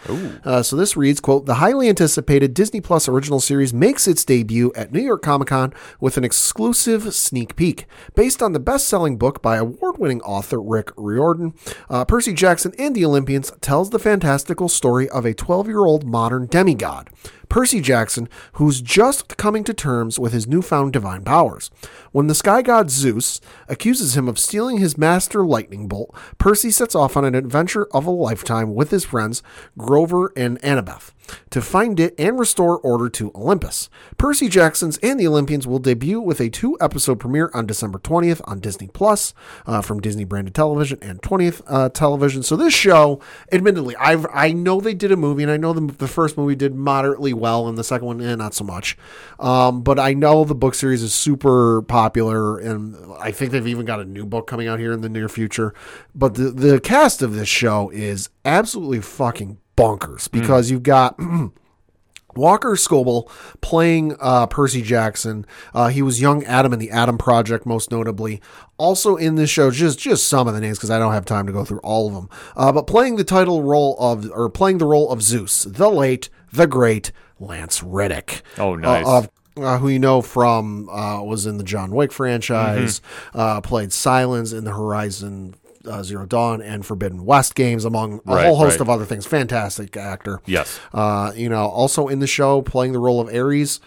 Uh, 0.43 0.64
so 0.64 0.76
this 0.76 0.95
reads, 0.95 1.20
quote, 1.20 1.45
The 1.45 1.55
highly 1.55 1.89
anticipated 1.89 2.53
Disney 2.53 2.82
Plus 2.82 3.07
original 3.07 3.39
series 3.39 3.74
makes 3.74 4.07
its 4.07 4.24
debut 4.26 4.72
at 4.76 4.91
New 4.91 5.01
York 5.01 5.22
Comic 5.22 5.49
Con 5.49 5.74
with 5.99 6.18
an 6.18 6.24
exclusive 6.24 7.14
sneak 7.14 7.55
peek. 7.55 7.86
Based 8.16 8.41
on 8.41 8.53
the 8.53 8.60
best-selling 8.60 9.18
book 9.18 9.41
by 9.41 9.57
award-winning 9.57 10.22
author 10.22 10.62
Rick 10.62 10.91
Riordan, 10.97 11.53
uh, 11.89 12.05
Percy 12.05 12.34
Jackson 12.34 12.74
and 12.80 12.95
the 12.95 13.05
Olympians 13.05 13.51
tells 13.62 13.89
the 13.89 13.99
fantastical 13.99 14.70
story 14.70 15.10
of 15.10 15.26
a 15.26 15.34
12-year-old 15.34 16.05
modern 16.05 16.45
demigod. 16.47 17.10
Percy 17.50 17.82
Jackson, 17.82 18.30
who's 18.54 18.80
just 18.80 19.36
coming 19.38 19.64
to 19.64 19.74
terms 19.74 20.20
with 20.20 20.34
his 20.34 20.47
newfound 20.47 20.93
divine 20.93 21.24
powers. 21.24 21.72
When 22.12 22.28
the 22.28 22.36
sky 22.36 22.62
god 22.62 22.91
Zeus 22.91 23.41
accuses 23.68 24.16
him 24.16 24.28
of 24.28 24.38
stealing 24.38 24.78
his 24.78 24.97
master 24.97 25.43
lightning 25.43 25.88
bolt, 25.88 26.16
Percy 26.38 26.70
sets 26.70 26.93
off 26.93 27.18
on 27.18 27.26
an 27.26 27.36
adventure 27.36 27.88
of 27.91 28.06
a 28.06 28.12
lifetime 28.12 28.76
with 28.76 28.91
his 28.91 29.04
friends 29.04 29.41
Grover 29.78 30.32
and 30.38 30.62
Annabeth 30.62 31.12
to 31.50 31.62
find 31.62 32.00
it 32.00 32.14
and 32.18 32.40
restore 32.40 32.78
order 32.80 33.10
to 33.10 33.32
Olympus. 33.36 33.90
Percy 34.18 34.50
Jackson's 34.50 34.98
and 34.98 35.20
the 35.20 35.28
Olympians 35.28 35.66
will 35.68 35.80
debut 35.80 36.22
with 36.22 36.40
a 36.40 36.50
two 36.50 36.78
episode 36.82 37.20
premiere 37.20 37.50
on 37.54 37.66
December 37.66 38.00
20th 38.00 38.42
on 38.46 38.60
Disney 38.60 38.88
Plus 38.88 39.34
uh, 39.66 39.82
from 39.82 40.00
Disney 40.00 40.24
branded 40.24 40.56
television 40.56 40.98
and 41.02 41.22
20th 41.22 41.62
uh, 41.68 41.90
television. 41.90 42.44
So 42.44 42.56
this 42.56 42.74
show, 42.74 43.20
admittedly, 43.52 43.96
I've 43.98 44.26
I 44.34 44.52
know 44.52 44.80
they 44.80 44.94
did 44.94 45.12
a 45.12 45.18
movie 45.18 45.44
and 45.44 45.52
I 45.52 45.58
know 45.58 45.74
the, 45.74 45.92
the 45.94 46.08
first 46.08 46.38
movie 46.38 46.56
did 46.56 46.76
moderately 46.76 47.34
well 47.34 47.68
and 47.68 47.78
the 47.78 47.84
second 47.84 48.08
one, 48.08 48.22
eh, 48.22 48.36
not 48.36 48.54
so 48.54 48.64
much. 48.64 48.98
Um, 49.40 49.82
but 49.82 50.00
I 50.00 50.14
know 50.14 50.44
the 50.44 50.56
book 50.56 50.76
series 50.76 51.04
is 51.04 51.14
super 51.14 51.82
popular 51.84 52.60
and 52.60 52.96
I 53.20 53.32
think 53.32 53.52
they've 53.52 53.68
even 53.68 53.86
got 53.86 54.00
a 54.00 54.06
new 54.06 54.26
book 54.26 54.48
coming 54.48 54.68
out 54.68 54.80
here 54.80 54.92
in 54.92 55.02
the 55.02 55.10
near 55.10 55.30
future. 55.30 55.74
But 56.14 56.36
the, 56.36 56.52
the 56.52 56.80
cast 56.80 57.22
of 57.22 57.34
this 57.34 57.50
show 57.50 57.90
is 57.90 58.30
absolutely 58.46 59.02
fucking 59.02 59.58
bonkers 59.80 60.30
because 60.32 60.70
you've 60.70 60.84
got 60.84 61.18
Walker 62.36 62.74
Scobell 62.74 63.30
playing 63.62 64.16
uh, 64.20 64.46
Percy 64.48 64.82
Jackson. 64.82 65.46
Uh, 65.74 65.88
he 65.88 66.02
was 66.02 66.22
young 66.22 66.44
Adam 66.44 66.72
in 66.74 66.80
the 66.80 66.92
Adam 66.92 67.18
Project, 67.18 67.66
most 67.66 67.90
notably. 67.92 68.40
Also 68.78 69.16
in 69.16 69.36
this 69.36 69.50
show, 69.50 69.72
just 69.72 69.98
just 70.00 70.28
some 70.28 70.48
of 70.48 70.54
the 70.54 70.62
names 70.62 70.78
because 70.78 70.92
I 70.92 71.00
don't 71.00 71.14
have 71.14 71.26
time 71.26 71.48
to 71.48 71.54
go 71.54 71.66
through 71.66 71.80
all 71.80 72.08
of 72.08 72.14
them. 72.14 72.30
Uh, 72.56 72.72
but 72.72 72.84
playing 72.88 73.16
the 73.16 73.24
title 73.24 73.64
role 73.64 73.98
of, 74.00 74.30
or 74.32 74.50
playing 74.50 74.78
the 74.78 74.86
role 74.86 75.10
of 75.12 75.22
Zeus, 75.22 75.64
the 75.64 75.90
late, 75.90 76.30
the 76.54 76.68
great 76.68 77.12
Lance 77.40 77.82
Reddick. 77.82 78.44
Oh, 78.58 78.76
nice. 78.76 79.06
Uh, 79.06 79.18
of 79.18 79.30
uh, 79.58 79.78
who 79.80 79.90
you 79.90 80.00
know 80.00 80.22
from 80.22 80.88
uh, 80.90 81.22
was 81.24 81.46
in 81.46 81.58
the 81.58 81.64
John 81.66 81.92
Wick 81.92 82.14
franchise, 82.14 83.00
Mm-hmm. 83.02 83.40
uh, 83.40 83.62
played 83.62 83.92
Silence 83.92 84.54
in 84.54 84.64
the 84.64 84.72
Horizon 84.74 85.56
uh, 85.86 86.04
Zero 86.04 86.26
Dawn 86.26 86.62
and 86.62 86.86
Forbidden 86.86 87.26
West 87.26 87.56
games, 87.56 87.86
among 87.86 88.22
a 88.26 88.36
Right, 88.36 88.46
whole 88.46 88.56
host 88.58 88.74
right. 88.74 88.82
of 88.82 88.90
other 88.90 89.06
things. 89.06 89.26
Fantastic 89.26 89.96
actor. 89.98 90.42
Yes. 90.46 90.80
Uh, 90.94 91.32
you 91.36 91.50
know, 91.50 91.68
also 91.68 92.08
in 92.08 92.20
the 92.20 92.28
show, 92.28 92.62
playing 92.62 92.94
the 92.94 93.00
role 93.00 93.22
of 93.22 93.34
Ares, 93.34 93.80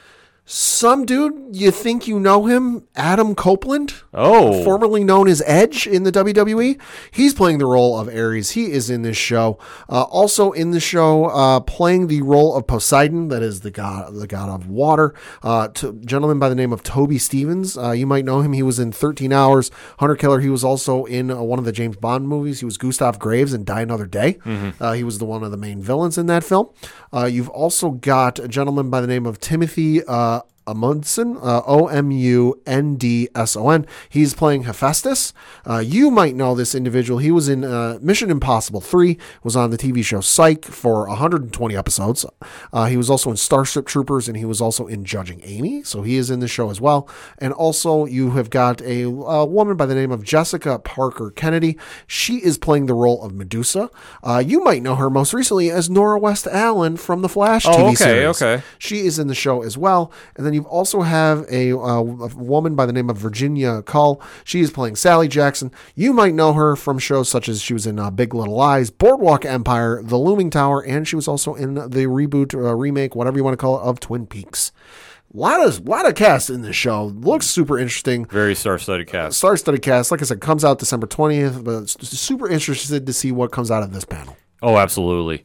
some 0.44 1.06
dude 1.06 1.34
you 1.52 1.70
think 1.70 2.08
you 2.08 2.18
know 2.18 2.46
him, 2.46 2.86
Adam 2.96 3.34
Copeland. 3.34 3.94
Oh. 4.14 4.62
formerly 4.64 5.04
known 5.04 5.26
as 5.28 5.42
Edge 5.46 5.86
in 5.86 6.02
the 6.02 6.12
WWE. 6.12 6.78
He's 7.10 7.32
playing 7.32 7.58
the 7.58 7.66
role 7.66 7.98
of 7.98 8.08
Ares. 8.08 8.50
He 8.50 8.70
is 8.70 8.90
in 8.90 9.02
this 9.02 9.16
show. 9.16 9.58
Uh, 9.88 10.02
also 10.02 10.52
in 10.52 10.72
the 10.72 10.80
show, 10.80 11.26
uh, 11.26 11.60
playing 11.60 12.08
the 12.08 12.20
role 12.22 12.54
of 12.54 12.66
Poseidon, 12.66 13.28
that 13.28 13.42
is 13.42 13.60
the 13.60 13.70
god, 13.70 14.14
the 14.14 14.26
god 14.26 14.48
of 14.50 14.68
water. 14.68 15.14
Uh, 15.42 15.68
to, 15.68 15.94
gentleman 16.04 16.38
by 16.38 16.48
the 16.48 16.54
name 16.54 16.72
of 16.72 16.82
Toby 16.82 17.18
Stephens. 17.18 17.78
Uh, 17.78 17.92
you 17.92 18.06
might 18.06 18.24
know 18.24 18.40
him. 18.40 18.52
He 18.52 18.62
was 18.62 18.78
in 18.78 18.92
13 18.92 19.32
Hours, 19.32 19.70
Hunter 19.98 20.16
Killer. 20.16 20.40
He 20.40 20.50
was 20.50 20.64
also 20.64 21.04
in 21.04 21.30
uh, 21.30 21.40
one 21.40 21.58
of 21.58 21.64
the 21.64 21.72
James 21.72 21.96
Bond 21.96 22.28
movies. 22.28 22.58
He 22.58 22.64
was 22.64 22.76
Gustav 22.76 23.18
Graves 23.18 23.54
in 23.54 23.64
Die 23.64 23.80
Another 23.80 24.06
Day. 24.06 24.38
Uh, 24.80 24.92
he 24.92 25.04
was 25.04 25.18
the 25.18 25.24
one 25.24 25.42
of 25.44 25.50
the 25.50 25.56
main 25.56 25.80
villains 25.80 26.18
in 26.18 26.26
that 26.26 26.44
film. 26.44 26.68
Uh, 27.12 27.24
you've 27.26 27.48
also 27.48 27.90
got 27.90 28.38
a 28.38 28.48
gentleman 28.48 28.90
by 28.90 29.00
the 29.00 29.06
name 29.06 29.24
of 29.26 29.38
Timothy. 29.38 30.04
Uh, 30.04 30.31
あ 30.32 30.44
Omundson, 30.66 31.36
uh, 31.42 31.62
O 31.66 31.86
M 31.88 32.10
U 32.10 32.60
N 32.66 32.96
D 32.96 33.28
S 33.34 33.56
O 33.56 33.68
N. 33.70 33.86
He's 34.08 34.34
playing 34.34 34.62
Hephaestus. 34.64 35.32
Uh, 35.68 35.78
you 35.78 36.10
might 36.10 36.34
know 36.34 36.54
this 36.54 36.74
individual. 36.74 37.18
He 37.18 37.30
was 37.30 37.48
in 37.48 37.64
uh, 37.64 37.98
Mission 38.00 38.30
Impossible 38.30 38.80
3, 38.80 39.18
was 39.42 39.56
on 39.56 39.70
the 39.70 39.78
TV 39.78 40.04
show 40.04 40.20
Psych 40.20 40.64
for 40.64 41.06
120 41.08 41.76
episodes. 41.76 42.24
Uh, 42.72 42.86
he 42.86 42.96
was 42.96 43.10
also 43.10 43.30
in 43.30 43.36
Starship 43.36 43.86
Troopers, 43.86 44.28
and 44.28 44.36
he 44.36 44.44
was 44.44 44.60
also 44.60 44.86
in 44.86 45.04
Judging 45.04 45.40
Amy, 45.44 45.82
so 45.82 46.02
he 46.02 46.16
is 46.16 46.30
in 46.30 46.40
the 46.40 46.48
show 46.48 46.70
as 46.70 46.80
well. 46.80 47.08
And 47.38 47.52
also, 47.52 48.04
you 48.06 48.30
have 48.32 48.50
got 48.50 48.80
a, 48.82 49.02
a 49.04 49.44
woman 49.46 49.76
by 49.76 49.86
the 49.86 49.94
name 49.94 50.12
of 50.12 50.22
Jessica 50.24 50.78
Parker 50.78 51.30
Kennedy. 51.30 51.76
She 52.06 52.36
is 52.36 52.58
playing 52.58 52.86
the 52.86 52.94
role 52.94 53.22
of 53.24 53.32
Medusa. 53.34 53.90
Uh, 54.22 54.42
you 54.44 54.62
might 54.62 54.82
know 54.82 54.94
her 54.96 55.10
most 55.10 55.34
recently 55.34 55.70
as 55.70 55.90
Nora 55.90 56.18
West 56.18 56.46
Allen 56.46 56.96
from 56.96 57.22
the 57.22 57.28
Flash 57.28 57.66
Oh, 57.66 57.70
TV 57.72 57.86
okay, 57.88 57.94
series. 57.96 58.42
okay. 58.42 58.62
She 58.78 59.00
is 59.00 59.18
in 59.18 59.26
the 59.28 59.34
show 59.34 59.62
as 59.62 59.76
well. 59.76 60.12
And 60.36 60.44
then 60.46 60.51
you 60.52 60.62
also 60.64 61.02
have 61.02 61.44
a, 61.50 61.72
uh, 61.72 62.00
a 62.00 62.02
woman 62.02 62.74
by 62.74 62.86
the 62.86 62.92
name 62.92 63.10
of 63.10 63.16
Virginia 63.16 63.82
Kull. 63.82 64.22
She 64.44 64.60
is 64.60 64.70
playing 64.70 64.96
Sally 64.96 65.28
Jackson. 65.28 65.70
You 65.94 66.12
might 66.12 66.34
know 66.34 66.52
her 66.52 66.76
from 66.76 66.98
shows 66.98 67.28
such 67.28 67.48
as 67.48 67.60
she 67.60 67.72
was 67.72 67.86
in 67.86 67.98
uh, 67.98 68.10
Big 68.10 68.34
Little 68.34 68.54
Lies, 68.54 68.90
Boardwalk 68.90 69.44
Empire, 69.44 70.02
The 70.02 70.16
Looming 70.16 70.50
Tower, 70.50 70.82
and 70.82 71.06
she 71.06 71.16
was 71.16 71.28
also 71.28 71.54
in 71.54 71.74
the 71.74 72.06
reboot, 72.06 72.54
uh, 72.54 72.74
remake, 72.74 73.14
whatever 73.14 73.36
you 73.36 73.44
want 73.44 73.54
to 73.54 73.60
call 73.60 73.78
it, 73.78 73.82
of 73.82 74.00
Twin 74.00 74.26
Peaks. 74.26 74.72
lot 75.34 75.66
of 75.66 75.86
lot 75.88 76.06
of 76.06 76.14
cast 76.14 76.50
in 76.50 76.62
this 76.62 76.76
show. 76.76 77.06
Looks 77.06 77.46
super 77.46 77.78
interesting. 77.78 78.24
Very 78.26 78.54
star-studded 78.54 79.06
cast. 79.06 79.38
Star 79.38 79.56
studded 79.56 79.82
cast. 79.82 80.10
Like 80.10 80.20
I 80.22 80.24
said, 80.24 80.40
comes 80.40 80.64
out 80.64 80.78
December 80.78 81.06
twentieth. 81.06 81.64
But 81.64 81.88
super 81.88 82.48
interested 82.48 83.06
to 83.06 83.12
see 83.12 83.32
what 83.32 83.52
comes 83.52 83.70
out 83.70 83.82
of 83.82 83.92
this 83.92 84.04
panel. 84.04 84.36
Oh, 84.62 84.76
absolutely. 84.76 85.44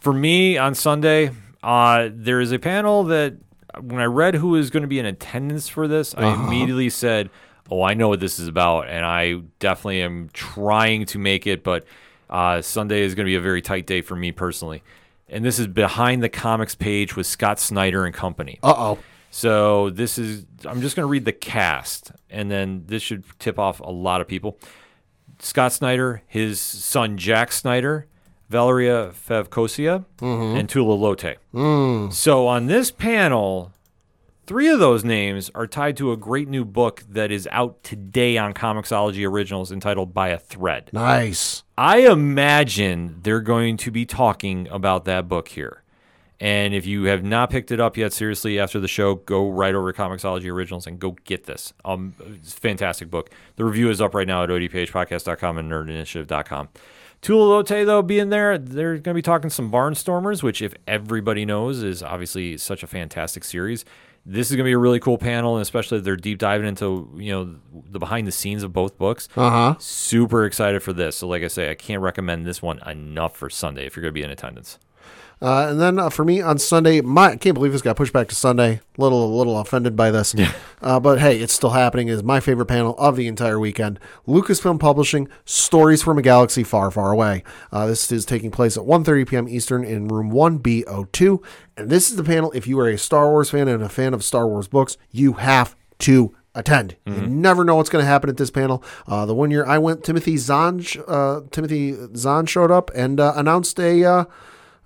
For 0.00 0.12
me 0.12 0.56
on 0.56 0.74
Sunday, 0.74 1.30
uh, 1.62 2.08
there 2.12 2.40
is 2.40 2.52
a 2.52 2.58
panel 2.58 3.04
that 3.04 3.36
when 3.80 4.00
I 4.00 4.04
read 4.04 4.34
who 4.34 4.56
is 4.56 4.70
going 4.70 4.82
to 4.82 4.88
be 4.88 4.98
in 4.98 5.06
attendance 5.06 5.68
for 5.68 5.88
this, 5.88 6.14
I 6.14 6.32
immediately 6.32 6.90
said, 6.90 7.30
"Oh, 7.70 7.82
I 7.82 7.94
know 7.94 8.08
what 8.08 8.20
this 8.20 8.38
is 8.38 8.48
about," 8.48 8.88
and 8.88 9.04
I 9.04 9.40
definitely 9.58 10.02
am 10.02 10.30
trying 10.32 11.06
to 11.06 11.18
make 11.18 11.46
it. 11.46 11.62
But 11.62 11.84
uh, 12.30 12.62
Sunday 12.62 13.02
is 13.02 13.14
going 13.14 13.26
to 13.26 13.30
be 13.30 13.36
a 13.36 13.40
very 13.40 13.62
tight 13.62 13.86
day 13.86 14.00
for 14.00 14.16
me 14.16 14.32
personally, 14.32 14.82
and 15.28 15.44
this 15.44 15.58
is 15.58 15.66
behind 15.66 16.22
the 16.22 16.28
comics 16.28 16.74
page 16.74 17.16
with 17.16 17.26
Scott 17.26 17.58
Snyder 17.58 18.04
and 18.04 18.14
company. 18.14 18.58
Uh 18.62 18.74
oh. 18.76 18.98
So 19.30 19.90
this 19.90 20.16
is 20.16 20.46
I'm 20.64 20.80
just 20.80 20.96
going 20.96 21.04
to 21.04 21.10
read 21.10 21.26
the 21.26 21.32
cast 21.32 22.12
and 22.30 22.50
then 22.50 22.84
this 22.86 23.02
should 23.02 23.24
tip 23.38 23.58
off 23.58 23.80
a 23.80 23.90
lot 23.90 24.20
of 24.20 24.28
people. 24.28 24.58
Scott 25.38 25.72
Snyder, 25.72 26.22
his 26.26 26.58
son 26.60 27.18
Jack 27.18 27.52
Snyder, 27.52 28.06
Valeria 28.48 29.10
Favoccia, 29.12 30.04
and 30.20 30.68
Tula 30.68 30.96
Lotay. 30.96 32.12
So 32.12 32.46
on 32.46 32.66
this 32.66 32.90
panel, 32.90 33.72
three 34.46 34.68
of 34.68 34.78
those 34.78 35.04
names 35.04 35.50
are 35.54 35.66
tied 35.66 35.96
to 35.96 36.12
a 36.12 36.16
great 36.16 36.48
new 36.48 36.64
book 36.64 37.02
that 37.08 37.30
is 37.32 37.48
out 37.50 37.82
today 37.82 38.38
on 38.38 38.54
Comixology 38.54 39.28
Originals 39.28 39.72
entitled 39.72 40.14
By 40.14 40.28
a 40.28 40.38
Thread. 40.38 40.90
Nice. 40.92 41.64
I 41.76 41.98
imagine 42.00 43.20
they're 43.22 43.40
going 43.40 43.76
to 43.78 43.90
be 43.90 44.06
talking 44.06 44.68
about 44.68 45.04
that 45.06 45.28
book 45.28 45.48
here. 45.48 45.82
And 46.38 46.74
if 46.74 46.84
you 46.84 47.04
have 47.04 47.24
not 47.24 47.48
picked 47.48 47.70
it 47.72 47.80
up 47.80 47.96
yet, 47.96 48.12
seriously, 48.12 48.58
after 48.60 48.78
the 48.78 48.88
show, 48.88 49.14
go 49.14 49.48
right 49.48 49.74
over 49.74 49.90
to 49.90 49.98
Comixology 49.98 50.52
Originals 50.52 50.86
and 50.86 50.98
go 50.98 51.12
get 51.24 51.44
this. 51.44 51.72
Um, 51.82 52.14
it's 52.34 52.52
a 52.54 52.60
fantastic 52.60 53.10
book. 53.10 53.30
The 53.56 53.64
review 53.64 53.88
is 53.88 54.02
up 54.02 54.14
right 54.14 54.26
now 54.26 54.42
at 54.42 54.50
odphpodcast.com 54.50 55.56
and 55.58 55.70
nerdinitiative.com. 55.72 56.68
Tula 57.22 57.62
Lotay, 57.62 57.84
though, 57.84 58.02
being 58.02 58.30
there, 58.30 58.56
they're 58.58 58.94
going 58.94 59.02
to 59.02 59.14
be 59.14 59.22
talking 59.22 59.50
some 59.50 59.70
Barnstormers, 59.70 60.42
which, 60.42 60.62
if 60.62 60.74
everybody 60.86 61.44
knows, 61.44 61.82
is 61.82 62.02
obviously 62.02 62.56
such 62.56 62.82
a 62.82 62.86
fantastic 62.86 63.42
series. 63.42 63.84
This 64.24 64.50
is 64.50 64.56
going 64.56 64.64
to 64.64 64.68
be 64.68 64.72
a 64.72 64.78
really 64.78 64.98
cool 65.00 65.18
panel, 65.18 65.54
and 65.56 65.62
especially 65.62 66.00
they're 66.00 66.16
deep 66.16 66.38
diving 66.38 66.66
into 66.66 67.08
you 67.16 67.32
know 67.32 67.54
the 67.90 68.00
behind 68.00 68.26
the 68.26 68.32
scenes 68.32 68.64
of 68.64 68.72
both 68.72 68.98
books. 68.98 69.28
Uh 69.36 69.50
huh. 69.50 69.74
Super 69.78 70.44
excited 70.44 70.82
for 70.82 70.92
this. 70.92 71.16
So, 71.16 71.28
like 71.28 71.44
I 71.44 71.48
say, 71.48 71.70
I 71.70 71.74
can't 71.76 72.02
recommend 72.02 72.44
this 72.44 72.60
one 72.60 72.80
enough 72.88 73.36
for 73.36 73.48
Sunday 73.48 73.86
if 73.86 73.94
you're 73.94 74.02
going 74.02 74.12
to 74.12 74.18
be 74.20 74.24
in 74.24 74.30
attendance. 74.30 74.78
Uh, 75.40 75.68
and 75.68 75.80
then 75.80 75.98
uh, 75.98 76.08
for 76.08 76.24
me 76.24 76.40
on 76.40 76.58
Sunday, 76.58 77.02
my 77.02 77.32
I 77.32 77.36
can't 77.36 77.54
believe 77.54 77.72
this 77.72 77.82
got 77.82 77.96
pushed 77.96 78.12
back 78.12 78.28
to 78.28 78.34
Sunday. 78.34 78.80
Little 78.96 79.26
a 79.26 79.32
little 79.36 79.58
offended 79.58 79.94
by 79.94 80.10
this, 80.10 80.34
uh, 80.80 80.98
but 80.98 81.20
hey, 81.20 81.38
it's 81.40 81.52
still 81.52 81.70
happening. 81.70 82.08
Is 82.08 82.22
my 82.22 82.40
favorite 82.40 82.66
panel 82.66 82.94
of 82.96 83.16
the 83.16 83.26
entire 83.26 83.60
weekend. 83.60 84.00
Lucasfilm 84.26 84.80
Publishing: 84.80 85.28
Stories 85.44 86.02
from 86.02 86.16
a 86.16 86.22
Galaxy 86.22 86.64
Far, 86.64 86.90
Far 86.90 87.12
Away. 87.12 87.42
Uh, 87.70 87.86
this 87.86 88.10
is 88.10 88.24
taking 88.24 88.50
place 88.50 88.78
at 88.78 88.84
1:30 88.84 89.28
p.m. 89.28 89.48
Eastern 89.48 89.84
in 89.84 90.08
Room 90.08 90.30
1B02, 90.32 91.42
and 91.76 91.90
this 91.90 92.08
is 92.10 92.16
the 92.16 92.24
panel. 92.24 92.50
If 92.52 92.66
you 92.66 92.78
are 92.80 92.88
a 92.88 92.96
Star 92.96 93.30
Wars 93.30 93.50
fan 93.50 93.68
and 93.68 93.82
a 93.82 93.90
fan 93.90 94.14
of 94.14 94.24
Star 94.24 94.48
Wars 94.48 94.68
books, 94.68 94.96
you 95.10 95.34
have 95.34 95.76
to 95.98 96.34
attend. 96.54 96.96
You 97.04 97.26
never 97.26 97.62
know 97.62 97.74
what's 97.76 97.90
going 97.90 98.02
to 98.02 98.08
happen 98.08 98.30
at 98.30 98.38
this 98.38 98.50
panel. 98.50 98.82
Uh, 99.06 99.26
the 99.26 99.34
one 99.34 99.50
year 99.50 99.66
I 99.66 99.76
went, 99.76 100.02
Timothy 100.02 100.38
Zahn, 100.38 100.82
uh, 101.06 101.42
Timothy 101.50 101.94
Zahn 102.16 102.46
showed 102.46 102.70
up 102.70 102.90
and 102.94 103.20
uh, 103.20 103.34
announced 103.36 103.78
a. 103.78 104.26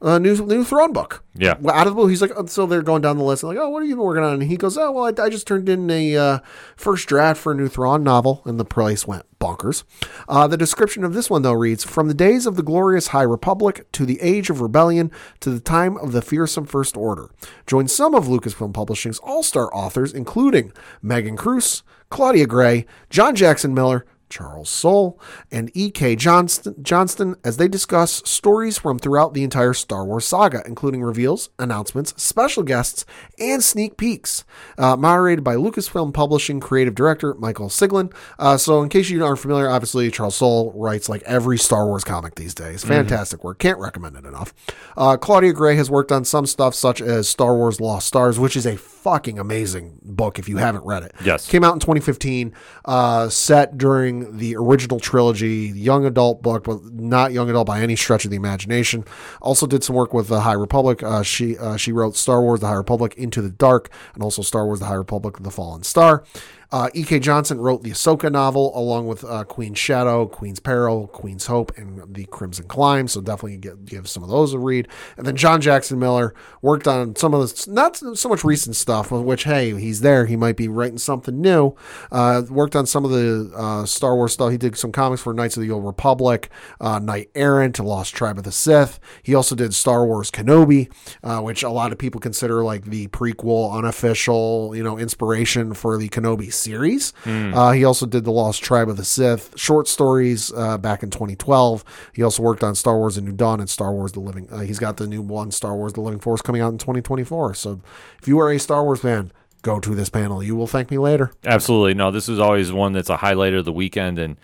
Uh, 0.02 0.16
a 0.16 0.20
new 0.20 0.34
new 0.46 0.64
Thrawn 0.64 0.92
book. 0.92 1.22
Yeah. 1.34 1.56
Well, 1.60 1.74
out 1.74 1.86
of 1.86 1.92
the 1.92 2.00
blue, 2.00 2.08
he's 2.08 2.22
like, 2.22 2.32
oh, 2.34 2.46
so 2.46 2.66
they're 2.66 2.82
going 2.82 3.02
down 3.02 3.18
the 3.18 3.24
list. 3.24 3.42
I'm 3.42 3.50
like, 3.50 3.58
oh, 3.58 3.68
what 3.68 3.82
are 3.82 3.86
you 3.86 3.96
working 3.96 4.24
on? 4.24 4.34
And 4.34 4.42
he 4.44 4.56
goes, 4.56 4.78
oh, 4.78 4.90
well, 4.92 5.04
I, 5.04 5.22
I 5.22 5.28
just 5.28 5.46
turned 5.46 5.68
in 5.68 5.90
a 5.90 6.16
uh, 6.16 6.38
first 6.74 7.06
draft 7.06 7.40
for 7.40 7.52
a 7.52 7.54
new 7.54 7.68
Thrawn 7.68 8.02
novel, 8.02 8.40
and 8.46 8.58
the 8.58 8.64
price 8.64 9.06
went 9.06 9.26
bonkers. 9.38 9.84
Uh, 10.28 10.46
the 10.46 10.56
description 10.56 11.04
of 11.04 11.12
this 11.12 11.28
one, 11.28 11.42
though, 11.42 11.52
reads 11.52 11.84
From 11.84 12.08
the 12.08 12.14
days 12.14 12.46
of 12.46 12.56
the 12.56 12.62
glorious 12.62 13.08
High 13.08 13.22
Republic 13.22 13.90
to 13.92 14.06
the 14.06 14.20
age 14.22 14.48
of 14.48 14.60
rebellion 14.60 15.10
to 15.40 15.50
the 15.50 15.60
time 15.60 15.98
of 15.98 16.12
the 16.12 16.22
fearsome 16.22 16.64
First 16.64 16.96
Order. 16.96 17.30
Join 17.66 17.86
some 17.86 18.14
of 18.14 18.24
Lucasfilm 18.26 18.72
Publishing's 18.72 19.18
all 19.18 19.42
star 19.42 19.74
authors, 19.74 20.14
including 20.14 20.72
Megan 21.02 21.36
Cruz, 21.36 21.82
Claudia 22.08 22.46
Gray, 22.46 22.86
John 23.10 23.34
Jackson 23.34 23.74
Miller, 23.74 24.06
Charles 24.30 24.70
Soule, 24.70 25.20
and 25.50 25.70
E.K. 25.74 26.16
Johnston, 26.16 26.74
Johnston 26.82 27.36
as 27.44 27.56
they 27.56 27.68
discuss 27.68 28.22
stories 28.24 28.78
from 28.78 28.98
throughout 28.98 29.34
the 29.34 29.44
entire 29.44 29.74
Star 29.74 30.04
Wars 30.04 30.24
saga, 30.24 30.62
including 30.64 31.02
reveals, 31.02 31.50
announcements, 31.58 32.14
special 32.22 32.62
guests, 32.62 33.04
and 33.38 33.62
sneak 33.62 33.96
peeks. 33.96 34.44
Uh, 34.78 34.96
moderated 34.96 35.44
by 35.44 35.56
Lucasfilm 35.56 36.14
Publishing 36.14 36.60
creative 36.60 36.94
director 36.94 37.34
Michael 37.34 37.68
Siglain. 37.68 38.12
Uh, 38.38 38.56
so, 38.56 38.82
in 38.82 38.88
case 38.88 39.10
you 39.10 39.24
aren't 39.24 39.38
familiar, 39.38 39.68
obviously 39.68 40.10
Charles 40.10 40.36
Soule 40.36 40.72
writes 40.74 41.08
like 41.08 41.22
every 41.24 41.58
Star 41.58 41.86
Wars 41.86 42.04
comic 42.04 42.36
these 42.36 42.54
days. 42.54 42.84
Fantastic 42.84 43.44
work. 43.44 43.58
Can't 43.58 43.78
recommend 43.78 44.16
it 44.16 44.24
enough. 44.24 44.54
Uh, 44.96 45.16
Claudia 45.16 45.52
Gray 45.52 45.76
has 45.76 45.90
worked 45.90 46.12
on 46.12 46.24
some 46.24 46.46
stuff 46.46 46.74
such 46.74 47.00
as 47.02 47.28
Star 47.28 47.56
Wars 47.56 47.80
Lost 47.80 48.06
Stars, 48.06 48.38
which 48.38 48.56
is 48.56 48.66
a 48.66 48.76
fucking 49.02 49.38
amazing 49.38 49.98
book 50.02 50.38
if 50.38 50.48
you 50.48 50.58
haven't 50.58 50.84
read 50.84 51.02
it. 51.02 51.14
Yes. 51.24 51.48
Came 51.48 51.64
out 51.64 51.72
in 51.72 51.80
2015, 51.80 52.52
uh, 52.84 53.28
set 53.28 53.78
during 53.78 54.36
the 54.36 54.56
original 54.56 55.00
trilogy, 55.00 55.72
young 55.74 56.04
adult 56.04 56.42
book, 56.42 56.64
but 56.64 56.84
not 56.84 57.32
young 57.32 57.48
adult 57.48 57.66
by 57.66 57.80
any 57.80 57.96
stretch 57.96 58.24
of 58.24 58.30
the 58.30 58.36
imagination. 58.36 59.04
Also 59.40 59.66
did 59.66 59.82
some 59.82 59.96
work 59.96 60.12
with 60.12 60.28
the 60.28 60.40
High 60.40 60.52
Republic. 60.52 61.02
Uh, 61.02 61.22
she 61.22 61.56
uh, 61.56 61.76
she 61.76 61.92
wrote 61.92 62.16
Star 62.16 62.42
Wars: 62.42 62.60
The 62.60 62.66
High 62.66 62.74
Republic, 62.74 63.14
Into 63.16 63.40
the 63.40 63.50
Dark, 63.50 63.90
and 64.14 64.22
also 64.22 64.42
Star 64.42 64.66
Wars: 64.66 64.80
The 64.80 64.86
High 64.86 64.94
Republic, 64.94 65.36
The 65.40 65.50
Fallen 65.50 65.82
Star. 65.82 66.24
Uh, 66.72 66.88
E.K. 66.94 67.18
Johnston 67.18 67.60
wrote 67.60 67.82
the 67.82 67.90
Ahsoka 67.90 68.30
novel 68.30 68.76
along 68.78 69.08
with 69.08 69.24
uh, 69.24 69.42
Queen's 69.44 69.78
Shadow, 69.78 70.26
Queen's 70.26 70.60
Peril, 70.60 71.08
Queen's 71.08 71.46
Hope, 71.46 71.76
and 71.76 72.14
The 72.14 72.26
Crimson 72.26 72.66
Climb. 72.66 73.08
So 73.08 73.20
definitely 73.20 73.56
give, 73.56 73.84
give 73.84 74.08
some 74.08 74.22
of 74.22 74.28
those 74.28 74.52
a 74.54 74.58
read. 74.58 74.86
And 75.16 75.26
then 75.26 75.36
John 75.36 75.60
Jackson 75.60 75.98
Miller 75.98 76.32
worked 76.62 76.86
on 76.86 77.16
some 77.16 77.34
of 77.34 77.40
the, 77.40 77.70
not 77.72 77.96
so 77.96 78.28
much 78.28 78.44
recent 78.44 78.76
stuff, 78.76 79.10
which, 79.10 79.44
hey, 79.44 79.78
he's 79.80 80.00
there. 80.00 80.26
He 80.26 80.36
might 80.36 80.56
be 80.56 80.68
writing 80.68 80.98
something 80.98 81.40
new. 81.40 81.74
Uh, 82.12 82.42
worked 82.48 82.76
on 82.76 82.86
some 82.86 83.04
of 83.04 83.10
the 83.10 83.52
uh, 83.56 83.84
Star 83.84 84.14
Wars 84.14 84.32
stuff. 84.32 84.52
He 84.52 84.58
did 84.58 84.76
some 84.76 84.92
comics 84.92 85.22
for 85.22 85.34
Knights 85.34 85.56
of 85.56 85.64
the 85.64 85.70
Old 85.72 85.84
Republic, 85.84 86.50
uh, 86.80 87.00
Knight 87.00 87.30
Errant, 87.34 87.80
Lost 87.80 88.14
Tribe 88.14 88.38
of 88.38 88.44
the 88.44 88.52
Sith. 88.52 89.00
He 89.22 89.34
also 89.34 89.56
did 89.56 89.74
Star 89.74 90.06
Wars 90.06 90.30
Kenobi, 90.30 90.88
uh, 91.24 91.40
which 91.40 91.64
a 91.64 91.70
lot 91.70 91.90
of 91.90 91.98
people 91.98 92.20
consider 92.20 92.62
like 92.62 92.84
the 92.84 93.08
prequel, 93.08 93.76
unofficial, 93.76 94.72
you 94.76 94.84
know, 94.84 94.98
inspiration 94.98 95.74
for 95.74 95.98
the 95.98 96.08
Kenobi 96.08 96.52
series. 96.60 97.12
Uh, 97.26 97.72
he 97.72 97.84
also 97.84 98.06
did 98.06 98.24
the 98.24 98.30
Lost 98.30 98.62
Tribe 98.62 98.88
of 98.88 98.96
the 98.96 99.04
Sith 99.04 99.52
short 99.58 99.88
stories 99.88 100.52
uh, 100.54 100.78
back 100.78 101.02
in 101.02 101.10
2012. 101.10 101.84
He 102.12 102.22
also 102.22 102.42
worked 102.42 102.62
on 102.62 102.74
Star 102.74 102.96
Wars: 102.96 103.16
A 103.16 103.20
New 103.20 103.32
Dawn 103.32 103.60
and 103.60 103.68
Star 103.70 103.92
Wars: 103.92 104.12
The 104.12 104.20
Living. 104.20 104.48
Uh, 104.50 104.60
he's 104.60 104.78
got 104.78 104.96
the 104.98 105.06
new 105.06 105.22
one, 105.22 105.50
Star 105.50 105.74
Wars: 105.74 105.92
The 105.94 106.00
Living 106.00 106.20
Force, 106.20 106.42
coming 106.42 106.60
out 106.62 106.72
in 106.72 106.78
2024. 106.78 107.54
So, 107.54 107.80
if 108.20 108.28
you 108.28 108.38
are 108.40 108.50
a 108.50 108.58
Star 108.58 108.84
Wars 108.84 109.00
fan, 109.00 109.32
go 109.62 109.80
to 109.80 109.94
this 109.94 110.08
panel. 110.08 110.42
You 110.42 110.56
will 110.56 110.66
thank 110.66 110.90
me 110.90 110.98
later. 110.98 111.32
Absolutely. 111.44 111.94
No, 111.94 112.10
this 112.10 112.28
is 112.28 112.38
always 112.38 112.72
one 112.72 112.92
that's 112.92 113.10
a 113.10 113.16
highlight 113.18 113.54
of 113.54 113.64
the 113.64 113.72
weekend. 113.72 114.18
And 114.18 114.36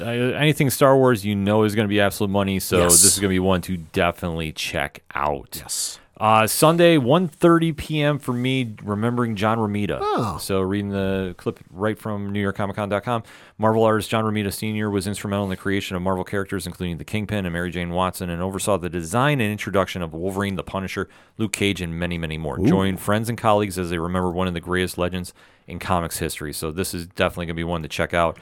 uh, 0.00 0.04
anything 0.04 0.70
Star 0.70 0.96
Wars, 0.96 1.24
you 1.24 1.34
know, 1.34 1.62
is 1.64 1.74
going 1.74 1.84
to 1.86 1.88
be 1.88 2.00
absolute 2.00 2.30
money. 2.30 2.58
So 2.60 2.78
Yes. 2.78 3.02
this 3.02 3.14
is 3.14 3.18
going 3.20 3.30
to 3.30 3.34
be 3.34 3.38
one 3.40 3.60
to 3.62 3.76
definitely 3.76 4.52
check 4.52 5.02
out. 5.14 5.56
Yes. 5.60 5.98
Uh, 6.18 6.46
Sunday, 6.46 6.96
1.30 6.96 7.76
p.m. 7.76 8.18
for 8.18 8.32
me, 8.32 8.74
remembering 8.82 9.36
John 9.36 9.58
Romita. 9.58 9.98
Oh. 10.00 10.38
So 10.40 10.62
reading 10.62 10.88
the 10.88 11.34
clip 11.36 11.60
right 11.70 11.98
from 11.98 12.32
NewYorkComicCon.com, 12.32 13.22
Marvel 13.58 13.84
artist 13.84 14.08
John 14.08 14.24
Romita 14.24 14.50
Sr. 14.50 14.88
was 14.88 15.06
instrumental 15.06 15.44
in 15.44 15.50
the 15.50 15.58
creation 15.58 15.94
of 15.94 16.00
Marvel 16.00 16.24
characters, 16.24 16.66
including 16.66 16.96
the 16.96 17.04
Kingpin 17.04 17.44
and 17.44 17.52
Mary 17.52 17.70
Jane 17.70 17.90
Watson, 17.90 18.30
and 18.30 18.40
oversaw 18.40 18.78
the 18.78 18.88
design 18.88 19.42
and 19.42 19.52
introduction 19.52 20.00
of 20.00 20.14
Wolverine, 20.14 20.54
the 20.56 20.62
Punisher, 20.62 21.06
Luke 21.36 21.52
Cage, 21.52 21.82
and 21.82 21.98
many, 21.98 22.16
many 22.16 22.38
more. 22.38 22.58
Join 22.60 22.96
friends 22.96 23.28
and 23.28 23.36
colleagues 23.36 23.78
as 23.78 23.90
they 23.90 23.98
remember 23.98 24.30
one 24.30 24.48
of 24.48 24.54
the 24.54 24.60
greatest 24.60 24.96
legends 24.96 25.34
in 25.66 25.78
comics 25.78 26.18
history. 26.18 26.54
So 26.54 26.70
this 26.72 26.94
is 26.94 27.06
definitely 27.08 27.46
going 27.46 27.56
to 27.56 27.60
be 27.60 27.64
one 27.64 27.82
to 27.82 27.88
check 27.88 28.14
out. 28.14 28.38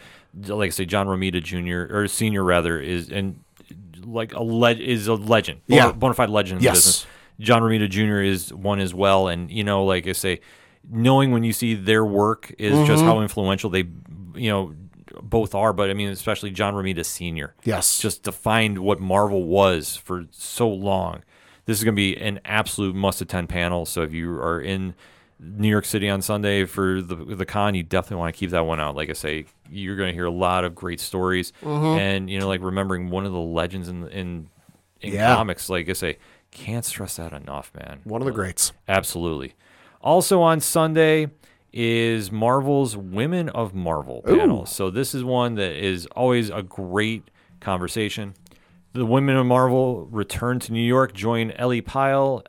Like 0.46 0.68
I 0.68 0.70
say, 0.70 0.84
John 0.84 1.08
Romita 1.08 1.42
Jr. 1.42 1.92
or 1.92 2.06
Sr. 2.06 2.44
rather 2.44 2.78
is 2.78 3.10
and 3.10 3.40
like 4.04 4.32
a 4.32 4.42
le- 4.44 4.70
is 4.74 5.08
a 5.08 5.14
legend, 5.14 5.60
Yeah. 5.66 5.90
bona, 5.90 6.14
fide 6.14 6.30
legend 6.30 6.58
in 6.58 6.62
the 6.62 6.64
Yes. 6.66 6.76
business. 6.76 7.06
John 7.40 7.62
Romita 7.62 7.88
Jr. 7.88 8.20
is 8.22 8.52
one 8.52 8.80
as 8.80 8.94
well, 8.94 9.28
and 9.28 9.50
you 9.50 9.64
know, 9.64 9.84
like 9.84 10.06
I 10.06 10.12
say, 10.12 10.40
knowing 10.88 11.30
when 11.32 11.44
you 11.44 11.52
see 11.52 11.74
their 11.74 12.04
work 12.04 12.52
is 12.58 12.86
just 12.86 13.00
Mm-hmm. 13.02 13.06
how 13.08 13.20
influential 13.20 13.70
they, 13.70 13.84
you 14.34 14.50
know, 14.50 14.74
both 15.22 15.54
are. 15.54 15.72
But 15.72 15.90
I 15.90 15.94
mean, 15.94 16.08
especially 16.10 16.50
John 16.50 16.74
Romita 16.74 17.04
Sr. 17.04 17.54
Yes. 17.64 17.98
just 17.98 18.22
defined 18.22 18.78
what 18.78 19.00
Marvel 19.00 19.44
was 19.44 19.96
for 19.96 20.26
so 20.30 20.68
long. 20.68 21.22
This 21.66 21.78
is 21.78 21.84
going 21.84 21.94
to 21.94 21.96
be 21.96 22.16
an 22.16 22.40
absolute 22.44 22.94
must 22.94 23.20
attend 23.22 23.48
panel. 23.48 23.86
So 23.86 24.02
if 24.02 24.12
you 24.12 24.32
are 24.34 24.60
in 24.60 24.94
New 25.40 25.68
York 25.68 25.86
City 25.86 26.08
on 26.10 26.20
Sunday 26.22 26.64
for 26.66 27.00
the 27.02 27.16
the 27.16 27.46
con, 27.46 27.74
you 27.74 27.82
definitely 27.82 28.18
want 28.18 28.34
to 28.34 28.38
keep 28.38 28.50
that 28.50 28.66
one 28.66 28.80
out. 28.80 28.94
Like 28.96 29.08
I 29.10 29.14
say, 29.14 29.46
you're 29.70 29.96
going 29.96 30.10
to 30.10 30.14
hear 30.14 30.26
a 30.26 30.30
lot 30.30 30.64
of 30.64 30.74
great 30.74 31.00
stories, 31.00 31.52
Mm-hmm. 31.62 31.98
and 31.98 32.30
you 32.30 32.38
know, 32.38 32.46
like 32.48 32.62
remembering 32.62 33.08
one 33.10 33.24
of 33.26 33.32
the 33.32 33.40
legends 33.40 33.88
in 33.88 34.06
in 34.08 34.48
in 35.00 35.14
Yeah. 35.14 35.34
comics. 35.34 35.68
Like 35.70 35.88
I 35.88 35.94
say, 35.94 36.18
can't 36.54 36.84
stress 36.84 37.16
that 37.16 37.32
enough, 37.34 37.70
man. 37.74 38.00
One 38.04 38.22
of 38.22 38.26
the 38.26 38.32
greats. 38.32 38.72
Absolutely. 38.88 39.54
Also 40.00 40.40
on 40.40 40.60
Sunday 40.60 41.28
is 41.72 42.30
Marvel's 42.30 42.96
Women 42.96 43.48
of 43.50 43.74
Marvel 43.74 44.22
panel. 44.22 44.64
So 44.64 44.90
this 44.90 45.14
is 45.14 45.24
one 45.24 45.56
that 45.56 45.72
is 45.72 46.06
always 46.14 46.48
a 46.48 46.62
great 46.62 47.30
conversation. 47.60 48.34
The 48.92 49.04
Women 49.04 49.36
of 49.36 49.44
Marvel 49.46 50.06
return 50.06 50.60
to 50.60 50.72
New 50.72 50.86
York, 50.86 51.12
join 51.12 51.50
Ellie 51.52 51.80
Pyle, 51.80 52.44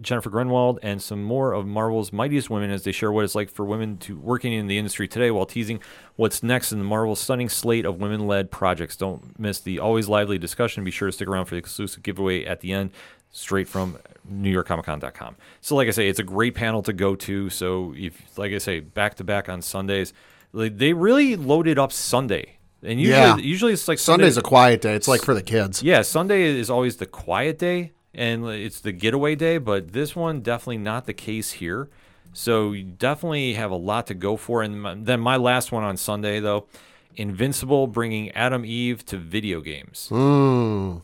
Jennifer 0.00 0.30
Grünwald, 0.30 0.78
and 0.82 1.02
some 1.02 1.22
more 1.22 1.52
of 1.52 1.66
Marvel's 1.66 2.10
mightiest 2.10 2.48
women 2.48 2.70
as 2.70 2.84
they 2.84 2.92
share 2.92 3.12
what 3.12 3.24
it's 3.24 3.34
like 3.34 3.50
for 3.50 3.66
women 3.66 3.98
to 3.98 4.18
working 4.18 4.54
in 4.54 4.66
the 4.66 4.78
industry 4.78 5.06
today 5.06 5.30
while 5.30 5.44
teasing 5.44 5.80
what's 6.16 6.42
next 6.42 6.72
in 6.72 6.78
the 6.78 6.84
Marvel's 6.84 7.20
stunning 7.20 7.50
slate 7.50 7.84
of 7.84 8.00
women-led 8.00 8.50
projects. 8.50 8.96
Don't 8.96 9.38
miss 9.38 9.60
the 9.60 9.78
always 9.78 10.08
lively 10.08 10.38
discussion. 10.38 10.84
Be 10.84 10.90
sure 10.90 11.08
to 11.08 11.12
stick 11.12 11.28
around 11.28 11.46
for 11.46 11.54
the 11.54 11.58
exclusive 11.58 12.02
giveaway 12.02 12.44
at 12.46 12.60
the 12.60 12.72
end 12.72 12.92
straight 13.30 13.68
from 13.68 13.98
NewYorkComicCon.com. 14.30 15.36
So, 15.60 15.76
like 15.76 15.88
I 15.88 15.92
say, 15.92 16.08
it's 16.08 16.18
a 16.18 16.24
great 16.24 16.54
panel 16.54 16.82
to 16.82 16.92
go 16.92 17.14
to. 17.16 17.50
So, 17.50 17.94
if, 17.96 18.38
like 18.38 18.52
I 18.52 18.58
say, 18.58 18.80
back 18.80 19.14
to 19.16 19.24
back 19.24 19.48
on 19.48 19.62
Sundays, 19.62 20.12
like, 20.52 20.78
they 20.78 20.92
really 20.92 21.36
loaded 21.36 21.78
up 21.78 21.92
Sunday 21.92 22.56
And 22.82 22.98
usually, 22.98 23.18
Yeah. 23.18 23.36
usually 23.36 23.72
it's 23.74 23.86
like 23.88 23.98
Sunday's 23.98 24.38
a 24.38 24.42
quiet 24.42 24.80
day. 24.80 24.94
It's 24.94 25.06
like 25.06 25.20
for 25.22 25.34
the 25.34 25.42
kids. 25.42 25.82
Yeah, 25.82 26.00
Sunday 26.00 26.44
is 26.44 26.70
always 26.70 26.96
the 26.96 27.04
quiet 27.06 27.58
day 27.58 27.92
and 28.14 28.46
it's 28.48 28.80
the 28.80 28.90
getaway 28.92 29.34
day, 29.34 29.58
but 29.58 29.92
this 29.92 30.16
one 30.16 30.40
definitely 30.40 30.78
not 30.78 31.04
the 31.04 31.12
case 31.12 31.52
here. 31.52 31.90
So 32.32 32.72
you 32.72 32.84
definitely 32.84 33.52
have 33.52 33.70
a 33.70 33.76
lot 33.76 34.06
to 34.06 34.14
go 34.14 34.36
for. 34.38 34.62
And 34.62 34.80
my, 34.82 34.94
then 34.96 35.20
my 35.20 35.36
last 35.36 35.72
one 35.72 35.84
on 35.84 35.98
Sunday 35.98 36.40
though, 36.40 36.68
Invincible 37.16 37.86
bringing 37.86 38.30
Atom 38.30 38.64
Eve 38.64 39.04
to 39.06 39.16
video 39.16 39.60
games. 39.60 40.08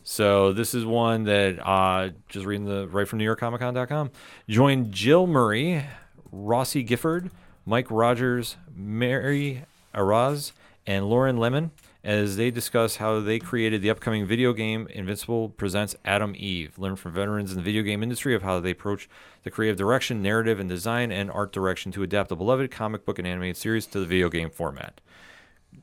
So 0.03 0.53
this 0.53 0.73
is 0.73 0.85
one 0.85 1.23
that 1.25 1.59
uh, 1.65 2.09
just 2.29 2.45
reading 2.45 2.65
the 2.65 2.87
right 2.87 3.07
from 3.07 3.19
NewYorkComicCon.com. 3.19 4.11
Join 4.49 4.91
Jill 4.91 5.27
Murray, 5.27 5.85
Rossi 6.31 6.83
Gifford, 6.83 7.31
Mike 7.65 7.87
Rogers, 7.91 8.57
Mary 8.75 9.63
Araz, 9.93 10.53
and 10.85 11.09
Lauren 11.09 11.37
Lemon 11.37 11.71
as 12.03 12.37
they 12.37 12.49
discuss 12.49 12.95
how 12.95 13.19
they 13.19 13.37
created 13.37 13.81
the 13.81 13.89
upcoming 13.89 14.25
video 14.25 14.53
game 14.53 14.87
Invincible 14.93 15.49
presents 15.49 15.93
Atom 16.05 16.33
Eve. 16.37 16.79
Learn 16.79 16.95
from 16.95 17.11
veterans 17.11 17.51
in 17.51 17.57
the 17.57 17.63
video 17.63 17.83
game 17.83 18.01
industry 18.01 18.33
of 18.33 18.43
how 18.43 18.61
they 18.61 18.71
approach 18.71 19.09
the 19.43 19.51
creative 19.51 19.75
direction, 19.77 20.21
narrative, 20.21 20.57
and 20.57 20.69
design 20.69 21.11
and 21.11 21.29
art 21.29 21.51
direction 21.51 21.91
to 21.91 22.03
adapt 22.03 22.29
the 22.29 22.35
beloved 22.37 22.71
comic 22.71 23.05
book 23.05 23.19
and 23.19 23.27
animated 23.27 23.57
series 23.57 23.85
to 23.87 23.99
the 23.99 24.05
video 24.05 24.29
game 24.29 24.49
format 24.49 25.01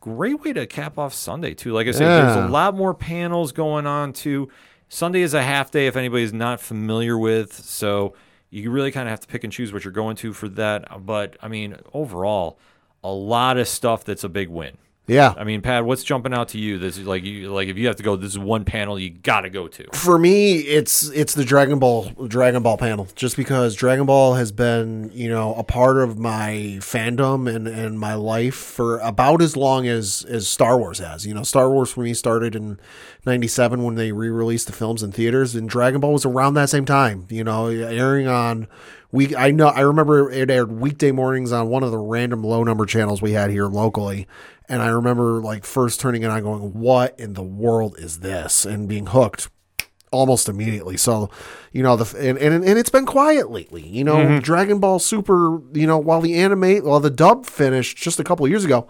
great 0.00 0.42
way 0.42 0.52
to 0.52 0.66
cap 0.66 0.98
off 0.98 1.14
Sunday 1.14 1.54
too. 1.54 1.72
Like 1.72 1.86
I 1.86 1.92
said, 1.92 2.06
there's 2.08 2.36
a 2.36 2.48
lot 2.48 2.74
more 2.76 2.94
panels 2.94 3.52
going 3.52 3.86
on 3.86 4.12
too. 4.12 4.50
Sunday 4.88 5.22
is 5.22 5.34
a 5.34 5.42
half 5.42 5.70
day 5.70 5.86
if 5.86 5.96
anybody's 5.96 6.32
not 6.32 6.60
familiar 6.60 7.18
with, 7.18 7.52
so 7.52 8.14
you 8.50 8.70
really 8.70 8.92
kind 8.92 9.08
of 9.08 9.10
have 9.10 9.20
to 9.20 9.26
pick 9.26 9.42
and 9.42 9.52
choose 9.52 9.72
what 9.72 9.84
you're 9.84 9.92
going 9.92 10.16
to 10.16 10.32
for 10.32 10.48
that. 10.50 11.04
But 11.04 11.36
I 11.42 11.48
mean, 11.48 11.76
overall, 11.92 12.58
a 13.02 13.10
lot 13.10 13.56
of 13.58 13.66
stuff 13.66 14.04
that's 14.04 14.24
a 14.24 14.28
big 14.28 14.48
win. 14.48 14.76
Yeah. 15.06 15.34
I 15.36 15.44
mean, 15.44 15.60
Pat, 15.60 15.84
what's 15.84 16.02
jumping 16.02 16.32
out 16.32 16.48
to 16.48 16.58
you? 16.58 16.78
This 16.78 16.96
is 16.96 17.06
like 17.06 17.24
you 17.24 17.52
like 17.52 17.68
if 17.68 17.76
you 17.76 17.86
have 17.88 17.96
to 17.96 18.02
go, 18.02 18.16
this 18.16 18.32
is 18.32 18.38
one 18.38 18.64
panel 18.64 18.98
you 18.98 19.10
got 19.10 19.42
to 19.42 19.50
go 19.50 19.68
to. 19.68 19.84
for 19.92 20.18
me 20.18 20.54
it's 20.60 21.10
it's 21.10 21.34
the 21.34 21.44
dragon 21.44 21.78
ball 21.78 22.04
dragon 22.26 22.62
ball 22.62 22.78
panel 22.78 23.06
just 23.14 23.36
because 23.36 23.74
dragon 23.74 24.06
ball 24.06 24.34
has 24.34 24.50
been 24.50 25.10
you 25.12 25.28
know 25.28 25.54
a 25.56 25.62
part 25.62 25.98
of 25.98 26.18
my 26.18 26.78
fandom 26.80 27.54
and 27.54 27.68
and 27.68 27.98
my 28.00 28.14
life 28.14 28.54
for 28.54 28.98
about 29.00 29.42
as 29.42 29.56
long 29.56 29.86
as 29.86 30.24
as 30.28 30.48
star 30.48 30.78
wars 30.78 30.98
has 30.98 31.26
you 31.26 31.34
know 31.34 31.42
star 31.42 31.70
wars 31.70 31.90
for 31.92 32.00
me 32.00 32.14
started 32.14 32.54
in 32.56 32.78
97 33.26 33.82
when 33.82 33.94
they 33.96 34.12
re-released 34.12 34.66
the 34.66 34.72
films 34.72 35.02
in 35.02 35.12
theaters 35.12 35.54
and 35.54 35.68
dragon 35.68 36.00
ball 36.00 36.12
was 36.12 36.24
around 36.24 36.54
that 36.54 36.70
same 36.70 36.84
time 36.86 37.26
you 37.28 37.44
know 37.44 37.66
airing 37.66 38.26
on 38.26 38.66
we 39.14 39.36
I 39.36 39.52
know 39.52 39.68
I 39.68 39.80
remember 39.80 40.28
it 40.28 40.50
aired 40.50 40.72
weekday 40.72 41.12
mornings 41.12 41.52
on 41.52 41.68
one 41.68 41.84
of 41.84 41.92
the 41.92 41.98
random 41.98 42.42
low 42.42 42.64
number 42.64 42.84
channels 42.84 43.22
we 43.22 43.32
had 43.32 43.50
here 43.50 43.66
locally 43.66 44.26
and 44.68 44.82
I 44.82 44.88
remember 44.88 45.40
like 45.40 45.64
first 45.64 46.00
turning 46.00 46.24
it 46.24 46.26
on 46.26 46.42
going 46.42 46.74
what 46.74 47.18
in 47.18 47.34
the 47.34 47.42
world 47.42 47.94
is 47.98 48.20
this 48.20 48.64
and 48.64 48.88
being 48.88 49.06
hooked 49.06 49.48
almost 50.10 50.48
immediately. 50.48 50.96
So, 50.96 51.28
you 51.72 51.82
know, 51.82 51.96
the 51.96 52.18
and 52.18 52.38
and, 52.38 52.64
and 52.64 52.78
it's 52.78 52.90
been 52.90 53.06
quiet 53.06 53.50
lately. 53.50 53.86
You 53.86 54.04
know, 54.04 54.16
mm-hmm. 54.16 54.38
Dragon 54.38 54.78
Ball 54.78 54.98
Super. 54.98 55.60
You 55.72 55.86
know, 55.86 55.98
while 55.98 56.20
the 56.20 56.34
anime, 56.36 56.84
while 56.84 57.00
the 57.00 57.10
dub 57.10 57.46
finished 57.46 57.96
just 57.98 58.20
a 58.20 58.24
couple 58.24 58.44
of 58.46 58.50
years 58.50 58.64
ago, 58.64 58.88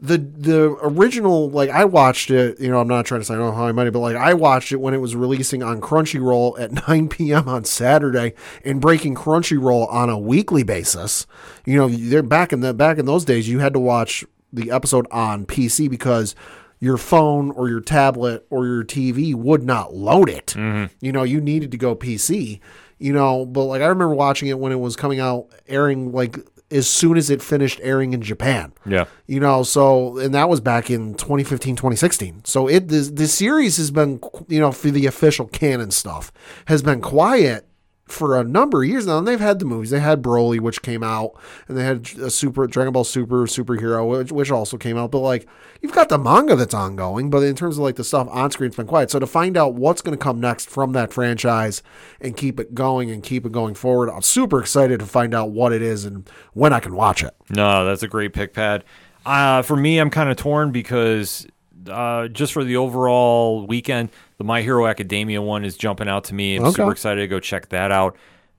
the 0.00 0.18
the 0.18 0.76
original 0.80 1.50
like 1.50 1.70
I 1.70 1.84
watched 1.84 2.30
it. 2.30 2.60
You 2.60 2.70
know, 2.70 2.80
I'm 2.80 2.88
not 2.88 3.04
trying 3.04 3.20
to 3.20 3.24
say 3.24 3.34
I 3.34 3.38
don't 3.38 3.48
know 3.48 3.56
how 3.56 3.66
I 3.66 3.72
money, 3.72 3.90
but 3.90 3.98
like 3.98 4.16
I 4.16 4.34
watched 4.34 4.70
it 4.70 4.76
when 4.76 4.94
it 4.94 4.98
was 4.98 5.16
releasing 5.16 5.62
on 5.62 5.80
Crunchyroll 5.80 6.58
at 6.60 6.72
9 6.88 7.08
p.m. 7.08 7.48
on 7.48 7.64
Saturday 7.64 8.34
and 8.64 8.80
breaking 8.80 9.16
Crunchyroll 9.16 9.92
on 9.92 10.08
a 10.08 10.18
weekly 10.18 10.62
basis. 10.62 11.26
You 11.64 11.76
know, 11.78 11.88
they're 11.88 12.22
back 12.22 12.52
in 12.52 12.60
the 12.60 12.72
back 12.72 12.98
in 12.98 13.06
those 13.06 13.24
days. 13.24 13.48
You 13.48 13.58
had 13.58 13.72
to 13.72 13.80
watch 13.80 14.24
the 14.52 14.70
episode 14.70 15.06
on 15.10 15.46
PC 15.46 15.90
because 15.90 16.36
your 16.80 16.96
phone 16.96 17.50
or 17.50 17.68
your 17.68 17.80
tablet 17.80 18.46
or 18.50 18.66
your 18.66 18.84
TV 18.84 19.34
would 19.34 19.64
not 19.64 19.94
load 19.94 20.28
it. 20.28 20.54
Mm-hmm. 20.56 20.94
You 21.00 21.10
know, 21.10 21.24
you 21.24 21.40
needed 21.40 21.72
to 21.72 21.76
go 21.76 21.96
PC. 21.96 22.60
You 23.00 23.12
know, 23.12 23.46
but 23.46 23.64
like 23.64 23.82
I 23.82 23.86
remember 23.86 24.14
watching 24.14 24.48
it 24.48 24.58
when 24.58 24.72
it 24.72 24.80
was 24.80 24.96
coming 24.96 25.18
out, 25.20 25.48
airing 25.68 26.12
like 26.12 26.38
as 26.70 26.88
soon 26.88 27.16
as 27.16 27.30
it 27.30 27.42
finished 27.42 27.80
airing 27.82 28.12
in 28.12 28.22
Japan. 28.22 28.72
Yeah. 28.84 29.06
You 29.26 29.40
know, 29.40 29.62
so 29.62 30.18
and 30.18 30.34
that 30.34 30.48
was 30.48 30.60
back 30.60 30.90
in 30.90 31.14
2015, 31.14 31.76
2016. 31.76 32.42
So 32.44 32.68
it 32.68 32.88
the, 32.88 33.00
the 33.00 33.28
series 33.28 33.76
has 33.76 33.90
been 33.90 34.20
you 34.48 34.60
know 34.60 34.72
for 34.72 34.90
the 34.90 35.06
official 35.06 35.46
canon 35.46 35.90
stuff 35.90 36.32
has 36.66 36.82
been 36.82 37.00
quiet 37.00 37.67
for 38.08 38.38
a 38.38 38.44
number 38.44 38.82
of 38.82 38.88
years 38.88 39.06
now. 39.06 39.18
And 39.18 39.26
they've 39.26 39.40
had 39.40 39.58
the 39.58 39.64
movies. 39.64 39.90
They 39.90 40.00
had 40.00 40.22
Broly, 40.22 40.60
which 40.60 40.82
came 40.82 41.02
out, 41.02 41.32
and 41.66 41.76
they 41.76 41.84
had 41.84 42.08
a 42.18 42.30
Super 42.30 42.66
Dragon 42.66 42.92
Ball 42.92 43.04
Super 43.04 43.46
superhero, 43.46 44.08
which, 44.08 44.32
which 44.32 44.50
also 44.50 44.76
came 44.76 44.96
out. 44.96 45.10
But 45.10 45.20
like 45.20 45.46
you've 45.80 45.92
got 45.92 46.08
the 46.08 46.18
manga 46.18 46.56
that's 46.56 46.74
ongoing, 46.74 47.30
but 47.30 47.42
in 47.42 47.54
terms 47.54 47.78
of 47.78 47.84
like 47.84 47.96
the 47.96 48.04
stuff 48.04 48.28
on 48.30 48.50
screen, 48.50 48.68
it's 48.68 48.76
been 48.76 48.86
quiet. 48.86 49.10
So 49.10 49.18
to 49.18 49.26
find 49.26 49.56
out 49.56 49.74
what's 49.74 50.02
going 50.02 50.16
to 50.16 50.22
come 50.22 50.40
next 50.40 50.70
from 50.70 50.92
that 50.92 51.12
franchise 51.12 51.82
and 52.20 52.36
keep 52.36 52.58
it 52.58 52.74
going 52.74 53.10
and 53.10 53.22
keep 53.22 53.46
it 53.46 53.52
going 53.52 53.74
forward, 53.74 54.10
I'm 54.10 54.22
super 54.22 54.60
excited 54.60 55.00
to 55.00 55.06
find 55.06 55.34
out 55.34 55.50
what 55.50 55.72
it 55.72 55.82
is 55.82 56.04
and 56.04 56.28
when 56.52 56.72
I 56.72 56.80
can 56.80 56.94
watch 56.94 57.22
it. 57.22 57.34
No, 57.50 57.84
that's 57.84 58.02
a 58.02 58.08
great 58.08 58.32
pick, 58.32 58.54
Pat. 58.54 58.84
Uh, 59.26 59.62
for 59.62 59.76
me, 59.76 59.98
I'm 59.98 60.10
kind 60.10 60.30
of 60.30 60.36
torn 60.36 60.72
because 60.72 61.46
uh, 61.88 62.28
just 62.28 62.52
for 62.52 62.64
the 62.64 62.76
overall 62.76 63.66
weekend, 63.66 64.10
the 64.38 64.44
My 64.44 64.62
Hero 64.62 64.86
Academia 64.86 65.40
one 65.42 65.64
is 65.64 65.76
jumping 65.76 66.08
out 66.08 66.24
to 66.24 66.34
me. 66.34 66.56
I'm 66.56 66.64
Okay. 66.64 66.76
super 66.76 66.92
excited 66.92 67.20
to 67.20 67.26
go 67.28 67.40
check 67.40 67.68
that 67.70 67.90
out. 67.90 68.16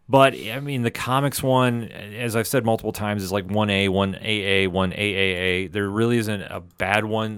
But 0.07 0.33
I 0.33 0.59
mean, 0.59 0.81
the 0.81 0.89
comics 0.91 1.43
one, 1.43 1.83
as 1.83 2.35
I've 2.35 2.47
said 2.47 2.65
multiple 2.65 2.91
times, 2.91 3.21
is 3.23 3.31
like 3.31 3.45
one 3.49 3.69
A, 3.69 3.89
one 3.89 4.15
AA, 4.15 4.67
one 4.67 4.91
AAA. 4.91 5.71
There 5.71 5.87
really 5.87 6.17
isn't 6.17 6.41
a 6.41 6.61
bad 6.79 7.05
one. 7.05 7.37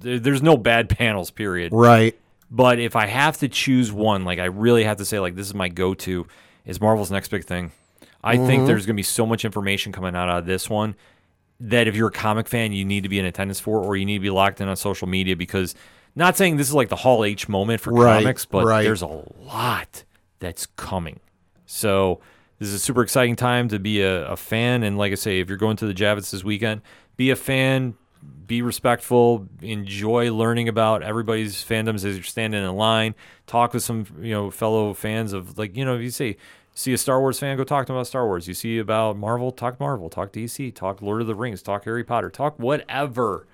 There's 0.00 0.42
no 0.42 0.56
bad 0.58 0.88
panels, 0.98 1.30
period. 1.30 1.72
Right. 1.72 2.14
But 2.50 2.78
if 2.78 2.94
I 2.94 3.06
have 3.06 3.38
to 3.38 3.48
choose 3.48 3.90
one, 3.90 4.24
like 4.24 4.38
I 4.38 4.46
really 4.46 4.84
have 4.84 4.98
to 4.98 5.04
say, 5.04 5.18
like 5.18 5.34
this 5.34 5.46
is 5.46 5.54
my 5.54 5.68
go-to, 5.68 6.26
is 6.66 6.80
Marvel's 6.80 7.10
next 7.10 7.28
big 7.28 7.44
thing. 7.44 7.72
I 8.22 8.36
think 8.36 8.66
there's 8.66 8.84
going 8.84 8.96
to 8.96 8.98
be 8.98 9.02
so 9.02 9.24
much 9.24 9.46
information 9.46 9.92
coming 9.92 10.14
out 10.14 10.28
of 10.28 10.44
this 10.44 10.68
one 10.68 10.94
that 11.60 11.86
if 11.86 11.94
you're 11.94 12.08
a 12.08 12.12
comic 12.12 12.48
fan, 12.48 12.72
you 12.72 12.84
need 12.84 13.02
to 13.02 13.08
be 13.08 13.18
in 13.18 13.24
attendance 13.24 13.60
for, 13.60 13.82
or 13.82 13.96
you 13.96 14.04
need 14.04 14.18
to 14.18 14.22
be 14.22 14.30
locked 14.30 14.60
in 14.60 14.68
on 14.68 14.76
social 14.76 15.08
media 15.08 15.36
because. 15.36 15.74
Not 16.16 16.36
saying 16.36 16.56
this 16.56 16.66
is 16.66 16.74
like 16.74 16.88
the 16.88 16.96
Hall 16.96 17.24
H 17.24 17.48
moment 17.48 17.80
for 17.80 17.92
Right, 17.92 18.24
comics, 18.24 18.44
but 18.44 18.64
right. 18.64 18.82
there's 18.82 19.00
a 19.00 19.24
lot 19.38 20.02
that's 20.40 20.66
coming. 20.66 21.20
So 21.66 22.20
this 22.58 22.66
is 22.66 22.74
a 22.74 22.78
super 22.80 23.02
exciting 23.02 23.36
time 23.36 23.68
to 23.68 23.78
be 23.78 24.00
a, 24.00 24.26
a 24.26 24.36
fan. 24.36 24.82
And 24.82 24.98
like 24.98 25.12
I 25.12 25.14
say, 25.14 25.38
if 25.38 25.48
you're 25.48 25.56
going 25.56 25.76
to 25.76 25.86
the 25.86 25.94
Javits 25.94 26.32
this 26.32 26.42
weekend, 26.42 26.82
be 27.16 27.30
a 27.30 27.36
fan, 27.36 27.94
be 28.44 28.60
respectful, 28.60 29.46
enjoy 29.62 30.32
learning 30.32 30.68
about 30.68 31.04
everybody's 31.04 31.64
fandoms 31.64 32.04
as 32.04 32.16
you're 32.16 32.24
standing 32.24 32.60
in 32.60 32.74
line. 32.74 33.14
Talk 33.46 33.72
with 33.72 33.84
some, 33.84 34.04
you 34.20 34.32
know, 34.32 34.50
fellow 34.50 34.92
fans 34.94 35.32
of 35.32 35.58
like, 35.58 35.76
you 35.76 35.84
know, 35.84 35.94
if 35.94 36.02
you 36.02 36.10
say 36.10 36.36
see 36.74 36.92
a 36.92 36.98
Star 36.98 37.20
Wars 37.20 37.38
fan, 37.38 37.56
go 37.56 37.64
talk 37.64 37.86
to 37.86 37.92
them 37.92 37.96
about 37.96 38.06
Star 38.06 38.26
Wars. 38.26 38.48
You 38.48 38.54
see 38.54 38.78
about 38.78 39.16
Marvel, 39.16 39.52
talk 39.52 39.78
Marvel, 39.80 40.08
talk 40.08 40.32
DC, 40.32 40.74
talk 40.74 41.02
Lord 41.02 41.20
of 41.20 41.26
the 41.26 41.34
Rings, 41.34 41.62
talk 41.62 41.84
Harry 41.84 42.04
Potter, 42.04 42.30
talk 42.30 42.58
whatever. 42.58 43.46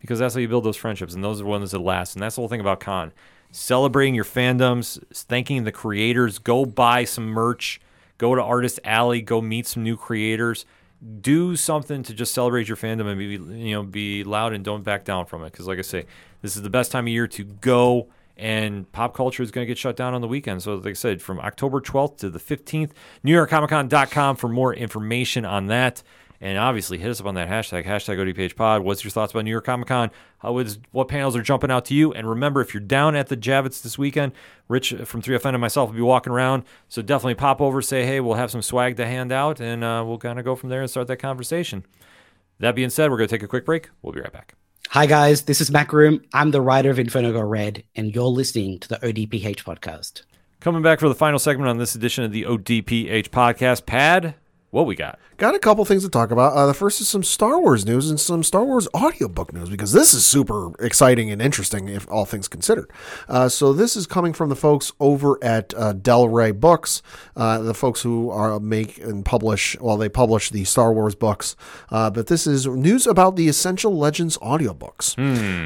Because 0.00 0.18
that's 0.18 0.34
how 0.34 0.40
you 0.40 0.48
build 0.48 0.64
those 0.64 0.76
friendships, 0.76 1.14
and 1.14 1.22
those 1.22 1.40
are 1.40 1.44
the 1.44 1.50
ones 1.50 1.70
that 1.70 1.78
last. 1.78 2.14
And 2.14 2.22
that's 2.22 2.34
the 2.34 2.40
whole 2.40 2.48
thing 2.48 2.60
about 2.60 2.80
con. 2.80 3.12
Celebrating 3.52 4.14
your 4.14 4.24
fandoms, 4.24 5.00
thanking 5.14 5.62
the 5.64 5.70
creators, 5.70 6.38
go 6.38 6.64
buy 6.64 7.04
some 7.04 7.26
merch, 7.28 7.80
go 8.18 8.34
to 8.34 8.42
Artist 8.42 8.80
Alley, 8.84 9.22
go 9.22 9.40
meet 9.40 9.66
some 9.66 9.82
new 9.84 9.96
creators 9.96 10.64
do 11.20 11.56
something 11.56 12.02
to 12.04 12.14
just 12.14 12.32
celebrate 12.32 12.68
your 12.68 12.76
fandom 12.76 13.06
and 13.06 13.18
be 13.18 13.58
you 13.58 13.74
know 13.74 13.82
be 13.82 14.22
loud 14.22 14.52
and 14.52 14.64
don't 14.64 14.84
back 14.84 15.04
down 15.04 15.26
from 15.26 15.42
it 15.42 15.50
because 15.50 15.66
like 15.66 15.78
i 15.78 15.82
say 15.82 16.06
this 16.42 16.54
is 16.54 16.62
the 16.62 16.70
best 16.70 16.92
time 16.92 17.06
of 17.06 17.08
year 17.08 17.26
to 17.26 17.42
go 17.42 18.06
and 18.36 18.90
pop 18.92 19.14
culture 19.14 19.42
is 19.42 19.50
going 19.50 19.64
to 19.64 19.66
get 19.66 19.78
shut 19.78 19.96
down 19.96 20.14
on 20.14 20.20
the 20.20 20.28
weekend. 20.28 20.62
So 20.62 20.74
like 20.76 20.86
i 20.86 20.92
said 20.92 21.22
from 21.22 21.38
october 21.40 21.80
12th 21.80 22.18
to 22.18 22.30
the 22.30 22.38
15th 22.38 22.90
newyorkcomiccon.com 23.24 24.36
for 24.36 24.48
more 24.48 24.74
information 24.74 25.44
on 25.44 25.66
that. 25.66 26.02
And 26.40 26.58
obviously 26.58 26.98
hit 26.98 27.08
us 27.08 27.20
up 27.20 27.26
on 27.26 27.36
that 27.36 27.48
hashtag 27.48 27.86
hashtag 27.86 28.18
odph 28.18 28.56
pod. 28.56 28.82
What's 28.82 29.04
your 29.04 29.10
thoughts 29.12 29.32
about 29.32 29.44
new 29.44 29.50
york 29.50 29.64
comic 29.64 29.88
con 29.88 30.10
what 30.40 31.06
panels 31.06 31.36
are 31.36 31.42
jumping 31.42 31.70
out 31.70 31.84
to 31.84 31.94
you? 31.94 32.12
And 32.12 32.28
remember 32.28 32.60
if 32.60 32.74
you're 32.74 32.80
down 32.80 33.14
at 33.14 33.28
the 33.28 33.36
javits 33.36 33.82
this 33.82 33.96
weekend 33.96 34.32
rich 34.66 34.92
from 35.04 35.22
3fn 35.22 35.50
and 35.50 35.60
myself 35.60 35.90
will 35.90 35.96
be 35.96 36.02
walking 36.02 36.32
around. 36.32 36.64
So 36.88 37.00
definitely 37.00 37.34
pop 37.34 37.60
over 37.60 37.80
say 37.80 38.06
hey 38.06 38.20
we'll 38.20 38.34
have 38.34 38.50
some 38.50 38.62
swag 38.62 38.96
to 38.96 39.06
hand 39.06 39.30
out 39.30 39.60
and 39.60 39.84
uh, 39.84 40.02
we'll 40.06 40.18
kind 40.18 40.38
of 40.38 40.44
go 40.44 40.56
from 40.56 40.70
there 40.70 40.80
and 40.80 40.90
start 40.90 41.06
that 41.08 41.18
conversation. 41.18 41.84
That 42.58 42.74
being 42.74 42.90
said 42.90 43.10
we're 43.10 43.18
going 43.18 43.28
to 43.28 43.34
take 43.34 43.42
a 43.42 43.48
quick 43.48 43.64
break. 43.64 43.90
We'll 44.02 44.12
be 44.12 44.20
right 44.20 44.32
back 44.32 44.54
Hi 44.90 45.06
guys, 45.06 45.42
this 45.42 45.60
is 45.60 45.70
Mac 45.70 45.92
Room. 45.92 46.22
I'm 46.34 46.50
the 46.50 46.60
writer 46.60 46.90
of 46.90 46.98
Inferno 46.98 47.40
Red, 47.42 47.84
and 47.96 48.14
you're 48.14 48.24
listening 48.24 48.78
to 48.80 48.88
the 48.88 48.96
ODPH 48.96 49.64
podcast. 49.64 50.22
coming 50.60 50.82
back 50.82 51.00
for 51.00 51.08
the 51.08 51.14
final 51.14 51.38
segment 51.38 51.68
on 51.70 51.78
this 51.78 51.94
edition 51.94 52.24
of 52.24 52.30
the 52.32 52.42
odph 52.44 53.28
podcast 53.30 53.86
pad 53.86 54.34
what 54.70 54.86
we 54.86 54.94
got? 54.94 55.18
Got 55.42 55.56
a 55.56 55.58
couple 55.58 55.84
things 55.84 56.04
to 56.04 56.08
talk 56.08 56.30
about. 56.30 56.52
Uh, 56.52 56.66
the 56.66 56.72
first 56.72 57.00
is 57.00 57.08
some 57.08 57.24
Star 57.24 57.58
Wars 57.58 57.84
news 57.84 58.08
and 58.08 58.20
some 58.20 58.44
Star 58.44 58.64
Wars 58.64 58.86
audiobook 58.94 59.52
news 59.52 59.68
because 59.68 59.90
this 59.90 60.14
is 60.14 60.24
super 60.24 60.70
exciting 60.78 61.32
and 61.32 61.42
interesting, 61.42 61.88
if 61.88 62.08
all 62.08 62.24
things 62.24 62.46
considered. 62.46 62.88
Uh, 63.28 63.48
so 63.48 63.72
this 63.72 63.96
is 63.96 64.06
coming 64.06 64.32
from 64.32 64.50
the 64.50 64.54
folks 64.54 64.92
over 65.00 65.42
at 65.42 65.74
uh, 65.74 65.94
Del 65.94 66.28
Rey 66.28 66.52
Books, 66.52 67.02
uh, 67.34 67.58
the 67.58 67.74
folks 67.74 68.02
who 68.02 68.30
are 68.30 68.60
make 68.60 68.98
and 68.98 69.24
publish. 69.24 69.76
Well, 69.80 69.96
they 69.96 70.08
publish 70.08 70.50
the 70.50 70.62
Star 70.62 70.92
Wars 70.92 71.16
books, 71.16 71.56
uh, 71.90 72.08
but 72.08 72.28
this 72.28 72.46
is 72.46 72.68
news 72.68 73.08
about 73.08 73.34
the 73.34 73.48
Essential 73.48 73.98
Legends 73.98 74.38
audiobooks. 74.38 75.18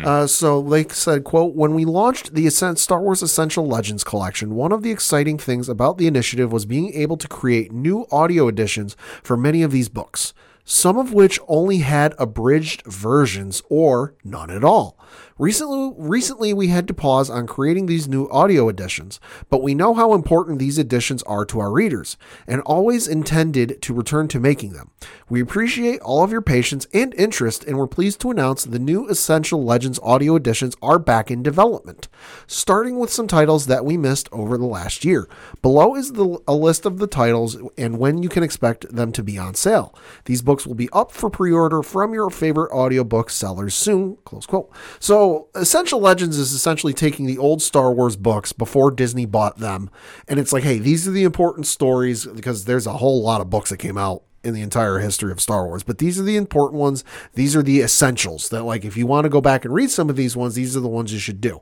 Uh, 0.06 0.26
so 0.26 0.62
they 0.62 0.84
said, 0.88 1.22
"quote 1.24 1.54
When 1.54 1.74
we 1.74 1.84
launched 1.84 2.32
the 2.32 2.46
Ascent 2.46 2.78
Star 2.78 3.02
Wars 3.02 3.20
Essential 3.20 3.66
Legends 3.66 4.04
collection, 4.04 4.54
one 4.54 4.72
of 4.72 4.82
the 4.82 4.90
exciting 4.90 5.36
things 5.36 5.68
about 5.68 5.98
the 5.98 6.06
initiative 6.06 6.50
was 6.50 6.64
being 6.64 6.94
able 6.94 7.18
to 7.18 7.28
create 7.28 7.72
new 7.72 8.06
audio 8.10 8.48
editions 8.48 8.96
for 9.22 9.36
many 9.36 9.65
of 9.65 9.65
these 9.70 9.88
books." 9.88 10.32
Some 10.64 10.98
of 10.98 11.12
which 11.12 11.38
only 11.46 11.78
had 11.78 12.14
abridged 12.18 12.82
versions 12.86 13.62
or 13.68 14.14
none 14.24 14.50
at 14.50 14.64
all. 14.64 14.98
Recently, 15.38 15.92
recently 15.98 16.54
we 16.54 16.68
had 16.68 16.88
to 16.88 16.94
pause 16.94 17.28
on 17.28 17.46
creating 17.46 17.84
these 17.84 18.08
new 18.08 18.26
audio 18.30 18.70
editions, 18.70 19.20
but 19.50 19.62
we 19.62 19.74
know 19.74 19.92
how 19.92 20.14
important 20.14 20.58
these 20.58 20.78
editions 20.78 21.22
are 21.24 21.44
to 21.44 21.60
our 21.60 21.70
readers 21.70 22.16
and 22.46 22.62
always 22.62 23.06
intended 23.06 23.82
to 23.82 23.92
return 23.92 24.28
to 24.28 24.40
making 24.40 24.72
them. 24.72 24.92
We 25.28 25.42
appreciate 25.42 26.00
all 26.00 26.24
of 26.24 26.32
your 26.32 26.40
patience 26.40 26.86
and 26.94 27.12
interest, 27.16 27.64
and 27.64 27.76
we're 27.76 27.86
pleased 27.86 28.18
to 28.22 28.30
announce 28.30 28.64
the 28.64 28.78
new 28.78 29.08
Essential 29.08 29.62
Legends 29.62 30.00
audio 30.02 30.36
editions 30.36 30.74
are 30.80 30.98
back 30.98 31.30
in 31.30 31.42
development, 31.42 32.08
starting 32.46 32.98
with 32.98 33.12
some 33.12 33.26
titles 33.26 33.66
that 33.66 33.84
we 33.84 33.98
missed 33.98 34.30
over 34.32 34.56
the 34.56 34.64
last 34.64 35.04
year. 35.04 35.28
Below 35.60 35.96
is 35.96 36.12
the, 36.12 36.38
a 36.48 36.54
list 36.54 36.86
of 36.86 36.96
the 36.96 37.06
titles 37.06 37.58
and 37.76 37.98
when 37.98 38.22
you 38.22 38.30
can 38.30 38.42
expect 38.42 38.90
them 38.90 39.12
to 39.12 39.22
be 39.22 39.36
on 39.36 39.54
sale. 39.54 39.94
These 40.24 40.40
books 40.40 40.66
will 40.66 40.74
be 40.74 40.88
up 40.94 41.12
for 41.12 41.28
pre-order 41.28 41.82
from 41.82 42.14
your 42.14 42.30
favorite 42.30 42.72
audiobook 42.72 43.28
sellers 43.28 43.74
soon. 43.74 44.16
Close 44.24 44.46
quote. 44.46 44.70
So, 44.98 45.25
Essential 45.54 46.00
Legends 46.00 46.38
is 46.38 46.52
essentially 46.52 46.92
taking 46.92 47.26
the 47.26 47.38
old 47.38 47.62
Star 47.62 47.92
Wars 47.92 48.16
books 48.16 48.52
before 48.52 48.90
Disney 48.90 49.26
bought 49.26 49.58
them, 49.58 49.90
and 50.28 50.38
it's 50.38 50.52
like, 50.52 50.64
hey, 50.64 50.78
these 50.78 51.06
are 51.06 51.12
the 51.12 51.24
important 51.24 51.66
stories 51.66 52.26
because 52.26 52.64
there's 52.64 52.86
a 52.86 52.98
whole 52.98 53.22
lot 53.22 53.40
of 53.40 53.50
books 53.50 53.70
that 53.70 53.78
came 53.78 53.96
out 53.96 54.22
in 54.46 54.54
the 54.54 54.62
entire 54.62 55.00
history 55.00 55.32
of 55.32 55.40
Star 55.40 55.66
Wars. 55.66 55.82
But 55.82 55.98
these 55.98 56.20
are 56.20 56.22
the 56.22 56.36
important 56.36 56.80
ones. 56.80 57.04
These 57.34 57.56
are 57.56 57.62
the 57.62 57.80
essentials 57.80 58.48
that 58.50 58.62
like 58.62 58.84
if 58.84 58.96
you 58.96 59.06
want 59.06 59.24
to 59.24 59.28
go 59.28 59.40
back 59.40 59.64
and 59.64 59.74
read 59.74 59.90
some 59.90 60.08
of 60.08 60.16
these 60.16 60.36
ones, 60.36 60.54
these 60.54 60.76
are 60.76 60.80
the 60.80 60.88
ones 60.88 61.12
you 61.12 61.18
should 61.18 61.40
do. 61.40 61.60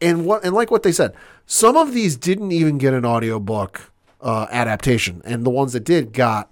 And 0.00 0.26
what 0.26 0.44
and 0.44 0.54
like 0.54 0.70
what 0.70 0.82
they 0.82 0.92
said, 0.92 1.14
some 1.46 1.76
of 1.76 1.94
these 1.94 2.16
didn't 2.16 2.52
even 2.52 2.78
get 2.78 2.92
an 2.92 3.06
audiobook 3.06 3.92
uh, 4.20 4.46
adaptation, 4.50 5.22
and 5.24 5.44
the 5.44 5.50
ones 5.50 5.72
that 5.74 5.84
did 5.84 6.12
got 6.12 6.50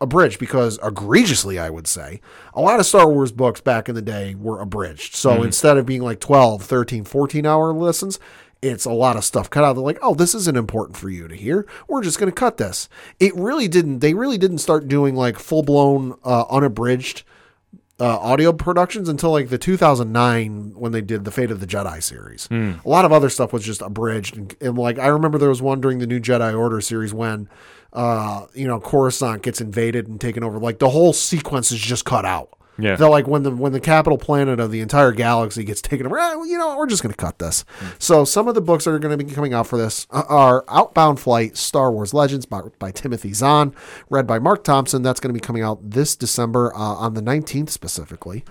abridged 0.00 0.38
because 0.38 0.78
egregiously 0.82 1.58
i 1.58 1.70
would 1.70 1.86
say 1.86 2.20
a 2.52 2.60
lot 2.60 2.80
of 2.80 2.84
star 2.86 3.08
wars 3.08 3.32
books 3.32 3.60
back 3.60 3.88
in 3.88 3.94
the 3.94 4.02
day 4.02 4.34
were 4.34 4.60
abridged. 4.60 5.14
So 5.14 5.42
instead 5.42 5.76
of 5.78 5.86
being 5.86 6.02
like 6.02 6.20
12 6.20 6.62
13 6.62 7.04
14 7.04 7.46
hour 7.46 7.72
listens 7.72 8.18
it's 8.60 8.86
a 8.86 8.92
lot 8.92 9.16
of 9.16 9.24
stuff 9.24 9.50
cut 9.50 9.62
out. 9.62 9.74
They're 9.74 9.84
like 9.84 9.98
oh 10.02 10.14
this 10.14 10.34
isn't 10.34 10.56
important 10.56 10.96
for 10.96 11.10
you 11.10 11.28
to 11.28 11.34
hear. 11.36 11.66
We're 11.86 12.02
just 12.02 12.18
going 12.18 12.30
to 12.30 12.34
cut 12.34 12.56
this. 12.56 12.88
It 13.20 13.34
really 13.36 13.68
didn't 13.68 13.98
they 14.00 14.14
really 14.14 14.38
didn't 14.38 14.58
start 14.58 14.88
doing 14.88 15.14
like 15.14 15.38
full-blown 15.38 16.14
uh, 16.24 16.44
unabridged 16.50 17.24
uh, 18.00 18.18
audio 18.18 18.52
productions 18.52 19.08
until 19.08 19.30
like 19.30 19.50
the 19.50 19.58
2009 19.58 20.72
when 20.74 20.92
they 20.92 21.00
did 21.00 21.24
the 21.24 21.30
Fate 21.30 21.50
of 21.50 21.60
the 21.60 21.66
Jedi 21.66 22.02
series. 22.02 22.48
A 22.84 22.88
lot 22.88 23.04
of 23.04 23.12
other 23.12 23.28
stuff 23.30 23.52
was 23.52 23.64
just 23.64 23.82
abridged, 23.82 24.36
and, 24.36 24.54
and 24.60 24.76
like 24.76 24.98
I 24.98 25.06
remember 25.06 25.38
there 25.38 25.48
was 25.48 25.62
one 25.62 25.80
during 25.80 25.98
the 25.98 26.06
new 26.06 26.18
Jedi 26.18 26.58
Order 26.58 26.80
series 26.80 27.14
when, 27.14 27.48
uh, 27.94 28.46
you 28.54 28.66
know, 28.66 28.80
Coruscant 28.80 29.42
gets 29.42 29.60
invaded 29.60 30.08
and 30.08 30.20
taken 30.20 30.42
over. 30.42 30.58
Like 30.58 30.78
the 30.78 30.90
whole 30.90 31.12
sequence 31.12 31.70
is 31.72 31.80
just 31.80 32.04
cut 32.04 32.24
out. 32.24 32.50
Yeah. 32.76 32.96
They're 32.96 33.08
like 33.08 33.28
when 33.28 33.44
the 33.44 33.52
when 33.52 33.72
the 33.72 33.80
capital 33.80 34.18
planet 34.18 34.58
of 34.58 34.72
the 34.72 34.80
entire 34.80 35.12
galaxy 35.12 35.62
gets 35.62 35.80
taken 35.80 36.06
over, 36.06 36.18
eh, 36.18 36.34
well, 36.34 36.46
you 36.46 36.58
know, 36.58 36.76
we're 36.76 36.88
just 36.88 37.02
going 37.02 37.12
to 37.12 37.16
cut 37.16 37.38
this. 37.38 37.64
So 38.00 38.24
some 38.24 38.48
of 38.48 38.56
the 38.56 38.60
books 38.60 38.84
that 38.84 38.90
are 38.90 38.98
going 38.98 39.16
to 39.16 39.24
be 39.24 39.30
coming 39.32 39.54
out 39.54 39.68
for 39.68 39.76
this 39.78 40.08
uh, 40.10 40.24
are 40.28 40.64
Outbound 40.68 41.20
Flight: 41.20 41.56
Star 41.56 41.92
Wars 41.92 42.12
Legends 42.12 42.46
by, 42.46 42.62
by 42.80 42.90
Timothy 42.90 43.32
Zahn, 43.32 43.74
read 44.10 44.26
by 44.26 44.40
Marc 44.40 44.64
Thompson. 44.64 45.02
That's 45.02 45.20
going 45.20 45.32
to 45.32 45.40
be 45.40 45.44
coming 45.44 45.62
out 45.62 45.90
this 45.90 46.16
December 46.16 46.74
uh, 46.74 46.78
on 46.78 47.14
the 47.14 47.22
19th 47.22 47.70
specifically. 47.70 48.44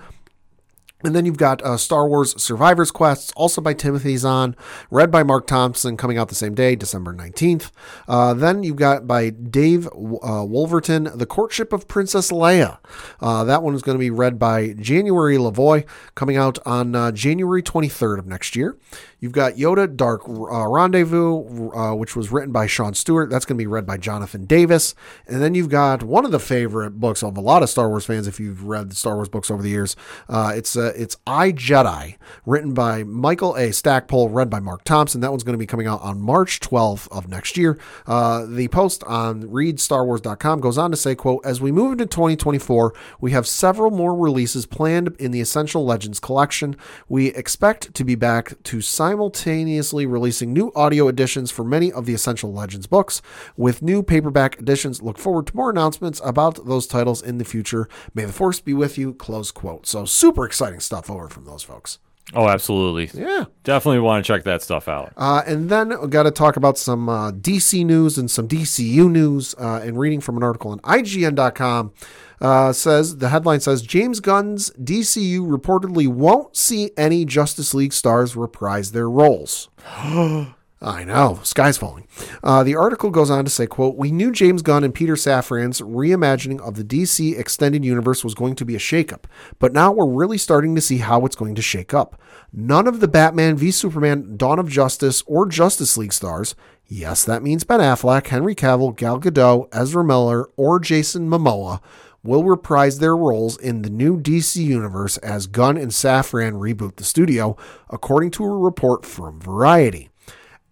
And 1.04 1.14
then 1.14 1.26
you've 1.26 1.36
got 1.36 1.60
uh, 1.62 1.76
Star 1.76 2.08
Wars 2.08 2.40
Survivor's 2.42 2.90
Quests, 2.90 3.30
also 3.36 3.60
by 3.60 3.74
Timothy 3.74 4.16
Zahn, 4.16 4.56
read 4.90 5.10
by 5.10 5.22
Marc 5.22 5.46
Thompson, 5.46 5.98
coming 5.98 6.16
out 6.16 6.30
the 6.30 6.34
same 6.34 6.54
day, 6.54 6.74
December 6.74 7.12
19th. 7.12 7.70
Uh, 8.08 8.32
then 8.32 8.62
you've 8.62 8.76
got 8.76 9.06
by 9.06 9.28
Dave 9.28 9.86
uh, 9.86 10.44
Wolverton, 10.46 11.10
The 11.14 11.26
Courtship 11.26 11.74
of 11.74 11.86
Princess 11.88 12.32
Leia. 12.32 12.78
Uh, 13.20 13.44
that 13.44 13.62
one 13.62 13.74
is 13.74 13.82
going 13.82 13.96
to 13.96 14.00
be 14.00 14.10
read 14.10 14.38
by 14.38 14.72
January 14.72 15.36
Lavoie, 15.36 15.86
coming 16.14 16.38
out 16.38 16.58
on 16.64 16.94
uh, 16.94 17.12
January 17.12 17.62
23rd 17.62 18.18
of 18.18 18.26
next 18.26 18.56
year. 18.56 18.78
You've 19.24 19.32
got 19.32 19.54
Yoda 19.54 19.96
Dark 19.96 20.28
uh, 20.28 20.68
Rendezvous, 20.68 21.70
uh, 21.70 21.94
which 21.94 22.14
was 22.14 22.30
written 22.30 22.52
by 22.52 22.66
Sean 22.66 22.92
Stewart. 22.92 23.30
That's 23.30 23.46
going 23.46 23.56
to 23.56 23.62
be 23.62 23.66
read 23.66 23.86
by 23.86 23.96
Jonathan 23.96 24.44
Davis. 24.44 24.94
And 25.26 25.40
then 25.40 25.54
you've 25.54 25.70
got 25.70 26.02
one 26.02 26.26
of 26.26 26.30
the 26.30 26.38
favorite 26.38 27.00
books 27.00 27.22
of 27.22 27.38
a 27.38 27.40
lot 27.40 27.62
of 27.62 27.70
Star 27.70 27.88
Wars 27.88 28.04
fans, 28.04 28.26
if 28.26 28.38
you've 28.38 28.64
read 28.64 28.90
the 28.90 28.94
Star 28.94 29.14
Wars 29.14 29.30
books 29.30 29.50
over 29.50 29.62
the 29.62 29.70
years. 29.70 29.96
Uh, 30.28 30.52
it's 30.54 30.76
uh, 30.76 30.92
it's 30.94 31.16
I 31.26 31.52
Jedi, 31.52 32.18
written 32.44 32.74
by 32.74 33.02
Michael 33.02 33.56
A. 33.56 33.72
Stackpole, 33.72 34.28
read 34.28 34.50
by 34.50 34.60
Marc 34.60 34.84
Thompson. 34.84 35.22
That 35.22 35.30
one's 35.30 35.42
going 35.42 35.54
to 35.54 35.58
be 35.58 35.64
coming 35.64 35.86
out 35.86 36.02
on 36.02 36.20
March 36.20 36.60
12th 36.60 37.08
of 37.10 37.26
next 37.26 37.56
year. 37.56 37.78
Uh, 38.06 38.44
the 38.44 38.68
post 38.68 39.02
on 39.04 39.44
readstarwars.com 39.44 40.60
goes 40.60 40.76
on 40.76 40.90
to 40.90 40.98
say, 40.98 41.14
quote, 41.14 41.40
as 41.46 41.62
we 41.62 41.72
move 41.72 41.92
into 41.92 42.04
2024, 42.04 42.92
we 43.22 43.30
have 43.30 43.46
several 43.46 43.90
more 43.90 44.14
releases 44.14 44.66
planned 44.66 45.16
in 45.18 45.30
the 45.30 45.40
Essential 45.40 45.82
Legends 45.82 46.20
collection. 46.20 46.76
We 47.08 47.28
expect 47.28 47.94
to 47.94 48.04
be 48.04 48.16
back 48.16 48.62
to 48.64 48.82
simultaneously 49.14 50.06
releasing 50.06 50.52
new 50.52 50.72
audio 50.74 51.06
editions 51.06 51.48
for 51.48 51.62
many 51.62 51.92
of 51.92 52.04
the 52.04 52.12
Essential 52.12 52.52
Legends 52.52 52.88
books. 52.88 53.22
With 53.56 53.80
new 53.80 54.02
paperback 54.02 54.58
editions, 54.58 55.02
look 55.02 55.18
forward 55.18 55.46
to 55.46 55.56
more 55.56 55.70
announcements 55.70 56.20
about 56.24 56.66
those 56.66 56.88
titles 56.88 57.22
in 57.22 57.38
the 57.38 57.44
future. 57.44 57.88
May 58.12 58.24
the 58.24 58.32
force 58.32 58.58
be 58.58 58.74
with 58.74 58.98
you, 58.98 59.14
close 59.14 59.52
quote. 59.52 59.86
So 59.86 60.04
super 60.04 60.44
exciting 60.44 60.80
stuff 60.80 61.08
over 61.08 61.28
from 61.28 61.44
those 61.44 61.62
folks. 61.62 62.00
Oh, 62.32 62.48
absolutely. 62.48 63.08
Yeah. 63.14 63.44
Definitely 63.62 64.00
want 64.00 64.24
to 64.24 64.32
check 64.32 64.42
that 64.44 64.62
stuff 64.62 64.88
out. 64.88 65.12
Uh, 65.16 65.42
and 65.46 65.68
then 65.68 65.92
we 66.00 66.08
got 66.08 66.24
to 66.24 66.32
talk 66.32 66.56
about 66.56 66.76
some 66.76 67.08
uh, 67.08 67.30
DC 67.30 67.86
news 67.86 68.18
and 68.18 68.28
some 68.28 68.48
DCU 68.48 69.08
news. 69.08 69.54
Uh, 69.56 69.80
and 69.84 69.96
reading 69.96 70.20
from 70.20 70.36
an 70.36 70.42
article 70.42 70.72
on 70.72 70.80
IGN.com 70.80 71.92
uh, 72.40 72.72
says 72.72 73.18
the 73.18 73.28
headline 73.28 73.60
says 73.60 73.82
James 73.82 74.20
Gunn's 74.20 74.70
DCU 74.70 75.40
reportedly 75.40 76.08
won't 76.08 76.56
see 76.56 76.90
any 76.96 77.24
Justice 77.24 77.74
League 77.74 77.92
stars 77.92 78.36
reprise 78.36 78.92
their 78.92 79.10
roles. 79.10 79.68
I 80.84 81.02
know, 81.02 81.40
sky's 81.42 81.78
falling. 81.78 82.06
Uh, 82.42 82.62
the 82.62 82.76
article 82.76 83.08
goes 83.08 83.30
on 83.30 83.44
to 83.46 83.50
say, 83.50 83.66
quote, 83.66 83.96
We 83.96 84.10
knew 84.10 84.30
James 84.30 84.60
Gunn 84.60 84.84
and 84.84 84.94
Peter 84.94 85.14
Safran's 85.14 85.80
reimagining 85.80 86.60
of 86.60 86.74
the 86.74 86.84
DC 86.84 87.38
extended 87.38 87.84
universe 87.84 88.22
was 88.22 88.34
going 88.34 88.54
to 88.56 88.66
be 88.66 88.76
a 88.76 88.80
shakeup, 88.80 89.24
but 89.58 89.72
now 89.72 89.92
we're 89.92 90.06
really 90.06 90.36
starting 90.36 90.74
to 90.74 90.82
see 90.82 90.98
how 90.98 91.24
it's 91.24 91.36
going 91.36 91.54
to 91.54 91.62
shake 91.62 91.94
up. 91.94 92.20
None 92.52 92.86
of 92.86 93.00
the 93.00 93.08
Batman 93.08 93.56
v 93.56 93.70
Superman, 93.70 94.36
Dawn 94.36 94.58
of 94.58 94.68
Justice, 94.68 95.22
or 95.26 95.46
Justice 95.46 95.96
League 95.96 96.12
stars, 96.12 96.54
yes, 96.86 97.24
that 97.24 97.42
means 97.42 97.64
Ben 97.64 97.80
Affleck, 97.80 98.26
Henry 98.26 98.54
Cavill, 98.54 98.94
Gal 98.94 99.18
Gadot, 99.18 99.68
Ezra 99.72 100.04
Miller, 100.04 100.50
or 100.56 100.78
Jason 100.78 101.30
Momoa, 101.30 101.80
will 102.24 102.42
reprise 102.42 102.98
their 102.98 103.16
roles 103.16 103.56
in 103.58 103.82
the 103.82 103.90
new 103.90 104.18
DC 104.18 104.56
universe 104.56 105.18
as 105.18 105.46
Gunn 105.46 105.76
and 105.76 105.92
Safran 105.92 106.54
reboot 106.54 106.96
the 106.96 107.04
studio, 107.04 107.56
according 107.90 108.32
to 108.32 108.44
a 108.44 108.58
report 108.58 109.06
from 109.06 109.38
Variety. 109.38 110.08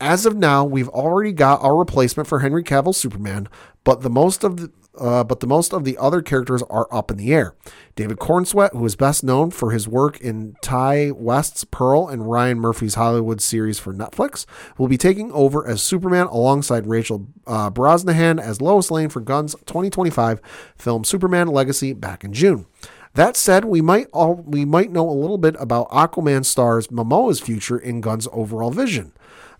As 0.00 0.26
of 0.26 0.34
now, 0.34 0.64
we've 0.64 0.88
already 0.88 1.30
got 1.30 1.62
our 1.62 1.76
replacement 1.76 2.28
for 2.28 2.40
Henry 2.40 2.64
Cavill 2.64 2.94
Superman, 2.94 3.48
but 3.84 4.00
the 4.00 4.10
most 4.10 4.42
of 4.42 4.56
the 4.56 4.72
uh, 4.98 5.24
but 5.24 5.40
the 5.40 5.46
most 5.46 5.72
of 5.72 5.84
the 5.84 5.96
other 5.98 6.20
characters 6.22 6.62
are 6.64 6.86
up 6.92 7.10
in 7.10 7.16
the 7.16 7.32
air. 7.32 7.54
David 7.94 8.18
Corenswet, 8.18 8.72
who 8.72 8.84
is 8.84 8.96
best 8.96 9.24
known 9.24 9.50
for 9.50 9.70
his 9.70 9.88
work 9.88 10.20
in 10.20 10.56
Ti 10.62 11.12
West's 11.12 11.64
Pearl 11.64 12.08
and 12.08 12.30
Ryan 12.30 12.58
Murphy's 12.58 12.94
Hollywood 12.94 13.40
series 13.40 13.78
for 13.78 13.94
Netflix, 13.94 14.46
will 14.78 14.88
be 14.88 14.98
taking 14.98 15.32
over 15.32 15.66
as 15.66 15.82
Superman 15.82 16.26
alongside 16.26 16.86
Rachel 16.86 17.26
uh, 17.46 17.70
Brosnahan 17.70 18.40
as 18.40 18.60
Lois 18.60 18.90
Lane 18.90 19.08
for 19.08 19.20
Gunn's 19.20 19.54
2025 19.66 20.40
film 20.76 21.04
Superman 21.04 21.48
Legacy 21.48 21.92
back 21.92 22.24
in 22.24 22.32
June. 22.32 22.66
That 23.14 23.36
said, 23.36 23.66
we 23.66 23.82
might 23.82 24.06
all 24.12 24.36
we 24.36 24.64
might 24.64 24.90
know 24.90 25.08
a 25.08 25.12
little 25.12 25.36
bit 25.36 25.54
about 25.58 25.90
Aquaman 25.90 26.46
stars 26.46 26.88
Momoa's 26.88 27.40
future 27.40 27.78
in 27.78 28.00
Gunn's 28.00 28.26
overall 28.32 28.70
vision. 28.70 29.12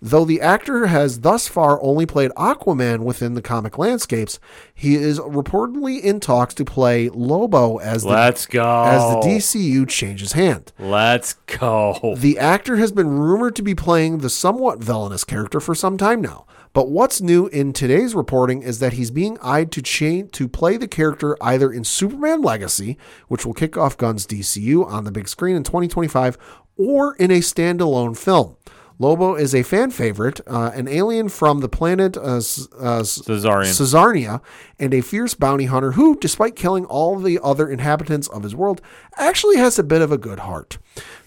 Though 0.04 0.24
the 0.24 0.40
actor 0.40 0.86
has 0.86 1.20
thus 1.20 1.46
far 1.46 1.80
only 1.80 2.06
played 2.06 2.32
Aquaman 2.32 3.04
within 3.04 3.34
the 3.34 3.40
comic 3.40 3.78
landscapes, 3.78 4.40
he 4.74 4.96
is 4.96 5.20
reportedly 5.20 6.00
in 6.00 6.18
talks 6.18 6.54
to 6.54 6.64
play 6.64 7.08
Lobo 7.08 7.76
as 7.76 8.02
the, 8.02 8.08
Let's 8.08 8.44
go. 8.46 8.82
as 8.82 9.00
the 9.00 9.20
DCU 9.20 9.88
changes 9.88 10.32
hand. 10.32 10.72
Let's 10.76 11.34
go. 11.46 12.16
The 12.18 12.36
actor 12.40 12.78
has 12.78 12.90
been 12.90 13.10
rumored 13.10 13.54
to 13.54 13.62
be 13.62 13.76
playing 13.76 14.18
the 14.18 14.28
somewhat 14.28 14.80
villainous 14.80 15.22
character 15.22 15.60
for 15.60 15.72
some 15.72 15.96
time 15.96 16.20
now, 16.20 16.46
But 16.72 16.88
what's 16.90 17.20
new 17.20 17.46
in 17.46 17.72
today's 17.72 18.16
reporting 18.16 18.62
is 18.62 18.80
that 18.80 18.94
he's 18.94 19.12
being 19.12 19.38
eyed 19.40 19.70
to 19.70 19.82
chain 19.82 20.28
to 20.30 20.48
play 20.48 20.76
the 20.76 20.88
character 20.88 21.36
either 21.40 21.70
in 21.70 21.84
Superman 21.84 22.42
Legacy, 22.42 22.98
which 23.28 23.46
will 23.46 23.54
kick 23.54 23.76
off 23.76 23.96
Gunn's 23.96 24.26
DCU 24.26 24.84
on 24.84 25.04
the 25.04 25.12
big 25.12 25.28
screen 25.28 25.54
in 25.54 25.62
2025, 25.62 26.36
or 26.76 27.14
in 27.16 27.30
a 27.30 27.38
standalone 27.38 28.16
film. 28.16 28.56
Lobo 29.02 29.34
is 29.34 29.52
a 29.52 29.64
fan 29.64 29.90
favorite, 29.90 30.40
uh, 30.46 30.70
an 30.74 30.86
alien 30.86 31.28
from 31.28 31.58
the 31.58 31.68
planet 31.68 32.16
uh, 32.16 32.36
uh, 32.36 33.02
Cesarian. 33.02 33.72
Czarnia, 33.72 34.40
and 34.78 34.94
a 34.94 35.00
fierce 35.00 35.34
bounty 35.34 35.64
hunter 35.64 35.92
who, 35.92 36.16
despite 36.16 36.54
killing 36.54 36.84
all 36.84 37.18
the 37.18 37.40
other 37.42 37.68
inhabitants 37.68 38.28
of 38.28 38.44
his 38.44 38.54
world, 38.54 38.80
actually 39.16 39.56
has 39.56 39.76
a 39.76 39.82
bit 39.82 40.02
of 40.02 40.12
a 40.12 40.18
good 40.18 40.38
heart. 40.38 40.78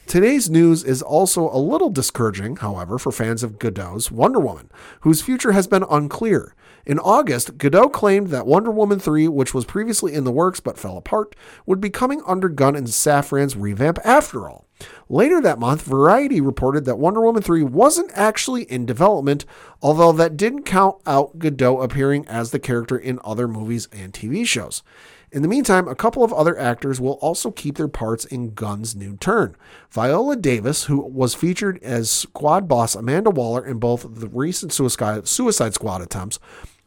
Today's 0.08 0.50
news 0.50 0.86
is 0.86 1.02
also 1.02 1.50
a 1.50 1.60
little 1.60 1.90
discouraging, 1.90 2.56
however, 2.56 2.98
for 2.98 3.12
fans 3.12 3.44
of 3.44 3.60
Gadot's 3.60 4.10
Wonder 4.10 4.40
Woman, 4.40 4.72
whose 5.02 5.22
future 5.22 5.52
has 5.52 5.68
been 5.68 5.84
unclear. 5.90 6.56
In 6.86 6.98
August, 7.00 7.58
Godot 7.58 7.90
claimed 7.90 8.30
that 8.30 8.48
Wonder 8.48 8.72
Woman 8.72 9.00
3, 9.00 9.28
which 9.28 9.54
was 9.54 9.66
previously 9.66 10.14
in 10.14 10.24
the 10.24 10.32
works 10.32 10.62
but 10.62 10.80
fell 10.80 10.96
apart, 10.96 11.36
would 11.66 11.82
be 11.82 11.90
coming 11.90 12.22
under 12.26 12.48
Gunn 12.48 12.78
and 12.78 12.88
Safran's 12.88 13.58
revamp 13.58 14.00
after 14.06 14.48
all. 14.48 14.65
Later 15.08 15.40
that 15.42 15.60
month, 15.60 15.84
Variety 15.84 16.42
reported 16.42 16.86
that 16.86 16.98
Wonder 16.98 17.22
Woman 17.22 17.42
3 17.42 17.64
wasn't 17.64 18.12
actually 18.14 18.64
in 18.64 18.86
development, 18.86 19.46
although 19.82 20.12
that 20.12 20.38
didn't 20.38 20.64
count 20.64 20.98
out 21.06 21.40
Gadot 21.40 21.84
appearing 21.84 22.28
as 22.28 22.52
the 22.52 22.60
character 22.60 22.98
in 22.98 23.20
other 23.24 23.48
movies 23.48 23.88
and 23.92 24.14
TV 24.14 24.46
shows. 24.46 24.84
In 25.32 25.42
the 25.42 25.48
meantime, 25.48 25.88
a 25.88 25.96
couple 25.96 26.24
of 26.24 26.32
other 26.32 26.58
actors 26.58 27.02
will 27.02 27.14
also 27.14 27.52
keep 27.52 27.76
their 27.76 27.88
parts 27.88 28.26
in 28.26 28.54
Gunn's 28.54 28.96
new 28.96 29.18
turn. 29.18 29.56
Viola 29.92 30.36
Davis, 30.36 30.86
who 30.86 31.02
was 31.02 31.36
featured 31.36 31.82
as 31.84 32.10
squad 32.10 32.68
boss 32.68 32.96
Amanda 32.96 33.30
Waller 33.30 33.66
in 33.66 33.78
both 33.78 34.06
the 34.10 34.30
recent 34.30 34.72
Suicide, 34.72 35.28
Suicide 35.28 35.74
Squad 35.74 36.02
attempts, 36.02 36.40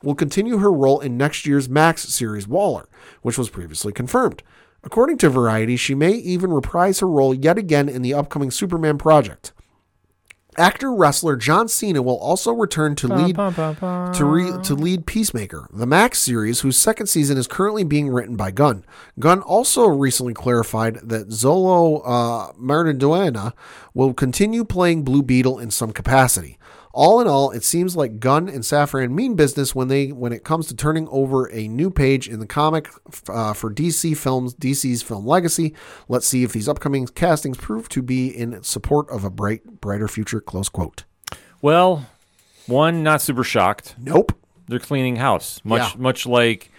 will 0.03 0.15
continue 0.15 0.59
her 0.59 0.73
role 0.73 1.01
in 1.01 1.17
next 1.17 1.45
year's 1.45 1.69
Max 1.69 2.03
series 2.05 2.49
Waller, 2.49 2.89
which 3.23 3.37
was 3.37 3.51
previously 3.51 3.93
confirmed. 3.93 4.43
According 4.85 5.19
to 5.19 5.31
Variety, 5.31 5.77
she 5.77 5.95
may 5.95 6.13
even 6.13 6.53
reprise 6.53 7.01
her 7.01 7.09
role 7.09 7.35
yet 7.35 7.59
again 7.59 7.89
in 7.89 8.03
the 8.03 8.15
upcoming 8.15 8.51
Superman 8.51 8.99
project. 8.99 9.53
Actor 10.59 10.93
wrestler 10.93 11.37
John 11.37 11.69
Cena 11.69 12.03
will 12.03 12.19
also 12.19 12.53
return 12.53 12.97
to 12.97 13.07
lead 13.07 13.37
to, 13.37 14.25
re, 14.25 14.51
to 14.65 14.75
lead 14.75 15.07
Peacemaker, 15.07 15.69
the 15.73 15.87
Max 15.87 16.19
series, 16.19 16.61
whose 16.61 16.77
second 16.77 17.07
season 17.07 17.39
is 17.39 17.47
currently 17.47 17.85
being 17.85 18.09
written 18.09 18.35
by 18.35 18.51
Gunn. 18.51 18.85
Gunn 19.21 19.41
also 19.41 19.87
recently 19.87 20.35
clarified 20.35 20.97
that 20.97 21.29
Xolo 21.29 22.03
uh, 22.05 22.53
Maridueña 22.55 23.53
will 23.95 24.13
continue 24.13 24.65
playing 24.65 25.05
Blue 25.05 25.23
Beetle 25.23 25.61
in 25.61 25.71
some 25.71 25.93
capacity. 25.93 26.58
All 27.01 27.21
in 27.21 27.29
all, 27.29 27.53
it 27.53 27.63
seems 27.63 27.95
like 27.95 28.19
Gunn 28.19 28.49
and 28.49 28.65
Safran 28.65 29.13
mean 29.13 29.37
business 29.37 29.73
when 29.73 29.87
they 29.87 30.09
when 30.09 30.33
it 30.33 30.43
comes 30.43 30.67
to 30.67 30.75
turning 30.75 31.07
over 31.13 31.49
a 31.53 31.69
new 31.69 31.91
page 31.91 32.29
in 32.29 32.41
the 32.41 32.47
comic 32.47 32.89
uh, 33.29 33.53
for 33.53 33.73
DC 33.73 34.17
films, 34.17 34.53
DC's 34.57 35.01
film 35.01 35.25
legacy. 35.25 35.77
Let's 36.09 36.27
see 36.27 36.43
if 36.43 36.53
these 36.53 36.69
upcoming 36.69 37.07
castings 37.07 37.57
prove 37.57 37.89
to 37.91 38.03
be 38.03 38.27
in 38.27 38.65
support 38.65 39.09
of 39.11 39.23
a 39.23 39.31
bright, 39.31 39.81
brighter 39.81 40.09
future. 40.09 40.41
Close 40.41 40.69
quote. 40.69 41.05
Well, 41.63 42.05
one, 42.67 43.05
not 43.05 43.23
super 43.23 43.45
shocked. 43.45 43.95
Nope. 43.97 44.33
They're 44.67 44.81
cleaning 44.81 45.15
house, 45.17 45.61
much 45.63 45.95
Yeah. 45.95 46.01
much 46.01 46.27
like 46.27 46.73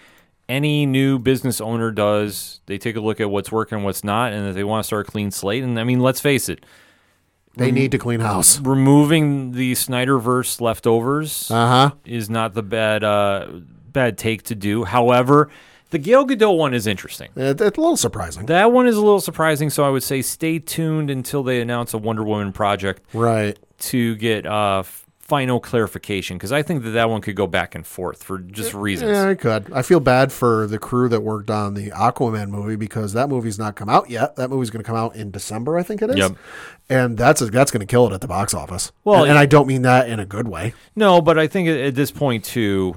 any 0.50 0.84
new 0.84 1.18
business 1.18 1.62
owner 1.62 1.90
does. 1.90 2.60
They 2.66 2.76
take 2.76 2.96
a 2.96 3.00
look 3.00 3.22
at 3.22 3.30
what's 3.30 3.50
working, 3.50 3.84
what's 3.84 4.04
not, 4.04 4.34
and 4.34 4.46
if 4.48 4.54
they 4.54 4.64
want 4.64 4.84
to 4.84 4.86
start 4.86 5.08
a 5.08 5.10
clean 5.10 5.30
slate. 5.30 5.64
And 5.64 5.80
I 5.80 5.84
mean, 5.84 6.00
let's 6.00 6.20
face 6.20 6.50
it, 6.50 6.66
They 7.60 7.70
need 7.70 7.90
to 7.92 7.98
clean 7.98 8.20
house. 8.20 8.60
removing 8.60 9.52
the 9.52 9.72
Snyderverse 9.72 10.60
leftovers 10.60 11.50
Uh 11.50 11.66
huh. 11.68 11.90
is 12.04 12.28
not 12.28 12.54
the 12.54 12.62
bad 12.62 13.04
uh, 13.04 13.46
bad 13.92 14.18
take 14.18 14.42
to 14.44 14.54
do. 14.54 14.84
However, 14.84 15.48
the 15.90 15.98
Gal 15.98 16.24
Gadot 16.26 16.56
one 16.56 16.72
is 16.74 16.86
interesting. 16.86 17.28
It's 17.36 17.60
a 17.60 17.64
little 17.64 17.96
surprising. 17.96 18.46
That 18.46 18.70
one 18.72 18.86
is 18.86 18.96
a 18.96 19.00
little 19.00 19.20
surprising, 19.20 19.70
so 19.70 19.84
I 19.84 19.88
would 19.90 20.02
say 20.04 20.22
stay 20.22 20.58
tuned 20.60 21.10
until 21.10 21.42
they 21.42 21.60
announce 21.60 21.92
a 21.94 21.98
Wonder 21.98 22.22
Woman 22.22 22.52
project 22.52 23.02
Right. 23.12 23.58
to 23.90 24.14
get 24.16 24.46
uh, 24.46 24.80
f- 24.80 25.06
final 25.30 25.60
clarification 25.60 26.36
because 26.36 26.50
I 26.50 26.62
think 26.62 26.82
that 26.82 26.90
that 26.90 27.08
one 27.08 27.20
could 27.20 27.36
go 27.36 27.46
back 27.46 27.76
and 27.76 27.86
forth 27.86 28.24
for 28.24 28.38
just 28.38 28.74
reasons. 28.74 29.12
Yeah, 29.12 29.28
I 29.28 29.36
could. 29.36 29.72
I 29.72 29.82
feel 29.82 30.00
bad 30.00 30.32
for 30.32 30.66
the 30.66 30.76
crew 30.76 31.08
that 31.08 31.20
worked 31.20 31.50
on 31.50 31.74
the 31.74 31.90
Aquaman 31.90 32.48
movie 32.48 32.74
because 32.74 33.12
that 33.12 33.28
movie's 33.28 33.56
not 33.56 33.76
come 33.76 33.88
out 33.88 34.10
yet. 34.10 34.34
That 34.34 34.50
movie's 34.50 34.70
going 34.70 34.82
to 34.82 34.86
come 34.86 34.96
out 34.96 35.14
in 35.14 35.30
December, 35.30 35.78
I 35.78 35.84
think 35.84 36.02
it 36.02 36.10
is. 36.10 36.16
Yep. 36.16 36.32
And 36.88 37.16
that's 37.16 37.40
that's 37.48 37.70
going 37.70 37.78
to 37.80 37.86
kill 37.86 38.08
it 38.08 38.12
at 38.12 38.20
the 38.20 38.26
box 38.26 38.54
office. 38.54 38.90
Well, 39.04 39.22
and, 39.22 39.30
and 39.30 39.38
I 39.38 39.46
don't 39.46 39.68
mean 39.68 39.82
that 39.82 40.08
in 40.08 40.18
a 40.18 40.26
good 40.26 40.48
way. 40.48 40.74
No, 40.96 41.22
but 41.22 41.38
I 41.38 41.46
think 41.46 41.68
at, 41.68 41.76
at 41.76 41.94
this 41.94 42.10
point 42.10 42.44
too, 42.44 42.96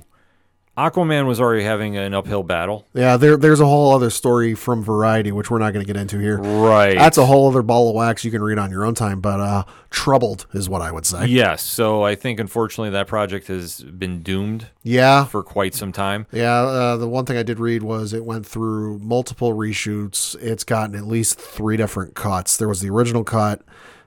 Aquaman 0.75 1.27
was 1.27 1.39
already 1.39 1.63
having 1.63 1.97
an 1.97 2.15
uphill 2.15 2.41
battle. 2.41 2.87
Yeah, 2.95 3.15
there 3.15 3.37
there's 3.37 3.59
a 3.59 3.65
whole 3.65 3.93
other 3.93 4.09
story 4.09 4.55
from 4.55 4.83
Variety 4.83 5.31
which 5.31 5.51
we're 5.51 5.59
not 5.59 5.71
going 5.71 5.85
to 5.85 5.87
get 5.87 5.99
into 6.01 6.17
here. 6.17 6.39
Right. 6.39 6.97
That's 6.97 7.19
a 7.19 7.25
whole 7.27 7.47
other 7.47 7.61
ball 7.61 7.89
of 7.89 7.95
wax 7.95 8.25
you 8.25 8.31
can 8.31 8.41
read 8.41 8.57
on 8.57 8.71
your 8.71 8.83
own 8.83 8.95
time. 8.95 9.21
But 9.21 9.39
uh, 9.39 9.63
troubled 9.91 10.47
is 10.53 10.67
what 10.67 10.81
I 10.81 10.91
would 10.91 11.05
say. 11.05 11.27
Yes. 11.27 11.61
So 11.61 12.03
I 12.03 12.15
think 12.15 12.39
unfortunately 12.39 12.89
that 12.89 13.05
project 13.05 13.47
has 13.49 13.81
been 13.83 14.23
doomed 14.23 14.69
Yeah. 14.81 15.25
for 15.25 15.43
quite 15.43 15.75
some 15.75 15.91
time. 15.91 16.25
Yeah, 16.31 16.51
uh, 16.63 16.97
the 16.97 17.07
one 17.07 17.25
thing 17.25 17.37
I 17.37 17.43
did 17.43 17.59
read 17.59 17.83
was 17.83 18.11
it 18.11 18.25
went 18.25 18.47
through 18.47 18.97
multiple 18.97 19.53
reshoots. 19.53 20.35
It's 20.41 20.63
gotten 20.63 20.95
at 20.95 21.05
least 21.05 21.39
three 21.39 21.77
different 21.77 22.15
cuts. 22.15 22.57
There 22.57 22.67
was 22.67 22.81
the 22.81 22.89
original 22.89 23.23
cut 23.23 23.61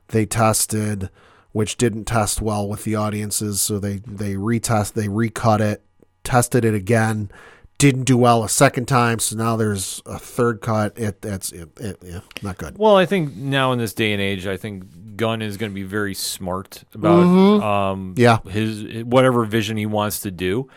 they 0.09 0.26
tested, 0.26 1.10
which 1.52 1.76
didn't 1.76 2.06
test 2.06 2.43
well 2.43 2.68
with 2.68 2.82
the 2.82 2.97
audiences, 2.97 3.60
so 3.60 3.78
they 3.78 3.98
they 4.06 4.34
retest, 4.34 4.93
they 4.94 5.09
recut 5.09 5.60
it, 5.60 5.82
tested 6.26 6.64
it 6.64 6.74
again, 6.74 7.30
didn't 7.78 8.04
do 8.04 8.16
well 8.18 8.44
a 8.44 8.48
second 8.48 8.86
time. 8.86 9.18
So 9.18 9.36
now 9.36 9.56
there's 9.56 10.02
a 10.04 10.18
third 10.18 10.60
cut. 10.60 10.98
It 10.98 11.22
that's 11.22 11.52
it, 11.52 11.70
it 11.80 11.96
yeah, 12.04 12.20
not 12.42 12.58
good. 12.58 12.76
Well, 12.76 12.96
I 12.96 13.06
think 13.06 13.34
now 13.36 13.72
in 13.72 13.78
this 13.78 13.94
day 13.94 14.12
and 14.12 14.20
age, 14.20 14.46
I 14.46 14.56
think 14.58 15.16
Gunn 15.16 15.40
is 15.40 15.56
going 15.56 15.70
to 15.72 15.74
be 15.74 15.82
very 15.84 16.12
smart 16.14 16.84
about 16.92 17.20
um, 17.22 18.14
Mm-hmm. 18.14 18.20
Yeah. 18.20 18.38
his 18.50 19.04
whatever 19.04 19.44
vision 19.46 19.76
he 19.78 19.86
wants 19.86 20.20
to 20.20 20.30
do. 20.30 20.68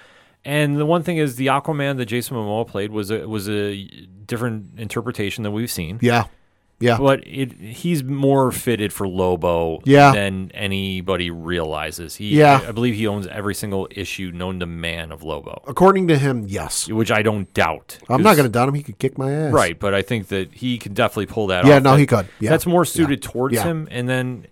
And 0.46 0.78
the 0.78 0.86
one 0.86 1.04
thing 1.04 1.18
is, 1.18 1.36
the 1.36 1.48
Aquaman 1.48 1.98
that 1.98 2.06
Jason 2.06 2.38
Momoa 2.38 2.66
played 2.66 2.92
was 2.92 3.12
a 3.12 3.28
was 3.28 3.50
a 3.50 3.86
different 4.26 4.80
interpretation 4.80 5.44
than 5.44 5.52
we've 5.52 5.70
seen. 5.72 6.00
Yeah, 6.02 6.26
yeah, 6.80 6.98
But 6.98 7.24
it 7.28 7.52
he's 7.60 8.04
more 8.04 8.52
fitted 8.52 8.94
for 8.94 9.08
Lobo 9.08 9.82
Yeah. 9.84 10.14
than 10.14 10.50
anybody 10.54 11.30
realizes. 11.30 12.16
He, 12.16 12.38
Yeah. 12.38 12.62
I, 12.64 12.70
I 12.70 12.72
believe 12.72 12.96
he 12.96 13.06
owns 13.08 13.28
every 13.28 13.54
single 13.56 13.88
issue 13.92 14.32
known 14.34 14.60
to 14.62 14.66
man 14.66 15.12
of 15.12 15.22
Lobo, 15.24 15.62
according 15.68 16.08
to 16.08 16.18
him, 16.18 16.46
yes. 16.48 16.88
which 16.88 17.12
I 17.12 17.22
don't 17.22 17.54
doubt. 17.54 17.98
I'm 18.08 18.22
not 18.24 18.36
going 18.36 18.46
to 18.48 18.52
doubt 18.52 18.70
him. 18.70 18.76
He 18.76 18.84
could 18.84 18.98
kick 19.00 19.18
my 19.18 19.32
ass. 19.32 19.54
Right, 19.54 19.78
but 19.80 19.94
I 19.94 20.02
think 20.02 20.28
that 20.30 20.54
he 20.54 20.78
could 20.78 20.94
definitely 20.94 21.26
pull 21.28 21.48
that 21.48 21.64
off. 21.64 21.70
Yeah, 21.70 21.78
off. 21.78 21.84
no, 21.84 21.92
That- 21.92 22.00
he 22.00 22.06
could. 22.06 22.28
Yeah. 22.40 22.50
That's 22.52 22.66
more 22.66 22.86
suited 22.86 23.22
towards 23.22 23.56
Yeah. 23.56 23.64
him. 23.64 23.88
And 23.92 24.08
then 24.08 24.48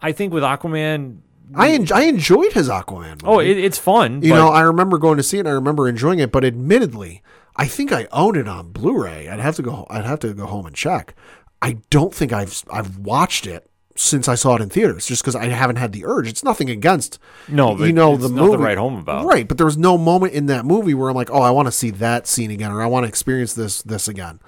I 0.00 0.12
think 0.12 0.32
with 0.32 0.42
Aquaman, 0.42 1.18
I 1.54 1.70
en- 1.72 1.92
I 1.94 2.02
enjoyed 2.04 2.52
his 2.54 2.68
Aquaman. 2.68 3.22
Movie. 3.22 3.24
oh, 3.26 3.38
it, 3.38 3.56
it's 3.58 3.78
fun. 3.78 4.22
You 4.22 4.30
but- 4.30 4.36
know, 4.36 4.48
I 4.48 4.62
remember 4.62 4.98
going 4.98 5.16
to 5.18 5.22
see 5.22 5.36
it 5.36 5.40
and 5.40 5.48
I 5.48 5.52
remember 5.52 5.88
enjoying 5.88 6.18
it, 6.18 6.32
but 6.32 6.44
admittedly, 6.44 7.22
I 7.54 7.66
think 7.66 7.92
I 7.92 8.06
own 8.12 8.36
it 8.36 8.48
on 8.48 8.72
Blu-ray. 8.72 9.28
I'd 9.28 9.40
have 9.40 9.56
to 9.56 9.62
go 9.62 9.86
I'd 9.88 10.04
have 10.04 10.18
to 10.20 10.34
go 10.34 10.46
home 10.46 10.66
and 10.66 10.74
check. 10.74 11.14
I 11.66 11.78
don't 11.90 12.14
think 12.14 12.32
I've 12.32 12.62
I've 12.70 12.98
watched 12.98 13.46
it 13.46 13.68
since 13.96 14.28
I 14.28 14.34
saw 14.36 14.54
it 14.56 14.62
in 14.62 14.68
theaters 14.68 15.06
just 15.06 15.22
because 15.22 15.34
I 15.34 15.46
haven't 15.46 15.76
had 15.76 15.92
the 15.92 16.04
urge. 16.04 16.28
It's 16.28 16.44
nothing 16.44 16.70
against 16.70 17.18
No, 17.48 17.76
you 17.84 17.92
know 17.92 18.16
the 18.16 18.28
movie 18.28 18.56
right 18.62 18.78
home 18.78 18.98
about. 18.98 19.24
right? 19.26 19.48
But 19.48 19.56
there 19.56 19.66
was 19.66 19.76
no 19.78 19.98
moment 19.98 20.34
in 20.34 20.46
that 20.46 20.64
movie 20.64 20.94
where 20.94 21.08
I'm 21.08 21.16
like, 21.16 21.30
oh, 21.30 21.42
I 21.42 21.50
want 21.50 21.66
to 21.66 21.72
see 21.72 21.90
that 21.90 22.26
scene 22.28 22.50
again 22.52 22.70
or 22.70 22.82
I 22.82 22.86
want 22.86 23.04
to 23.04 23.08
experience 23.08 23.54
this 23.54 23.82
this 23.82 24.06
again. 24.06 24.38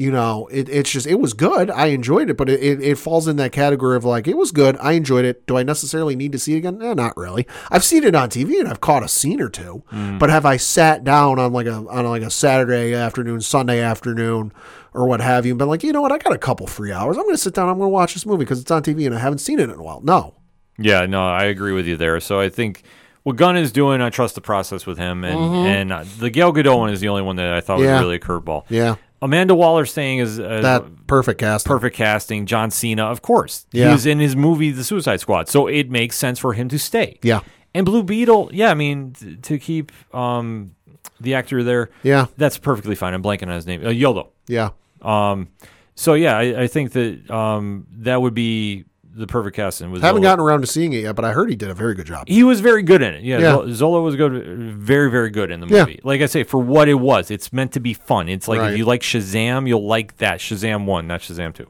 You 0.00 0.10
know, 0.10 0.48
it, 0.50 0.66
it's 0.70 0.90
just 0.90 1.06
it 1.06 1.16
was 1.20 1.34
good. 1.34 1.70
I 1.70 1.88
enjoyed 1.88 2.30
it, 2.30 2.38
but 2.38 2.48
it, 2.48 2.62
it, 2.62 2.80
it 2.82 2.96
falls 2.96 3.28
in 3.28 3.36
that 3.36 3.52
category 3.52 3.96
of 3.98 4.04
like 4.04 4.26
it 4.26 4.34
was 4.36 4.50
good. 4.50 4.78
I 4.80 4.92
enjoyed 4.92 5.26
it. 5.26 5.46
Do 5.46 5.58
I 5.58 5.62
necessarily 5.62 6.16
need 6.16 6.32
to 6.32 6.38
see 6.38 6.54
it 6.54 6.58
again? 6.58 6.80
Eh, 6.80 6.94
not 6.94 7.14
really. 7.18 7.46
I've 7.70 7.84
seen 7.84 8.04
it 8.04 8.14
on 8.14 8.30
TV 8.30 8.58
and 8.60 8.66
I've 8.66 8.80
caught 8.80 9.02
a 9.02 9.08
scene 9.08 9.42
or 9.42 9.50
two, 9.50 9.82
Mm. 9.92 10.18
but 10.18 10.30
have 10.30 10.46
I 10.46 10.56
sat 10.56 11.04
down 11.04 11.38
on 11.38 11.52
like 11.52 11.66
a 11.66 11.74
on 11.74 12.06
like 12.06 12.22
a 12.22 12.30
Saturday 12.30 12.94
afternoon, 12.94 13.42
Sunday 13.42 13.80
afternoon, 13.80 14.52
or 14.94 15.06
what 15.06 15.20
have 15.20 15.44
you, 15.44 15.52
and 15.52 15.58
been 15.58 15.68
like, 15.68 15.82
you 15.82 15.92
know 15.92 16.00
what? 16.00 16.12
I 16.12 16.16
got 16.18 16.32
a 16.32 16.38
couple 16.38 16.66
free 16.66 16.92
hours. 16.92 17.18
I'm 17.18 17.24
going 17.24 17.34
to 17.34 17.42
sit 17.42 17.52
down. 17.52 17.68
I'm 17.68 17.76
going 17.76 17.88
to 17.90 17.92
watch 17.92 18.14
this 18.14 18.24
movie 18.24 18.44
because 18.46 18.60
it's 18.62 18.70
on 18.70 18.82
TV 18.82 19.04
and 19.04 19.14
I 19.14 19.18
haven't 19.18 19.38
seen 19.40 19.58
it 19.58 19.64
in 19.68 19.78
a 19.78 19.82
while. 19.82 20.00
No. 20.00 20.34
Yeah, 20.78 21.04
no, 21.04 21.22
I 21.28 21.44
agree 21.44 21.72
with 21.72 21.86
you 21.86 21.98
there. 21.98 22.20
So 22.20 22.40
I 22.40 22.48
think 22.48 22.84
what 23.24 23.36
Gunn 23.36 23.58
is 23.58 23.70
doing, 23.70 24.00
I 24.00 24.08
trust 24.08 24.34
the 24.34 24.40
process 24.40 24.86
with 24.86 24.96
him. 24.96 25.24
And, 25.24 25.38
and 25.66 25.92
uh, 25.92 26.04
the 26.18 26.30
Gal 26.30 26.54
Gadot 26.54 26.78
one 26.78 26.88
is 26.90 27.00
the 27.00 27.08
only 27.08 27.20
one 27.20 27.36
that 27.36 27.52
I 27.52 27.60
thought 27.60 27.80
Mm-hmm. 27.80 27.84
Yeah. 27.84 27.92
was 27.96 28.02
really 28.04 28.16
a 28.16 28.20
curveball. 28.20 28.64
Yeah. 28.70 28.96
Amanda 29.22 29.54
Waller 29.54 29.84
staying 29.86 30.18
is 30.20 30.38
uh, 30.40 30.60
That 30.62 31.06
perfect 31.06 31.40
casting. 31.40 31.68
perfect 31.70 31.96
casting. 31.96 32.46
John 32.46 32.70
Cena, 32.70 33.04
of 33.04 33.22
course. 33.22 33.66
Yeah. 33.72 33.86
He 33.86 33.92
was 33.92 34.06
in 34.06 34.18
his 34.18 34.34
movie, 34.34 34.70
The 34.70 34.84
Suicide 34.84 35.20
Squad. 35.20 35.48
So 35.48 35.66
it 35.66 35.90
makes 35.90 36.16
sense 36.16 36.38
for 36.38 36.54
him 36.54 36.68
to 36.70 36.78
stay. 36.78 37.18
Yeah. 37.22 37.40
And 37.74 37.84
Blue 37.86 38.02
Beetle, 38.02 38.50
yeah, 38.52 38.70
I 38.70 38.74
mean, 38.74 39.12
t- 39.12 39.36
to 39.36 39.58
keep 39.58 39.92
um, 40.14 40.74
the 41.20 41.34
actor 41.34 41.62
there, 41.62 41.90
Yeah. 42.02 42.26
that's 42.36 42.58
perfectly 42.58 42.94
fine. 42.94 43.14
I'm 43.14 43.22
blanking 43.22 43.48
on 43.48 43.54
his 43.54 43.66
name. 43.66 43.86
Uh, 43.86 43.90
Yolo. 43.90 44.30
Yeah. 44.48 44.70
Um, 45.02 45.48
so 45.94 46.14
yeah, 46.14 46.36
I, 46.36 46.62
I 46.62 46.66
think 46.66 46.92
that 46.92 47.30
um, 47.30 47.86
that 47.98 48.20
would 48.22 48.34
be 48.34 48.84
the 49.14 49.26
perfect 49.26 49.56
casting. 49.56 49.90
Was 49.90 50.02
Haven't 50.02 50.22
Zola. 50.22 50.32
gotten 50.36 50.44
around 50.44 50.60
to 50.60 50.66
seeing 50.66 50.92
it 50.92 51.02
yet, 51.02 51.16
but 51.16 51.24
I 51.24 51.32
heard 51.32 51.50
he 51.50 51.56
did 51.56 51.70
a 51.70 51.74
very 51.74 51.94
good 51.94 52.06
job. 52.06 52.28
He 52.28 52.42
was 52.44 52.60
very 52.60 52.82
good 52.82 53.02
in 53.02 53.14
it. 53.14 53.22
Yeah, 53.24 53.38
Yeah. 53.38 53.72
Zola 53.72 54.00
was 54.00 54.16
good, 54.16 54.32
very, 54.76 55.10
very 55.10 55.30
good 55.30 55.50
in 55.50 55.60
the 55.60 55.66
Yeah. 55.66 55.80
movie. 55.80 56.00
Like 56.04 56.20
I 56.20 56.26
say, 56.26 56.44
for 56.44 56.58
what 56.58 56.88
it 56.88 56.94
was, 56.94 57.30
it's 57.30 57.52
meant 57.52 57.72
to 57.72 57.80
be 57.80 57.92
fun. 57.94 58.28
It's 58.28 58.46
like 58.48 58.60
Right. 58.60 58.72
if 58.72 58.78
you 58.78 58.84
like 58.84 59.02
Shazam, 59.02 59.66
you'll 59.66 59.86
like 59.86 60.18
that 60.18 60.38
Shazam 60.38 60.84
one, 60.84 61.06
not 61.06 61.20
Shazam 61.20 61.52
two. 61.54 61.66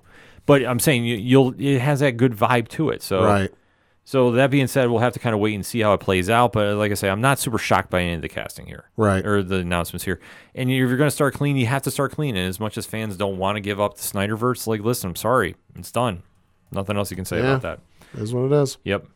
But 0.47 0.65
I'm 0.65 0.79
saying 0.79 1.05
you, 1.05 1.17
you'll 1.17 1.55
it 1.59 1.79
has 1.81 2.01
that 2.01 2.17
good 2.17 2.33
vibe 2.35 2.69
to 2.69 2.91
it. 2.91 3.03
So 3.03 3.25
Right. 3.25 3.51
So 4.03 4.33
that 4.33 4.51
being 4.51 4.67
said, 4.67 4.91
we'll 4.91 4.99
have 5.01 5.13
to 5.13 5.21
kind 5.21 5.35
of 5.35 5.41
wait 5.41 5.55
and 5.55 5.65
see 5.65 5.81
how 5.81 5.93
it 5.95 5.99
plays 6.01 6.29
out. 6.29 6.53
But 6.53 6.75
like 6.77 6.91
I 6.91 6.95
say, 6.95 7.09
I'm 7.09 7.21
not 7.21 7.39
super 7.39 7.59
shocked 7.59 7.91
by 7.91 8.01
any 8.03 8.15
of 8.15 8.23
the 8.23 8.29
casting 8.29 8.67
here, 8.67 8.85
Right. 8.97 9.25
Or 9.25 9.43
the 9.43 9.57
announcements 9.57 10.05
here. 10.05 10.19
And 10.55 10.69
if 10.69 10.77
you're 10.77 10.97
going 10.97 11.07
to 11.07 11.15
start 11.15 11.35
clean, 11.35 11.57
you 11.57 11.67
have 11.67 11.83
to 11.83 11.91
start 11.93 12.11
clean. 12.13 12.37
And 12.37 12.49
as 12.49 12.59
much 12.59 12.77
as 12.77 12.87
fans 12.87 13.17
don't 13.17 13.39
want 13.39 13.57
to 13.57 13.61
give 13.61 13.81
up 13.81 13.97
the 13.97 14.03
Snyderverse, 14.03 14.67
like 14.67 14.81
listen, 14.83 15.11
I'm 15.11 15.17
sorry, 15.17 15.55
it's 15.77 15.93
done. 15.93 16.23
Nothing 16.73 16.97
else 16.97 17.11
you 17.11 17.17
can 17.17 17.25
say 17.25 17.39
Yeah. 17.39 17.57
about 17.57 17.63
that. 17.63 17.81
Is 18.21 18.33
what 18.35 18.47
it 18.47 18.53
is. 18.53 18.79
Yep. 18.85 19.07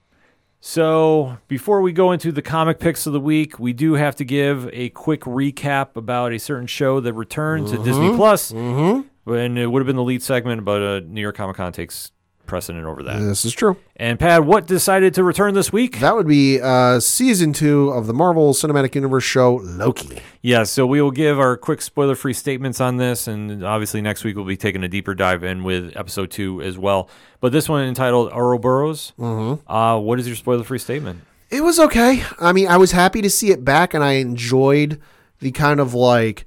So 0.61 1.37
before 1.47 1.83
we 1.83 1.93
go 1.93 2.13
into 2.13 2.33
the 2.33 2.41
comic 2.41 2.79
picks 2.79 3.07
of 3.07 3.13
the 3.13 3.21
week, 3.21 3.59
we 3.59 3.73
do 3.75 3.95
have 3.95 4.17
to 4.17 4.25
give 4.25 4.69
a 4.73 4.89
quick 4.91 5.21
recap 5.23 5.95
about 5.97 6.33
a 6.33 6.39
certain 6.39 6.67
show 6.67 7.01
that 7.01 7.13
returned 7.13 7.69
to 7.69 7.77
Disney 7.85 8.15
Plus. 8.17 8.51
Mm-hmm. 8.51 9.33
And 9.33 9.59
it 9.59 9.67
would 9.67 9.81
have 9.81 9.87
been 9.87 9.97
the 9.97 10.03
lead 10.03 10.23
segment, 10.23 10.65
but 10.65 10.83
uh, 10.83 11.01
New 11.07 11.21
York 11.21 11.37
Comic 11.37 11.57
Con 11.57 11.73
takes 11.73 12.13
precedent 12.47 12.85
over 12.85 13.03
that. 13.03 13.19
This 13.21 13.45
is 13.45 13.53
true. 13.53 13.77
And 13.97 14.19
Pat, 14.19 14.45
what 14.45 14.67
decided 14.67 15.15
to 15.15 15.25
return 15.25 15.55
this 15.55 15.73
week? 15.73 16.01
That 16.01 16.15
would 16.15 16.27
be 16.27 16.61
uh, 16.61 17.01
season 17.01 17.53
two 17.53 17.91
of 17.91 18.07
the 18.07 18.15
Marvel 18.15 18.53
Cinematic 18.53 18.95
Universe 18.95 19.25
show 19.25 19.57
Loki. 19.63 20.21
Yeah, 20.43 20.65
so 20.65 20.87
we 20.87 21.01
will 21.01 21.11
give 21.11 21.39
our 21.39 21.57
quick 21.57 21.81
spoiler 21.81 22.15
free 22.15 22.33
statements 22.33 22.81
on 22.81 22.97
this, 22.97 23.27
and 23.27 23.65
obviously 23.65 24.03
next 24.03 24.25
week 24.25 24.37
we'll 24.37 24.45
be 24.45 24.57
taking 24.57 24.85
a 24.85 24.89
deeper 24.89 25.15
dive 25.15 25.45
in 25.45 25.65
with 25.65 25.97
episode 25.97 26.31
two 26.31 26.61
as 26.63 26.77
well. 26.77 27.09
But 27.41 27.53
this 27.53 27.69
one 27.69 27.85
entitled 27.85 28.33
Ouroboros. 28.33 29.13
Mm-hmm. 29.19 29.71
Uh, 29.71 29.99
what 29.99 30.19
is 30.19 30.27
your 30.27 30.37
spoiler 30.37 30.65
free 30.65 30.79
statement? 30.79 31.21
It 31.51 31.63
was 31.63 31.79
okay. 31.79 32.25
I 32.41 32.53
mean, 32.53 32.69
I 32.69 32.77
was 32.77 32.93
happy 32.93 33.23
to 33.23 33.31
see 33.31 33.51
it 33.51 33.65
back, 33.65 33.95
and 33.95 34.03
I 34.03 34.15
enjoyed 34.15 35.01
the 35.41 35.53
kind 35.53 35.79
of 35.79 35.95
like 35.95 36.47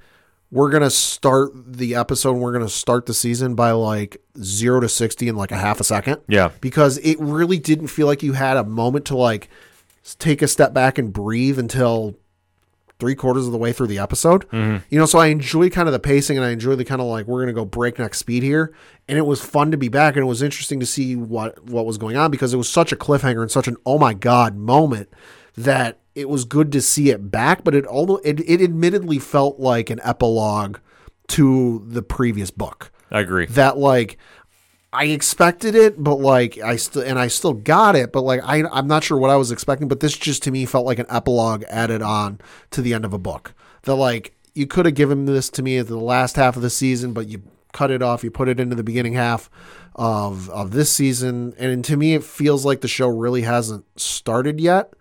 we're 0.52 0.70
gonna 0.70 0.90
start 0.90 1.52
the 1.56 1.96
episode. 1.96 2.32
and 2.34 2.42
We're 2.42 2.54
gonna 2.54 2.70
start 2.70 3.06
the 3.06 3.14
season 3.14 3.56
by 3.56 3.72
like 3.72 4.22
zero 4.42 4.80
to 4.80 4.90
sixty 4.90 5.28
in 5.28 5.36
like 5.36 5.52
a 5.52 5.58
half 5.58 5.80
a 5.80 5.84
second. 5.84 6.22
Yeah. 6.28 6.52
because 6.62 6.98
it 7.00 7.18
really 7.20 7.60
didn't 7.60 7.88
feel 7.88 8.08
like 8.08 8.24
you 8.24 8.34
had 8.34 8.58
a 8.58 8.64
moment 8.64 9.06
to 9.08 9.18
like 9.18 9.50
take 10.20 10.42
a 10.42 10.48
step 10.48 10.74
back 10.74 10.98
and 10.98 11.12
breathe 11.12 11.60
until 11.60 12.16
three 13.00 13.14
quarters 13.14 13.46
of 13.46 13.52
the 13.52 13.58
way 13.60 13.72
through 13.72 13.86
the 13.88 14.00
episode. 14.00 14.48
Mm-hmm. 14.50 14.84
You 14.90 14.98
know, 14.98 15.06
so 15.06 15.20
I 15.20 15.28
enjoy 15.28 15.70
kind 15.70 15.88
of 15.88 15.92
the 15.92 16.00
pacing 16.00 16.38
and 16.38 16.46
I 16.46 16.50
enjoy 16.50 16.76
the 16.76 16.86
kind 16.86 17.00
of 17.02 17.08
like 17.08 17.28
we're 17.28 17.42
gonna 17.42 17.54
go 17.54 17.66
breakneck 17.66 18.14
speed 18.16 18.42
here. 18.42 18.74
And 19.08 19.18
it 19.18 19.26
was 19.26 19.44
fun 19.44 19.72
to 19.72 19.78
be 19.78 19.90
back 19.90 20.16
and 20.16 20.24
it 20.24 20.28
was 20.28 20.42
interesting 20.42 20.80
to 20.80 20.86
see 20.86 21.16
what 21.16 21.62
what 21.66 21.86
was 21.86 21.98
going 21.98 22.16
on 22.18 22.32
because 22.32 22.54
it 22.54 22.58
was 22.58 22.70
such 22.70 22.92
a 22.92 22.96
cliffhanger 22.96 23.42
and 23.42 23.52
such 23.52 23.68
an 23.68 23.76
oh 23.86 24.00
my 24.00 24.14
god 24.14 24.56
moment 24.56 25.10
that 25.58 26.00
it 26.18 26.28
was 26.28 26.46
good 26.46 26.72
to 26.72 26.82
see 26.82 27.12
it 27.12 27.30
back, 27.30 27.64
but 27.64 27.76
it 27.76 27.86
almost 27.86 28.26
it, 28.26 28.40
it 28.50 28.62
admittedly 28.62 29.20
felt 29.20 29.60
like 29.60 29.90
an 29.90 30.00
epilogue 30.04 30.80
to 31.28 31.84
the 31.86 32.02
previous 32.02 32.50
book 32.50 32.92
I 33.12 33.20
agree. 33.20 33.46
that 33.48 33.78
like 33.78 34.18
I 34.92 35.06
expected 35.06 35.76
it, 35.76 36.02
but 36.02 36.16
like 36.16 36.58
I 36.58 36.78
still 36.78 37.04
and 37.04 37.20
I 37.20 37.28
still 37.28 37.54
got 37.54 37.96
it, 37.96 38.12
but 38.12 38.22
like 38.22 38.42
I 38.44 38.64
I'm 38.72 38.88
not 38.88 39.04
sure 39.04 39.18
what 39.18 39.30
I 39.30 39.36
was 39.36 39.52
expecting, 39.52 39.88
but 39.88 40.00
this 40.00 40.18
just 40.18 40.42
to 40.44 40.52
me 40.52 40.66
felt 40.66 40.86
like 40.86 41.00
an 41.00 41.06
epilogue 41.10 41.64
added 41.70 42.02
on 42.02 42.40
to 42.72 42.82
the 42.82 42.94
end 42.94 43.06
of 43.06 43.14
a 43.14 43.20
book. 43.20 43.54
That 43.84 43.96
like 43.96 44.36
you 44.56 44.66
could 44.66 44.86
have 44.86 44.96
given 44.96 45.26
this 45.26 45.50
to 45.52 45.62
me 45.62 45.78
at 45.78 45.88
the 45.88 45.98
last 45.98 46.36
half 46.36 46.56
of 46.56 46.64
the 46.64 46.72
season, 46.72 47.14
but 47.14 47.28
you 47.28 47.44
cut 47.74 47.92
it 47.92 48.02
off, 48.02 48.24
you 48.24 48.32
put 48.32 48.48
it 48.48 48.60
into 48.60 48.76
the 48.76 48.84
beginning 48.84 49.14
half 49.14 49.52
of 49.96 50.50
of 50.50 50.72
this 50.72 50.92
season, 50.92 51.54
and 51.60 51.86
to 51.86 51.96
me 51.96 52.16
it 52.16 52.24
feels 52.24 52.66
like 52.66 52.82
the 52.82 52.88
show 52.88 53.08
really 53.08 53.44
hasn't 53.44 53.86
started 54.00 54.60
yet. 54.60 54.94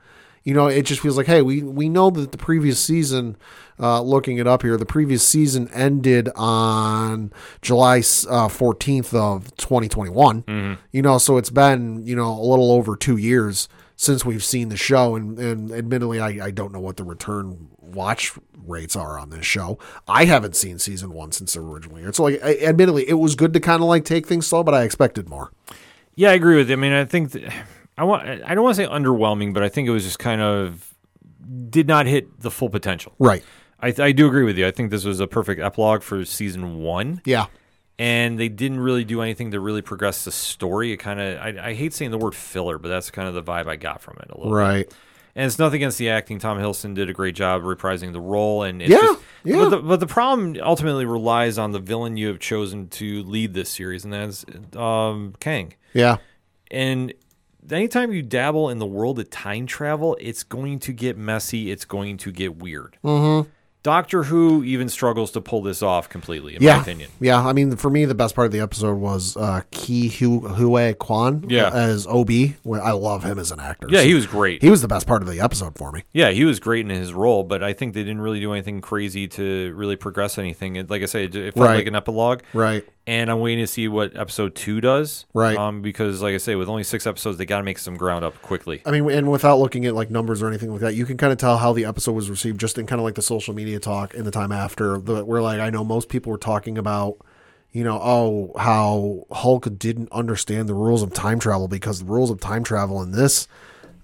You 0.46 0.54
know, 0.54 0.68
it 0.68 0.82
just 0.82 1.00
feels 1.00 1.16
like, 1.16 1.26
hey, 1.26 1.42
we 1.42 1.60
we 1.64 1.88
know 1.88 2.08
that 2.08 2.30
the 2.30 2.38
previous 2.38 2.78
season, 2.78 3.36
uh, 3.80 4.00
looking 4.00 4.38
it 4.38 4.46
up 4.46 4.62
here, 4.62 4.76
the 4.76 4.86
previous 4.86 5.26
season 5.26 5.68
ended 5.74 6.28
on 6.36 7.32
July 7.62 8.00
uh, 8.30 8.46
fourteenth 8.46 9.12
of 9.12 9.54
twenty 9.56 9.88
twenty 9.88 10.12
one. 10.12 10.78
You 10.92 11.02
know, 11.02 11.18
so 11.18 11.36
it's 11.36 11.50
been 11.50 12.06
you 12.06 12.14
know 12.14 12.30
a 12.30 12.46
little 12.46 12.70
over 12.70 12.94
two 12.94 13.16
years 13.16 13.68
since 13.96 14.24
we've 14.24 14.44
seen 14.44 14.68
the 14.68 14.76
show, 14.76 15.16
and 15.16 15.36
and 15.36 15.72
admittedly, 15.72 16.20
I, 16.20 16.46
I 16.46 16.50
don't 16.52 16.72
know 16.72 16.78
what 16.78 16.96
the 16.96 17.02
return 17.02 17.66
watch 17.80 18.32
rates 18.64 18.94
are 18.94 19.18
on 19.18 19.30
this 19.30 19.44
show. 19.44 19.80
I 20.06 20.26
haven't 20.26 20.54
seen 20.54 20.78
season 20.78 21.12
one 21.12 21.32
since 21.32 21.56
originally 21.56 22.02
aired, 22.02 22.14
so 22.14 22.22
like, 22.22 22.40
I, 22.44 22.56
admittedly, 22.58 23.08
it 23.08 23.14
was 23.14 23.34
good 23.34 23.52
to 23.54 23.58
kind 23.58 23.82
of 23.82 23.88
like 23.88 24.04
take 24.04 24.28
things 24.28 24.46
slow, 24.46 24.62
but 24.62 24.74
I 24.74 24.84
expected 24.84 25.28
more. 25.28 25.50
Yeah, 26.14 26.30
I 26.30 26.34
agree 26.34 26.56
with 26.56 26.68
you. 26.68 26.74
I 26.74 26.76
mean, 26.76 26.92
I 26.92 27.04
think 27.04 27.32
th- 27.32 27.52
I 27.98 28.04
want. 28.04 28.28
I 28.28 28.54
don't 28.54 28.64
want 28.64 28.76
to 28.76 28.82
say 28.84 28.88
underwhelming, 28.88 29.54
but 29.54 29.62
I 29.62 29.68
think 29.68 29.88
it 29.88 29.90
was 29.92 30.04
just 30.04 30.18
kind 30.18 30.40
of 30.40 30.94
did 31.70 31.86
not 31.86 32.06
hit 32.06 32.40
the 32.40 32.50
full 32.50 32.68
potential. 32.70 33.14
Right? 33.18 33.44
I, 33.80 33.94
I 33.98 34.12
do 34.12 34.26
agree 34.26 34.44
with 34.44 34.56
you. 34.58 34.66
I 34.66 34.70
think 34.70 34.90
this 34.90 35.04
was 35.04 35.20
a 35.20 35.26
perfect 35.26 35.60
epilogue 35.60 36.02
for 36.02 36.24
season 36.24 36.78
one, 36.80 37.20
Yeah. 37.24 37.46
and 37.98 38.38
they 38.38 38.48
didn't 38.48 38.80
really 38.80 39.04
do 39.04 39.20
anything 39.20 39.50
to 39.52 39.60
really 39.60 39.82
progress 39.82 40.24
the 40.24 40.32
story. 40.32 40.92
It 40.92 40.96
kind 40.98 41.20
of. 41.20 41.38
I, 41.38 41.68
I 41.70 41.74
hate 41.74 41.92
saying 41.94 42.10
the 42.10 42.18
word 42.18 42.34
filler, 42.34 42.78
but 42.78 42.88
that's 42.88 43.10
kind 43.10 43.28
of 43.28 43.34
the 43.34 43.42
vibe 43.42 43.66
I 43.66 43.76
got 43.76 44.00
from 44.00 44.16
it 44.22 44.30
a 44.30 44.36
little. 44.36 44.52
bit. 44.52 44.56
Right. 44.56 44.94
And 45.34 45.44
it's 45.44 45.58
nothing 45.58 45.76
against 45.76 45.98
the 45.98 46.08
acting. 46.08 46.38
Tom 46.38 46.56
Hiddleston 46.58 46.94
did 46.94 47.10
a 47.10 47.12
great 47.12 47.34
job 47.34 47.60
reprising 47.62 48.12
the 48.14 48.20
role, 48.22 48.62
and 48.62 48.80
it's 48.80 48.90
Yeah, 48.90 48.96
just, 49.02 49.20
yeah. 49.44 49.56
But 49.58 49.68
the, 49.68 49.76
but 49.78 50.00
the 50.00 50.06
problem 50.06 50.56
ultimately 50.62 51.04
relies 51.04 51.58
on 51.58 51.72
the 51.72 51.78
villain 51.78 52.16
you 52.16 52.28
have 52.28 52.38
chosen 52.38 52.88
to 52.88 53.22
lead 53.24 53.52
this 53.52 53.68
series, 53.68 54.04
and 54.04 54.12
that's 54.14 54.46
um, 54.74 55.34
Kang. 55.38 55.74
Yeah. 55.92 56.16
And 56.70 57.12
anytime 57.72 58.12
you 58.12 58.22
dabble 58.22 58.70
in 58.70 58.78
the 58.78 58.86
world 58.86 59.18
of 59.18 59.30
time 59.30 59.66
travel, 59.66 60.16
it's 60.20 60.42
going 60.42 60.78
to 60.80 60.92
get 60.92 61.16
messy. 61.16 61.70
It's 61.70 61.84
going 61.84 62.16
to 62.18 62.32
get 62.32 62.56
weird. 62.56 62.96
Mm-hmm. 63.04 63.48
Doctor 63.86 64.24
Who 64.24 64.64
even 64.64 64.88
struggles 64.88 65.30
to 65.30 65.40
pull 65.40 65.62
this 65.62 65.80
off 65.80 66.08
completely, 66.08 66.56
in 66.56 66.62
yeah. 66.62 66.74
my 66.74 66.82
opinion. 66.82 67.08
Yeah, 67.20 67.38
I 67.46 67.52
mean, 67.52 67.76
for 67.76 67.88
me, 67.88 68.04
the 68.04 68.16
best 68.16 68.34
part 68.34 68.46
of 68.46 68.52
the 68.52 68.58
episode 68.58 68.96
was 68.96 69.36
uh, 69.36 69.60
Ke 69.70 70.10
Hu 70.18 70.40
Huy 70.40 70.92
Quan 70.94 71.44
Yeah. 71.48 71.70
as 71.72 72.04
OB. 72.04 72.30
I 72.82 72.90
love 72.90 73.22
him 73.22 73.38
as 73.38 73.52
an 73.52 73.60
actor. 73.60 73.86
Yeah, 73.88 74.00
So 74.00 74.06
he 74.06 74.14
was 74.14 74.26
great. 74.26 74.60
he 74.60 74.70
was 74.70 74.82
the 74.82 74.88
best 74.88 75.06
part 75.06 75.22
of 75.22 75.28
the 75.28 75.38
episode 75.38 75.78
for 75.78 75.92
me. 75.92 76.02
Yeah, 76.12 76.30
he 76.30 76.44
was 76.44 76.58
great 76.58 76.84
in 76.84 76.90
his 76.90 77.12
role, 77.12 77.44
but 77.44 77.62
I 77.62 77.74
think 77.74 77.94
they 77.94 78.02
didn't 78.02 78.22
really 78.22 78.40
do 78.40 78.52
anything 78.52 78.80
crazy 78.80 79.28
to 79.28 79.72
really 79.76 79.94
progress 79.94 80.36
anything. 80.36 80.74
It, 80.74 80.90
like 80.90 81.02
I 81.02 81.06
said, 81.06 81.36
it 81.36 81.54
felt 81.54 81.68
Right. 81.68 81.76
like 81.76 81.86
an 81.86 81.94
epilogue. 81.94 82.40
Right. 82.52 82.84
and 83.08 83.30
I'm 83.30 83.38
waiting 83.38 83.62
to 83.62 83.68
see 83.68 83.86
what 83.86 84.16
episode 84.16 84.56
two 84.56 84.80
does. 84.80 85.26
Right. 85.32 85.56
Um, 85.56 85.80
because 85.80 86.20
like 86.22 86.34
I 86.34 86.38
say, 86.38 86.56
with 86.56 86.68
only 86.68 86.82
six 86.82 87.06
episodes, 87.06 87.38
they 87.38 87.46
got 87.46 87.58
to 87.58 87.62
make 87.62 87.78
some 87.78 87.96
ground 87.96 88.24
up 88.24 88.42
quickly. 88.42 88.82
I 88.84 88.90
mean, 88.90 89.08
and 89.12 89.30
without 89.30 89.60
looking 89.60 89.86
at 89.86 89.94
like 89.94 90.10
numbers 90.10 90.42
or 90.42 90.48
anything 90.48 90.72
like 90.72 90.80
that, 90.80 90.96
you 90.96 91.06
can 91.06 91.16
kind 91.16 91.32
of 91.32 91.38
tell 91.38 91.58
how 91.58 91.72
the 91.72 91.84
episode 91.84 92.14
was 92.14 92.28
received 92.28 92.58
just 92.58 92.78
in 92.78 92.86
kind 92.88 92.98
of 92.98 93.04
like 93.04 93.14
the 93.14 93.22
social 93.22 93.54
media 93.54 93.75
talk 93.80 94.14
in 94.14 94.24
the 94.24 94.30
time 94.30 94.52
after. 94.52 94.98
The, 94.98 95.24
where 95.24 95.42
like 95.42 95.60
I 95.60 95.70
know 95.70 95.84
most 95.84 96.08
people 96.08 96.32
were 96.32 96.38
talking 96.38 96.76
about, 96.78 97.16
you 97.72 97.84
know, 97.84 97.98
oh 98.02 98.52
how 98.58 99.26
Hulk 99.30 99.68
didn't 99.78 100.10
understand 100.12 100.68
the 100.68 100.74
rules 100.74 101.02
of 101.02 101.12
time 101.12 101.38
travel 101.38 101.68
because 101.68 102.00
the 102.00 102.04
rules 102.06 102.30
of 102.30 102.40
time 102.40 102.64
travel 102.64 103.02
in 103.02 103.12
this 103.12 103.46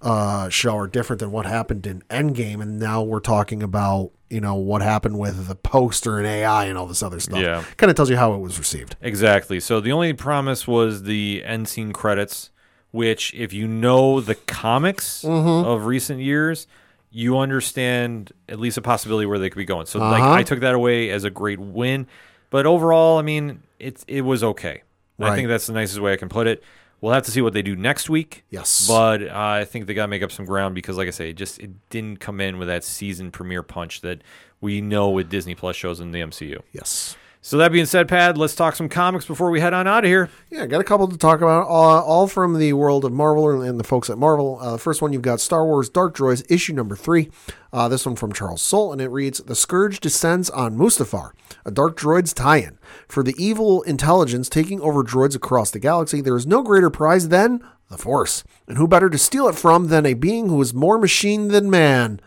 uh, 0.01 0.49
show 0.49 0.77
are 0.77 0.89
different 0.89 1.20
than 1.20 1.31
what 1.31 1.47
happened 1.47 1.86
in 1.86 2.03
Endgame, 2.11 2.61
and 2.61 2.78
now 2.81 3.03
we're 3.03 3.20
talking 3.20 3.62
about 3.62 4.11
you 4.28 4.40
know 4.40 4.55
what 4.55 4.82
happened 4.82 5.19
with 5.19 5.47
the 5.47 5.55
poster 5.55 6.19
and 6.19 6.27
AI 6.27 6.65
and 6.65 6.77
all 6.78 6.86
this 6.86 7.03
other 7.03 7.20
stuff. 7.20 7.39
Yeah. 7.40 7.62
kind 7.77 7.89
of 7.90 7.97
tells 7.97 8.11
you 8.11 8.16
how 8.16 8.32
it 8.35 8.39
was 8.39 8.59
received. 8.59 8.97
Exactly. 9.01 9.61
So 9.61 9.78
the 9.78 9.93
only 9.93 10.12
promise 10.15 10.66
was 10.66 11.03
the 11.05 11.43
end 11.44 11.69
scene 11.69 11.93
credits, 11.93 12.51
which, 12.90 13.32
if 13.35 13.53
you 13.53 13.69
know 13.69 14.20
the 14.20 14.35
comics 14.35 15.23
Mm-hmm. 15.23 15.69
of 15.69 15.85
recent 15.86 16.20
years, 16.20 16.66
you 17.12 17.39
understand 17.39 18.32
at 18.48 18.59
least 18.59 18.78
a 18.78 18.82
possibility 18.82 19.26
where 19.26 19.39
they 19.39 19.51
could 19.51 19.59
be 19.59 19.64
going. 19.64 19.86
So 19.86 19.98
like 19.98 20.22
Uh-huh. 20.22 20.32
I 20.32 20.43
took 20.43 20.60
that 20.60 20.74
away 20.74 21.10
as 21.10 21.24
a 21.24 21.30
great 21.30 21.59
win, 21.60 22.06
but 22.51 22.66
overall, 22.66 23.18
I 23.18 23.22
mean, 23.22 23.62
it's 23.78 24.05
it 24.09 24.22
was 24.22 24.43
okay. 24.43 24.82
I 25.20 25.36
think 25.36 25.47
that's 25.48 25.66
the 25.68 25.72
nicest 25.72 26.01
way 26.01 26.12
I 26.12 26.16
can 26.16 26.28
put 26.28 26.48
it. 26.48 26.64
We'll 27.01 27.12
have 27.12 27.24
to 27.24 27.30
see 27.30 27.40
what 27.43 27.52
they 27.52 27.62
do 27.62 27.76
next 27.76 28.09
week. 28.10 28.44
Yes. 28.51 28.86
but 28.89 29.22
uh, 29.22 29.30
I 29.34 29.64
think 29.64 29.86
they 29.86 29.94
got 29.94 30.05
to 30.05 30.09
make 30.09 30.22
up 30.22 30.32
some 30.32 30.44
ground 30.47 30.74
because, 30.74 30.97
like 30.97 31.06
I 31.06 31.10
say, 31.12 31.30
it 31.30 31.34
just 31.34 31.60
it 31.60 31.70
didn't 31.90 32.18
come 32.18 32.40
in 32.40 32.59
with 32.59 32.66
that 32.68 32.82
season 32.84 33.30
premiere 33.30 33.62
punch 33.62 34.01
that 34.01 34.22
we 34.60 34.80
know 34.80 35.10
with 35.10 35.28
Disney 35.28 35.55
Plus 35.55 35.76
shows 35.76 36.01
in 36.01 36.10
the 36.12 36.20
MCU. 36.20 36.60
Yes. 36.72 37.16
So 37.44 37.56
that 37.59 37.73
being 37.73 37.86
said, 37.86 38.06
Pad, 38.06 38.39
let's 38.39 38.55
talk 38.55 38.77
some 38.77 38.89
comics 38.89 39.27
before 39.27 39.51
we 39.51 39.60
head 39.60 39.74
on 39.74 39.89
out 39.89 40.05
of 40.05 40.09
here. 40.09 40.31
Yeah, 40.48 40.64
got 40.66 40.81
a 40.81 40.85
couple 40.85 41.09
to 41.09 41.19
talk 41.19 41.40
about, 41.40 41.66
all, 41.66 42.01
all 42.01 42.27
from 42.28 42.56
the 42.56 42.73
world 42.73 43.05
of 43.05 43.12
Marvel 43.12 43.60
and 43.60 43.81
the 43.81 43.85
folks 43.85 44.09
at 44.09 44.16
Marvel. 44.16 44.60
Uh, 44.60 44.73
the 44.73 44.78
first 44.78 45.02
one 45.02 45.12
you've 45.12 45.23
got 45.23 45.40
Star 45.40 45.66
Wars 45.66 45.89
Dark 45.89 46.16
Droids, 46.16 46.48
issue 46.48 46.73
number 46.73 46.94
three. 46.94 47.31
Uh, 47.73 47.89
this 47.89 48.06
one 48.06 48.14
from 48.14 48.32
Charles 48.32 48.62
Soule, 48.62 48.93
and 48.93 49.01
it 49.01 49.09
reads 49.09 49.39
The 49.40 49.56
Scourge 49.56 49.98
descends 49.98 50.51
on 50.51 50.77
Mustafar, 50.77 51.32
a 51.64 51.73
Dark 51.73 51.98
Droids 51.98 52.32
tie 52.32 52.59
in. 52.59 52.78
For 53.09 53.24
the 53.24 53.35
evil 53.36 53.82
intelligence 53.82 54.48
taking 54.48 54.81
over 54.81 55.02
droids 55.02 55.35
across 55.35 55.73
the 55.73 55.81
galaxy, 55.81 56.20
there 56.20 56.36
is 56.36 56.47
no 56.47 56.62
greater 56.62 56.90
prize 56.90 57.28
than 57.28 57.60
the 57.89 57.98
Force. 57.98 58.44
And 58.69 58.78
who 58.78 58.86
better 58.86 59.10
to 59.10 59.19
steal 59.19 59.48
it 59.48 59.56
from 59.56 59.89
than 59.89 60.06
a 60.06 60.14
being 60.14 60.48
who 60.48 60.62
is 60.62 60.73
more 60.73 60.97
machine 60.97 61.48
than 61.48 61.69
man? 61.69 62.20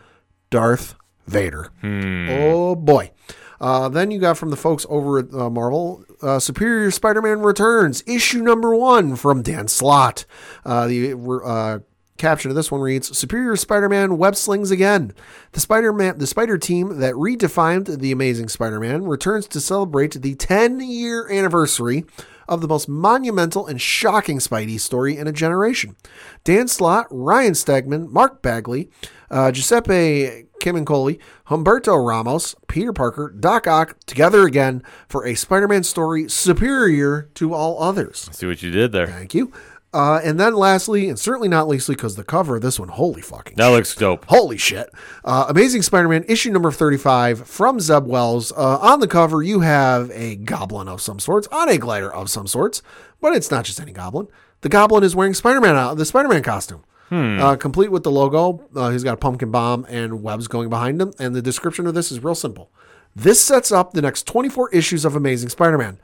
Darth 0.49 0.95
Vader. 1.25 1.69
Oh 1.83 2.75
boy. 2.75 3.11
Uh, 3.59 3.89
then 3.89 4.11
you 4.11 4.19
got 4.19 4.37
from 4.37 4.49
the 4.49 4.57
folks 4.57 4.85
over 4.89 5.19
at 5.19 5.33
uh, 5.33 5.49
Marvel, 5.49 6.03
uh, 6.21 6.39
Superior 6.39 6.91
Spider-Man 6.91 7.39
Returns, 7.39 8.03
issue 8.07 8.41
number 8.41 8.75
one 8.75 9.15
from 9.15 9.41
Dan 9.41 9.67
Slott. 9.67 10.25
Uh, 10.65 10.87
the 10.87 11.13
uh, 11.45 11.79
caption 12.17 12.49
of 12.51 12.55
this 12.55 12.71
one 12.71 12.81
reads: 12.81 13.17
"Superior 13.17 13.55
Spider-Man 13.55 14.17
web 14.17 14.35
slings 14.35 14.71
again. 14.71 15.13
The 15.53 15.59
Spider-Man, 15.59 16.17
the 16.17 16.27
Spider 16.27 16.57
Team 16.57 16.99
that 16.99 17.13
redefined 17.15 17.99
the 17.99 18.11
Amazing 18.11 18.49
Spider-Man 18.49 19.03
returns 19.03 19.47
to 19.47 19.59
celebrate 19.59 20.13
the 20.13 20.35
10-year 20.35 21.29
anniversary." 21.31 22.05
Of 22.47 22.61
the 22.61 22.67
most 22.67 22.87
monumental 22.87 23.65
and 23.65 23.81
shocking 23.81 24.37
Spidey 24.37 24.79
story 24.79 25.17
in 25.17 25.25
a 25.25 25.31
generation. 25.31 25.95
Dan 26.43 26.67
Slott, 26.67 27.07
Ryan 27.09 27.53
Stegman, 27.53 28.11
Mark 28.11 28.43
Bagley, 28.43 28.91
uh, 29.31 29.51
Giuseppe 29.51 30.44
Camuncoli, 30.61 31.19
Humberto 31.47 32.05
Ramos, 32.05 32.55
Peter 32.67 32.93
Parker, 32.93 33.33
Doc 33.37 33.67
Ock 33.67 33.97
together 34.05 34.45
again 34.45 34.83
for 35.07 35.25
a 35.25 35.35
Spider 35.35 35.67
Man 35.67 35.83
story 35.83 36.29
superior 36.29 37.29
to 37.35 37.53
all 37.53 37.81
others. 37.81 38.29
See 38.31 38.47
what 38.47 38.63
you 38.63 38.71
did 38.71 38.91
there. 38.91 39.07
Thank 39.07 39.33
you. 39.33 39.51
Uh, 39.93 40.19
and 40.25 40.37
then 40.37 40.53
lastly, 40.53 41.07
and 41.07 41.17
certainly 41.17 41.47
not 41.47 41.69
leastly, 41.69 41.95
because 41.95 42.17
the 42.17 42.23
cover 42.23 42.57
of 42.57 42.61
this 42.61 42.77
one, 42.77 42.89
holy 42.89 43.21
fucking 43.21 43.55
That 43.55 43.67
looks 43.67 43.95
dope. 43.95 44.25
Holy 44.27 44.57
shit. 44.57 44.89
Uh, 45.23 45.45
Amazing 45.47 45.83
Spider 45.83 46.09
Man, 46.09 46.25
issue 46.27 46.51
number 46.51 46.69
35 46.69 47.47
from 47.47 47.79
Zeb 47.79 48.05
Wells. 48.05 48.51
Uh, 48.51 48.77
on 48.79 48.99
the 48.99 49.07
cover, 49.07 49.41
you 49.41 49.61
have 49.61 50.11
a 50.11 50.35
goblin 50.35 50.89
of 50.89 50.99
some 51.01 51.17
sorts 51.17 51.47
on 51.47 51.69
a 51.69 51.77
glider 51.77 52.13
of 52.13 52.29
some 52.29 52.45
sorts, 52.45 52.81
but 53.21 53.33
it's 53.33 53.49
not 53.49 53.63
just 53.63 53.79
any 53.79 53.93
goblin. 53.93 54.27
The 54.61 54.69
goblin 54.69 55.05
is 55.05 55.15
wearing 55.15 55.33
Spider 55.33 55.61
Man, 55.61 55.95
the 55.95 56.03
Spider 56.05 56.27
Man 56.27 56.43
costume. 56.43 56.83
Uh, 57.11 57.55
complete 57.55 57.91
with 57.91 58.03
the 58.03 58.11
logo. 58.11 58.63
Uh, 58.75 58.89
he's 58.89 59.03
got 59.03 59.13
a 59.13 59.17
pumpkin 59.17 59.51
bomb 59.51 59.85
and 59.89 60.21
webs 60.23 60.47
going 60.47 60.69
behind 60.69 61.01
him. 61.01 61.13
And 61.19 61.35
the 61.35 61.41
description 61.41 61.87
of 61.87 61.93
this 61.93 62.11
is 62.11 62.23
real 62.23 62.35
simple. 62.35 62.71
This 63.15 63.39
sets 63.39 63.71
up 63.71 63.93
the 63.93 64.01
next 64.01 64.27
24 64.27 64.69
issues 64.71 65.05
of 65.05 65.15
Amazing 65.15 65.49
Spider 65.49 65.77
Man. 65.77 65.99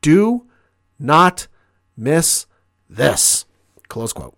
Do 0.00 0.46
not 0.98 1.46
miss 1.96 2.46
this. 2.88 3.44
Close 3.88 4.12
quote. 4.12 4.36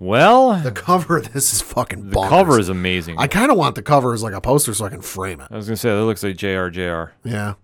Well, 0.00 0.54
The 0.60 0.70
cover 0.70 1.16
of 1.16 1.32
this 1.32 1.52
is 1.52 1.60
fucking 1.60 2.10
the 2.10 2.22
cover 2.28 2.58
is 2.60 2.68
amazing. 2.68 3.18
I 3.18 3.26
kind 3.26 3.50
of 3.50 3.58
want 3.58 3.74
the 3.74 3.82
cover 3.82 4.14
as 4.14 4.22
like 4.22 4.32
a 4.32 4.40
poster 4.40 4.72
so 4.72 4.84
I 4.84 4.90
can 4.90 5.00
frame 5.02 5.40
it. 5.40 5.48
I 5.50 5.56
was 5.56 5.66
gonna 5.66 5.76
say 5.76 5.90
that 5.90 6.04
looks 6.04 6.22
like 6.22 6.36
JRJR, 6.36 7.10
Yeah, 7.24 7.54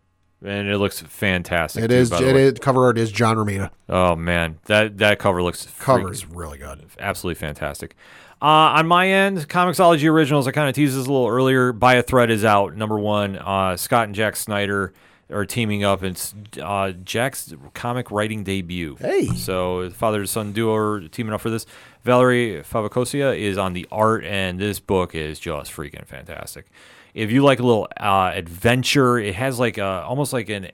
and 0.45 0.69
it 0.69 0.79
looks 0.79 1.01
fantastic. 1.01 1.85
it 1.85 1.89
too, 1.89 1.95
is. 1.95 2.13
It 2.13 2.37
is. 2.37 2.53
Cover 2.61 2.85
art 2.85 2.99
is 2.99 3.11
John 3.11 3.37
Romita. 3.37 3.71
Oh 3.89 4.15
man, 4.17 4.59
that 4.67 4.99
that 4.99 5.19
cover 5.19 5.43
looks 5.43 5.67
Cover 5.79 6.13
is 6.13 6.27
really 6.27 6.59
good. 6.59 6.87
absolutely 6.99 7.39
fantastic. 7.39 7.97
Uh, 8.43 8.77
on 8.77 8.87
my 8.87 9.09
end, 9.09 9.49
Comixology 9.49 10.09
Originals, 10.11 10.47
I 10.47 10.51
kind 10.51 10.69
of 10.69 10.75
teased 10.75 10.95
this 10.95 11.07
a 11.07 11.11
little 11.13 11.29
earlier. 11.29 11.73
By 11.73 11.95
a 11.95 12.03
Thread 12.03 12.31
is 12.31 12.45
out. 12.45 12.77
Number 12.77 12.99
one, 12.99 13.37
uh, 13.37 13.77
Scott 13.77 14.05
and 14.05 14.15
Jack 14.15 14.37
Snyder 14.37 14.93
are 15.31 15.47
teaming 15.47 15.83
up. 15.83 16.03
It's 16.03 16.35
uh, 16.61 16.93
Jack's 17.05 17.55
comic 17.73 18.11
writing 18.11 18.45
debut. 18.45 18.97
Hey. 19.01 19.27
So 19.29 19.89
father 19.91 20.21
and 20.21 20.29
son 20.29 20.53
duo 20.53 20.75
are 20.75 21.09
teaming 21.09 21.33
up 21.33 21.41
for 21.41 21.49
this. 21.51 21.65
Valerie 22.03 22.63
Favoccia 22.63 23.39
is 23.39 23.57
on 23.57 23.73
the 23.73 23.87
art, 23.91 24.25
and 24.25 24.59
this 24.59 24.79
book 24.79 25.15
is 25.15 25.39
just 25.39 25.73
freaking 25.73 26.05
fantastic. 26.07 26.67
If 27.15 27.31
you 27.31 27.45
like 27.45 27.61
a 27.61 27.63
little 27.63 27.87
uh, 27.97 28.33
adventure, 28.35 29.19
it 29.19 29.37
has 29.37 29.59
like 29.61 29.79
a 29.79 30.03
almost 30.03 30.33
like 30.33 30.49
an 30.49 30.69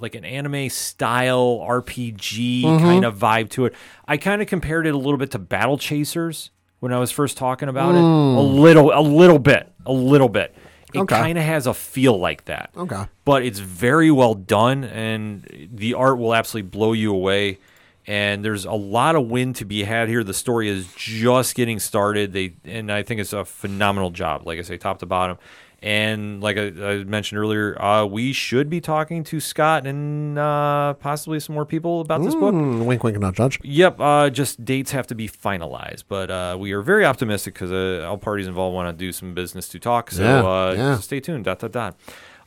like 0.00 0.14
an 0.14 0.24
anime 0.24 0.70
style 0.70 1.58
RPG 1.68 2.80
kind 2.80 3.04
of 3.04 3.18
vibe 3.18 3.50
to 3.50 3.66
it. 3.66 3.74
I 4.08 4.16
kind 4.16 4.40
of 4.40 4.48
compared 4.48 4.86
it 4.86 4.94
a 4.94 4.98
little 4.98 5.18
bit 5.18 5.30
to 5.32 5.38
Battle 5.38 5.76
Chasers 5.78 6.50
when 6.80 6.92
I 6.92 6.98
was 6.98 7.10
first 7.10 7.36
talking 7.36 7.68
about 7.68 7.94
it. 7.94 8.00
A 8.00 8.40
little, 8.40 8.90
a 8.92 9.00
little 9.02 9.38
bit, 9.38 9.70
a 9.84 9.92
little 9.92 10.28
bit. 10.30 10.54
It 10.94 11.00
Okay. 11.00 11.14
kind 11.16 11.36
of 11.36 11.44
has 11.44 11.66
a 11.66 11.74
feel 11.74 12.18
like 12.18 12.46
that 12.46 12.70
Okay. 12.74 13.02
but 13.26 13.42
it's 13.42 13.58
very 13.58 14.10
well 14.10 14.34
done 14.34 14.84
and 14.84 15.68
the 15.74 15.92
art 15.92 16.16
will 16.16 16.32
absolutely 16.34 16.70
blow 16.70 16.94
you 16.94 17.12
away 17.12 17.58
and 18.06 18.42
there's 18.42 18.64
a 18.64 18.72
lot 18.72 19.14
of 19.16 19.26
win 19.26 19.52
to 19.54 19.64
be 19.66 19.82
had 19.82 20.08
here 20.08 20.24
the 20.24 20.32
story 20.32 20.68
is 20.70 20.86
just 20.96 21.54
getting 21.54 21.78
started 21.80 22.32
they 22.32 22.54
and 22.64 22.90
i 22.90 23.02
think 23.02 23.20
it's 23.20 23.34
a 23.34 23.44
phenomenal 23.44 24.10
job 24.10 24.46
like 24.46 24.58
i 24.58 24.62
say 24.62 24.78
top 24.78 25.00
to 25.00 25.06
bottom 25.06 25.36
and 25.82 26.42
like 26.42 26.56
i, 26.56 26.66
I 26.68 27.04
mentioned 27.04 27.38
earlier 27.38 27.80
uh, 27.80 28.04
we 28.06 28.32
should 28.32 28.70
be 28.70 28.80
talking 28.80 29.22
to 29.24 29.40
scott 29.40 29.86
and 29.86 30.38
uh, 30.38 30.94
possibly 30.94 31.38
some 31.40 31.54
more 31.54 31.66
people 31.66 32.00
about 32.00 32.22
this 32.22 32.34
book 32.34 32.54
Mm, 32.54 32.86
wink, 32.86 33.04
wink, 33.04 33.18
not 33.18 33.34
judge. 33.34 33.58
Yep, 33.62 34.00
uh, 34.00 34.30
just 34.30 34.64
dates 34.64 34.92
have 34.92 35.06
to 35.08 35.14
be 35.14 35.28
finalized, 35.28 36.04
but 36.08 36.30
uh, 36.30 36.56
we 36.58 36.72
are 36.72 36.80
very 36.82 37.04
optimistic 37.04 37.54
because 37.54 37.70
uh, 37.72 38.06
all 38.08 38.16
parties 38.18 38.46
involved 38.46 38.74
want 38.74 38.88
to 38.88 38.92
do 39.04 39.12
some 39.12 39.34
business 39.34 39.68
to 39.68 39.78
talk. 39.78 40.10
So 40.10 40.22
Yeah, 40.22 40.42
uh, 40.44 40.74
yeah. 40.76 40.98
stay 40.98 41.20
tuned. 41.20 41.44
Dot 41.44 41.58
dot 41.58 41.72
dot. 41.72 41.96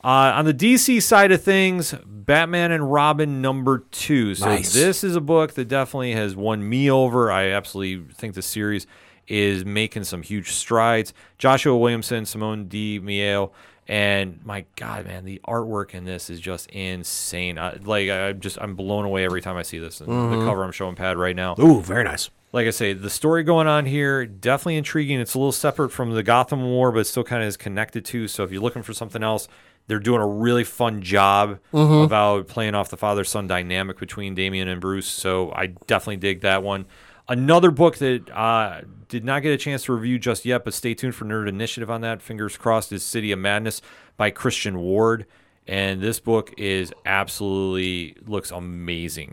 Uh, 0.03 0.31
on 0.35 0.45
the 0.45 0.53
DC 0.53 1.01
side 1.01 1.31
of 1.31 1.43
things, 1.43 1.93
Batman 2.06 2.72
and 2.72 2.91
Robin 2.91 3.41
number 3.41 3.80
two. 3.91 4.34
So 4.34 4.45
Nice. 4.45 4.73
this 4.73 5.03
is 5.03 5.15
a 5.15 5.22
book 5.22 5.53
that 5.56 5.68
definitely 5.68 6.14
has 6.14 6.35
won 6.35 6.68
me 6.68 6.89
over. 6.89 7.31
I 7.31 7.49
absolutely 7.51 8.14
think 8.14 8.34
the 8.34 8.41
series 8.41 8.88
is 9.30 9.64
making 9.64 10.03
some 10.03 10.22
huge 10.23 10.51
strides. 10.51 11.14
Joshua 11.38 11.77
Williamson, 11.77 12.26
Simone 12.26 12.68
Di 12.68 12.99
Meo, 12.99 13.51
and 13.88 14.39
my 14.45 14.65
God, 14.76 15.06
man, 15.06 15.26
the 15.26 15.39
artwork 15.47 15.93
in 15.93 16.03
this 16.06 16.30
is 16.30 16.39
just 16.39 16.69
insane. 16.72 17.57
I, 17.57 17.77
like 17.84 18.10
I'm 18.10 18.39
just 18.39 18.57
I'm 18.60 18.76
blown 18.76 19.06
away 19.06 19.23
every 19.26 19.41
time 19.41 19.56
I 19.56 19.61
see 19.64 19.80
this. 19.80 19.99
Mm-hmm. 19.99 20.39
The 20.39 20.45
cover 20.45 20.64
I'm 20.64 20.72
showing 20.72 20.95
Pad 20.95 21.18
right 21.18 21.35
now 21.35 21.56
Ooh, 21.60 21.81
very 21.81 22.03
nice. 22.03 22.30
like 22.51 22.68
I 22.68 22.72
say, 22.72 22.93
the 22.93 23.10
story 23.10 23.43
going 23.43 23.68
on 23.68 23.85
here 23.85 24.26
definitely 24.26 24.77
intriguing. 24.77 25.19
It's 25.19 25.34
a 25.34 25.39
little 25.39 25.51
separate 25.51 25.89
from 25.89 26.14
the 26.14 26.23
Gotham 26.23 26.64
War, 26.64 26.91
but 26.91 27.07
still 27.07 27.23
kind 27.23 27.41
of 27.41 27.47
is 27.47 27.57
connected 27.57 28.06
to. 28.06 28.27
So 28.27 28.43
if 28.43 28.51
you're 28.51 28.61
looking 28.61 28.84
for 28.84 28.93
something 28.93 29.23
else, 29.23 29.47
they're 29.88 29.97
doing 29.99 30.22
a 30.22 30.27
really 30.27 30.64
fun 30.64 31.01
job 31.01 31.57
about 32.03 32.47
playing 32.47 32.76
off 32.76 32.89
the 32.89 32.97
father 32.97 33.23
son 33.23 33.47
dynamic 33.47 33.97
between 33.99 34.35
Damian 34.35 34.68
and 34.68 34.80
Bruce. 34.80 35.07
So 35.07 35.51
I 35.51 35.68
definitely 35.88 36.18
dig 36.18 36.41
that 36.41 36.61
one. 36.61 36.85
Another 37.30 37.69
book 37.69 37.97
that 37.97 38.30
uh, 38.31 38.81
did 39.07 39.23
not 39.23 39.43
get 39.43 39.51
a 39.51 39.57
chance 39.57 39.84
to 39.84 39.93
review 39.93 40.18
just 40.18 40.45
yet, 40.45 40.65
but 40.65 40.73
stay 40.73 40.95
tuned 40.95 41.14
for 41.14 41.26
Nerd 41.26 41.47
Initiative 41.47 41.89
on 41.89 42.01
that. 42.01 42.22
Fingers 42.23 42.57
crossed 42.57 42.91
is 42.91 43.03
City 43.03 43.31
of 43.31 43.38
Madness 43.39 43.81
by 44.18 44.31
Christian 44.31 44.80
Ward. 44.80 45.27
And 45.68 46.01
this 46.01 46.19
book 46.19 46.51
is 46.57 46.91
absolutely 47.06 48.15
looks 48.26 48.49
amazing. 48.49 49.31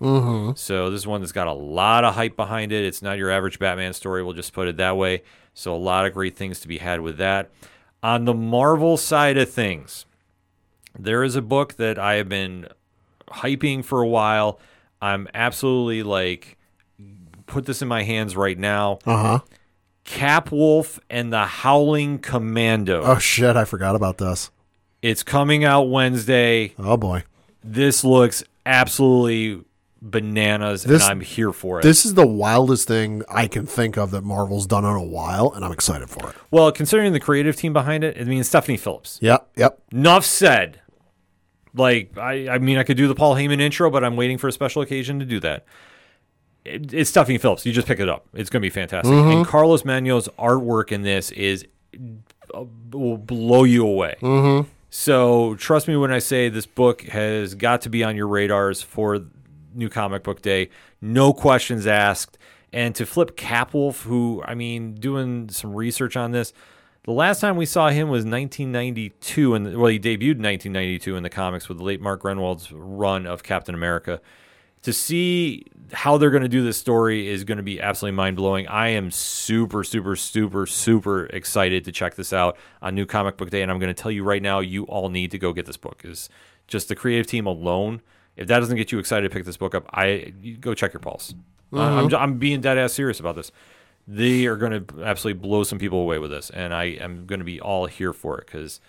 So 0.55 0.91
this 0.91 1.01
is 1.01 1.07
one 1.07 1.23
that's 1.23 1.33
got 1.33 1.47
a 1.47 1.53
lot 1.53 2.05
of 2.05 2.15
hype 2.15 2.37
behind 2.37 2.73
it. 2.73 2.85
It's 2.85 3.01
not 3.01 3.17
your 3.17 3.31
average 3.31 3.59
Batman 3.59 3.95
story. 3.95 4.23
We'll 4.23 4.35
just 4.35 4.53
put 4.53 4.69
it 4.69 4.77
that 4.77 4.99
way. 4.99 5.23
So 5.55 5.75
a 5.75 5.79
lot 5.79 6.05
of 6.05 6.13
great 6.13 6.37
things 6.37 6.61
to 6.61 6.69
be 6.69 6.77
had 6.77 7.01
with 7.01 7.17
that. 7.17 7.51
On 8.03 8.27
the 8.27 8.35
Marvel 8.35 8.99
side 8.99 9.39
of 9.39 9.51
things, 9.51 10.05
there 10.99 11.25
is 11.25 11.37
a 11.37 11.43
book 11.43 11.77
that 11.77 11.99
I 11.99 12.17
have 12.17 12.29
been 12.29 12.69
hyping 13.29 13.83
for 13.83 14.03
a 14.03 14.09
while. 14.09 14.61
I'm 15.01 15.29
absolutely 15.33 16.03
like 16.03 16.56
put 17.47 17.67
this 17.67 17.83
in 17.83 17.89
my 17.89 18.03
hands 18.03 18.37
right 18.37 18.59
now. 18.59 18.99
Uh 19.07 19.17
huh. 19.17 19.39
Cap 20.05 20.53
Wolf 20.53 21.01
and 21.11 21.33
the 21.33 21.45
Howling 21.47 22.19
Commando. 22.21 23.03
Oh 23.03 23.19
shit, 23.19 23.57
I 23.57 23.65
forgot 23.65 23.97
about 23.97 24.19
this. 24.19 24.51
It's 25.03 25.23
coming 25.23 25.65
out 25.65 25.83
Wednesday. 25.91 26.75
Oh 26.79 26.97
boy, 26.97 27.25
This 27.65 28.05
looks 28.05 28.45
absolutely 28.65 29.65
bananas, 30.01 30.85
This- 30.85 31.03
and 31.03 31.11
I'm 31.11 31.21
here 31.21 31.53
for 31.53 31.81
it. 31.81 31.83
this 31.83 32.05
is 32.07 32.15
the 32.15 32.27
wildest 32.27 32.87
thing 32.87 33.23
I 33.29 33.49
can 33.49 33.67
think 33.67 33.97
of 33.99 34.11
that 34.13 34.23
Marvel's 34.23 34.67
done 34.67 34.85
in 34.85 34.91
a 34.95 35.03
while, 35.03 35.51
and 35.55 35.65
I'm 35.65 35.73
excited 35.73 36.09
for 36.09 36.31
it. 36.31 36.37
well, 36.53 36.71
considering 36.71 37.13
the 37.13 37.21
creative 37.21 37.57
team 37.57 37.73
behind 37.73 38.05
it, 38.05 38.17
I 38.21 38.25
mean 38.25 38.45
Stephanie 38.45 38.77
Phillips. 38.77 39.19
Yep, 39.23 39.49
yep. 39.57 39.81
Enough 39.93 40.25
said. 40.25 40.81
Like 41.75 42.17
I, 42.17 42.49
I 42.49 42.59
mean, 42.59 42.79
I 42.79 42.85
could 42.85 42.97
do 42.97 43.07
the 43.09 43.15
Paul 43.15 43.35
Heyman 43.35 43.61
intro, 43.61 43.91
but 43.91 44.03
I'm 44.05 44.17
waiting 44.17 44.39
for 44.39 44.49
a 44.49 44.53
special 44.53 44.81
occasion 44.83 45.19
to 45.19 45.25
do 45.27 45.41
that. 45.41 45.67
It, 46.67 46.93
it's 46.93 47.11
Stephanie 47.11 47.39
Phillips. 47.39 47.65
You 47.65 47.73
just 47.73 47.87
pick 47.87 48.01
it 48.01 48.09
up. 48.09 48.27
It's 48.35 48.51
going 48.51 48.61
to 48.61 48.67
be 48.67 48.71
fantastic. 48.71 49.13
And 49.13 49.47
Carlos 49.47 49.85
Manuel's 49.85 50.29
artwork 50.39 50.93
in 50.93 51.03
this 51.03 51.31
is 51.33 51.65
uh, 52.55 52.65
will 52.91 53.17
blow 53.19 53.65
you 53.65 53.87
away. 53.87 54.17
So 54.91 55.55
trust 55.57 55.89
me 55.89 55.97
when 55.97 56.13
I 56.13 56.19
say 56.21 56.49
this 56.49 56.67
book 56.67 57.03
has 57.03 57.55
got 57.55 57.83
to 57.83 57.91
be 57.91 58.03
on 58.05 58.17
your 58.17 58.29
radars 58.29 58.83
for 58.83 59.21
New 59.75 59.89
Comic 59.89 60.23
Book 60.23 60.43
Day. 60.43 60.71
No 61.01 61.33
questions 61.33 61.87
asked. 61.87 62.39
And 62.73 62.95
to 62.97 63.07
flip 63.07 63.37
Capwolf, 63.37 64.03
who 64.03 64.43
I 64.45 64.55
mean, 64.55 64.95
doing 64.95 65.49
some 65.51 65.75
research 65.75 66.17
on 66.17 66.33
this, 66.33 66.53
the 67.05 67.13
last 67.13 67.41
time 67.41 67.57
we 67.57 67.67
saw 67.67 67.89
him 67.89 68.09
was 68.09 68.25
1992, 68.25 69.55
and 69.55 69.77
well, 69.77 69.87
he 69.87 69.99
debuted 69.99 70.37
in 70.37 70.43
1992 70.43 71.17
in 71.17 71.23
the 71.23 71.31
comics 71.31 71.69
with 71.69 71.79
the 71.79 71.85
late 71.85 72.01
Mark 72.01 72.23
Gruenwald's 72.23 72.73
run 72.73 73.27
of 73.27 73.43
Captain 73.45 73.75
America. 73.75 74.21
To 74.87 74.93
see 74.93 75.67
how 75.91 76.17
they're 76.17 76.31
going 76.31 76.45
to 76.45 76.49
do 76.49 76.63
this 76.63 76.77
story 76.77 77.27
is 77.27 77.43
going 77.43 77.57
to 77.57 77.65
be 77.65 77.81
absolutely 77.81 78.15
mind 78.15 78.37
blowing. 78.37 78.69
I 78.69 78.91
am 78.91 79.11
super, 79.11 79.83
super, 79.83 80.15
super, 80.15 80.65
super 80.65 81.27
excited 81.27 81.85
to 81.87 81.91
check 81.91 82.15
this 82.15 82.33
out 82.33 82.57
on 82.81 82.95
New 82.95 83.05
Comic 83.05 83.37
Book 83.37 83.51
Day, 83.51 83.63
and 83.63 83.73
I'm 83.73 83.81
going 83.81 83.93
to 83.93 84.01
tell 84.01 84.13
you 84.13 84.23
right 84.23 84.41
now, 84.41 84.61
you 84.61 84.85
all 84.85 85.09
need 85.09 85.33
to 85.33 85.41
go 85.41 85.53
get 85.53 85.67
this 85.67 85.77
book. 85.77 86.03
Is 86.05 86.29
just 86.69 86.87
the 86.87 86.95
creative 86.95 87.27
team 87.27 87.47
alone. 87.47 88.01
If 88.37 88.47
that 88.47 88.61
doesn't 88.61 88.77
get 88.77 88.93
you 88.93 89.01
excited 89.01 89.29
to 89.29 89.35
pick 89.35 89.45
this 89.45 89.57
book 89.57 89.75
up, 89.75 89.91
I 89.93 90.33
you 90.41 90.57
go 90.57 90.73
check 90.73 90.93
your 90.93 91.01
pulse. 91.01 91.35
Uh, 91.73 91.81
I'm, 91.81 92.15
I'm 92.15 92.39
being 92.39 92.61
dead 92.61 92.79
ass 92.79 92.93
serious 92.93 93.19
about 93.19 93.35
this. 93.35 93.51
They 94.07 94.47
are 94.47 94.55
going 94.55 94.87
to 94.87 95.03
absolutely 95.03 95.41
blow 95.41 95.65
some 95.65 95.81
people 95.81 95.99
away 95.99 96.21
with 96.21 96.31
this, 96.31 96.49
and 96.51 96.73
I 96.73 96.85
am 96.85 97.27
going 97.27 97.41
to 97.41 97.45
be 97.45 97.61
all 97.61 97.87
here 97.87 98.13
for 98.13 98.39
it 98.39 98.47
because, 98.47 98.81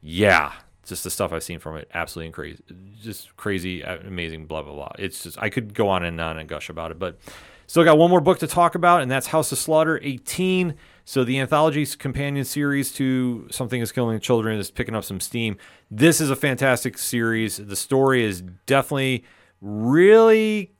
yeah, 0.00 0.52
just 0.86 1.04
the 1.04 1.10
stuff 1.10 1.32
I've 1.32 1.42
seen 1.42 1.58
from 1.58 1.76
it, 1.76 1.88
absolutely 1.94 2.32
crazy, 2.32 2.62
just 3.00 3.36
crazy, 3.36 3.82
amazing, 3.82 4.46
blah 4.46 4.62
blah 4.62 4.74
blah. 4.74 4.92
It's 4.98 5.22
just 5.22 5.38
I 5.40 5.50
could 5.50 5.74
go 5.74 5.88
on 5.88 6.04
and 6.04 6.20
on 6.20 6.38
and 6.38 6.48
gush 6.48 6.68
about 6.68 6.90
it, 6.90 6.98
but 6.98 7.18
still 7.66 7.84
got 7.84 7.98
one 7.98 8.10
more 8.10 8.20
book 8.20 8.38
to 8.40 8.46
talk 8.46 8.74
about, 8.74 9.02
and 9.02 9.10
that's 9.10 9.28
House 9.28 9.52
of 9.52 9.58
Slaughter 9.58 10.00
18. 10.02 10.74
So 11.04 11.24
the 11.24 11.40
anthology 11.40 11.84
companion 11.86 12.44
series 12.44 12.92
to 12.92 13.48
Something 13.50 13.80
Is 13.80 13.90
Killing 13.90 14.20
Children 14.20 14.58
is 14.58 14.70
picking 14.70 14.94
up 14.94 15.04
some 15.04 15.20
steam. 15.20 15.56
This 15.90 16.20
is 16.20 16.30
a 16.30 16.36
fantastic 16.36 16.96
series. 16.96 17.56
The 17.56 17.74
story 17.74 18.24
is 18.24 18.42
definitely 18.66 19.24
really 19.60 20.72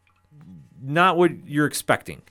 not 0.81 1.17
what 1.17 1.47
you're 1.47 1.67
expecting 1.67 2.23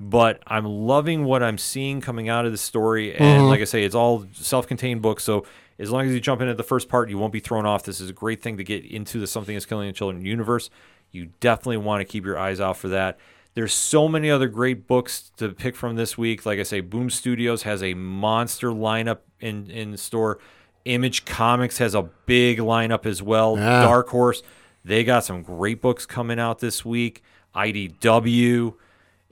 but 0.00 0.42
I'm 0.46 0.64
loving 0.64 1.24
what 1.24 1.42
I'm 1.42 1.58
seeing 1.58 2.00
coming 2.00 2.28
out 2.28 2.46
of 2.46 2.52
the 2.52 2.58
story. 2.58 3.12
And 3.14 3.42
mm-hmm. 3.42 3.48
like 3.48 3.60
I 3.60 3.64
say, 3.64 3.84
it's 3.84 3.94
all 3.94 4.24
self-contained 4.32 5.02
books, 5.02 5.22
so 5.22 5.44
as 5.80 5.90
long 5.90 6.06
as 6.06 6.12
you 6.12 6.20
jump 6.20 6.42
in 6.42 6.48
at 6.48 6.58
the 6.58 6.62
first 6.62 6.88
part, 6.88 7.08
you 7.08 7.18
won't 7.18 7.32
be 7.32 7.40
thrown 7.40 7.64
off. 7.64 7.84
This 7.84 8.00
is 8.00 8.10
a 8.10 8.12
great 8.12 8.42
thing 8.42 8.58
to 8.58 8.64
get 8.64 8.84
into 8.84 9.18
the 9.18 9.26
Something 9.26 9.56
Is 9.56 9.64
Killing 9.64 9.86
the 9.86 9.92
Children 9.92 10.24
universe. 10.24 10.68
You 11.10 11.30
definitely 11.40 11.78
want 11.78 12.02
to 12.02 12.04
keep 12.04 12.24
your 12.24 12.38
eyes 12.38 12.60
out 12.60 12.76
for 12.76 12.88
that. 12.88 13.18
There's 13.54 13.72
so 13.72 14.06
many 14.06 14.30
other 14.30 14.46
great 14.46 14.86
books 14.86 15.32
to 15.38 15.48
pick 15.48 15.74
from 15.74 15.96
this 15.96 16.16
week. 16.16 16.46
Like 16.46 16.60
I 16.60 16.64
say, 16.64 16.80
Boom 16.80 17.10
Studios 17.10 17.62
has 17.62 17.82
a 17.82 17.94
monster 17.94 18.68
lineup 18.68 19.18
in 19.40 19.70
in 19.70 19.96
store. 19.96 20.38
Image 20.84 21.24
Comics 21.24 21.78
has 21.78 21.94
a 21.94 22.02
big 22.26 22.58
lineup 22.58 23.06
as 23.06 23.22
well. 23.22 23.56
Yeah. 23.56 23.82
Dark 23.82 24.08
Horse, 24.10 24.42
they 24.84 25.02
got 25.02 25.24
some 25.24 25.42
great 25.42 25.80
books 25.82 26.06
coming 26.06 26.38
out 26.38 26.60
this 26.60 26.84
week. 26.84 27.22
IDW 27.54 28.74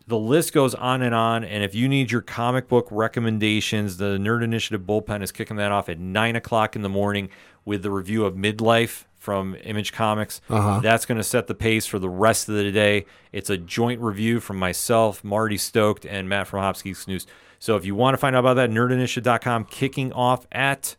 the 0.08 0.18
list 0.18 0.54
goes 0.54 0.74
on 0.74 1.02
and 1.02 1.14
on. 1.14 1.44
And 1.44 1.62
if 1.62 1.74
you 1.74 1.86
need 1.86 2.10
your 2.10 2.22
comic 2.22 2.66
book 2.66 2.88
recommendations, 2.90 3.98
the 3.98 4.16
Nerd 4.16 4.42
Initiative 4.42 4.80
bullpen 4.80 5.22
is 5.22 5.30
kicking 5.30 5.58
that 5.58 5.70
off 5.70 5.88
at 5.88 6.00
nine 6.00 6.34
o'clock 6.34 6.74
in 6.74 6.82
the 6.82 6.88
morning 6.88 7.28
with 7.66 7.82
the 7.82 7.90
review 7.90 8.24
of 8.24 8.34
Midlife 8.34 9.04
from 9.18 9.54
Image 9.62 9.92
Comics. 9.92 10.40
Uh-huh. 10.48 10.80
That's 10.80 11.04
going 11.04 11.18
to 11.18 11.24
set 11.24 11.46
the 11.46 11.54
pace 11.54 11.84
for 11.84 11.98
the 11.98 12.08
rest 12.08 12.48
of 12.48 12.54
the 12.54 12.72
day. 12.72 13.04
It's 13.32 13.50
a 13.50 13.58
joint 13.58 14.00
review 14.00 14.40
from 14.40 14.58
myself, 14.58 15.22
Marty 15.22 15.58
Stoked, 15.58 16.06
and 16.06 16.26
Matt 16.26 16.46
from 16.46 16.60
Hopsgeeks 16.60 17.06
News. 17.06 17.26
So 17.58 17.76
if 17.76 17.84
you 17.84 17.94
want 17.94 18.14
to 18.14 18.18
find 18.18 18.34
out 18.34 18.40
about 18.40 18.54
that, 18.54 18.70
nerdinitiative.com 18.70 19.66
kicking 19.66 20.12
off 20.12 20.46
at 20.50 20.96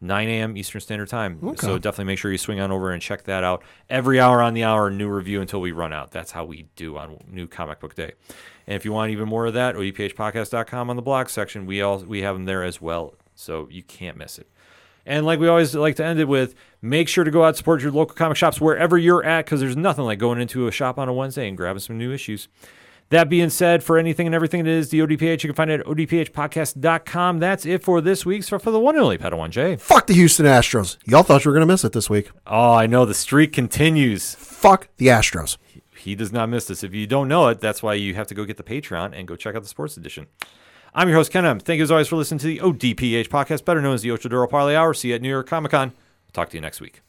9 0.00 0.28
a.m. 0.28 0.56
Eastern 0.56 0.80
Standard 0.80 1.08
Time. 1.08 1.38
So 1.60 1.78
definitely 1.78 2.04
make 2.06 2.18
sure 2.18 2.32
you 2.32 2.38
swing 2.38 2.60
on 2.60 2.70
over 2.72 2.90
and 2.90 3.02
check 3.02 3.24
that 3.24 3.44
out. 3.44 3.62
Every 3.88 4.18
hour 4.18 4.40
on 4.40 4.54
the 4.54 4.64
hour, 4.64 4.90
new 4.90 5.08
review 5.08 5.40
until 5.40 5.60
we 5.60 5.72
run 5.72 5.92
out. 5.92 6.10
That's 6.10 6.32
how 6.32 6.44
we 6.44 6.68
do 6.76 6.96
on 6.96 7.22
New 7.28 7.46
Comic 7.46 7.80
Book 7.80 7.94
Day. 7.94 8.12
And 8.66 8.76
if 8.76 8.84
you 8.84 8.92
want 8.92 9.10
even 9.10 9.28
more 9.28 9.46
of 9.46 9.54
that, 9.54 9.74
odphpodcast.com 9.74 10.90
on 10.90 10.96
the 10.96 11.02
blog 11.02 11.28
section, 11.28 11.66
we 11.66 11.82
all 11.82 11.98
we 11.98 12.22
have 12.22 12.34
them 12.34 12.46
there 12.46 12.62
as 12.62 12.80
well. 12.80 13.14
So 13.34 13.68
you 13.70 13.82
can't 13.82 14.16
miss 14.16 14.38
it. 14.38 14.48
And 15.06 15.26
like 15.26 15.40
we 15.40 15.48
always 15.48 15.74
like 15.74 15.96
to 15.96 16.04
end 16.04 16.20
it 16.20 16.28
with, 16.28 16.54
make 16.82 17.08
sure 17.08 17.24
to 17.24 17.30
go 17.30 17.42
out 17.42 17.48
and 17.48 17.56
support 17.56 17.82
your 17.82 17.90
local 17.90 18.14
comic 18.14 18.36
shops 18.36 18.60
wherever 18.60 18.96
you're 18.96 19.24
at, 19.24 19.44
because 19.44 19.60
there's 19.60 19.76
nothing 19.76 20.04
like 20.04 20.18
going 20.18 20.40
into 20.40 20.68
a 20.68 20.72
shop 20.72 20.98
on 20.98 21.08
a 21.08 21.12
Wednesday 21.12 21.48
and 21.48 21.56
grabbing 21.56 21.80
some 21.80 21.98
new 21.98 22.12
issues. 22.12 22.48
That 23.10 23.28
being 23.28 23.50
said, 23.50 23.82
for 23.82 23.98
anything 23.98 24.26
and 24.26 24.34
everything 24.34 24.62
that 24.62 24.70
is 24.70 24.90
the 24.90 25.00
ODPH, 25.00 25.42
you 25.42 25.48
can 25.48 25.54
find 25.54 25.70
it 25.70 25.80
at 25.80 25.86
odphpodcast.com. 25.86 27.40
That's 27.40 27.66
it 27.66 27.82
for 27.82 28.00
this 28.00 28.24
week. 28.24 28.44
So 28.44 28.56
for 28.58 28.70
the 28.70 28.78
one 28.78 28.94
and 28.94 29.02
only 29.02 29.18
Padawan 29.18 29.50
J. 29.50 29.76
Fuck 29.76 30.06
the 30.06 30.14
Houston 30.14 30.46
Astros. 30.46 30.96
Y'all 31.04 31.24
thought 31.24 31.44
you 31.44 31.50
were 31.50 31.54
going 31.54 31.66
to 31.66 31.72
miss 31.72 31.84
it 31.84 31.92
this 31.92 32.08
week. 32.08 32.30
Oh, 32.46 32.74
I 32.74 32.86
know 32.86 33.04
the 33.04 33.14
streak 33.14 33.52
continues. 33.52 34.36
Fuck 34.36 34.88
the 34.96 35.08
Astros. 35.08 35.56
He 35.96 36.14
does 36.14 36.32
not 36.32 36.48
miss 36.48 36.66
this. 36.66 36.84
If 36.84 36.94
you 36.94 37.08
don't 37.08 37.26
know 37.26 37.48
it, 37.48 37.60
that's 37.60 37.82
why 37.82 37.94
you 37.94 38.14
have 38.14 38.28
to 38.28 38.34
go 38.34 38.44
get 38.44 38.56
the 38.56 38.62
Patreon 38.62 39.12
and 39.12 39.26
go 39.26 39.34
check 39.34 39.56
out 39.56 39.62
the 39.62 39.68
sports 39.68 39.96
edition. 39.96 40.28
I'm 40.94 41.08
your 41.08 41.18
host, 41.18 41.32
Ken 41.32 41.44
M. 41.44 41.58
Thank 41.58 41.78
you 41.78 41.82
as 41.82 41.90
always 41.90 42.08
for 42.08 42.16
listening 42.16 42.38
to 42.38 42.46
the 42.46 42.58
ODPH 42.58 43.28
podcast, 43.28 43.64
better 43.64 43.82
known 43.82 43.94
as 43.94 44.02
the 44.02 44.08
Ochadoro 44.10 44.48
Parlay 44.48 44.76
Hour. 44.76 44.94
See 44.94 45.08
you 45.08 45.16
at 45.16 45.22
New 45.22 45.28
York 45.28 45.48
Comic 45.48 45.72
Con. 45.72 45.92
Talk 46.32 46.48
to 46.50 46.56
you 46.56 46.60
next 46.60 46.80
week. 46.80 47.02